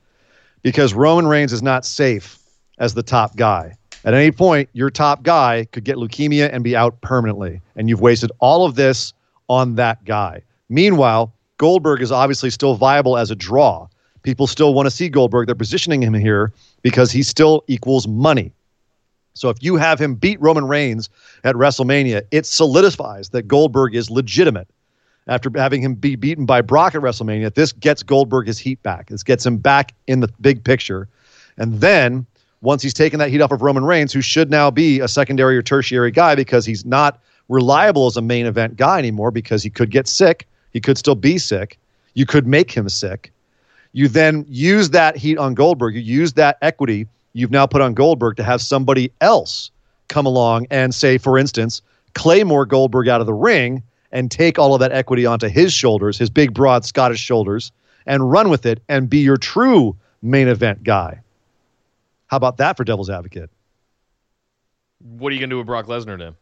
because 0.62 0.94
Roman 0.94 1.28
Reigns 1.28 1.54
is 1.54 1.64
not 1.64 1.86
safe 1.86 2.40
as 2.80 2.94
the 2.94 3.04
top 3.04 3.36
guy. 3.36 3.76
At 4.06 4.14
any 4.14 4.32
point, 4.32 4.70
your 4.74 4.90
top 4.90 5.24
guy 5.24 5.68
could 5.72 5.84
get 5.84 5.98
leukemia 5.98 6.50
and 6.52 6.64
be 6.64 6.76
out 6.76 7.00
permanently, 7.02 7.62
and 7.76 7.90
you've 7.90 8.02
wasted 8.02 8.32
all 8.40 8.66
of 8.66 8.76
this 8.76 9.14
on 9.50 9.76
that 9.76 10.04
guy. 10.06 10.42
Meanwhile, 10.70 11.34
Goldberg 11.58 12.02
is 12.02 12.12
obviously 12.12 12.50
still 12.50 12.76
viable 12.76 13.18
as 13.18 13.32
a 13.32 13.36
draw. 13.36 13.88
People 14.24 14.48
still 14.48 14.74
want 14.74 14.86
to 14.86 14.92
see 14.92 15.10
Goldberg. 15.10 15.48
They're 15.48 15.56
positioning 15.56 16.02
him 16.02 16.14
here 16.14 16.52
because 16.82 17.12
he 17.12 17.24
still 17.24 17.64
equals 17.68 18.08
money. 18.08 18.54
So 19.34 19.50
if 19.50 19.58
you 19.62 19.76
have 19.76 20.00
him 20.00 20.16
beat 20.16 20.42
Roman 20.42 20.68
Reigns 20.68 21.10
at 21.44 21.56
WrestleMania, 21.56 22.24
it 22.32 22.46
solidifies 22.46 23.30
that 23.30 23.48
Goldberg 23.48 23.96
is 23.96 24.10
legitimate 24.10 24.68
after 25.28 25.52
having 25.56 25.82
him 25.82 25.94
be 25.94 26.16
beaten 26.16 26.46
by 26.46 26.62
Brock 26.62 26.96
at 26.96 27.02
WrestleMania. 27.02 27.54
This 27.54 27.72
gets 27.72 28.04
Goldberg 28.04 28.48
his 28.48 28.58
heat 28.58 28.82
back. 28.84 29.10
This 29.10 29.24
gets 29.24 29.46
him 29.46 29.58
back 29.58 29.94
in 30.08 30.22
the 30.22 30.30
big 30.40 30.64
picture. 30.64 31.08
And 31.58 31.82
then 31.82 32.26
once 32.62 32.82
he's 32.82 32.94
taken 32.94 33.20
that 33.20 33.30
heat 33.30 33.42
off 33.42 33.52
of 33.52 33.62
Roman 33.62 33.86
Reigns, 33.86 34.14
who 34.14 34.22
should 34.22 34.50
now 34.50 34.72
be 34.72 35.00
a 35.00 35.08
secondary 35.08 35.58
or 35.58 35.62
tertiary 35.62 36.12
guy 36.12 36.36
because 36.36 36.66
he's 36.66 36.86
not 36.86 37.20
reliable 37.50 38.08
as 38.08 38.18
a 38.18 38.22
main 38.22 38.46
event 38.46 38.78
guy 38.78 39.00
anymore 39.00 39.32
because 39.32 39.64
he 39.64 39.70
could 39.70 39.92
get 39.92 40.08
sick. 40.08 40.48
He 40.74 40.82
could 40.82 40.98
still 40.98 41.16
be 41.16 41.38
sick. 41.38 41.78
You 42.14 42.26
could 42.26 42.48
make 42.48 42.72
him 42.72 42.90
sick. 42.90 43.32
You 43.94 44.08
then 44.08 44.46
use 44.48 44.90
that 44.92 45.18
heat 45.18 45.38
on 45.38 45.54
Goldberg. 45.54 45.96
You 45.96 46.02
use 46.02 46.34
that 46.34 46.58
equity 46.62 47.08
you've 47.34 47.52
now 47.52 47.68
put 47.68 47.82
on 47.82 47.94
Goldberg 47.94 48.36
to 48.38 48.44
have 48.44 48.62
somebody 48.62 49.12
else 49.22 49.72
come 50.08 50.26
along 50.26 50.68
and 50.72 50.94
say, 50.94 51.18
for 51.18 51.38
instance, 51.38 51.82
Claymore 52.14 52.66
Goldberg 52.66 53.08
out 53.08 53.22
of 53.22 53.28
the 53.28 53.34
ring 53.34 53.84
and 54.12 54.32
take 54.32 54.58
all 54.58 54.74
of 54.74 54.80
that 54.80 54.92
equity 54.92 55.26
onto 55.26 55.48
his 55.48 55.74
shoulders, 55.74 56.18
his 56.18 56.30
big, 56.30 56.54
broad 56.54 56.86
Scottish 56.86 57.20
shoulders, 57.20 57.72
and 58.06 58.32
run 58.32 58.50
with 58.50 58.66
it 58.66 58.82
and 58.88 59.10
be 59.10 59.20
your 59.20 59.38
true 59.38 59.96
main 60.22 60.48
event 60.48 60.84
guy. 60.84 61.22
How 62.28 62.38
about 62.38 62.58
that 62.58 62.78
for 62.78 62.84
Devil's 62.84 63.10
Advocate? 63.10 63.50
What 65.00 65.32
are 65.32 65.36
you 65.36 65.40
gonna 65.40 65.52
do 65.52 65.58
with 65.58 65.68
Brock 65.68 65.86
Lesnar 65.86 66.18
then? 66.18 66.36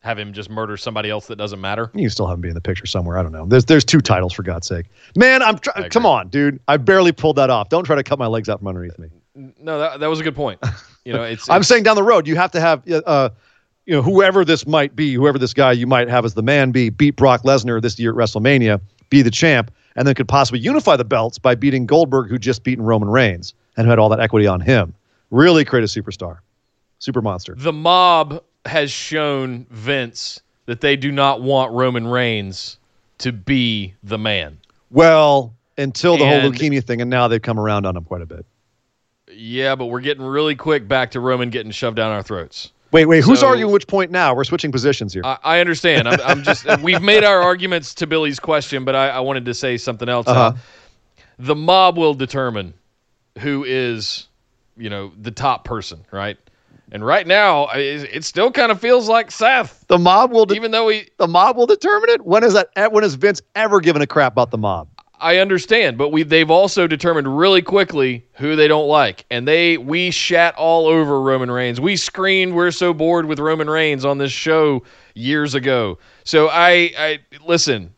Have 0.00 0.18
him 0.18 0.32
just 0.32 0.48
murder 0.48 0.76
somebody 0.76 1.10
else 1.10 1.26
that 1.26 1.36
doesn't 1.36 1.60
matter? 1.60 1.90
You 1.92 2.02
can 2.02 2.10
still 2.10 2.28
have 2.28 2.36
him 2.36 2.40
be 2.40 2.48
in 2.48 2.54
the 2.54 2.60
picture 2.60 2.86
somewhere. 2.86 3.18
I 3.18 3.22
don't 3.22 3.32
know. 3.32 3.46
There's 3.46 3.64
there's 3.64 3.84
two 3.84 4.00
titles 4.00 4.32
for 4.32 4.44
God's 4.44 4.66
sake. 4.66 4.86
Man, 5.16 5.42
I'm 5.42 5.58
try- 5.58 5.88
come 5.88 6.06
on, 6.06 6.28
dude. 6.28 6.60
I 6.68 6.76
barely 6.76 7.10
pulled 7.10 7.36
that 7.36 7.50
off. 7.50 7.68
Don't 7.68 7.84
try 7.84 7.96
to 7.96 8.04
cut 8.04 8.18
my 8.18 8.26
legs 8.26 8.48
out 8.48 8.60
from 8.60 8.68
underneath 8.68 8.98
me. 8.98 9.08
No, 9.60 9.78
that, 9.78 10.00
that 10.00 10.06
was 10.06 10.20
a 10.20 10.22
good 10.22 10.36
point. 10.36 10.60
You 11.04 11.12
know, 11.12 11.22
it's, 11.24 11.48
I'm 11.50 11.62
saying 11.62 11.82
down 11.82 11.96
the 11.96 12.02
road, 12.02 12.26
you 12.26 12.36
have 12.36 12.52
to 12.52 12.60
have, 12.60 12.88
uh, 12.90 13.30
you 13.88 13.94
know, 13.94 14.02
whoever 14.02 14.44
this 14.44 14.66
might 14.66 14.94
be, 14.94 15.14
whoever 15.14 15.38
this 15.38 15.54
guy 15.54 15.72
you 15.72 15.86
might 15.86 16.10
have 16.10 16.26
as 16.26 16.34
the 16.34 16.42
man 16.42 16.72
be, 16.72 16.90
beat 16.90 17.16
Brock 17.16 17.42
Lesnar 17.44 17.80
this 17.80 17.98
year 17.98 18.10
at 18.10 18.16
WrestleMania, 18.16 18.82
be 19.08 19.22
the 19.22 19.30
champ, 19.30 19.70
and 19.96 20.06
then 20.06 20.14
could 20.14 20.28
possibly 20.28 20.60
unify 20.60 20.94
the 20.94 21.06
belts 21.06 21.38
by 21.38 21.54
beating 21.54 21.86
Goldberg, 21.86 22.28
who 22.28 22.38
just 22.38 22.64
beaten 22.64 22.84
Roman 22.84 23.08
Reigns 23.08 23.54
and 23.78 23.86
who 23.86 23.90
had 23.90 23.98
all 23.98 24.10
that 24.10 24.20
equity 24.20 24.46
on 24.46 24.60
him. 24.60 24.92
Really 25.30 25.64
create 25.64 25.84
a 25.84 25.86
superstar, 25.86 26.40
super 26.98 27.22
monster. 27.22 27.54
the 27.56 27.72
mob 27.72 28.42
has 28.66 28.92
shown 28.92 29.64
Vince 29.70 30.42
that 30.66 30.82
they 30.82 30.94
do 30.94 31.10
not 31.10 31.40
want 31.40 31.72
Roman 31.72 32.06
Reigns 32.06 32.76
to 33.18 33.32
be 33.32 33.94
the 34.02 34.18
man. 34.18 34.58
Well, 34.90 35.54
until 35.78 36.18
the 36.18 36.26
whole 36.26 36.34
And- 36.34 36.54
leukemia 36.54 36.84
thing, 36.84 37.00
and 37.00 37.08
now 37.08 37.26
they've 37.26 37.40
come 37.40 37.58
around 37.58 37.86
on 37.86 37.96
him 37.96 38.04
quite 38.04 38.20
a 38.20 38.26
bit. 38.26 38.44
Yeah, 39.32 39.76
but 39.76 39.86
we're 39.86 40.00
getting 40.00 40.24
really 40.24 40.56
quick 40.56 40.86
back 40.86 41.12
to 41.12 41.20
Roman 41.20 41.48
getting 41.48 41.72
shoved 41.72 41.96
down 41.96 42.12
our 42.12 42.22
throats. 42.22 42.72
Wait, 42.90 43.04
wait, 43.06 43.22
who's 43.22 43.40
So- 43.40 43.48
arguing 43.48 43.72
which 43.72 43.86
point 43.86 44.10
now? 44.10 44.34
We're 44.34 44.44
switching 44.44 44.72
positions 44.72 45.12
here. 45.12 45.22
I, 45.24 45.38
I 45.42 45.60
understand. 45.60 46.08
I'm, 46.08 46.20
I'm 46.24 46.42
just 46.42 46.66
we've 46.82 47.02
made 47.02 47.24
our 47.24 47.40
arguments 47.42 47.94
to 47.96 48.06
Billy's 48.06 48.40
question, 48.40 48.84
but 48.84 48.94
I, 48.94 49.08
I 49.10 49.20
wanted 49.20 49.44
to 49.46 49.54
say 49.54 49.76
something 49.76 50.08
else. 50.08 50.26
Uh-huh. 50.26 50.40
Uh, 50.40 50.56
the 51.38 51.54
mob 51.54 51.96
will 51.98 52.14
determine 52.14 52.74
who 53.38 53.64
is, 53.64 54.26
you 54.76 54.90
know, 54.90 55.12
the 55.20 55.30
top 55.30 55.64
person, 55.64 56.04
right? 56.10 56.36
And 56.90 57.04
right 57.04 57.26
now, 57.26 57.66
it, 57.68 58.08
it 58.12 58.24
still 58.24 58.50
kind 58.50 58.72
of 58.72 58.80
feels 58.80 59.08
like 59.08 59.30
Seth, 59.30 59.84
the 59.88 59.98
mob 59.98 60.32
will. 60.32 60.46
De- 60.46 60.54
even 60.54 60.70
though 60.70 60.86
we. 60.86 61.08
the 61.18 61.28
mob 61.28 61.56
will 61.56 61.66
determine 61.66 62.08
it. 62.08 62.24
When 62.24 62.42
is 62.42 62.54
that? 62.54 62.70
When 62.92 63.02
has 63.02 63.14
Vince 63.14 63.42
ever 63.54 63.80
given 63.80 64.00
a 64.00 64.06
crap 64.06 64.32
about 64.32 64.50
the 64.50 64.58
mob? 64.58 64.88
I 65.20 65.38
understand, 65.38 65.98
but 65.98 66.10
we 66.10 66.22
they've 66.22 66.50
also 66.50 66.86
determined 66.86 67.38
really 67.38 67.62
quickly 67.62 68.24
who 68.34 68.56
they 68.56 68.68
don't 68.68 68.86
like, 68.86 69.24
and 69.30 69.46
they 69.46 69.76
we 69.76 70.10
shat 70.10 70.54
all 70.54 70.86
over 70.86 71.20
Roman 71.20 71.50
Reigns. 71.50 71.80
We 71.80 71.96
screamed, 71.96 72.52
"We're 72.52 72.70
so 72.70 72.94
bored 72.94 73.26
with 73.26 73.38
Roman 73.38 73.68
Reigns" 73.68 74.04
on 74.04 74.18
this 74.18 74.32
show 74.32 74.84
years 75.14 75.54
ago. 75.54 75.98
So 76.24 76.48
I, 76.48 76.92
I 76.98 77.18
listen. 77.46 77.94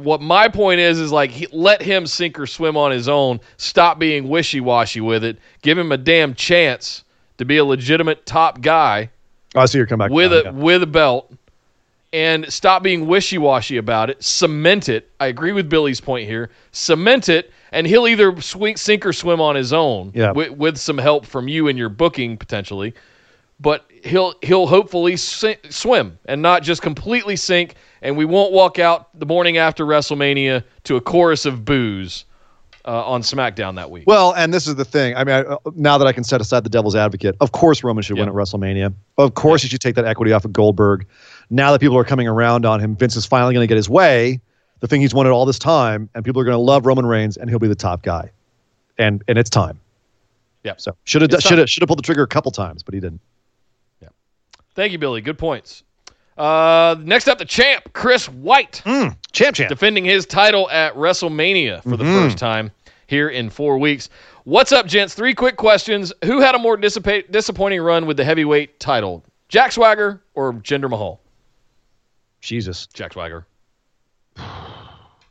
What 0.00 0.20
my 0.20 0.46
point 0.46 0.78
is 0.78 1.00
is 1.00 1.10
like 1.10 1.32
he, 1.32 1.48
let 1.50 1.82
him 1.82 2.06
sink 2.06 2.38
or 2.38 2.46
swim 2.46 2.76
on 2.76 2.92
his 2.92 3.08
own. 3.08 3.40
Stop 3.56 3.98
being 3.98 4.28
wishy 4.28 4.60
washy 4.60 5.00
with 5.00 5.24
it. 5.24 5.38
Give 5.62 5.76
him 5.76 5.90
a 5.90 5.96
damn 5.96 6.34
chance 6.34 7.02
to 7.38 7.44
be 7.44 7.56
a 7.56 7.64
legitimate 7.64 8.24
top 8.24 8.60
guy 8.60 9.10
Oh, 9.54 9.60
I 9.60 9.66
see 9.66 9.78
you're 9.78 9.86
coming 9.86 10.06
back 10.06 10.14
with 10.14 10.32
a 10.32 10.52
with 10.52 10.82
a 10.82 10.86
belt 10.86 11.32
and 12.12 12.52
stop 12.52 12.82
being 12.82 13.06
wishy-washy 13.06 13.76
about 13.76 14.10
it 14.10 14.22
cement 14.22 14.88
it 14.88 15.10
i 15.20 15.26
agree 15.26 15.52
with 15.52 15.68
billy's 15.68 16.00
point 16.00 16.26
here 16.26 16.50
cement 16.72 17.28
it 17.28 17.52
and 17.72 17.86
he'll 17.86 18.08
either 18.08 18.40
swing, 18.40 18.76
sink 18.76 19.06
or 19.06 19.12
swim 19.12 19.40
on 19.40 19.54
his 19.54 19.72
own 19.72 20.10
Yeah. 20.14 20.32
with, 20.32 20.50
with 20.50 20.76
some 20.76 20.98
help 20.98 21.24
from 21.24 21.46
you 21.46 21.68
and 21.68 21.78
your 21.78 21.88
booking 21.88 22.36
potentially 22.36 22.94
but 23.60 23.84
he'll 24.02 24.34
he'll 24.42 24.66
hopefully 24.66 25.16
si- 25.16 25.56
swim 25.68 26.18
and 26.26 26.42
not 26.42 26.62
just 26.62 26.82
completely 26.82 27.36
sink 27.36 27.74
and 28.02 28.16
we 28.16 28.24
won't 28.24 28.52
walk 28.52 28.78
out 28.78 29.16
the 29.18 29.26
morning 29.26 29.58
after 29.58 29.84
wrestlemania 29.86 30.64
to 30.84 30.96
a 30.96 31.00
chorus 31.00 31.46
of 31.46 31.64
boos 31.64 32.24
uh, 32.86 33.04
on 33.06 33.20
smackdown 33.20 33.76
that 33.76 33.90
week 33.90 34.04
Well, 34.06 34.32
and 34.32 34.54
this 34.54 34.66
is 34.66 34.74
the 34.74 34.86
thing. 34.86 35.14
I 35.14 35.22
mean, 35.22 35.34
I, 35.34 35.40
uh, 35.42 35.58
now 35.74 35.98
that 35.98 36.06
I 36.06 36.12
can 36.14 36.24
set 36.24 36.40
aside 36.40 36.64
the 36.64 36.70
devil's 36.70 36.96
advocate, 36.96 37.36
of 37.42 37.52
course 37.52 37.84
Roman 37.84 38.02
should 38.02 38.16
win 38.18 38.26
at 38.26 38.34
WrestleMania. 38.34 38.94
Of 39.18 39.34
course 39.34 39.60
he 39.60 39.68
should 39.68 39.82
take 39.82 39.96
that 39.96 40.06
equity 40.06 40.32
off 40.32 40.46
of 40.46 40.54
Goldberg. 40.54 41.06
Now 41.50 41.72
that 41.72 41.80
people 41.80 41.96
are 41.98 42.04
coming 42.04 42.28
around 42.28 42.64
on 42.64 42.80
him, 42.80 42.94
Vince 42.96 43.16
is 43.16 43.26
finally 43.26 43.52
going 43.54 43.64
to 43.64 43.68
get 43.68 43.76
his 43.76 43.88
way. 43.88 44.40
The 44.80 44.86
thing 44.88 45.00
he's 45.00 45.12
wanted 45.12 45.30
all 45.30 45.44
this 45.44 45.58
time, 45.58 46.08
and 46.14 46.24
people 46.24 46.40
are 46.40 46.44
going 46.44 46.54
to 46.54 46.60
love 46.62 46.86
Roman 46.86 47.04
Reigns, 47.04 47.36
and 47.36 47.50
he'll 47.50 47.58
be 47.58 47.68
the 47.68 47.74
top 47.74 48.02
guy. 48.02 48.30
And 48.98 49.22
and 49.28 49.36
it's 49.38 49.50
time. 49.50 49.80
Yeah. 50.62 50.74
So 50.76 50.94
should 51.04 51.22
have 51.22 51.30
should 51.42 51.58
have 51.58 51.68
should 51.68 51.82
have 51.82 51.88
pulled 51.88 51.98
the 51.98 52.02
trigger 52.02 52.22
a 52.22 52.26
couple 52.28 52.50
times, 52.52 52.82
but 52.82 52.94
he 52.94 53.00
didn't. 53.00 53.20
Yeah. 54.00 54.08
Thank 54.74 54.92
you 54.92 54.98
billy 54.98 55.20
good 55.22 55.38
points 55.38 55.82
uh, 56.38 56.96
next 57.02 57.28
up 57.28 57.38
the 57.38 57.44
champ 57.44 57.92
chris 57.92 58.28
white 58.28 58.80
Champ, 58.84 59.16
champ. 59.56 59.68
defending 59.68 60.04
his 60.04 60.24
title 60.26 60.70
at 60.70 60.94
WrestleMania 60.94 61.82
for 61.82 61.96
the 61.96 62.04
Mm-hmm. 62.04 62.24
first 62.26 62.38
time 62.38 62.70
here 63.06 63.28
in 63.28 63.50
four 63.50 63.78
weeks. 63.78 64.08
What's 64.44 64.72
up, 64.72 64.86
gents? 64.86 65.14
Three 65.14 65.34
quick 65.34 65.56
questions. 65.56 66.12
Who 66.24 66.40
had 66.40 66.54
a 66.54 66.58
more 66.58 66.76
dissipa- 66.78 67.30
disappointing 67.30 67.80
run 67.82 68.06
with 68.06 68.16
the 68.16 68.24
heavyweight 68.24 68.80
title? 68.80 69.22
Jack 69.48 69.72
Swagger 69.72 70.22
or 70.34 70.52
Jinder 70.54 70.88
Mahal? 70.88 71.20
Jesus. 72.40 72.86
Jack 72.92 73.12
Swagger. 73.14 73.46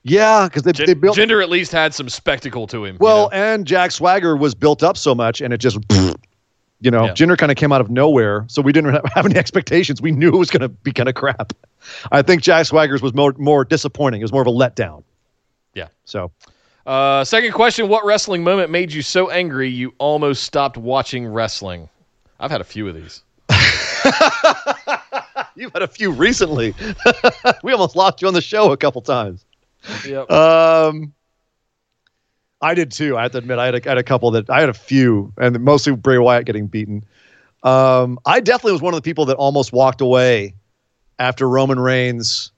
Yeah, 0.03 0.45
because 0.47 0.64
they, 0.64 0.72
they 0.72 0.93
built 0.93 1.18
Jinder 1.18 1.43
at 1.43 1.49
least 1.49 1.74
had 1.74 1.93
some 1.93 2.07
spectacle 2.07 2.68
to 2.68 2.86
him. 2.86 2.95
you 2.95 2.99
Well, 3.01 3.24
know? 3.24 3.30
and 3.32 3.68
Jack 3.68 3.91
Swagger 3.91 4.38
was 4.38 4.55
built 4.55 4.82
up 4.82 4.95
so 4.95 5.14
much, 5.14 5.41
and 5.41 5.53
it 5.53 5.57
just, 5.57 5.78
you 6.80 6.89
know, 6.89 7.05
Yeah. 7.07 7.12
Jinder 7.14 7.38
kind 7.38 7.51
of 7.51 7.57
came 7.57 7.74
out 7.74 7.82
of 7.82 7.89
nowhere, 7.89 8.45
so 8.47 8.62
we 8.62 8.72
didn't 8.72 8.93
have, 8.93 9.03
have 9.14 9.26
any 9.26 9.36
expectations. 9.36 10.01
We 10.01 10.12
knew 10.14 10.30
it 10.30 10.38
was 10.38 10.49
going 10.49 10.62
to 10.62 10.70
be 10.70 10.93
kind 10.93 11.10
of 11.10 11.16
crap. 11.16 11.51
I 12.14 12.22
think 12.22 12.41
Jack 12.41 12.66
Swagger's 12.68 13.01
was 13.01 13.14
more 13.14 13.34
more 13.38 13.66
disappointing. 13.66 14.22
It 14.22 14.24
was 14.24 14.32
more 14.32 14.41
of 14.41 14.47
a 14.47 14.51
letdown. 14.51 15.03
Yeah. 15.74 15.89
So 16.05 16.32
uh, 16.86 17.26
second 17.26 17.51
question: 17.51 17.89
What 17.89 18.05
wrestling 18.05 18.41
moment 18.41 18.72
made 18.72 18.93
you 18.93 19.01
so 19.01 19.30
angry 19.30 19.68
you 19.70 19.93
almost 19.97 20.43
stopped 20.43 20.78
watching 20.78 21.28
wrestling? 21.28 21.89
I've 22.39 22.51
had 22.51 22.62
a 22.62 22.66
few 22.66 22.88
of 22.88 22.95
these. 22.95 23.22
you've 25.60 25.74
had 25.74 25.82
a 25.82 25.88
few 25.88 26.12
recently. 26.12 26.74
we 27.64 27.74
almost 27.74 27.95
lost 27.95 28.22
you 28.22 28.28
on 28.28 28.34
the 28.34 28.41
show 28.41 28.72
a 28.72 28.78
couple 28.78 29.01
times. 29.01 29.45
Yep. 30.05 30.30
Um, 30.32 31.14
I 32.62 32.74
did 32.74 32.91
too. 32.91 33.18
I 33.18 33.24
have 33.24 33.32
to 33.34 33.38
admit, 33.38 33.60
I 33.60 33.66
had 33.66 33.76
a, 33.76 33.86
I 33.86 33.89
had 33.89 33.97
a 33.97 34.03
couple 34.03 34.32
that 34.32 34.49
I 34.49 34.60
had 34.60 34.70
a 34.70 34.74
few, 34.74 35.34
and 35.38 35.60
mostly 35.62 35.95
Bray 35.95 36.18
Wyatt 36.18 36.45
getting 36.45 36.68
beaten. 36.68 37.05
Um, 37.64 38.20
I 38.26 38.39
definitely 38.39 38.74
was 38.74 38.82
one 38.82 38.93
of 38.93 38.97
the 38.97 39.07
people 39.07 39.26
that 39.26 39.38
almost 39.38 39.74
walked 39.74 40.01
away 40.01 40.55
after 41.18 41.47
Roman 41.47 41.80
Reigns 41.80 42.51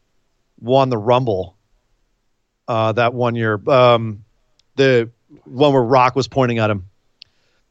won 0.60 0.90
the 0.90 0.98
Rumble 0.98 1.56
uh, 2.68 2.92
that 2.94 3.14
one 3.14 3.36
year. 3.36 3.60
Um, 3.68 4.24
the 4.76 5.10
one 5.46 5.74
where 5.74 5.84
Rock 5.84 6.16
was 6.16 6.28
pointing 6.28 6.60
at 6.60 6.70
him. 6.70 6.88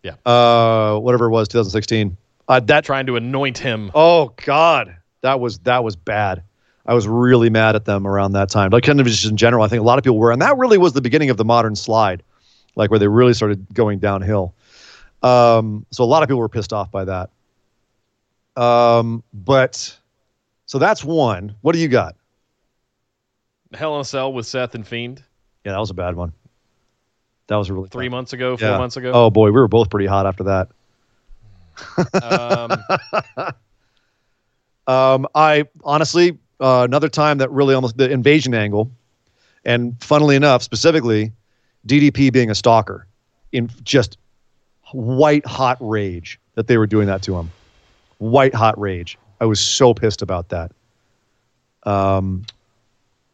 Yeah. 0.02 0.14
Uh, 0.24 0.98
whatever 0.98 1.26
it 1.26 1.30
was, 1.30 1.48
2016. 1.48 2.16
Uh, 2.48 2.60
that 2.60 2.84
Trying 2.84 3.06
to 3.06 3.16
anoint 3.16 3.58
him. 3.58 3.90
Oh 3.94 4.32
God, 4.44 4.96
that 5.22 5.40
was 5.40 5.58
that 5.60 5.84
was 5.84 5.96
bad. 5.96 6.42
I 6.86 6.94
was 6.94 7.06
really 7.06 7.50
mad 7.50 7.76
at 7.76 7.84
them 7.84 8.06
around 8.06 8.32
that 8.32 8.48
time. 8.48 8.70
Like 8.70 8.84
kind 8.84 9.00
of 9.00 9.06
just 9.06 9.24
in 9.26 9.36
general, 9.36 9.62
I 9.62 9.68
think 9.68 9.80
a 9.80 9.84
lot 9.84 9.98
of 9.98 10.04
people 10.04 10.18
were, 10.18 10.32
and 10.32 10.40
that 10.42 10.56
really 10.56 10.78
was 10.78 10.92
the 10.92 11.02
beginning 11.02 11.30
of 11.30 11.36
the 11.36 11.44
modern 11.44 11.76
slide, 11.76 12.22
like 12.74 12.90
where 12.90 12.98
they 12.98 13.06
really 13.08 13.34
started 13.34 13.66
going 13.72 13.98
downhill. 13.98 14.54
Um, 15.22 15.84
so 15.90 16.02
a 16.02 16.06
lot 16.06 16.22
of 16.22 16.28
people 16.28 16.40
were 16.40 16.48
pissed 16.48 16.72
off 16.72 16.90
by 16.90 17.04
that. 17.04 17.30
Um, 18.56 19.22
but 19.32 19.96
so 20.66 20.78
that's 20.78 21.04
one. 21.04 21.54
What 21.60 21.72
do 21.72 21.78
you 21.78 21.88
got? 21.88 22.16
Hell 23.74 23.94
in 23.96 24.00
a 24.00 24.04
Cell 24.04 24.32
with 24.32 24.46
Seth 24.46 24.74
and 24.74 24.84
Fiend 24.86 25.22
Yeah, 25.64 25.72
that 25.72 25.78
was 25.78 25.90
a 25.90 25.94
bad 25.94 26.16
one. 26.16 26.32
That 27.46 27.56
was 27.56 27.68
a 27.68 27.74
really 27.74 27.88
three 27.88 28.08
months 28.08 28.32
ago, 28.32 28.56
four 28.56 28.68
Yeah. 28.68 28.78
months 28.78 28.96
ago. 28.96 29.12
Oh 29.12 29.30
boy, 29.30 29.46
we 29.46 29.52
were 29.52 29.68
both 29.68 29.90
pretty 29.90 30.06
hot 30.06 30.26
after 30.26 30.44
that. 30.44 32.22
Um, 32.22 32.84
Um, 34.86 35.26
I 35.34 35.64
honestly, 35.84 36.38
uh, 36.60 36.82
another 36.88 37.08
time 37.08 37.38
that 37.38 37.50
really 37.50 37.74
almost 37.74 37.96
the 37.96 38.10
invasion 38.10 38.54
angle, 38.54 38.90
and 39.64 39.94
funnily 40.02 40.36
enough, 40.36 40.62
specifically, 40.62 41.32
DDP 41.86 42.32
being 42.32 42.50
a 42.50 42.54
stalker, 42.54 43.06
in 43.52 43.70
just 43.82 44.18
white 44.92 45.46
hot 45.46 45.76
rage 45.80 46.40
that 46.54 46.66
they 46.66 46.76
were 46.76 46.86
doing 46.86 47.06
that 47.06 47.22
to 47.22 47.36
him. 47.36 47.50
White 48.18 48.54
hot 48.54 48.78
rage. 48.78 49.18
I 49.40 49.46
was 49.46 49.60
so 49.60 49.94
pissed 49.94 50.22
about 50.22 50.48
that. 50.50 50.72
Um, 51.84 52.44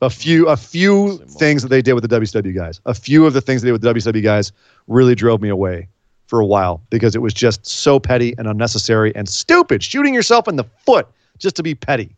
a 0.02 0.10
few, 0.10 0.46
a 0.48 0.56
few 0.56 1.18
things 1.18 1.62
that 1.62 1.68
they 1.68 1.82
did 1.82 1.94
with 1.94 2.08
the 2.08 2.20
WCW 2.20 2.54
guys. 2.54 2.80
A 2.86 2.94
few 2.94 3.26
of 3.26 3.32
the 3.32 3.40
things 3.40 3.62
they 3.62 3.68
did 3.68 3.72
with 3.72 3.82
the 3.82 3.92
WCW 3.92 4.22
guys 4.22 4.52
really 4.86 5.14
drove 5.14 5.40
me 5.40 5.48
away 5.48 5.88
for 6.26 6.40
a 6.40 6.46
while 6.46 6.82
because 6.90 7.14
it 7.14 7.22
was 7.22 7.32
just 7.32 7.66
so 7.66 7.98
petty 7.98 8.34
and 8.38 8.46
unnecessary 8.46 9.14
and 9.16 9.28
stupid. 9.28 9.82
Shooting 9.82 10.14
yourself 10.14 10.48
in 10.48 10.56
the 10.56 10.64
foot 10.84 11.08
just 11.38 11.56
to 11.56 11.62
be 11.62 11.74
petty. 11.74 12.16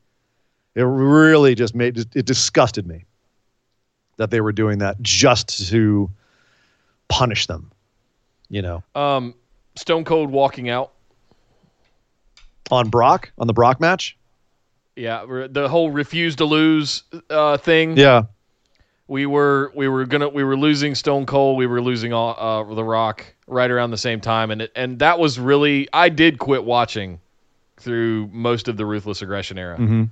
It 0.75 0.83
really 0.83 1.55
just 1.55 1.75
made 1.75 1.99
it 2.15 2.27
disgusted 2.27 2.87
me 2.87 3.05
that 4.17 4.31
they 4.31 4.41
were 4.41 4.53
doing 4.53 4.79
that 4.79 5.01
just 5.03 5.69
to 5.71 6.11
punish 7.09 7.47
them. 7.47 7.71
You 8.51 8.63
know, 8.63 8.83
Um, 8.95 9.35
Stone 9.77 10.05
Cold 10.05 10.31
walking 10.31 10.69
out. 10.71 10.93
on 12.71 12.89
Brock 12.91 13.31
on 13.39 13.47
the 13.47 13.53
Brock 13.53 13.81
match. 13.81 14.17
Yeah, 14.97 15.25
the 15.51 15.69
whole 15.69 15.91
refuse 15.91 16.37
to 16.37 16.45
lose 16.45 17.03
uh, 17.31 17.57
thing. 17.57 17.97
Yeah, 17.97 18.23
we 19.07 19.27
were 19.27 19.71
we 19.75 19.89
were 19.89 20.05
gonna 20.05 20.29
we 20.29 20.43
were 20.45 20.57
losing 20.57 20.95
Stone 20.95 21.27
Cold, 21.27 21.57
we 21.57 21.67
were 21.67 21.81
losing 21.81 22.13
all, 22.13 22.35
uh, 22.39 22.75
The 22.75 22.85
Rock 22.85 23.25
right 23.47 23.71
around 23.71 23.91
the 23.93 23.97
same 23.99 24.21
time, 24.21 24.51
and 24.51 24.63
it, 24.63 24.73
and 24.75 24.99
that 24.99 25.19
was 25.19 25.39
really 25.39 25.89
I 25.93 26.09
did 26.09 26.39
quit 26.39 26.65
watching 26.65 27.21
through 27.81 28.29
most 28.33 28.69
of 28.69 28.77
the 28.77 28.85
Ruthless 28.87 29.23
Aggression 29.23 29.59
era. 29.59 29.77
Mhm. 29.79 30.11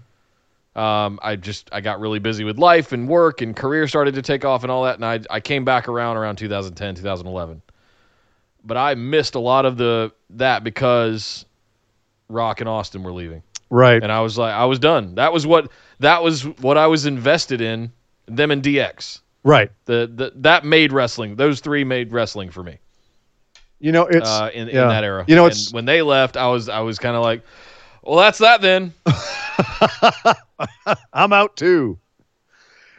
Um, 0.76 1.18
I 1.22 1.36
just 1.36 1.70
I 1.72 1.80
got 1.80 2.00
really 2.00 2.18
busy 2.18 2.44
with 2.44 2.58
life 2.58 2.92
and 2.92 3.08
work 3.08 3.40
and 3.40 3.56
career 3.56 3.88
started 3.88 4.14
to 4.14 4.22
take 4.22 4.44
off 4.44 4.62
and 4.62 4.70
all 4.70 4.84
that, 4.84 4.96
and 4.96 5.04
I 5.04 5.20
I 5.30 5.40
came 5.40 5.64
back 5.64 5.88
around 5.88 6.16
around 6.18 6.36
2010 6.36 6.96
2011, 6.96 7.62
but 8.62 8.76
I 8.76 8.94
missed 8.94 9.34
a 9.36 9.38
lot 9.40 9.64
of 9.64 9.78
the 9.78 10.12
that 10.30 10.64
because 10.64 11.46
Rock 12.28 12.60
and 12.60 12.68
Austin 12.68 13.02
were 13.02 13.12
leaving 13.12 13.42
right. 13.70 14.02
and 14.02 14.12
I 14.12 14.20
was 14.20 14.36
like, 14.36 14.52
I 14.52 14.64
was 14.66 14.78
done. 14.78 15.14
That 15.14 15.32
was 15.32 15.46
what 15.46 15.70
that 16.00 16.22
was 16.22 16.42
what 16.58 16.76
I 16.76 16.86
was 16.86 17.06
invested 17.06 17.60
in. 17.60 17.92
Them 18.26 18.50
and 18.50 18.62
DX. 18.62 19.20
Right. 19.44 19.70
The, 19.84 20.10
the 20.12 20.32
that 20.36 20.64
made 20.64 20.92
wrestling. 20.92 21.36
Those 21.36 21.60
three 21.60 21.84
made 21.84 22.12
wrestling 22.12 22.50
for 22.50 22.62
me 22.62 22.78
You 23.86 23.92
know, 23.92 24.02
it's 24.02 24.28
uh, 24.28 24.50
in, 24.52 24.66
yeah. 24.66 24.82
in 24.82 24.88
that 24.88 25.04
era. 25.04 25.24
You 25.28 25.36
know, 25.36 25.44
And 25.44 25.52
it's 25.52 25.72
when 25.72 25.84
they 25.84 26.02
left, 26.02 26.36
I 26.36 26.48
was 26.48 26.68
I 26.68 26.80
was 26.80 26.98
kind 26.98 27.14
of 27.14 27.22
like, 27.22 27.42
well, 28.02 28.16
that's 28.16 28.38
that 28.38 28.60
then. 28.60 28.92
I'm 31.12 31.32
out 31.32 31.56
too. 31.56 31.96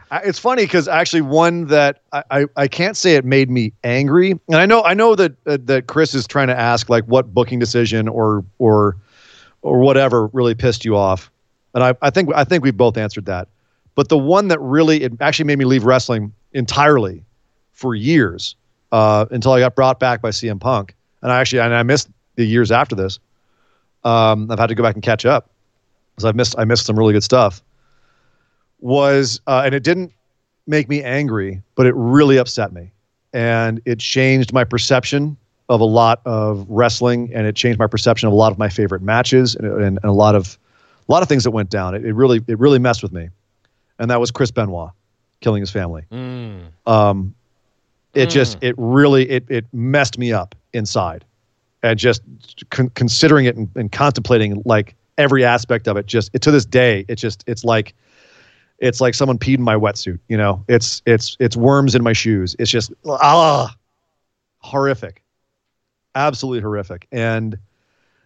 I- 0.10 0.22
It's 0.22 0.40
funny 0.40 0.64
because 0.64 0.88
actually 0.88 1.24
one 1.24 1.66
that 1.66 2.04
I, 2.14 2.24
I, 2.32 2.46
I 2.56 2.68
can't 2.70 2.96
say 2.96 3.16
it 3.16 3.26
made 3.26 3.50
me 3.50 3.74
angry, 3.84 4.32
and 4.32 4.56
I 4.56 4.66
know 4.66 4.82
I 4.82 4.94
know 4.94 5.14
that 5.16 5.34
uh, 5.46 5.58
that 5.66 5.88
Chris 5.88 6.16
is 6.16 6.26
trying 6.26 6.48
to 6.48 6.58
ask 6.58 6.88
like 6.88 7.04
what 7.04 7.34
booking 7.34 7.60
decision 7.60 8.08
or 8.08 8.46
or 8.58 8.96
or 9.64 9.80
whatever 9.80 10.28
really 10.28 10.56
pissed 10.56 10.86
you 10.86 10.96
off, 10.96 11.30
and 11.76 11.84
I, 11.84 11.96
I 12.02 12.12
think 12.12 12.30
I 12.34 12.46
think 12.46 12.64
we 12.64 12.72
both 12.72 12.96
answered 12.96 13.26
that. 13.26 13.50
But 13.96 14.08
the 14.08 14.18
one 14.18 14.48
that 14.48 14.62
really 14.62 15.04
it 15.04 15.12
actually 15.20 15.48
made 15.48 15.60
me 15.60 15.66
leave 15.66 15.84
wrestling 15.84 16.32
entirely 16.54 17.26
for 17.74 17.94
years 17.94 18.56
uh, 18.92 19.26
until 19.32 19.52
I 19.52 19.60
got 19.60 19.76
brought 19.76 20.00
back 20.00 20.22
by 20.22 20.30
CM 20.30 20.60
Punk, 20.60 20.96
and 21.22 21.32
I 21.32 21.40
actually 21.40 21.60
and 21.60 21.74
I 21.74 21.84
missed 21.84 22.10
the 22.36 22.46
years 22.46 22.72
after 22.72 22.96
this. 22.96 23.20
Um, 24.04 24.50
I've 24.52 24.60
had 24.60 24.68
to 24.68 24.76
go 24.76 24.84
back 24.84 24.96
and 24.96 25.04
catch 25.04 25.26
up 25.26 25.50
because 26.16 26.26
I've 26.26 26.36
missed 26.36 26.56
I 26.58 26.66
missed 26.66 26.86
some 26.86 26.98
really 26.98 27.14
good 27.14 27.24
stuff. 27.24 27.62
Was 28.80 29.42
uh, 29.48 29.64
and 29.66 29.74
it 29.74 29.84
didn't 29.84 30.14
make 30.68 30.88
me 30.90 31.04
angry, 31.04 31.62
but 31.76 31.86
it 31.86 31.94
really 31.96 32.38
upset 32.38 32.74
me, 32.74 32.92
and 33.34 33.82
it 33.86 34.00
changed 34.00 34.54
my 34.54 34.64
perception 34.64 35.38
of 35.70 35.82
a 35.82 35.86
lot 35.86 36.22
of 36.26 36.66
wrestling, 36.70 37.32
and 37.34 37.46
it 37.46 37.56
changed 37.56 37.80
my 37.80 37.88
perception 37.88 38.28
of 38.28 38.34
a 38.34 38.36
lot 38.36 38.52
of 38.52 38.58
my 38.58 38.70
favorite 38.70 39.02
matches, 39.02 39.56
and, 39.56 39.68
and, 39.68 40.00
and 40.02 40.06
a 40.06 40.12
lot 40.12 40.36
of 40.36 40.58
a 41.08 41.12
lot 41.12 41.22
of 41.22 41.30
things 41.30 41.44
that 41.44 41.52
went 41.52 41.70
down. 41.70 41.96
It, 41.96 42.06
it 42.06 42.14
really 42.14 42.44
it 42.48 42.60
really 42.60 42.80
messed 42.80 43.04
with 43.04 43.12
me, 43.12 43.30
and 44.00 44.10
that 44.12 44.20
was 44.20 44.32
Chris 44.32 44.52
Benoit 44.52 44.92
killing 45.42 45.62
his 45.62 45.72
family. 45.72 46.04
Mm. 46.12 46.68
Um, 46.86 47.36
it 48.18 48.30
Mm. 48.30 48.32
just 48.32 48.58
it 48.62 48.76
really 48.78 49.30
it 49.30 49.46
it 49.50 49.66
messed 49.74 50.18
me 50.18 50.32
up 50.34 50.56
inside, 50.74 51.24
and 51.84 51.98
just 52.00 52.22
con- 52.70 52.90
considering 52.96 53.46
it 53.46 53.56
and, 53.56 53.70
and 53.76 53.92
contemplating 53.92 54.62
like 54.66 54.96
every 55.18 55.44
aspect 55.46 55.88
of 55.88 55.98
it. 55.98 56.06
Just 56.06 56.32
it, 56.34 56.42
to 56.42 56.52
this 56.52 56.66
day, 56.66 57.06
it 57.08 57.16
just 57.16 57.44
it's 57.48 57.64
like 57.64 57.94
it's 58.80 59.00
like 59.02 59.14
someone 59.16 59.38
peed 59.38 59.56
in 59.58 59.64
my 59.64 59.76
wetsuit. 59.76 60.20
You 60.28 60.38
know, 60.38 60.64
it's 60.68 61.02
it's 61.06 61.38
it's 61.40 61.56
worms 61.56 61.96
in 61.96 62.04
my 62.04 62.14
shoes. 62.14 62.56
It's 62.60 62.72
just 62.72 62.92
ah 63.06 63.74
horrific, 64.60 65.22
absolutely 66.16 66.62
horrific, 66.62 67.08
and 67.12 67.58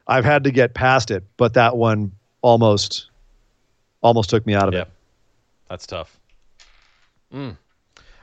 I've 0.08 0.26
had 0.26 0.44
to 0.46 0.52
get 0.52 0.74
past 0.74 1.12
it, 1.12 1.24
but 1.38 1.54
that 1.54 1.78
one 1.78 2.12
almost 2.42 3.10
almost 4.02 4.30
took 4.30 4.46
me 4.46 4.54
out 4.56 4.68
of 4.68 4.74
Yeah. 4.74 4.82
it. 4.82 4.88
That's 5.70 5.86
tough. 5.86 6.18
Mm. 7.34 7.56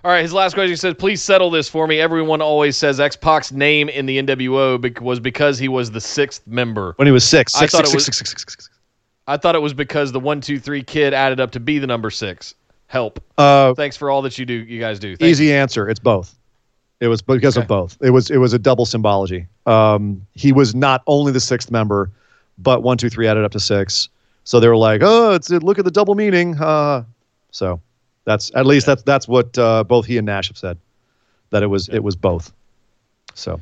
All 0.04 0.12
right, 0.12 0.22
his 0.22 0.32
last 0.32 0.54
question 0.54 0.76
says, 0.76 0.94
"Please 0.96 1.22
settle 1.22 1.50
this 1.50 1.68
for 1.68 1.86
me. 1.86 2.00
Everyone 2.00 2.40
always 2.40 2.76
says 2.76 3.00
X 3.00 3.16
Pac's 3.16 3.50
name 3.52 3.88
in 3.88 4.06
the 4.06 4.18
NWO 4.22 4.80
bec- 4.80 5.00
was 5.00 5.18
because 5.18 5.58
he 5.58 5.66
was 5.68 5.90
the 5.90 6.00
sixth 6.00 6.46
member. 6.46 6.92
When 6.96 7.06
he 7.06 7.12
was 7.12 7.24
six, 7.24 7.54
I 7.56 7.66
thought 7.66 7.78
six, 7.86 7.90
it 7.90 7.94
was- 7.96 8.04
six, 8.04 8.16
six, 8.18 8.30
six, 8.30 8.40
six, 8.42 8.52
six. 8.66 8.70
I 9.26 9.36
thought 9.36 9.54
it 9.56 9.62
was 9.62 9.74
because 9.74 10.12
the 10.12 10.20
one, 10.20 10.40
two, 10.40 10.58
three 10.58 10.82
kid 10.82 11.12
added 11.12 11.40
up 11.40 11.50
to 11.50 11.60
be 11.60 11.78
the 11.78 11.86
number 11.86 12.10
six. 12.10 12.54
Help. 12.86 13.20
Uh, 13.36 13.74
Thanks 13.74 13.96
for 13.96 14.08
all 14.10 14.22
that 14.22 14.38
you 14.38 14.46
do. 14.46 14.54
You 14.54 14.80
guys 14.80 14.98
do. 14.98 15.16
Thank 15.16 15.28
Easy 15.30 15.52
answer. 15.52 15.88
It's 15.88 16.00
both. 16.00 16.34
It 17.00 17.08
was 17.08 17.20
because 17.20 17.56
Okay. 17.56 17.62
of 17.64 17.68
both. 17.68 17.98
It 18.00 18.10
was 18.10 18.30
it 18.30 18.38
was 18.38 18.52
a 18.54 18.58
double 18.58 18.86
symbology. 18.86 19.46
Um, 19.66 20.22
he 20.34 20.52
was 20.52 20.74
not 20.74 21.02
only 21.06 21.30
the 21.32 21.40
sixth 21.40 21.70
member, 21.70 22.10
but 22.56 22.82
one, 22.82 22.96
two, 22.98 23.10
three 23.10 23.26
added 23.28 23.44
up 23.44 23.52
to 23.52 23.60
six. 23.60 24.08
So 24.44 24.58
they 24.60 24.68
were 24.68 24.76
like, 24.76 25.02
"Oh, 25.04 25.32
it's 25.34 25.50
look 25.50 25.78
at 25.78 25.84
the 25.84 25.90
double 25.90 26.14
meaning." 26.14 26.56
Uh, 26.58 27.04
so 27.50 27.80
that's 28.28 28.52
at 28.54 28.66
least 28.66 28.84
that's 28.84 29.02
that's 29.04 29.26
what 29.26 29.56
uh, 29.58 29.82
both 29.84 30.04
he 30.04 30.18
and 30.18 30.26
Nash 30.26 30.48
have 30.48 30.58
said 30.58 30.76
that 31.48 31.62
it 31.62 31.66
was 31.66 31.88
it 31.88 32.00
was 32.04 32.14
both. 32.14 32.52
So 33.34 33.58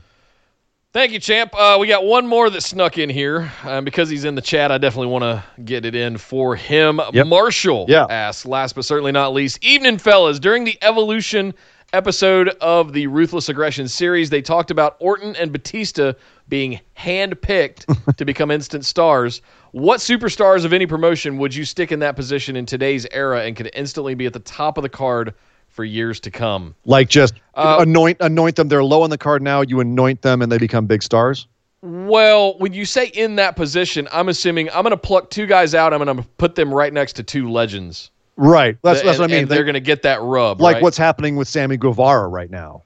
Thank 0.92 1.12
you, 1.12 1.18
champ. 1.20 1.54
Uh, 1.54 1.76
we 1.78 1.86
got 1.88 2.04
one 2.06 2.26
more 2.26 2.48
that 2.48 2.62
snuck 2.62 2.96
in 2.96 3.10
here. 3.10 3.52
Um, 3.64 3.84
because 3.84 4.08
he's 4.08 4.24
in 4.24 4.34
the 4.34 4.40
chat, 4.40 4.72
I 4.72 4.78
definitely 4.78 5.08
want 5.08 5.24
to 5.24 5.44
get 5.62 5.84
it 5.84 5.94
in 5.94 6.16
for 6.16 6.56
him. 6.56 7.02
Yep. 7.12 7.26
Marshall 7.26 7.84
Yeah. 7.86 8.06
asks, 8.08 8.46
last 8.46 8.74
but 8.74 8.86
certainly 8.86 9.12
not 9.12 9.34
least, 9.34 9.62
evening, 9.62 9.98
fellas. 9.98 10.38
During 10.38 10.64
the 10.64 10.78
Evolution 10.80 11.52
episode 11.92 12.48
of 12.60 12.92
the 12.92 13.06
Ruthless 13.06 13.48
Aggression 13.48 13.88
series, 13.88 14.30
they 14.30 14.42
talked 14.42 14.70
about 14.70 14.96
Orton 14.98 15.36
and 15.36 15.52
Batista 15.52 16.12
being 16.48 16.80
handpicked 16.98 18.16
to 18.16 18.24
become 18.26 18.50
instant 18.50 18.84
stars. 18.84 19.42
What 19.72 20.00
superstars 20.00 20.64
of 20.64 20.72
any 20.72 20.86
promotion 20.86 21.38
would 21.38 21.54
you 21.54 21.64
stick 21.64 21.92
in 21.92 21.98
that 22.00 22.16
position 22.16 22.56
in 22.56 22.66
today's 22.66 23.06
era 23.10 23.44
and 23.44 23.56
could 23.56 23.70
instantly 23.74 24.14
be 24.14 24.26
at 24.26 24.32
the 24.32 24.40
top 24.40 24.78
of 24.78 24.82
the 24.82 24.88
card 24.88 25.34
for 25.68 25.84
years 25.84 26.20
to 26.20 26.30
come? 26.30 26.74
like 26.84 27.08
just 27.08 27.34
Uh, 27.54 27.78
anoint 27.80 28.16
anoint 28.20 28.56
them. 28.56 28.68
They're 28.68 28.84
low 28.84 29.02
on 29.02 29.10
the 29.10 29.18
card 29.18 29.42
now. 29.42 29.60
You 29.62 29.80
anoint 29.80 30.22
them 30.22 30.42
and 30.42 30.50
they 30.50 30.58
become 30.58 30.86
big 30.86 31.02
stars. 31.02 31.46
Well, 31.82 32.58
when 32.58 32.72
you 32.72 32.84
say 32.84 33.06
in 33.08 33.36
that 33.36 33.54
position, 33.54 34.08
I'm 34.12 34.28
assuming 34.28 34.68
I'm 34.70 34.82
going 34.82 34.90
to 34.90 34.96
pluck 34.96 35.30
two 35.30 35.46
guys 35.46 35.74
out. 35.74 35.92
I'm 35.92 36.02
going 36.02 36.16
to 36.16 36.22
put 36.38 36.54
them 36.54 36.72
right 36.72 36.92
next 36.92 37.12
to 37.14 37.22
two 37.22 37.50
legends. 37.50 38.10
Right. 38.36 38.76
That's 38.82 39.00
And- 39.00 39.08
that's 39.08 39.18
what 39.18 39.24
I 39.30 39.32
mean. 39.32 39.42
and 39.42 39.48
they're 39.48 39.58
They- 39.58 39.64
going 39.64 39.74
to 39.74 39.80
get 39.80 40.02
that 40.02 40.20
rub. 40.22 40.60
like 40.60 40.74
right? 40.74 40.82
what's 40.82 40.98
happening 40.98 41.36
with 41.36 41.48
Sammy 41.48 41.76
Guevara 41.76 42.28
right 42.28 42.50
now. 42.50 42.82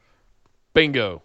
bingo? 0.74 1.22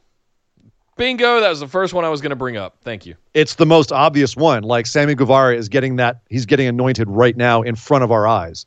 Bingo. 0.97 1.41
That 1.41 1.49
was 1.49 1.59
the 1.59 1.67
first 1.67 1.93
one 1.93 2.05
I 2.05 2.09
was 2.09 2.21
going 2.21 2.29
to 2.31 2.35
bring 2.35 2.57
up. 2.57 2.77
Thank 2.83 3.05
you. 3.05 3.15
it's 3.33 3.55
the 3.55 3.65
most 3.65 3.91
obvious 3.91 4.35
one. 4.35 4.63
Like 4.63 4.85
Sammy 4.87 5.13
Guevara 5.15 5.55
is 5.55 5.67
getting 5.69 5.97
that 5.97 6.21
he's 6.29 6.45
getting 6.45 6.67
anointed 6.67 7.09
right 7.09 7.35
now 7.35 7.61
in 7.61 7.75
front 7.75 8.03
of 8.03 8.11
our 8.11 8.25
eyes. 8.25 8.65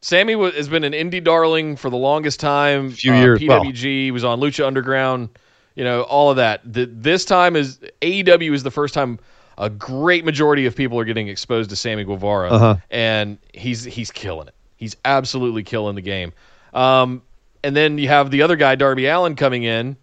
Sammy 0.00 0.34
wa- 0.34 0.50
has 0.52 0.68
been 0.70 0.84
an 0.84 0.94
indie 0.94 1.22
darling 1.22 1.76
for 1.76 1.90
the 1.90 1.96
longest 1.98 2.40
time. 2.40 2.90
Few 2.90 3.12
Uh, 3.12 3.20
years, 3.20 3.40
well. 3.46 3.62
PWG 3.62 4.10
was 4.10 4.24
on 4.24 4.40
Lucha 4.40 4.66
Underground. 4.66 5.28
You 5.76 5.84
know 5.84 6.02
all 6.02 6.30
of 6.30 6.36
that. 6.36 6.60
The, 6.64 6.86
this 6.86 7.24
time 7.26 7.54
is 7.56 7.78
AEW 8.02 8.52
is 8.54 8.62
the 8.62 8.70
first 8.70 8.94
time 8.94 9.18
a 9.58 9.68
great 9.68 10.24
majority 10.24 10.64
of 10.64 10.74
people 10.74 10.98
are 10.98 11.04
getting 11.04 11.28
exposed 11.28 11.68
to 11.70 11.76
Sammy 11.76 12.02
Guevara, 12.04 12.48
Uh-huh. 12.48 12.76
and 12.90 13.36
he's 13.52 13.84
he's 13.84 14.10
killing 14.10 14.48
it. 14.48 14.54
He's 14.80 14.96
absolutely 15.04 15.62
killing 15.62 15.94
the 15.94 16.00
game. 16.00 16.32
Um, 16.72 17.20
and 17.62 17.76
then 17.76 17.98
you 17.98 18.08
have 18.08 18.30
the 18.30 18.40
other 18.40 18.56
guy, 18.56 18.74
Darby 18.76 19.06
Allin, 19.06 19.36
coming 19.36 19.62
in, 19.62 19.94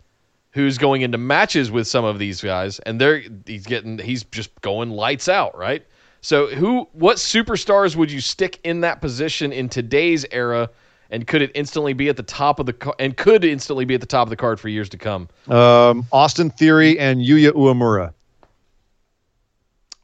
who's 0.52 0.78
going 0.78 1.02
into 1.02 1.18
matches 1.18 1.72
with 1.72 1.88
some 1.88 2.06
of 2.06 2.20
these 2.20 2.42
guys, 2.42 2.78
and 2.80 3.02
they're 3.02 3.24
he's 3.48 3.66
getting 3.66 3.98
he's 3.98 4.24
just 4.26 4.50
going 4.62 4.92
lights 4.92 5.28
out, 5.28 5.58
right? 5.58 5.84
So 6.22 6.46
who 6.46 6.88
what 6.94 7.18
superstars 7.18 7.96
would 7.96 8.12
you 8.12 8.22
stick 8.22 8.60
in 8.64 8.82
that 8.82 9.02
position 9.02 9.52
in 9.52 9.68
today's 9.68 10.28
era, 10.32 10.70
and 11.10 11.26
could 11.26 11.42
it 11.42 11.52
instantly 11.56 11.94
be 11.94 12.08
at 12.08 12.18
the 12.18 12.24
top 12.24 12.60
of 12.60 12.68
the 12.68 12.96
and 13.00 13.18
could 13.18 13.44
instantly 13.44 13.86
be 13.86 13.96
at 13.96 14.02
the 14.02 14.08
top 14.08 14.28
of 14.28 14.30
the 14.30 14.36
card 14.36 14.60
for 14.60 14.70
years 14.70 14.90
to 14.90 14.98
come? 14.98 15.28
Um, 15.48 16.06
Austin 16.12 16.52
Theory 16.52 17.00
and 17.00 17.20
Yuya 17.20 17.54
Uemura. 17.54 18.14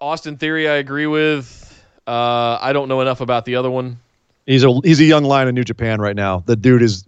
Austin 0.01 0.37
Theory, 0.37 0.67
I 0.67 0.77
agree 0.77 1.07
with. 1.07 1.59
Uh, 2.07 2.57
I 2.59 2.73
don't 2.73 2.89
know 2.89 3.01
enough 3.01 3.21
about 3.21 3.45
the 3.45 3.55
other 3.55 3.69
one. 3.69 3.99
He's 4.45 4.63
a 4.63 4.71
he's 4.83 4.99
a 4.99 5.05
young 5.05 5.23
lion 5.23 5.47
in 5.47 5.55
New 5.55 5.63
Japan 5.63 6.01
right 6.01 6.15
now. 6.15 6.43
The 6.45 6.55
dude 6.55 6.81
is 6.81 7.07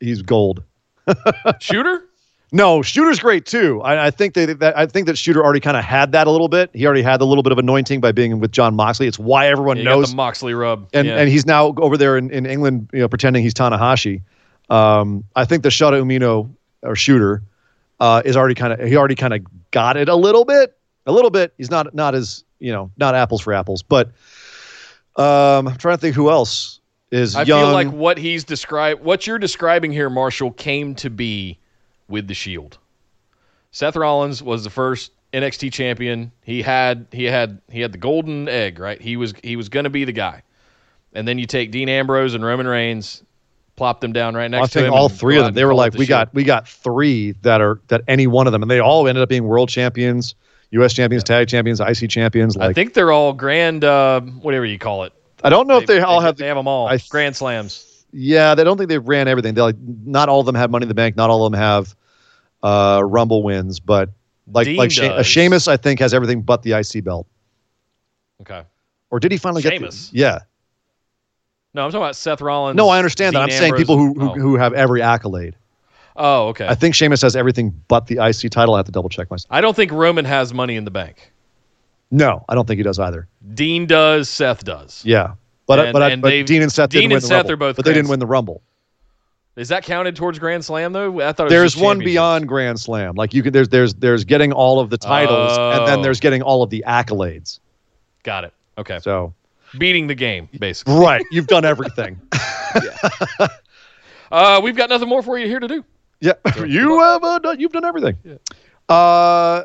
he's 0.00 0.22
gold. 0.22 0.62
Shooter? 1.60 2.04
No, 2.52 2.82
Shooter's 2.82 3.20
great 3.20 3.46
too. 3.46 3.80
I, 3.82 4.06
I 4.06 4.10
think 4.10 4.34
they, 4.34 4.46
that 4.46 4.76
I 4.76 4.86
think 4.86 5.06
that 5.06 5.16
Shooter 5.16 5.42
already 5.44 5.60
kind 5.60 5.76
of 5.76 5.84
had 5.84 6.12
that 6.12 6.26
a 6.26 6.30
little 6.30 6.48
bit. 6.48 6.70
He 6.72 6.84
already 6.84 7.02
had 7.02 7.20
a 7.20 7.24
little 7.24 7.42
bit 7.44 7.52
of 7.52 7.58
anointing 7.58 8.00
by 8.00 8.10
being 8.12 8.40
with 8.40 8.50
Jon 8.50 8.74
Moxley. 8.74 9.06
It's 9.06 9.18
why 9.20 9.46
everyone 9.46 9.76
Yeah, 9.76 9.84
knows 9.84 10.10
the 10.10 10.16
Moxley 10.16 10.52
rub. 10.54 10.88
and 10.92 11.06
yeah. 11.06 11.16
and 11.18 11.28
he's 11.28 11.46
now 11.46 11.74
over 11.76 11.96
there 11.96 12.16
in, 12.16 12.30
in 12.30 12.46
England, 12.46 12.90
you 12.92 13.00
know, 13.00 13.08
pretending 13.08 13.42
he's 13.44 13.54
Tanahashi. 13.54 14.22
Um, 14.68 15.24
I 15.36 15.44
think 15.44 15.62
the 15.62 15.68
Shota 15.68 16.00
Umino 16.02 16.50
or 16.82 16.96
Shooter 16.96 17.42
uh, 18.00 18.22
is 18.24 18.36
already 18.36 18.54
kind 18.54 18.72
of 18.72 18.88
he 18.88 18.96
already 18.96 19.14
kind 19.16 19.34
of 19.34 19.42
got 19.70 19.96
it 19.96 20.08
a 20.08 20.16
little 20.16 20.44
bit, 20.44 20.76
a 21.06 21.12
little 21.12 21.30
bit. 21.30 21.52
He's 21.56 21.70
not 21.70 21.94
not 21.94 22.16
as 22.16 22.42
you 22.58 22.72
know 22.72 22.90
not 22.96 23.14
apples 23.14 23.42
for 23.42 23.52
apples, 23.52 23.82
but 23.82 24.10
um, 25.16 25.68
I'm 25.68 25.76
trying 25.76 25.96
to 25.96 26.00
think 26.00 26.14
who 26.16 26.30
else 26.30 26.80
is 27.10 27.34
I 27.34 27.42
young. 27.42 27.60
feel 27.64 27.72
like 27.72 27.88
what 27.90 28.18
he's 28.18 28.44
described, 28.44 29.02
what 29.02 29.26
you're 29.26 29.38
describing 29.38 29.92
here, 29.92 30.08
Marshall, 30.10 30.52
came 30.52 30.94
to 30.96 31.10
be 31.10 31.58
with 32.08 32.28
the 32.28 32.34
Shield. 32.34 32.78
Seth 33.72 33.96
Rollins 33.96 34.42
was 34.42 34.64
the 34.64 34.70
first 34.70 35.12
NXT 35.32 35.72
champion. 35.72 36.32
He 36.42 36.62
had 36.62 37.06
he 37.12 37.24
had 37.24 37.60
he 37.70 37.80
had 37.80 37.92
the 37.92 37.98
golden 37.98 38.48
egg, 38.48 38.78
right? 38.78 39.00
He 39.00 39.16
was 39.16 39.34
he 39.42 39.56
was 39.56 39.68
going 39.68 39.84
to 39.84 39.90
be 39.90 40.04
the 40.04 40.12
guy. 40.12 40.42
And 41.12 41.26
then 41.26 41.38
you 41.38 41.46
take 41.46 41.70
Dean 41.72 41.88
Ambrose 41.88 42.34
and 42.34 42.44
Roman 42.44 42.66
Reigns, 42.68 43.24
plop 43.76 44.00
them 44.00 44.12
down 44.12 44.34
right 44.34 44.48
next 44.50 44.62
I 44.62 44.66
to 44.66 44.72
think 44.72 44.86
him. 44.88 44.94
all 44.94 45.08
three 45.08 45.38
of 45.38 45.44
them. 45.44 45.54
They 45.54 45.64
were 45.64 45.74
like, 45.74 45.92
the 45.92 45.98
we 45.98 46.06
Shield. 46.06 46.26
got 46.28 46.34
we 46.34 46.44
got 46.44 46.68
three 46.68 47.32
that 47.42 47.60
are 47.60 47.80
that 47.88 48.02
any 48.08 48.26
one 48.26 48.46
of 48.46 48.52
them, 48.52 48.62
and 48.62 48.70
they 48.70 48.80
all 48.80 49.06
ended 49.08 49.22
up 49.22 49.28
being 49.28 49.44
world 49.44 49.68
champions, 49.68 50.34
U.S. 50.72 50.92
champions, 50.92 51.24
tag 51.24 51.48
champions, 51.48 51.80
IC 51.80 52.08
champions. 52.10 52.56
Like 52.56 52.70
I 52.70 52.72
think 52.72 52.94
they're 52.94 53.12
all 53.12 53.32
grand, 53.32 53.84
uh, 53.84 54.20
whatever 54.20 54.64
you 54.64 54.78
call 54.78 55.04
it. 55.04 55.12
I 55.42 55.50
don't 55.50 55.66
know 55.66 55.78
if 55.78 55.86
they, 55.86 56.00
all 56.00 56.20
have. 56.20 56.36
They 56.36 56.46
have 56.46 56.56
them 56.56 56.68
all. 56.68 56.86
I- 56.86 56.98
grand 57.08 57.36
slams. 57.36 58.04
yeah, 58.12 58.54
they 58.54 58.64
don't 58.64 58.76
think 58.76 58.88
they 58.88 58.98
ran 58.98 59.26
everything. 59.28 59.54
They 59.54 59.62
like 59.62 59.76
not 59.78 60.28
all 60.28 60.40
of 60.40 60.46
them 60.46 60.54
have 60.54 60.70
Money 60.70 60.84
in 60.84 60.88
the 60.88 60.94
Bank. 60.94 61.16
Not 61.16 61.30
all 61.30 61.44
of 61.44 61.52
them 61.52 61.58
have 61.58 61.96
uh, 62.62 63.02
Rumble 63.04 63.42
wins, 63.42 63.80
but 63.80 64.10
like 64.52 64.66
Dean 64.66 64.76
like 64.76 64.90
She- 64.90 65.06
uh. 65.06 65.22
Sheamus, 65.22 65.66
I 65.66 65.76
think 65.76 66.00
has 66.00 66.14
everything 66.14 66.42
but 66.42 66.62
the 66.62 66.72
IC 66.72 67.04
belt. 67.04 67.26
Okay. 68.42 68.62
Or 69.10 69.18
did 69.18 69.32
he 69.32 69.38
finally 69.38 69.62
Sheamus? 69.62 70.06
get? 70.06 70.12
The, 70.12 70.18
yeah. 70.18 70.38
No, 71.72 71.84
I'm 71.84 71.90
talking 71.90 72.02
about 72.02 72.16
Seth 72.16 72.40
Rollins. 72.40 72.76
No, 72.76 72.88
I 72.88 72.98
understand 72.98 73.34
that. 73.34 73.42
I'm 73.42 73.50
saying 73.50 73.74
people 73.74 73.96
who 73.96 74.14
who, 74.14 74.30
oh. 74.30 74.34
who 74.34 74.56
have 74.56 74.72
every 74.72 75.02
accolade. 75.02 75.56
Oh, 76.22 76.48
okay. 76.48 76.66
I 76.68 76.74
think 76.74 76.94
Sheamus 76.94 77.22
has 77.22 77.34
everything 77.34 77.70
but 77.88 78.06
the 78.06 78.18
IC 78.24 78.50
title. 78.52 78.74
I 78.74 78.78
have 78.78 78.86
to 78.86 78.92
double 78.92 79.08
check 79.08 79.30
myself. 79.30 79.48
I 79.50 79.60
don't 79.62 79.74
think 79.74 79.90
Roman 79.90 80.24
has 80.26 80.52
money 80.52 80.76
in 80.76 80.84
the 80.84 80.90
bank. 80.90 81.32
No, 82.10 82.44
I 82.48 82.54
don't 82.54 82.66
think 82.68 82.76
he 82.78 82.82
does 82.82 82.98
either. 82.98 83.26
Dean 83.54 83.86
does. 83.86 84.28
Seth 84.28 84.62
does. 84.64 85.02
Yeah, 85.04 85.34
but 85.66 85.78
And- 85.78 85.92
but, 85.92 86.02
I, 86.02 86.10
and 86.10 86.20
but 86.22 86.30
Dean 86.46 86.60
and 86.62 86.70
Seth 86.72 86.90
Dean 86.90 87.02
didn't 87.02 87.10
win 87.10 87.16
and 87.16 87.22
the 87.22 87.26
Seth 87.28 87.36
Rumble, 87.38 87.52
are 87.52 87.56
both 87.56 87.76
but 87.76 87.84
they 87.86 87.92
didn't 87.94 88.10
win 88.10 88.18
the 88.20 88.26
Rumble. 88.26 88.62
Is 89.56 89.68
that 89.68 89.82
counted 89.84 90.14
towards 90.16 90.38
Grand 90.38 90.64
Slam 90.64 90.92
though? 90.92 91.20
I 91.20 91.32
thought 91.32 91.44
it 91.44 91.44
was 91.44 91.52
There's 91.52 91.76
one 91.76 91.98
beyond 91.98 92.48
Grand 92.48 92.78
Slam. 92.80 93.14
Like 93.14 93.32
you 93.34 93.42
can 93.42 93.52
there's 93.52 93.68
there's 93.68 93.94
there's 93.94 94.24
getting 94.24 94.52
all 94.52 94.78
of 94.80 94.90
the 94.90 94.98
titles, 94.98 95.56
and 95.58 95.86
then 95.88 95.98
Oh. 96.00 96.02
there's 96.02 96.20
getting 96.20 96.42
all 96.42 96.62
of 96.62 96.70
the 96.70 96.84
accolades. 96.86 97.60
Got 98.22 98.44
it. 98.44 98.52
Okay. 98.78 98.98
So 99.00 99.32
Beating 99.78 100.06
the 100.08 100.14
game, 100.14 100.48
basically. 100.58 100.94
right, 100.94 101.24
you've 101.30 101.46
done 101.46 101.64
everything. 101.64 102.20
Uh, 104.32 104.60
we've 104.62 104.76
got 104.76 104.88
nothing 104.88 105.08
more 105.08 105.22
for 105.22 105.36
you 105.38 105.46
here 105.48 105.58
to 105.58 105.66
do. 105.66 105.84
Yeah, 106.20 106.32
you 106.66 107.00
have 107.00 107.24
uh, 107.24 107.38
done, 107.38 107.60
you've 107.60 107.72
done 107.72 107.84
everything. 107.84 108.16
Uh, 108.88 109.62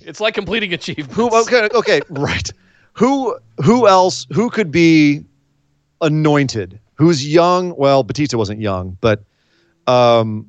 It's 0.00 0.20
like 0.20 0.34
completing 0.34 0.72
achievements. 0.72 1.14
who? 1.14 1.28
Okay, 1.42 1.68
okay, 1.74 2.00
right. 2.10 2.50
Who? 2.94 3.36
Who 3.64 3.86
else? 3.88 4.26
Who 4.32 4.50
could 4.50 4.70
be 4.70 5.24
anointed? 6.00 6.78
Who's 6.94 7.26
young? 7.26 7.74
Well, 7.76 8.02
Batista 8.02 8.36
wasn't 8.36 8.60
young, 8.60 8.98
but 9.00 9.24
um, 9.86 10.46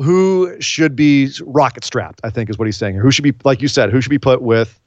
who 0.00 0.56
should 0.60 0.94
be 0.96 1.30
rocket 1.42 1.84
strapped? 1.84 2.20
I 2.24 2.30
think 2.30 2.50
is 2.50 2.58
what 2.58 2.66
he's 2.66 2.76
saying. 2.76 2.96
Who 2.96 3.10
should 3.10 3.24
be, 3.24 3.34
like 3.44 3.60
you 3.60 3.68
said, 3.68 3.90
who 3.90 4.00
should 4.00 4.10
be 4.10 4.18
put 4.18 4.42
with 4.42 4.78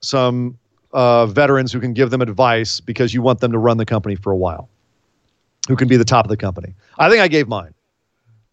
some 0.00 0.58
uh, 0.92 1.26
veterans 1.26 1.72
who 1.72 1.80
can 1.80 1.92
give 1.94 2.10
them 2.10 2.20
advice 2.20 2.80
because 2.80 3.14
you 3.14 3.22
want 3.22 3.40
them 3.40 3.52
to 3.52 3.58
run 3.58 3.76
the 3.78 3.86
company 3.86 4.14
for 4.16 4.30
a 4.32 4.36
while. 4.36 4.68
Who 5.68 5.76
can 5.76 5.88
be 5.88 5.96
the 5.96 6.04
top 6.04 6.24
of 6.24 6.28
the 6.28 6.36
company? 6.36 6.74
I 6.98 7.08
think 7.08 7.20
I 7.22 7.28
gave 7.28 7.46
mine. 7.48 7.72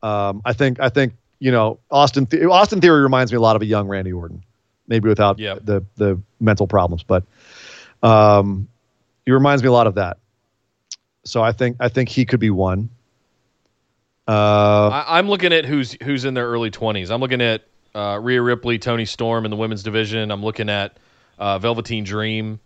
Um, 0.02 0.42
I 0.46 0.54
think 0.54 0.80
I 0.80 0.90
think 0.90 1.14
you 1.40 1.52
know 1.52 1.80
Austin. 1.92 2.26
The- 2.26 2.50
Austin 2.50 2.82
Theory 2.82 3.02
reminds 3.02 3.32
me 3.32 3.38
a 3.38 3.42
lot 3.42 3.56
of 3.56 3.62
a 3.62 3.66
young 3.66 3.88
Randy 3.88 4.14
Orton, 4.14 4.44
maybe 4.88 5.10
without 5.10 5.40
the 5.62 5.84
the 5.98 6.22
mental 6.40 6.68
problems, 6.68 7.04
but 7.04 7.24
um, 8.02 8.68
he 9.26 9.32
reminds 9.32 9.62
me 9.64 9.70
a 9.70 9.72
lot 9.72 9.88
of 9.88 9.96
that. 9.96 10.18
So 11.26 11.42
I 11.42 11.52
think 11.52 11.78
I 11.80 11.90
think 11.90 12.10
he 12.10 12.26
could 12.26 12.40
be 12.40 12.50
one. 12.50 12.90
Uh, 14.28 14.90
I, 14.90 15.18
I'm 15.20 15.28
looking 15.28 15.54
at 15.54 15.66
who's 15.66 15.98
who's 16.04 16.24
in 16.26 16.34
their 16.34 16.48
early 16.48 16.70
20s. 16.72 17.10
I'm 17.10 17.20
looking 17.20 17.42
at 17.42 17.64
uh, 17.96 18.20
Rhea 18.22 18.42
Ripley, 18.42 18.78
Toni 18.78 19.06
Storm 19.06 19.44
in 19.46 19.52
the 19.52 19.58
women's 19.58 19.82
division. 19.84 20.30
I'm 20.32 20.44
looking 20.44 20.70
at 20.70 20.98
uh, 21.40 21.58
Velveteen 21.60 22.04
Dream. 22.04 22.60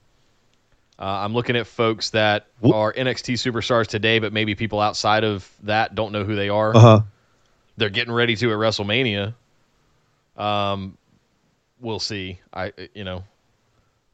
Uh, 0.99 1.03
I'm 1.05 1.33
looking 1.33 1.55
at 1.55 1.65
folks 1.65 2.11
that 2.11 2.47
are 2.73 2.93
NXT 2.93 3.33
superstars 3.35 3.87
today, 3.87 4.19
but 4.19 4.31
maybe 4.31 4.55
people 4.55 4.79
outside 4.79 5.23
of 5.23 5.49
that 5.63 5.95
don't 5.95 6.11
know 6.11 6.23
who 6.23 6.35
they 6.35 6.49
are. 6.49 6.75
uh 6.75 6.79
huh. 6.79 7.01
They're 7.77 7.89
getting 7.89 8.13
ready 8.13 8.35
to 8.35 8.51
at 8.51 8.57
WrestleMania. 8.57 9.33
Um, 10.37 10.97
we'll 11.79 11.99
see. 11.99 12.39
I 12.53 12.71
you 12.93 13.03
know, 13.03 13.23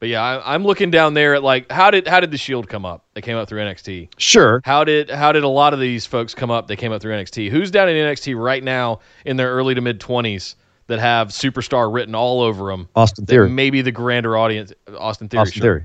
but 0.00 0.08
yeah, 0.08 0.22
I, 0.22 0.54
I'm 0.54 0.64
looking 0.64 0.90
down 0.90 1.14
there 1.14 1.34
at 1.34 1.42
like 1.42 1.70
how 1.70 1.90
did 1.90 2.08
how 2.08 2.20
did 2.20 2.30
the 2.30 2.38
Shield 2.38 2.68
come 2.68 2.84
up? 2.84 3.04
They 3.14 3.20
came 3.20 3.36
up 3.36 3.48
through 3.48 3.60
NXT. 3.60 4.08
Sure. 4.18 4.60
How 4.64 4.84
did 4.84 5.10
how 5.10 5.32
did 5.32 5.44
a 5.44 5.48
lot 5.48 5.74
of 5.74 5.80
these 5.80 6.06
folks 6.06 6.34
come 6.34 6.50
up? 6.50 6.66
They 6.66 6.76
came 6.76 6.92
up 6.92 7.02
through 7.02 7.14
NXT. 7.14 7.50
Who's 7.50 7.70
down 7.70 7.88
in 7.88 7.96
NXT 7.96 8.38
right 8.38 8.64
now 8.64 9.00
in 9.24 9.36
their 9.36 9.50
early 9.50 9.74
to 9.74 9.80
mid 9.80 10.00
twenties 10.00 10.56
that 10.86 10.98
have 10.98 11.28
superstar 11.28 11.92
written 11.92 12.14
all 12.14 12.40
over 12.40 12.70
them? 12.70 12.88
Austin 12.96 13.26
Theory. 13.26 13.50
Maybe 13.50 13.82
the 13.82 13.92
grander 13.92 14.36
audience, 14.36 14.72
Austin 14.98 15.28
Theory. 15.28 15.40
Austin. 15.42 15.62
Theory. 15.62 15.84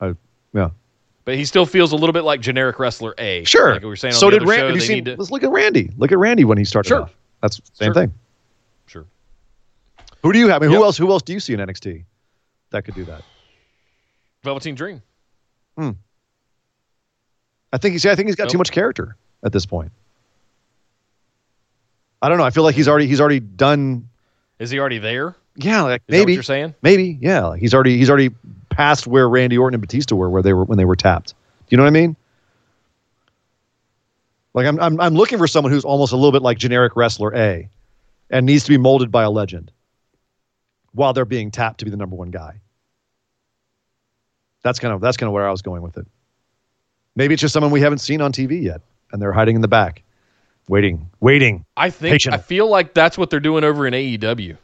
Uh, 0.00 0.14
yeah. 0.52 0.70
But 1.24 1.36
he 1.36 1.44
still 1.46 1.64
feels 1.64 1.92
a 1.92 1.96
little 1.96 2.12
bit 2.12 2.22
like 2.24 2.40
generic 2.40 2.78
wrestler 2.78 3.14
A. 3.18 3.44
Sure. 3.44 3.72
Like 3.72 3.82
we 3.82 3.88
were 3.88 3.96
saying. 3.96 4.14
On 4.14 4.20
so 4.20 4.30
the 4.30 4.40
did 4.40 4.46
Randy. 4.48 4.56
show, 4.60 4.66
Have 4.66 4.74
you 4.74 4.80
they 4.80 4.86
seen? 4.86 5.04
to- 5.06 5.16
Let's 5.16 5.30
look 5.30 5.42
at 5.42 5.50
Randy. 5.50 5.90
Look 5.96 6.12
at 6.12 6.18
Randy 6.18 6.44
when 6.44 6.58
he 6.58 6.64
started 6.64 6.88
Sure. 6.88 7.02
off. 7.02 7.14
That's 7.40 7.56
the 7.56 7.62
same 7.74 7.86
Sure. 7.86 7.94
thing. 7.94 8.14
Sure. 8.86 9.04
Who 10.22 10.32
do 10.32 10.38
you 10.38 10.48
have? 10.48 10.62
I 10.62 10.66
mean, 10.66 10.72
Yep. 10.72 10.78
who 10.78 10.84
else? 10.84 10.98
Who 10.98 11.10
else 11.10 11.22
do 11.22 11.32
you 11.32 11.40
see 11.40 11.54
in 11.54 11.60
NXT 11.60 12.04
that 12.70 12.84
could 12.84 12.94
do 12.94 13.04
that? 13.04 13.22
Velveteen 14.42 14.74
Dream. 14.74 15.00
Hmm. 15.78 15.90
I 17.72 17.78
think 17.78 17.92
he's. 17.92 18.04
I 18.06 18.14
think 18.14 18.28
he's 18.28 18.36
got 18.36 18.44
Nope. 18.44 18.52
too 18.52 18.58
much 18.58 18.70
character 18.72 19.16
at 19.42 19.52
this 19.52 19.64
point. 19.66 19.90
I 22.22 22.28
don't 22.28 22.38
know. 22.38 22.44
I 22.44 22.50
feel 22.50 22.62
like 22.62 22.74
he's 22.74 22.88
already. 22.88 23.06
He's 23.06 23.20
already 23.20 23.40
done. 23.40 24.08
Is 24.58 24.70
he 24.70 24.78
already 24.78 24.98
there? 24.98 25.34
Yeah, 25.56 25.82
like 25.82 26.02
that 26.06 26.12
what 26.12 26.18
maybe. 26.20 26.34
you're 26.34 26.42
saying? 26.42 26.74
Maybe. 26.82 27.18
Yeah, 27.20 27.46
like 27.46 27.60
he's 27.60 27.74
already. 27.74 27.96
He's 27.98 28.08
already 28.08 28.30
past 28.74 29.06
where 29.06 29.28
Randy 29.28 29.56
Orton 29.58 29.74
and 29.74 29.80
Batista 29.80 30.14
were, 30.16 30.30
where 30.30 30.42
they 30.42 30.52
were 30.52 30.64
when 30.64 30.78
they 30.78 30.84
were 30.84 30.96
tapped. 30.96 31.30
Do 31.30 31.34
you 31.70 31.76
know 31.76 31.84
what 31.84 31.88
I 31.88 31.92
mean? 31.92 32.16
Like 34.54 34.66
I'm. 34.66 34.80
I'm. 34.80 35.00
I'm 35.00 35.14
looking 35.14 35.38
for 35.38 35.46
someone 35.48 35.72
who's 35.72 35.84
almost 35.84 36.12
a 36.12 36.16
little 36.16 36.32
bit 36.32 36.42
like 36.42 36.58
generic 36.58 36.96
wrestler 36.96 37.34
A, 37.34 37.68
and 38.30 38.46
needs 38.46 38.64
to 38.64 38.70
be 38.70 38.78
molded 38.78 39.10
by 39.10 39.24
a 39.24 39.30
legend, 39.30 39.72
while 40.92 41.12
they're 41.12 41.24
being 41.24 41.50
tapped 41.50 41.78
to 41.78 41.84
be 41.84 41.90
the 41.90 41.96
number 41.96 42.16
one 42.16 42.30
guy. 42.30 42.60
That's 44.62 44.78
kind 44.78 44.94
of. 44.94 45.00
That's 45.00 45.16
kind 45.16 45.28
of 45.28 45.34
where 45.34 45.46
I 45.46 45.50
was 45.50 45.62
going 45.62 45.82
with 45.82 45.96
it. 45.96 46.06
Maybe 47.16 47.34
it's 47.34 47.40
just 47.40 47.52
someone 47.52 47.72
we 47.72 47.80
haven't 47.80 47.98
seen 47.98 48.20
on 48.20 48.32
TV 48.32 48.62
yet, 48.62 48.80
and 49.12 49.20
they're 49.20 49.32
hiding 49.32 49.56
in 49.56 49.62
the 49.62 49.68
back, 49.68 50.02
waiting, 50.68 51.10
waiting. 51.20 51.64
I 51.76 51.90
think 51.90 52.12
Patient. 52.12 52.34
I 52.34 52.38
feel 52.38 52.68
like 52.68 52.94
that's 52.94 53.18
what 53.18 53.30
they're 53.30 53.40
doing 53.40 53.64
over 53.64 53.86
in 53.86 53.94
AEW. 53.94 54.56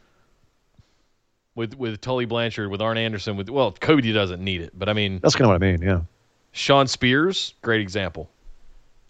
With 1.55 1.75
with 1.75 1.99
Tully 1.99 2.25
Blanchard, 2.25 2.69
with 2.69 2.81
Arn 2.81 2.97
Anderson, 2.97 3.35
with 3.35 3.49
well, 3.49 3.73
Cody 3.73 4.13
doesn't 4.13 4.41
need 4.41 4.61
it, 4.61 4.71
but 4.77 4.87
I 4.87 4.93
mean 4.93 5.19
That's 5.21 5.35
kind 5.35 5.45
of 5.45 5.49
what 5.49 5.63
I 5.63 5.71
mean. 5.71 5.81
Yeah. 5.81 6.01
Shawn 6.53 6.87
Spears, 6.87 7.55
great 7.61 7.81
example. 7.81 8.29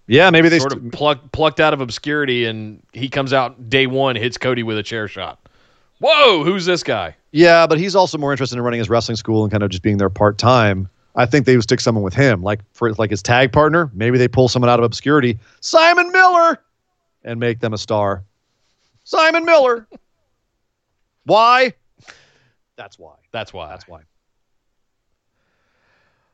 Yeah. 0.07 0.29
Maybe 0.29 0.49
they 0.49 0.59
sort 0.59 0.73
st- 0.73 0.85
of 0.85 0.91
plucked 0.91 1.31
plucked 1.31 1.59
out 1.59 1.73
of 1.73 1.81
obscurity, 1.81 2.45
and 2.45 2.81
he 2.93 3.09
comes 3.09 3.31
out 3.31 3.69
day 3.69 3.87
one, 3.87 4.15
hits 4.15 4.37
Cody 4.37 4.63
with 4.63 4.77
a 4.77 4.83
chair 4.83 5.07
shot. 5.07 5.39
Whoa, 5.99 6.43
who's 6.43 6.65
this 6.65 6.81
guy? 6.81 7.15
Yeah, 7.31 7.67
but 7.67 7.77
he's 7.77 7.95
also 7.95 8.17
more 8.17 8.31
interested 8.31 8.57
in 8.57 8.63
running 8.63 8.79
his 8.79 8.89
wrestling 8.89 9.15
school 9.17 9.43
and 9.43 9.51
kind 9.51 9.61
of 9.61 9.69
just 9.69 9.83
being 9.83 9.97
there 9.97 10.09
part 10.09 10.39
time. 10.39 10.89
I 11.15 11.25
think 11.25 11.45
they 11.45 11.55
would 11.55 11.63
stick 11.63 11.79
someone 11.79 12.03
with 12.03 12.13
him, 12.13 12.41
like 12.41 12.59
for 12.73 12.93
like 12.93 13.11
his 13.11 13.21
tag 13.21 13.51
partner. 13.51 13.91
Maybe 13.93 14.17
they 14.17 14.27
pull 14.27 14.47
someone 14.47 14.69
out 14.69 14.79
of 14.79 14.85
obscurity, 14.85 15.37
Simon 15.59 16.11
Miller, 16.11 16.59
and 17.23 17.39
make 17.39 17.59
them 17.59 17.73
a 17.73 17.77
star. 17.77 18.23
Simon 19.03 19.45
Miller. 19.45 19.87
why? 21.25 21.73
That's 22.81 22.97
why. 22.97 23.13
That's 23.31 23.53
why. 23.53 23.69
That's 23.69 23.87
why. 23.87 24.01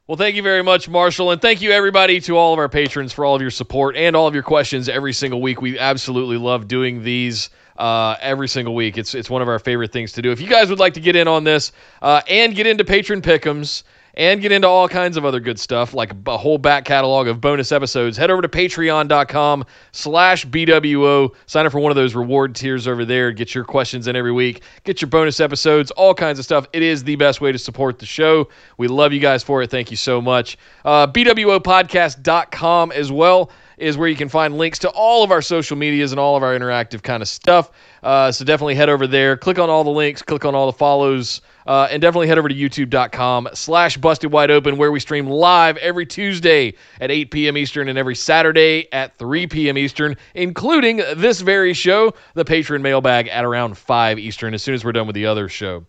Well, 0.07 0.15
thank 0.15 0.37
you 0.37 0.41
very 0.41 0.63
much, 0.63 0.87
Marshall, 0.87 1.31
and 1.31 1.41
thank 1.41 1.61
you 1.61 1.71
everybody 1.71 2.21
to 2.21 2.37
all 2.37 2.53
of 2.53 2.59
our 2.59 2.69
patrons 2.69 3.11
for 3.11 3.25
all 3.25 3.35
of 3.35 3.41
your 3.41 3.51
support 3.51 3.97
and 3.97 4.15
all 4.15 4.27
of 4.27 4.33
your 4.33 4.43
questions 4.43 4.87
every 4.87 5.11
single 5.11 5.41
week. 5.41 5.61
We 5.61 5.77
absolutely 5.77 6.37
love 6.37 6.69
doing 6.69 7.03
these 7.03 7.49
uh, 7.77 8.15
every 8.21 8.47
single 8.47 8.73
week. 8.73 8.97
It's 8.97 9.13
it's 9.13 9.29
one 9.29 9.41
of 9.41 9.49
our 9.49 9.59
favorite 9.59 9.91
things 9.91 10.13
to 10.13 10.21
do. 10.21 10.31
If 10.31 10.39
you 10.39 10.47
guys 10.47 10.69
would 10.69 10.79
like 10.79 10.93
to 10.93 11.01
get 11.01 11.17
in 11.17 11.27
on 11.27 11.43
this 11.43 11.73
uh, 12.01 12.21
and 12.29 12.55
get 12.55 12.65
into 12.65 12.85
patron 12.85 13.21
pickums 13.21 13.83
and 14.17 14.41
get 14.41 14.51
into 14.51 14.67
all 14.67 14.89
kinds 14.89 15.15
of 15.15 15.25
other 15.25 15.39
good 15.39 15.59
stuff 15.59 15.93
like 15.93 16.11
a 16.25 16.37
whole 16.37 16.57
back 16.57 16.85
catalog 16.85 17.27
of 17.27 17.39
bonus 17.39 17.71
episodes, 17.71 18.17
head 18.17 18.31
over 18.31 18.41
to 18.41 18.49
patreon.com 18.49 19.63
slash 19.91 20.43
BWO. 20.47 21.33
Sign 21.45 21.65
up 21.67 21.71
for 21.71 21.79
one 21.79 21.91
of 21.91 21.95
those 21.95 22.15
reward 22.15 22.55
tiers 22.55 22.87
over 22.87 23.05
there. 23.05 23.31
Get 23.31 23.53
your 23.53 23.63
questions 23.63 24.07
in 24.07 24.15
every 24.15 24.31
week. 24.31 24.63
Get 24.83 25.01
your 25.01 25.09
bonus 25.09 25.39
episodes, 25.39 25.91
all 25.91 26.15
kinds 26.15 26.39
of 26.39 26.45
stuff. 26.45 26.65
It 26.73 26.81
is 26.81 27.03
the 27.03 27.15
best 27.15 27.41
way 27.41 27.51
to 27.51 27.59
support 27.59 27.99
the 27.99 28.07
show. 28.07 28.49
We 28.77 28.87
love 28.87 29.13
you 29.13 29.19
guys 29.19 29.43
for 29.43 29.61
it. 29.61 29.69
Thank 29.69 29.91
you 29.91 29.97
so 29.97 30.19
much. 30.19 30.57
Uh, 30.83 31.05
BWOpodcast.com 31.05 32.91
as 32.91 33.11
well. 33.11 33.51
is 33.77 33.95
where 33.95 34.07
you 34.07 34.15
can 34.15 34.27
find 34.27 34.57
links 34.57 34.79
to 34.79 34.89
all 34.89 35.23
of 35.23 35.29
our 35.29 35.41
social 35.43 35.77
medias 35.77 36.11
and 36.11 36.19
all 36.19 36.35
of 36.35 36.41
our 36.41 36.57
interactive 36.57 37.03
kind 37.03 37.21
of 37.21 37.29
stuff. 37.29 37.69
Uh, 38.01 38.31
so 38.31 38.43
definitely 38.43 38.73
head 38.73 38.89
over 38.89 39.05
there, 39.05 39.37
click 39.37 39.59
on 39.59 39.69
all 39.69 39.83
the 39.83 39.91
links, 39.91 40.23
click 40.23 40.45
on 40.45 40.55
all 40.55 40.65
the 40.65 40.77
follows, 40.77 41.41
uh, 41.67 41.87
and 41.91 42.01
definitely 42.01 42.27
head 42.27 42.37
over 42.37 42.49
to 42.49 42.55
youtube.com 42.55 43.49
slash 43.53 43.97
busted 43.97 44.31
wide 44.31 44.49
open 44.49 44.77
where 44.77 44.91
we 44.91 44.99
stream 44.99 45.27
live 45.27 45.77
every 45.77 46.05
Tuesday 46.05 46.73
at 46.99 47.11
8 47.11 47.31
p.m. 47.31 47.57
Eastern 47.57 47.89
and 47.89 47.97
every 47.97 48.15
Saturday 48.15 48.87
at 48.91 49.17
3 49.17 49.47
p.m. 49.47 49.77
Eastern, 49.77 50.15
including 50.33 50.97
this 51.15 51.41
very 51.41 51.73
show, 51.73 52.13
the 52.33 52.45
Patron 52.45 52.81
mailbag 52.81 53.27
at 53.27 53.45
around 53.45 53.77
5 53.77 54.19
Eastern 54.19 54.53
as 54.53 54.63
soon 54.63 54.73
as 54.73 54.83
we're 54.83 54.91
done 54.91 55.07
with 55.07 55.15
the 55.15 55.25
other 55.25 55.49
show. 55.49 55.85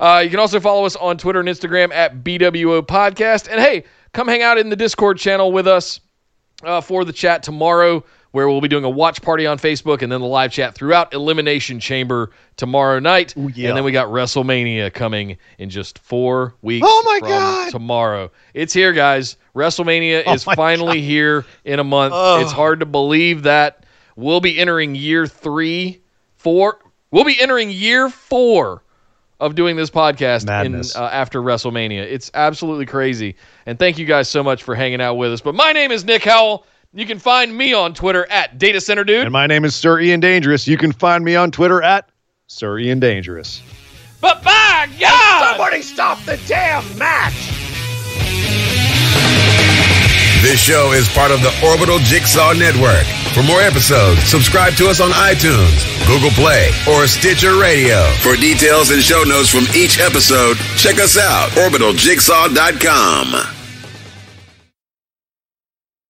Uh, 0.00 0.20
you 0.24 0.30
can 0.30 0.40
also 0.40 0.58
follow 0.58 0.84
us 0.84 0.96
on 0.96 1.18
Twitter 1.18 1.40
and 1.40 1.48
Instagram 1.48 1.92
at 1.92 2.24
BWO 2.24 2.82
Podcast. 2.82 3.48
And 3.48 3.60
hey, 3.60 3.84
come 4.12 4.26
hang 4.26 4.42
out 4.42 4.58
in 4.58 4.70
the 4.70 4.76
Discord 4.76 5.18
channel 5.18 5.52
with 5.52 5.66
us 5.68 6.00
uh, 6.64 6.80
for 6.80 7.04
the 7.04 7.12
chat 7.12 7.42
tomorrow, 7.42 8.04
where 8.32 8.48
we'll 8.48 8.60
be 8.60 8.68
doing 8.68 8.84
a 8.84 8.90
watch 8.90 9.22
party 9.22 9.46
on 9.46 9.58
Facebook 9.58 10.02
and 10.02 10.10
then 10.10 10.20
the 10.20 10.26
live 10.26 10.50
chat 10.50 10.74
throughout 10.74 11.14
Elimination 11.14 11.78
Chamber 11.78 12.30
tomorrow 12.56 12.98
night. 12.98 13.36
Ooh, 13.36 13.50
yeah. 13.54 13.68
And 13.68 13.76
then 13.76 13.84
we 13.84 13.92
got 13.92 14.08
WrestleMania 14.08 14.92
coming 14.92 15.38
in 15.58 15.70
just 15.70 15.98
four 15.98 16.54
weeks. 16.62 16.86
Oh, 16.88 17.02
my 17.06 17.18
from 17.20 17.28
God. 17.28 17.70
Tomorrow, 17.70 18.30
it's 18.54 18.72
here, 18.72 18.92
guys. 18.92 19.36
WrestleMania 19.54 20.24
Oh, 20.26 20.32
is 20.32 20.44
finally 20.44 21.02
here 21.02 21.44
in 21.64 21.78
a 21.78 21.84
month. 21.84 22.14
Oh. 22.16 22.40
It's 22.40 22.52
hard 22.52 22.80
to 22.80 22.86
believe 22.86 23.44
that 23.44 23.84
we'll 24.16 24.40
be 24.40 24.58
entering 24.58 24.94
year 24.94 25.26
three, 25.26 26.00
four. 26.36 26.78
We'll 27.10 27.24
be 27.24 27.38
entering 27.40 27.70
year 27.70 28.08
four 28.08 28.82
of 29.40 29.54
doing 29.54 29.76
this 29.76 29.90
podcast 29.90 30.46
Madness. 30.46 30.94
in 30.94 31.02
uh, 31.02 31.06
after 31.06 31.42
WrestleMania. 31.42 32.00
It's 32.02 32.30
absolutely 32.32 32.86
crazy. 32.86 33.36
And 33.66 33.78
thank 33.78 33.98
you 33.98 34.06
guys 34.06 34.28
so 34.28 34.42
much 34.42 34.62
for 34.62 34.74
hanging 34.74 35.00
out 35.00 35.16
with 35.16 35.32
us. 35.32 35.40
But 35.40 35.54
my 35.54 35.72
name 35.72 35.90
is 35.90 36.04
Nick 36.04 36.24
Howell. 36.24 36.64
You 36.94 37.06
can 37.06 37.18
find 37.18 37.56
me 37.56 37.72
on 37.72 37.94
Twitter 37.94 38.30
at 38.30 38.58
Data 38.58 38.78
Center 38.78 39.02
Dude. 39.02 39.22
And 39.24 39.32
my 39.32 39.46
name 39.46 39.64
is 39.64 39.74
Sir 39.74 39.98
Ian 39.98 40.20
Dangerous. 40.20 40.68
You 40.68 40.76
can 40.76 40.92
find 40.92 41.24
me 41.24 41.34
on 41.36 41.50
Twitter 41.50 41.82
at 41.82 42.10
Sir 42.48 42.78
Ian 42.78 43.00
Dangerous. 43.00 43.62
But 44.20 44.44
by 44.44 44.90
God, 45.00 45.56
Somebody 45.56 45.80
stop 45.80 46.22
the 46.24 46.38
damn 46.46 46.84
match! 46.98 47.32
This 50.42 50.60
show 50.60 50.92
is 50.92 51.08
part 51.08 51.30
of 51.30 51.40
the 51.40 51.54
Orbital 51.66 51.98
Jigsaw 52.00 52.52
Network. 52.52 53.04
For 53.32 53.42
more 53.42 53.62
episodes, 53.62 54.22
subscribe 54.24 54.74
to 54.74 54.88
us 54.88 55.00
on 55.00 55.08
iTunes, 55.10 55.80
Google 56.06 56.30
Play, 56.30 56.68
or 56.90 57.06
Stitcher 57.06 57.56
Radio. 57.58 58.04
For 58.20 58.36
details 58.36 58.90
and 58.90 59.02
show 59.02 59.22
notes 59.24 59.48
from 59.48 59.64
each 59.74 59.98
episode, 59.98 60.58
check 60.76 60.98
us 60.98 61.16
out, 61.16 61.48
orbitaljigsaw.com. 61.52 63.61